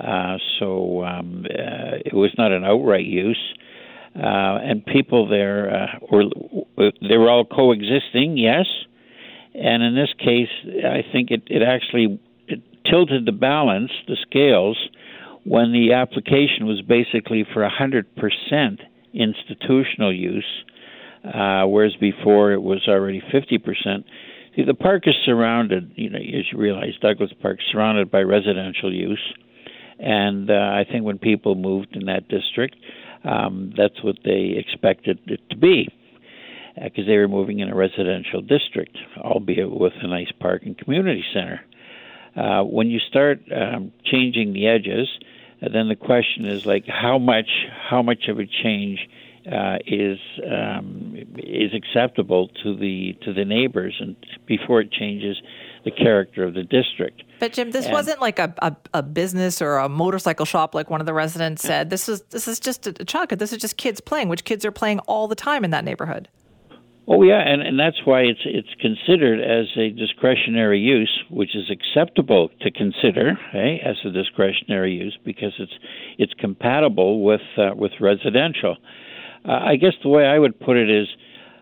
Uh, 0.00 0.38
so 0.58 1.04
um, 1.04 1.44
uh, 1.44 2.00
it 2.04 2.14
was 2.14 2.32
not 2.38 2.52
an 2.52 2.64
outright 2.64 3.04
use. 3.04 3.54
Uh, 4.16 4.58
and 4.62 4.84
people 4.86 5.28
there 5.28 5.72
uh, 5.72 5.86
were 6.10 6.24
they 7.08 7.16
were 7.16 7.30
all 7.30 7.44
coexisting, 7.44 8.36
yes. 8.36 8.66
And 9.54 9.82
in 9.82 9.94
this 9.94 10.12
case, 10.18 10.48
I 10.84 11.04
think 11.12 11.30
it, 11.30 11.42
it 11.46 11.62
actually 11.62 12.18
it 12.48 12.60
tilted 12.90 13.24
the 13.24 13.32
balance, 13.32 13.92
the 14.08 14.16
scales, 14.28 14.76
when 15.44 15.72
the 15.72 15.92
application 15.92 16.66
was 16.66 16.82
basically 16.82 17.46
for 17.52 17.68
100% 17.68 18.78
institutional 19.14 20.12
use, 20.12 20.64
uh, 21.24 21.64
whereas 21.66 21.94
before 22.00 22.52
it 22.52 22.62
was 22.62 22.82
already 22.88 23.22
50%. 23.32 24.04
See, 24.56 24.64
the 24.64 24.74
park 24.74 25.04
is 25.06 25.14
surrounded, 25.24 25.92
you 25.94 26.10
know, 26.10 26.18
as 26.18 26.44
you 26.52 26.58
realize, 26.58 26.94
Douglas 27.00 27.30
Park 27.40 27.58
surrounded 27.70 28.10
by 28.10 28.22
residential 28.22 28.92
use. 28.92 29.22
And 30.00 30.50
uh, 30.50 30.54
I 30.54 30.84
think 30.90 31.04
when 31.04 31.18
people 31.18 31.54
moved 31.54 31.94
in 31.94 32.06
that 32.06 32.28
district, 32.28 32.76
um, 33.24 33.72
that's 33.76 34.02
what 34.02 34.16
they 34.24 34.54
expected 34.56 35.18
it 35.26 35.40
to 35.50 35.56
be, 35.56 35.88
because 36.74 37.04
uh, 37.04 37.06
they 37.06 37.18
were 37.18 37.28
moving 37.28 37.58
in 37.58 37.68
a 37.68 37.74
residential 37.74 38.40
district, 38.40 38.96
albeit 39.18 39.70
with 39.70 39.92
a 40.00 40.06
nice 40.06 40.32
park 40.40 40.62
and 40.64 40.78
community 40.78 41.24
center. 41.34 41.60
Uh, 42.34 42.62
when 42.62 42.88
you 42.88 42.98
start 42.98 43.40
um, 43.54 43.92
changing 44.04 44.52
the 44.52 44.68
edges, 44.68 45.08
uh, 45.62 45.68
then 45.70 45.88
the 45.88 45.96
question 45.96 46.46
is 46.46 46.64
like 46.64 46.86
how 46.86 47.18
much 47.18 47.50
how 47.88 48.02
much 48.02 48.28
of 48.28 48.38
a 48.38 48.46
change 48.46 49.06
uh, 49.50 49.78
is 49.86 50.18
um, 50.50 51.14
is 51.36 51.72
acceptable 51.74 52.48
to 52.62 52.76
the 52.76 53.18
to 53.24 53.34
the 53.34 53.44
neighbors, 53.44 53.96
and 54.00 54.16
before 54.46 54.80
it 54.80 54.92
changes 54.92 55.36
the 55.84 55.90
character 55.90 56.44
of 56.44 56.54
the 56.54 56.62
district. 56.62 57.22
But 57.38 57.52
Jim, 57.52 57.70
this 57.70 57.86
and, 57.86 57.92
wasn't 57.92 58.20
like 58.20 58.38
a, 58.38 58.54
a, 58.58 58.76
a, 58.94 59.02
business 59.02 59.62
or 59.62 59.78
a 59.78 59.88
motorcycle 59.88 60.44
shop, 60.44 60.74
like 60.74 60.90
one 60.90 61.00
of 61.00 61.06
the 61.06 61.14
residents 61.14 61.62
said. 61.62 61.88
This 61.88 62.08
is 62.08 62.20
this 62.30 62.46
is 62.46 62.60
just 62.60 62.86
a, 62.86 62.90
a 62.90 63.04
childcare. 63.04 63.38
This 63.38 63.52
is 63.52 63.58
just 63.58 63.76
kids 63.76 64.00
playing, 64.00 64.28
which 64.28 64.44
kids 64.44 64.64
are 64.64 64.72
playing 64.72 64.98
all 65.00 65.26
the 65.26 65.34
time 65.34 65.64
in 65.64 65.70
that 65.70 65.84
neighborhood. 65.84 66.28
Oh 67.08 67.22
yeah, 67.22 67.40
and, 67.40 67.62
and 67.62 67.80
that's 67.80 68.04
why 68.04 68.20
it's 68.20 68.40
it's 68.44 68.68
considered 68.80 69.40
as 69.40 69.66
a 69.76 69.90
discretionary 69.90 70.78
use, 70.78 71.24
which 71.30 71.56
is 71.56 71.70
acceptable 71.70 72.50
to 72.60 72.70
consider 72.70 73.38
eh, 73.54 73.78
as 73.84 73.96
a 74.04 74.10
discretionary 74.10 74.94
use 74.94 75.18
because 75.24 75.52
it's 75.58 75.72
it's 76.18 76.34
compatible 76.34 77.24
with 77.24 77.40
uh, 77.56 77.70
with 77.74 77.92
residential. 78.00 78.76
Uh, 79.44 79.52
I 79.52 79.76
guess 79.76 79.94
the 80.02 80.08
way 80.10 80.26
I 80.26 80.38
would 80.38 80.60
put 80.60 80.76
it 80.76 80.90
is. 80.90 81.08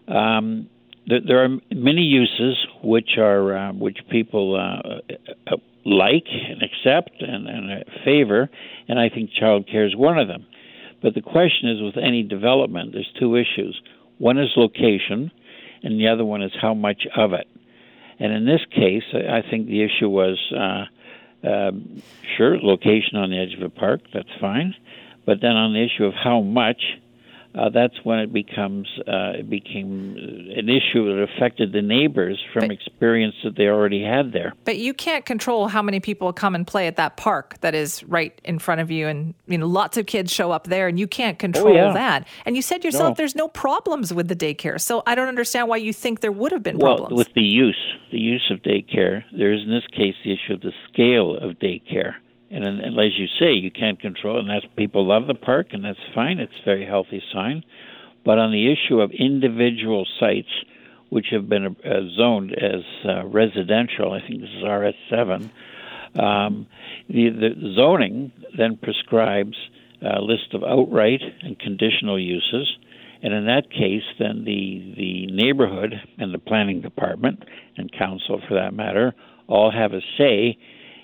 Um, 0.09 0.69
there, 1.09 1.45
are 1.45 1.49
many 1.71 2.03
uses 2.03 2.57
which 2.83 3.17
are 3.19 3.57
uh, 3.57 3.73
which 3.73 3.99
people 4.11 4.57
uh, 4.57 5.01
uh, 5.51 5.57
like 5.85 6.27
and 6.27 6.63
accept 6.63 7.23
and, 7.23 7.49
and 7.49 7.85
favor, 8.05 8.49
and 8.89 8.99
I 8.99 9.09
think 9.09 9.31
child 9.33 9.67
care 9.71 9.87
is 9.87 9.97
one 9.97 10.19
of 10.19 10.29
them. 10.29 10.47
But 11.01 11.15
the 11.15 11.23
question 11.23 11.71
is, 11.71 11.83
with 11.83 11.97
any 11.97 12.23
development, 12.23 12.93
there's 12.93 13.11
two 13.19 13.37
issues. 13.37 13.81
One 14.19 14.39
is 14.39 14.49
location, 14.57 15.31
and 15.83 15.99
the 15.99 16.09
other 16.09 16.25
one 16.25 16.43
is 16.43 16.53
how 16.61 16.75
much 16.75 17.07
of 17.17 17.33
it. 17.33 17.47
And 18.19 18.33
in 18.33 18.45
this 18.45 18.61
case, 18.75 19.05
I 19.15 19.43
think 19.49 19.67
the 19.67 19.83
issue 19.83 20.09
was 20.09 20.39
uh, 20.53 21.47
uh, 21.47 21.71
sure 22.37 22.59
location 22.59 23.17
on 23.17 23.31
the 23.31 23.39
edge 23.39 23.55
of 23.55 23.63
a 23.63 23.71
park, 23.71 24.01
that's 24.13 24.29
fine, 24.41 24.75
but 25.25 25.41
then 25.41 25.53
on 25.53 25.73
the 25.73 25.85
issue 25.85 26.05
of 26.05 26.15
how 26.15 26.41
much 26.41 26.83
uh, 27.55 27.71
that's 27.71 27.95
when 28.05 28.19
it 28.19 28.33
becomes 28.33 28.87
uh, 29.01 29.39
it 29.39 29.49
became 29.49 30.17
an 30.57 30.69
issue 30.69 31.07
that 31.07 31.27
affected 31.35 31.73
the 31.73 31.83
neighbors 31.83 32.39
from 32.53 32.69
but, 32.69 32.71
experience 32.71 33.35
that 33.43 33.57
they 33.57 33.67
already 33.67 34.03
had 34.03 34.33
there. 34.33 34.53
But 34.65 34.79
you 34.79 34.93
can't 34.93 35.25
control 35.25 35.69
how 35.69 35.83
many 35.83 35.99
people 35.99 36.33
come 36.33 36.55
and 36.55 36.67
play 36.67 36.87
at 36.87 36.97
that 36.97 37.17
park 37.17 37.57
that 37.61 37.75
is 37.75 38.05
right 38.05 38.39
in 38.45 38.59
front 38.59 38.81
of 38.81 38.91
you, 38.91 39.09
and 39.09 39.35
you 39.47 39.59
know 39.59 39.67
lots 39.67 39.97
of 39.97 40.07
kids 40.07 40.33
show 40.33 40.51
up 40.51 40.67
there, 40.69 40.89
and 40.89 40.99
you 40.99 41.07
can't 41.07 41.37
oh, 41.37 41.41
control 41.41 41.69
oh, 41.69 41.87
yeah. 41.87 41.93
that. 41.93 42.29
And 42.45 42.55
you 42.55 42.63
said 42.63 42.85
yourself, 42.85 43.11
no. 43.11 43.15
there's 43.15 43.35
no 43.35 43.49
problems 43.49 44.13
with 44.13 44.29
the 44.29 44.37
daycare, 44.37 44.81
so 44.81 45.03
I 45.07 45.15
don't 45.15 45.29
understand 45.29 45.69
why 45.69 45.79
you 45.79 45.93
think 45.93 46.21
there 46.21 46.33
would 46.33 46.53
have 46.53 46.63
been 46.63 46.79
well, 46.79 46.99
problems. 46.99 47.19
with 47.19 47.35
the 47.35 47.43
use, 47.43 47.81
the 48.13 48.19
use 48.19 48.51
of 48.51 48.63
daycare, 48.63 49.25
there 49.37 49.53
is 49.53 49.63
in 49.63 49.71
this 49.71 49.87
case 49.97 50.15
the 50.25 50.33
issue 50.33 50.55
of 50.55 50.61
the 50.61 50.73
scale 50.93 51.37
of 51.37 51.59
daycare. 51.59 52.15
And, 52.51 52.65
and 52.65 52.99
as 52.99 53.19
you 53.19 53.27
say, 53.39 53.53
you 53.53 53.71
can't 53.71 54.01
control, 54.01 54.39
and 54.39 54.49
that's 54.49 54.65
people 54.77 55.07
love 55.07 55.27
the 55.27 55.35
park, 55.35 55.69
and 55.73 55.85
that's 55.85 55.99
fine. 56.15 56.39
It's 56.39 56.53
a 56.63 56.65
very 56.65 56.87
healthy 56.87 57.23
sign. 57.33 57.63
But 58.25 58.39
on 58.39 58.53
the 58.53 58.73
issue 58.73 59.01
of 59.01 59.11
individual 59.11 60.07
sites, 60.19 60.49
which 61.11 61.27
have 61.31 61.49
been 61.49 61.77
uh, 61.85 61.91
zoned 62.17 62.53
as 62.53 62.83
uh, 63.05 63.27
residential, 63.27 64.13
I 64.13 64.21
think 64.27 64.41
this 64.41 64.51
is 64.51 64.65
RS7. 64.65 65.51
Um, 66.19 66.67
the, 67.09 67.31
the 67.31 67.75
zoning 67.77 68.33
then 68.57 68.77
prescribes 68.77 69.57
a 70.03 70.21
list 70.21 70.55
of 70.55 70.63
outright 70.63 71.21
and 71.43 71.59
conditional 71.59 72.19
uses, 72.19 72.69
and 73.23 73.35
in 73.35 73.47
that 73.47 73.71
case, 73.71 74.05
then 74.19 74.45
the 74.45 74.95
the 74.97 75.27
neighborhood 75.27 75.95
and 76.19 76.33
the 76.33 76.39
planning 76.39 76.81
department 76.81 77.45
and 77.77 77.91
council, 77.93 78.41
for 78.49 78.55
that 78.55 78.73
matter, 78.73 79.13
all 79.49 79.73
have 79.73 79.93
a 79.93 80.01
say 80.17 80.57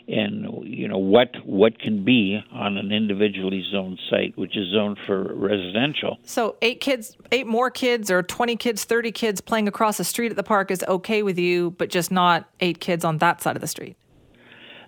and 0.06 0.46
you 0.64 0.86
know 0.86 0.98
what 0.98 1.30
what 1.46 1.78
can 1.78 2.04
be 2.04 2.42
on 2.52 2.76
an 2.76 2.92
individually 2.92 3.64
zoned 3.70 3.98
site, 4.10 4.36
which 4.36 4.56
is 4.56 4.70
zoned 4.72 4.98
for 5.06 5.34
residential. 5.34 6.18
So 6.24 6.56
eight 6.60 6.80
kids, 6.80 7.16
eight 7.32 7.46
more 7.46 7.70
kids, 7.70 8.10
or 8.10 8.22
twenty 8.22 8.56
kids, 8.56 8.84
thirty 8.84 9.12
kids 9.12 9.40
playing 9.40 9.68
across 9.68 9.96
the 9.96 10.04
street 10.04 10.30
at 10.30 10.36
the 10.36 10.42
park 10.42 10.70
is 10.70 10.84
okay 10.88 11.22
with 11.22 11.38
you, 11.38 11.70
but 11.72 11.88
just 11.88 12.10
not 12.10 12.48
eight 12.60 12.80
kids 12.80 13.04
on 13.04 13.18
that 13.18 13.40
side 13.40 13.56
of 13.56 13.62
the 13.62 13.68
street. 13.68 13.96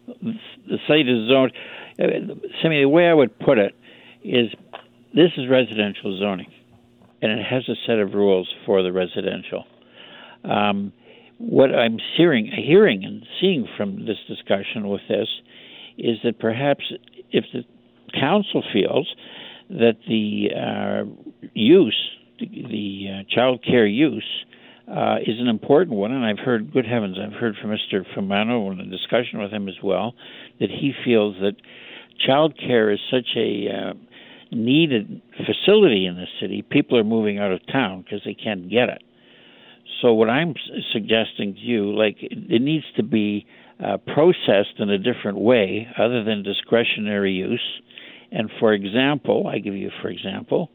The 0.07 0.79
site 0.87 1.09
is 1.09 1.29
zoned. 1.29 1.53
Uh, 1.99 2.35
Simi, 2.63 2.83
the 2.83 2.89
way 2.89 3.09
I 3.09 3.15
would 3.15 3.39
put 3.39 3.59
it 3.59 3.75
is, 4.23 4.51
this 5.15 5.31
is 5.37 5.49
residential 5.49 6.19
zoning, 6.19 6.53
and 7.23 7.33
it 7.33 7.45
has 7.45 7.69
a 7.69 7.75
set 7.87 7.99
of 7.99 8.13
rules 8.13 8.53
for 8.67 8.83
the 8.83 8.93
residential. 8.93 9.65
Um, 10.45 10.93
what 11.39 11.75
I'm 11.75 11.99
hearing, 12.17 12.47
hearing 12.47 13.05
and 13.05 13.25
seeing 13.41 13.69
from 13.77 14.07
this 14.07 14.19
discussion 14.29 14.89
with 14.89 15.03
this 15.09 15.29
is 15.99 16.19
that 16.25 16.39
perhaps 16.39 16.85
if 17.31 17.45
the 17.53 17.63
council 18.19 18.63
feels 18.73 19.15
that 19.69 19.97
the 20.09 20.49
uh, 20.57 21.49
use, 21.55 21.97
the, 22.39 23.09
uh, 23.11 23.35
child 23.35 23.65
care 23.65 23.87
use, 23.87 24.45
uh, 24.89 25.17
is 25.27 25.41
an 25.41 25.49
important 25.49 25.97
one, 25.97 26.13
and 26.13 26.25
I've 26.25 26.39
heard, 26.39 26.73
good 26.73 26.87
heavens, 26.87 27.17
I've 27.21 27.33
heard 27.33 27.57
from 27.61 27.71
Mr. 27.71 28.05
Fumano 28.15 28.73
in 28.73 28.81
a 28.81 28.87
discussion 28.87 29.41
with 29.41 29.51
him 29.51 29.69
as 29.69 29.75
well, 29.83 30.15
that 30.61 30.71
he 30.71 30.93
feels 31.05 31.35
that 31.41 31.57
child 32.25 32.57
care 32.57 32.93
is 32.93 33.01
such 33.11 33.27
a 33.37 33.67
uh, 33.69 33.93
needed 34.53 35.21
facility 35.45 36.07
in 36.07 36.15
the 36.15 36.27
city. 36.41 36.63
People 36.63 36.99
are 36.99 37.05
moving 37.05 37.39
out 37.39 37.51
of 37.51 37.61
town 37.67 38.03
because 38.03 38.21
they 38.25 38.35
can't 38.35 38.71
get 38.71 38.89
it. 38.89 39.03
So 40.03 40.13
what 40.13 40.29
I'm 40.29 40.55
suggesting 40.93 41.55
to 41.55 41.61
you, 41.61 41.97
like, 41.97 42.17
it 42.21 42.61
needs 42.61 42.85
to 42.97 43.03
be 43.03 43.47
uh, 43.85 43.99
processed 43.99 44.79
in 44.79 44.91
a 44.91 44.99
different 44.99 45.39
way 45.39 45.87
other 45.99 46.25
than 46.25 46.43
discretionary 46.43 47.33
use. 47.33 47.81
And 48.33 48.51
for 48.59 48.73
example, 48.73 49.47
I 49.47 49.59
give 49.59 49.75
you 49.75 49.91
for 50.03 50.09
example, 50.09 50.71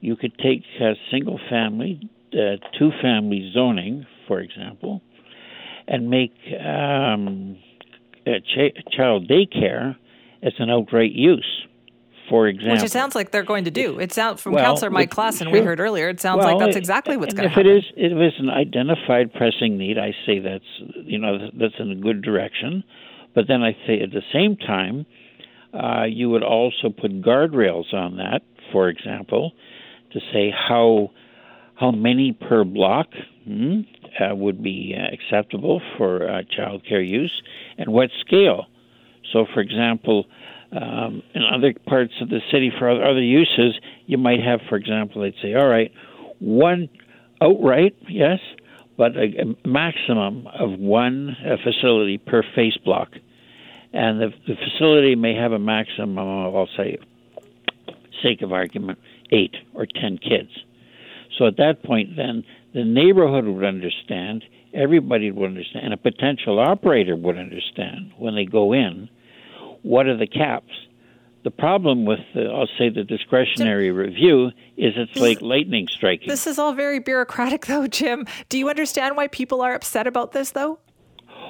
you 0.00 0.16
could 0.16 0.36
take 0.38 0.62
uh, 0.80 0.92
single 1.10 1.38
family, 1.48 2.00
uh, 2.32 2.56
two 2.78 2.90
family 3.02 3.50
zoning, 3.54 4.06
for 4.26 4.40
example, 4.40 5.02
and 5.86 6.08
make 6.08 6.32
um, 6.64 7.58
ch- 8.26 8.76
child 8.92 9.28
daycare 9.28 9.96
as 10.42 10.52
an 10.58 10.70
outright 10.70 11.12
use. 11.12 11.66
For 12.30 12.46
example, 12.46 12.76
which 12.76 12.84
it 12.84 12.92
sounds 12.92 13.16
like 13.16 13.32
they're 13.32 13.42
going 13.42 13.64
to 13.64 13.72
do. 13.72 13.98
It 13.98 14.12
sounds 14.12 14.40
from 14.40 14.52
well, 14.52 14.64
Councillor 14.64 14.90
Mike 14.90 15.10
Klassen 15.10 15.42
sure. 15.42 15.50
we 15.50 15.62
heard 15.62 15.80
earlier. 15.80 16.08
It 16.08 16.20
sounds 16.20 16.38
well, 16.38 16.56
like 16.56 16.64
that's 16.64 16.76
exactly 16.76 17.16
what's 17.16 17.34
going 17.34 17.48
to 17.48 17.50
if 17.50 17.56
happen. 17.56 17.66
it 17.66 17.78
is, 17.78 17.84
if 17.96 18.12
it's 18.12 18.38
an 18.38 18.48
identified 18.48 19.34
pressing 19.34 19.76
need, 19.76 19.98
I 19.98 20.12
say 20.24 20.38
that's 20.38 20.64
you 20.94 21.18
know 21.18 21.50
that's 21.58 21.74
in 21.80 21.90
a 21.90 21.96
good 21.96 22.22
direction. 22.22 22.84
But 23.34 23.48
then 23.48 23.62
I 23.62 23.72
say 23.84 24.00
at 24.00 24.12
the 24.12 24.22
same 24.32 24.56
time, 24.56 25.06
uh, 25.74 26.04
you 26.04 26.30
would 26.30 26.44
also 26.44 26.88
put 26.88 27.20
guardrails 27.20 27.92
on 27.92 28.18
that. 28.18 28.42
For 28.70 28.88
example, 28.88 29.50
to 30.12 30.20
say 30.32 30.54
how 30.56 31.10
how 31.74 31.90
many 31.90 32.30
per 32.32 32.62
block 32.62 33.08
hmm, 33.44 33.80
uh, 34.20 34.36
would 34.36 34.62
be 34.62 34.94
uh, 34.96 35.12
acceptable 35.12 35.82
for 35.98 36.30
uh, 36.30 36.42
child 36.48 36.84
care 36.88 37.02
use, 37.02 37.42
and 37.76 37.92
what 37.92 38.10
scale. 38.20 38.66
So, 39.32 39.46
for 39.52 39.60
example, 39.60 40.26
um, 40.72 41.22
in 41.34 41.42
other 41.42 41.74
parts 41.86 42.12
of 42.20 42.28
the 42.28 42.40
city 42.50 42.70
for 42.78 42.90
other, 42.90 43.20
uses, 43.20 43.78
you 44.06 44.18
might 44.18 44.40
have, 44.40 44.60
for 44.68 44.76
example, 44.76 45.22
they'd 45.22 45.34
say, 45.42 45.54
all 45.54 45.66
right, 45.66 45.90
one 46.38 46.88
outright, 47.42 47.96
yes, 48.08 48.38
but 48.96 49.16
a, 49.16 49.56
maximum 49.66 50.46
of 50.46 50.78
one 50.78 51.36
facility 51.64 52.18
per 52.18 52.42
face 52.54 52.76
block. 52.84 53.08
And 53.92 54.20
the, 54.20 54.28
the 54.46 54.54
facility 54.54 55.16
may 55.16 55.34
have 55.34 55.52
a 55.52 55.58
maximum 55.58 56.18
of, 56.18 56.54
I'll 56.54 56.68
say, 56.76 56.98
sake 58.22 58.42
of 58.42 58.52
argument, 58.52 58.98
eight 59.32 59.54
or 59.74 59.86
ten 59.86 60.18
kids. 60.18 60.50
So 61.38 61.46
at 61.46 61.56
that 61.56 61.82
point, 61.82 62.16
then 62.16 62.44
the 62.74 62.84
neighborhood 62.84 63.46
would 63.46 63.64
understand, 63.64 64.44
everybody 64.72 65.30
would 65.30 65.46
understand, 65.46 65.86
and 65.86 65.94
a 65.94 65.96
potential 65.96 66.60
operator 66.60 67.16
would 67.16 67.38
understand 67.38 68.12
when 68.18 68.34
they 68.34 68.44
go 68.44 68.72
in 68.72 69.08
what 69.82 70.06
are 70.06 70.16
the 70.16 70.26
caps. 70.26 70.72
The 71.42 71.50
problem 71.50 72.04
with, 72.04 72.20
the, 72.34 72.44
I'll 72.50 72.68
say, 72.78 72.90
the 72.90 73.02
discretionary 73.02 73.90
review 73.90 74.48
is 74.76 74.92
it's 74.96 75.16
like 75.16 75.40
lightning 75.40 75.88
striking. 75.88 76.28
This 76.28 76.46
is 76.46 76.58
all 76.58 76.74
very 76.74 76.98
bureaucratic, 76.98 77.66
though, 77.66 77.86
Jim. 77.86 78.26
Do 78.50 78.58
you 78.58 78.68
understand 78.68 79.16
why 79.16 79.28
people 79.28 79.62
are 79.62 79.74
upset 79.74 80.06
about 80.06 80.32
this, 80.32 80.50
though? 80.50 80.78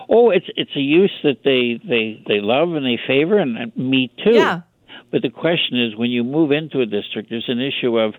Oh, 0.08 0.30
it's 0.30 0.46
it's 0.56 0.74
a 0.76 0.80
use 0.80 1.12
that 1.22 1.42
they 1.44 1.80
they 1.86 2.22
they 2.26 2.40
love 2.40 2.74
and 2.74 2.84
they 2.84 2.98
favor, 3.06 3.38
and, 3.38 3.56
and 3.56 3.76
me 3.76 4.12
too. 4.24 4.34
Yeah. 4.34 4.62
But 5.10 5.22
the 5.22 5.30
question 5.30 5.82
is, 5.82 5.96
when 5.96 6.10
you 6.10 6.22
move 6.22 6.52
into 6.52 6.80
a 6.80 6.86
district, 6.86 7.30
there's 7.30 7.48
an 7.48 7.60
issue 7.60 7.98
of 7.98 8.14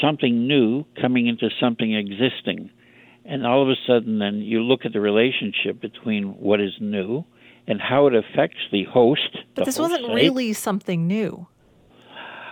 something 0.00 0.46
new 0.46 0.84
coming 1.00 1.26
into 1.26 1.50
something 1.60 1.94
existing, 1.94 2.70
and 3.26 3.46
all 3.46 3.62
of 3.62 3.68
a 3.68 3.74
sudden, 3.86 4.18
then 4.18 4.36
you 4.36 4.60
look 4.60 4.86
at 4.86 4.92
the 4.92 5.00
relationship 5.00 5.80
between 5.80 6.38
what 6.38 6.60
is 6.60 6.72
new 6.80 7.24
and 7.68 7.80
how 7.80 8.06
it 8.06 8.14
affects 8.14 8.58
the 8.72 8.84
host. 8.84 9.28
But 9.54 9.62
the 9.62 9.64
this 9.66 9.76
host 9.76 9.90
wasn't 9.90 10.06
site. 10.06 10.16
really 10.16 10.52
something 10.52 11.06
new. 11.06 11.46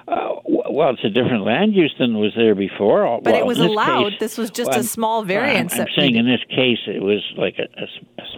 Uh, 0.06 0.36
well, 0.70 0.90
it's 0.90 1.04
a 1.04 1.08
different 1.08 1.44
land 1.44 1.74
use 1.74 1.92
than 1.98 2.18
was 2.18 2.32
there 2.36 2.54
before. 2.54 3.20
But 3.22 3.32
well, 3.32 3.40
it 3.40 3.46
was 3.46 3.58
this 3.58 3.66
allowed. 3.66 4.10
case- 4.10 4.20
this 4.20 4.38
was 4.38 4.50
just 4.50 4.70
well, 4.70 4.80
a 4.80 4.84
small 4.84 5.24
variance. 5.24 5.74
I'm, 5.74 5.80
I'm 5.80 5.86
saying 5.96 6.14
in 6.14 6.26
this 6.26 6.44
case 6.48 6.78
it 6.86 7.02
was 7.02 7.24
like 7.36 7.56
a 7.58 7.86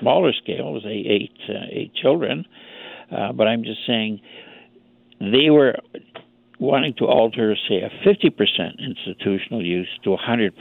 smaller 0.00 0.32
scale. 0.32 0.68
It 0.68 0.72
was 0.72 0.86
eight 0.86 1.06
eight, 1.06 1.32
uh, 1.48 1.66
eight 1.70 1.94
children, 1.94 2.46
uh, 3.10 3.32
but 3.32 3.46
I'm 3.46 3.64
just 3.64 3.80
saying 3.86 4.20
they 5.20 5.50
were 5.50 5.74
wanting 6.58 6.94
to 6.94 7.04
alter, 7.06 7.56
say, 7.68 7.82
a 7.82 7.90
50% 8.06 8.78
institutional 8.78 9.64
use 9.64 9.88
to 10.04 10.10
100%. 10.10 10.52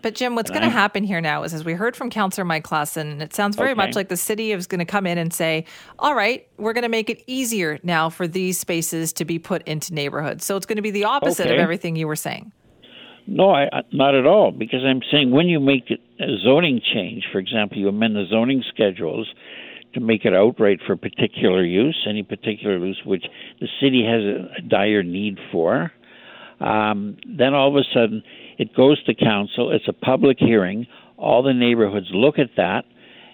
But 0.00 0.14
Jim, 0.14 0.34
what's 0.34 0.50
going 0.50 0.62
to 0.62 0.70
happen 0.70 1.02
here 1.04 1.20
now 1.20 1.42
is, 1.42 1.52
as 1.52 1.64
we 1.64 1.72
heard 1.72 1.96
from 1.96 2.08
Councillor 2.10 2.44
Mike 2.44 2.64
Klassen, 2.64 3.10
and 3.12 3.22
it 3.22 3.34
sounds 3.34 3.56
very 3.56 3.70
Okay. 3.70 3.76
much 3.76 3.96
like 3.96 4.08
the 4.08 4.16
city 4.16 4.52
is 4.52 4.66
going 4.66 4.78
to 4.78 4.84
come 4.84 5.06
in 5.06 5.18
and 5.18 5.32
say, 5.32 5.64
"All 5.98 6.14
right, 6.14 6.46
we're 6.56 6.72
going 6.72 6.82
to 6.82 6.88
make 6.88 7.10
it 7.10 7.22
easier 7.26 7.78
now 7.82 8.08
for 8.08 8.28
these 8.28 8.58
spaces 8.58 9.12
to 9.14 9.24
be 9.24 9.38
put 9.38 9.66
into 9.66 9.92
neighborhoods." 9.92 10.44
So 10.44 10.56
it's 10.56 10.66
going 10.66 10.76
to 10.76 10.82
be 10.82 10.92
the 10.92 11.04
opposite 11.04 11.50
of 11.50 11.58
everything 11.58 11.96
you 11.96 12.06
were 12.06 12.16
saying. 12.16 12.52
No, 13.26 13.50
I, 13.50 13.64
I- 13.72 13.82
not 13.92 14.14
at 14.14 14.26
all. 14.26 14.52
Because 14.52 14.84
I'm 14.84 15.02
saying 15.10 15.30
when 15.32 15.48
you 15.48 15.60
make 15.60 15.90
a 15.90 16.36
zoning 16.42 16.80
change, 16.94 17.24
for 17.32 17.38
example, 17.38 17.76
you 17.78 17.88
amend 17.88 18.14
the 18.16 18.24
zoning 18.30 18.62
schedules 18.68 19.28
to 19.94 20.00
make 20.00 20.24
it 20.24 20.34
outright 20.34 20.78
for 20.86 20.96
particular 20.96 21.64
use, 21.64 22.06
any 22.08 22.22
particular 22.22 22.78
use 22.84 23.00
which 23.04 23.24
the 23.60 23.68
city 23.80 24.04
has 24.04 24.22
a, 24.22 24.58
a 24.58 24.62
dire 24.68 25.02
need 25.02 25.38
for, 25.50 25.90
um, 26.60 27.16
then 27.26 27.54
all 27.54 27.68
of 27.68 27.76
a 27.76 27.84
sudden 27.92 28.22
it 28.58 28.74
goes 28.74 29.02
to 29.04 29.14
council. 29.14 29.70
It's 29.70 29.88
a 29.88 29.92
public 29.92 30.38
hearing. 30.38 30.86
All 31.16 31.42
the 31.42 31.54
neighborhoods 31.54 32.08
look 32.12 32.38
at 32.38 32.50
that, 32.56 32.84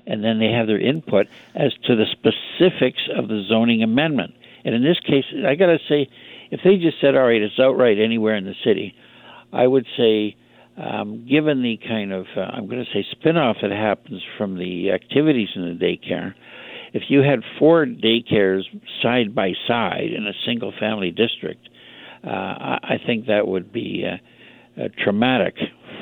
and 0.07 0.23
then 0.23 0.39
they 0.39 0.53
have 0.53 0.67
their 0.67 0.81
input 0.81 1.27
as 1.55 1.73
to 1.87 1.97
the 1.97 2.07
specifics 2.13 3.09
of 3.17 3.29
the 3.29 3.45
zoning 3.49 3.83
amendment. 3.83 4.35
And 4.65 4.75
in 4.75 4.83
this 4.83 5.01
case, 5.01 5.25
I 5.47 5.55
got 5.55 5.67
to 5.67 5.79
say, 5.89 6.09
if 6.51 6.61
they 6.63 6.77
just 6.77 7.01
said, 7.01 7.17
"All 7.17 7.27
right, 7.27 7.43
it's 7.43 7.59
outright 7.59 7.99
anywhere 7.99 8.37
in 8.37 8.45
the 8.45 8.55
city," 8.65 8.95
I 9.53 9.67
would 9.67 9.87
say, 9.97 10.37
um, 10.77 11.27
given 11.29 11.63
the 11.63 11.79
kind 11.87 12.13
of, 12.13 12.27
uh, 12.37 12.41
I'm 12.41 12.67
going 12.67 12.85
to 12.85 12.91
say, 12.93 13.07
spin-off 13.13 13.57
that 13.63 13.71
happens 13.71 14.23
from 14.37 14.59
the 14.59 14.91
activities 14.91 15.49
in 15.55 15.63
the 15.63 15.85
daycare, 15.85 16.35
if 16.93 17.05
you 17.09 17.23
had 17.23 17.41
four 17.59 17.87
daycares 17.87 18.63
side 19.03 19.35
by 19.35 19.53
side 19.67 20.11
in 20.17 20.27
a 20.27 20.33
single-family 20.47 21.11
district, 21.11 21.69
uh, 22.25 22.31
I, 22.31 22.79
I 22.83 22.99
think 23.05 23.27
that 23.27 23.47
would 23.47 23.73
be 23.73 24.05
uh, 24.07 24.17
uh, 24.79 24.89
traumatic 25.03 25.55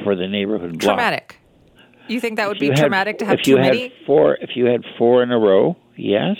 for 0.05 0.15
the 0.15 0.27
neighborhood 0.29 0.79
block. 0.79 0.97
Traumatic. 0.97 1.39
You 2.09 2.21
think 2.21 2.37
that 2.37 2.49
would 2.49 2.57
If 2.57 2.61
be 2.61 2.67
you 2.67 2.73
had- 2.73 2.79
traumatic 2.81 3.19
to 3.19 3.25
have 3.27 3.41
if 3.41 3.47
you 3.47 3.57
too 3.57 3.63
had 3.63 3.73
many? 3.75 3.93
four, 4.07 4.37
if 4.41 4.57
you 4.57 4.67
had 4.67 4.83
four 4.99 5.23
in 5.23 5.31
a 5.31 5.39
row, 5.39 5.77
yes, 5.97 6.37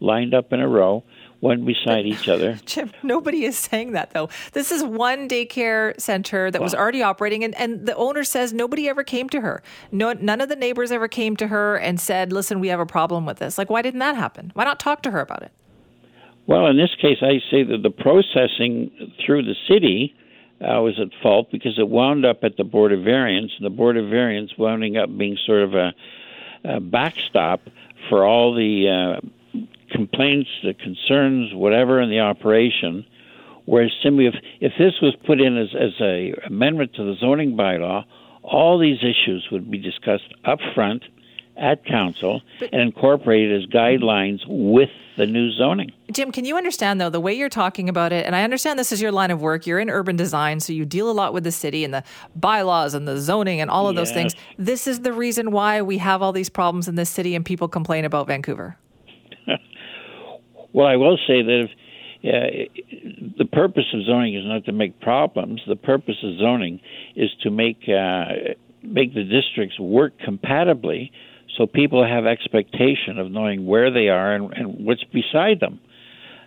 lined 0.00 0.34
up 0.34 0.52
in 0.52 0.60
a 0.60 0.68
row, 0.68 1.04
one 1.40 1.64
beside 1.64 2.06
each 2.06 2.28
other. 2.28 2.58
Jim, 2.66 2.90
nobody 3.02 3.44
is 3.44 3.58
saying 3.58 3.92
that 3.92 4.12
though. 4.12 4.28
This 4.52 4.70
is 4.72 4.82
one 4.82 5.28
daycare 5.28 6.00
center 6.00 6.50
that 6.50 6.62
was 6.62 6.74
already 6.74 7.02
operating, 7.02 7.44
and, 7.44 7.54
and 7.56 7.84
the 7.86 7.94
owner 7.96 8.24
says 8.24 8.52
nobody 8.52 8.88
ever 8.88 9.02
came 9.04 9.28
to 9.30 9.40
her. 9.40 9.62
No, 9.90 10.12
none 10.14 10.40
of 10.40 10.48
the 10.48 10.56
neighbors 10.56 10.90
ever 10.92 11.08
came 11.08 11.36
to 11.36 11.48
her 11.48 11.76
and 11.76 12.00
said, 12.00 12.32
"Listen, 12.32 12.58
we 12.60 12.68
have 12.68 12.80
a 12.80 12.86
problem 12.86 13.26
with 13.26 13.38
this." 13.38 13.58
Like, 13.58 13.70
why 13.70 13.82
didn't 13.82 14.00
that 14.00 14.14
happen? 14.16 14.50
Why 14.54 14.64
not 14.64 14.78
talk 14.80 15.02
to 15.02 15.10
her 15.10 15.20
about 15.20 15.42
it? 15.42 15.52
Well, 16.46 16.66
in 16.68 16.76
this 16.76 16.94
case, 17.00 17.18
I 17.22 17.40
say 17.50 17.62
that 17.64 17.82
the 17.82 17.90
processing 17.90 18.90
through 19.24 19.42
the 19.42 19.54
city 19.68 20.14
uh, 20.62 20.80
was 20.80 20.98
at 21.00 21.08
fault 21.22 21.48
because 21.50 21.78
it 21.78 21.88
wound 21.88 22.24
up 22.24 22.44
at 22.44 22.56
the 22.56 22.64
Board 22.64 22.92
of 22.92 23.02
Variance, 23.02 23.52
and 23.56 23.66
the 23.66 23.70
Board 23.70 23.96
of 23.96 24.08
Variance 24.08 24.52
wounding 24.56 24.96
up 24.96 25.16
being 25.16 25.36
sort 25.44 25.62
of 25.62 25.74
a, 25.74 25.92
a 26.64 26.80
backstop 26.80 27.60
for 28.08 28.24
all 28.24 28.54
the 28.54 29.20
uh, 29.20 29.58
complaints, 29.90 30.50
the 30.62 30.74
concerns, 30.74 31.52
whatever 31.54 32.00
in 32.00 32.10
the 32.10 32.20
operation. 32.20 33.04
Whereas 33.64 33.92
simply, 34.02 34.26
if 34.26 34.34
if 34.60 34.72
this 34.78 34.94
was 35.00 35.14
put 35.24 35.40
in 35.40 35.56
as 35.56 35.68
as 35.74 35.92
a 36.00 36.34
amendment 36.46 36.94
to 36.94 37.04
the 37.04 37.14
zoning 37.20 37.56
bylaw, 37.56 38.04
all 38.42 38.78
these 38.78 38.98
issues 38.98 39.46
would 39.52 39.70
be 39.70 39.78
discussed 39.78 40.34
up 40.44 40.58
front 40.74 41.04
at 41.62 41.86
council 41.86 42.42
and 42.60 42.82
incorporated 42.82 43.62
as 43.62 43.68
guidelines 43.70 44.40
with 44.48 44.90
the 45.16 45.26
new 45.26 45.52
zoning. 45.52 45.92
Jim, 46.10 46.32
can 46.32 46.44
you 46.44 46.56
understand 46.56 47.00
though 47.00 47.08
the 47.08 47.20
way 47.20 47.32
you're 47.32 47.48
talking 47.48 47.88
about 47.88 48.12
it? 48.12 48.26
And 48.26 48.34
I 48.34 48.42
understand 48.42 48.78
this 48.78 48.92
is 48.92 49.00
your 49.00 49.12
line 49.12 49.30
of 49.30 49.40
work. 49.40 49.66
You're 49.66 49.78
in 49.78 49.88
urban 49.88 50.16
design, 50.16 50.58
so 50.60 50.72
you 50.72 50.84
deal 50.84 51.08
a 51.08 51.12
lot 51.12 51.32
with 51.32 51.44
the 51.44 51.52
city 51.52 51.84
and 51.84 51.94
the 51.94 52.02
bylaws 52.34 52.94
and 52.94 53.06
the 53.06 53.18
zoning 53.18 53.60
and 53.60 53.70
all 53.70 53.88
of 53.88 53.94
those 53.94 54.10
things. 54.10 54.34
This 54.58 54.86
is 54.86 55.00
the 55.00 55.12
reason 55.12 55.52
why 55.52 55.80
we 55.82 55.98
have 55.98 56.20
all 56.20 56.32
these 56.32 56.48
problems 56.48 56.88
in 56.88 56.96
this 56.96 57.08
city 57.08 57.34
and 57.34 57.44
people 57.44 57.68
complain 57.68 58.04
about 58.04 58.26
Vancouver. 58.26 58.76
Well, 60.74 60.86
I 60.86 60.96
will 60.96 61.18
say 61.26 61.42
that 61.42 61.68
if, 61.68 61.70
uh, 62.24 63.34
the 63.36 63.44
purpose 63.44 63.84
of 63.92 64.04
zoning 64.06 64.34
is 64.34 64.44
not 64.46 64.64
to 64.64 64.72
make 64.72 64.98
problems. 65.00 65.60
The 65.68 65.76
purpose 65.76 66.16
of 66.22 66.38
zoning 66.38 66.80
is 67.14 67.28
to 67.42 67.50
make 67.50 67.80
uh, 67.88 68.54
make 68.82 69.12
the 69.14 69.24
districts 69.24 69.78
work 69.78 70.18
compatibly, 70.24 71.12
so 71.56 71.66
people 71.66 72.06
have 72.06 72.26
expectation 72.26 73.18
of 73.18 73.30
knowing 73.30 73.66
where 73.66 73.90
they 73.90 74.08
are 74.08 74.34
and, 74.34 74.52
and 74.54 74.84
what's 74.86 75.04
beside 75.04 75.60
them. 75.60 75.80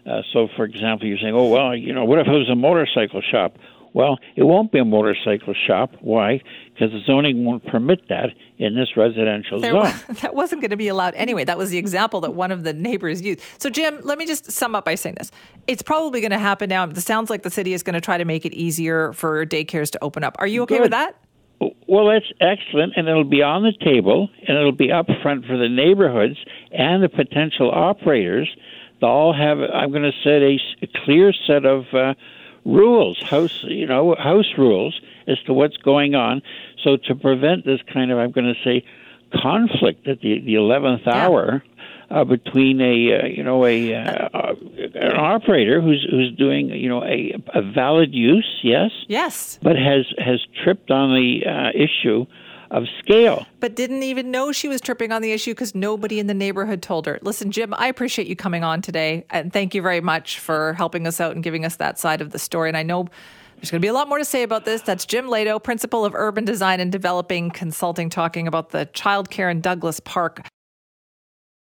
Uh, 0.06 0.22
so, 0.34 0.48
for 0.56 0.66
example, 0.66 1.08
you're 1.08 1.18
saying, 1.18 1.34
"Oh, 1.34 1.48
well, 1.48 1.76
you 1.76 1.94
know, 1.94 2.06
what 2.06 2.20
if 2.20 2.28
it 2.28 2.32
was 2.32 2.50
a 2.50 2.56
motorcycle 2.56 3.22
shop?" 3.22 3.58
Well, 3.96 4.20
it 4.36 4.44
won't 4.44 4.74
be 4.74 4.80
a 4.80 4.84
motorcycle 4.84 5.54
shop. 5.54 5.94
Why? 6.02 6.42
Because 6.74 6.92
the 6.92 7.00
zoning 7.06 7.46
won't 7.46 7.66
permit 7.66 8.10
that 8.10 8.32
in 8.58 8.76
this 8.76 8.98
residential 8.98 9.62
There 9.62 9.72
zone. 9.72 9.94
that 10.22 10.36
wasn't 10.36 10.60
going 10.60 10.72
to 10.72 10.78
be 10.78 10.90
allowed 10.90 11.16
anyway. 11.16 11.46
That 11.46 11.58
was 11.58 11.70
the 11.70 11.78
example 11.78 12.20
that 12.22 12.34
one 12.34 12.52
of 12.52 12.66
the 12.66 12.74
neighbors 12.74 13.22
used. 13.22 13.40
So, 13.58 13.70
Jim, 13.70 14.02
let 14.04 14.18
me 14.18 14.26
just 14.26 14.52
sum 14.52 14.76
up 14.76 14.84
by 14.84 14.96
saying 14.96 15.16
this. 15.18 15.32
It's 15.66 15.82
probably 15.82 16.20
going 16.20 16.32
to 16.32 16.38
happen 16.38 16.68
now. 16.68 16.84
It 16.84 16.98
sounds 16.98 17.30
like 17.30 17.44
the 17.44 17.50
city 17.50 17.74
is 17.74 17.84
going 17.84 17.94
to 17.94 18.02
try 18.02 18.18
to 18.18 18.26
make 18.26 18.46
it 18.46 18.54
easier 18.54 19.14
for 19.14 19.46
daycares 19.46 19.92
to 19.92 20.04
open 20.04 20.26
up. 20.26 20.36
Are 20.40 20.48
you 20.48 20.64
okay 20.64 20.82
with 20.82 20.92
that? 20.92 21.16
Well, 21.60 22.08
that's 22.08 22.32
excellent, 22.42 22.94
and 22.96 23.08
it'll 23.08 23.24
be 23.24 23.42
on 23.42 23.64
the 23.64 23.74
table, 23.74 24.30
and 24.48 24.58
it'll 24.58 24.72
be 24.72 24.92
up 24.92 25.08
front 25.22 25.46
for 25.46 25.58
the 25.58 25.70
neighborhoods 25.70 26.38
and 26.72 27.02
the 27.02 27.10
potential 27.10 27.72
operators. 27.72 28.54
They'll 29.00 29.10
all 29.10 29.34
have, 29.34 29.60
I'm 29.60 29.92
going 29.92 30.04
to 30.04 30.12
set 30.24 30.42
a 30.42 30.60
clear 31.06 31.34
set 31.34 31.66
of 31.66 31.86
uh, 31.94 32.16
rules, 32.66 33.22
house, 33.22 33.64
you 33.64 33.86
know, 33.86 34.16
house 34.16 34.52
rules 34.58 35.00
as 35.28 35.38
to 35.46 35.54
what's 35.54 35.78
going 35.78 36.16
on. 36.16 36.42
So 36.84 36.98
to 36.98 37.16
prevent 37.16 37.66
this 37.66 37.82
kind 37.94 38.12
of, 38.12 38.18
I'm 38.18 38.32
going 38.32 38.54
to 38.54 38.64
say, 38.64 38.84
conflict 39.34 40.08
at 40.08 40.22
the 40.22 40.40
the 40.40 40.56
eleventh 40.56 41.08
hour. 41.08 41.64
Uh, 42.12 42.24
between 42.24 42.80
a 42.82 43.20
uh, 43.24 43.26
you 43.26 43.44
know 43.44 43.66
a 43.66 43.94
uh, 43.96 44.54
an 44.94 45.16
operator 45.18 45.82
who's 45.82 46.06
who's 46.10 46.32
doing 46.38 46.70
you 46.70 46.88
know 46.88 47.04
a, 47.04 47.34
a 47.56 47.62
valid 47.64 48.14
use 48.14 48.60
yes 48.64 48.92
Yes. 49.08 49.58
but 49.64 49.76
has 49.76 50.06
has 50.20 50.40
tripped 50.64 50.92
on 50.92 51.16
the 51.16 51.42
uh, 51.48 51.70
issue 51.74 52.26
of 52.72 52.84
scale. 53.00 53.46
But 53.60 53.76
didn't 53.76 54.04
even 54.04 54.32
know 54.32 54.52
she 54.52 54.68
was 54.68 54.82
tripping 54.82 55.12
on 55.12 55.22
the 55.22 55.32
issue 55.32 55.52
because 55.52 55.74
nobody 55.76 56.20
in 56.20 56.28
the 56.28 56.34
neighborhood 56.34 56.82
told 56.82 57.06
her. 57.06 57.20
Listen, 57.22 57.52
Jim, 57.52 57.74
I 57.76 57.88
appreciate 57.88 58.28
you 58.28 58.36
coming 58.36 58.64
on 58.64 58.82
today. 58.82 59.26
And 59.30 59.54
thank 59.54 59.74
you 59.76 59.82
very 59.82 60.02
much 60.02 60.40
for 60.40 60.74
helping 60.74 61.08
us 61.08 61.22
out 61.22 61.34
and 61.34 61.44
giving 61.44 61.64
us 61.64 61.78
that 61.78 61.98
side 62.00 62.22
of 62.22 62.32
the 62.32 62.40
story. 62.40 62.70
And 62.70 62.76
I 62.78 62.84
know 62.84 63.08
there's 63.58 63.72
going 63.72 63.80
to 63.82 63.86
be 63.86 63.88
a 63.88 63.94
lot 63.94 64.10
more 64.10 64.18
to 64.18 64.26
say 64.26 64.44
about 64.44 64.66
this. 64.66 64.82
That's 64.82 65.06
Jim 65.06 65.26
Lato, 65.28 65.62
Principal 65.62 66.04
of 66.06 66.14
Urban 66.16 66.44
Design 66.44 66.80
and 66.80 66.92
Developing 66.92 67.52
Consulting, 67.52 68.10
talking 68.10 68.48
about 68.48 68.72
the 68.72 68.88
childcare 68.88 69.50
in 69.50 69.62
Douglas 69.62 70.00
Park 70.00 70.46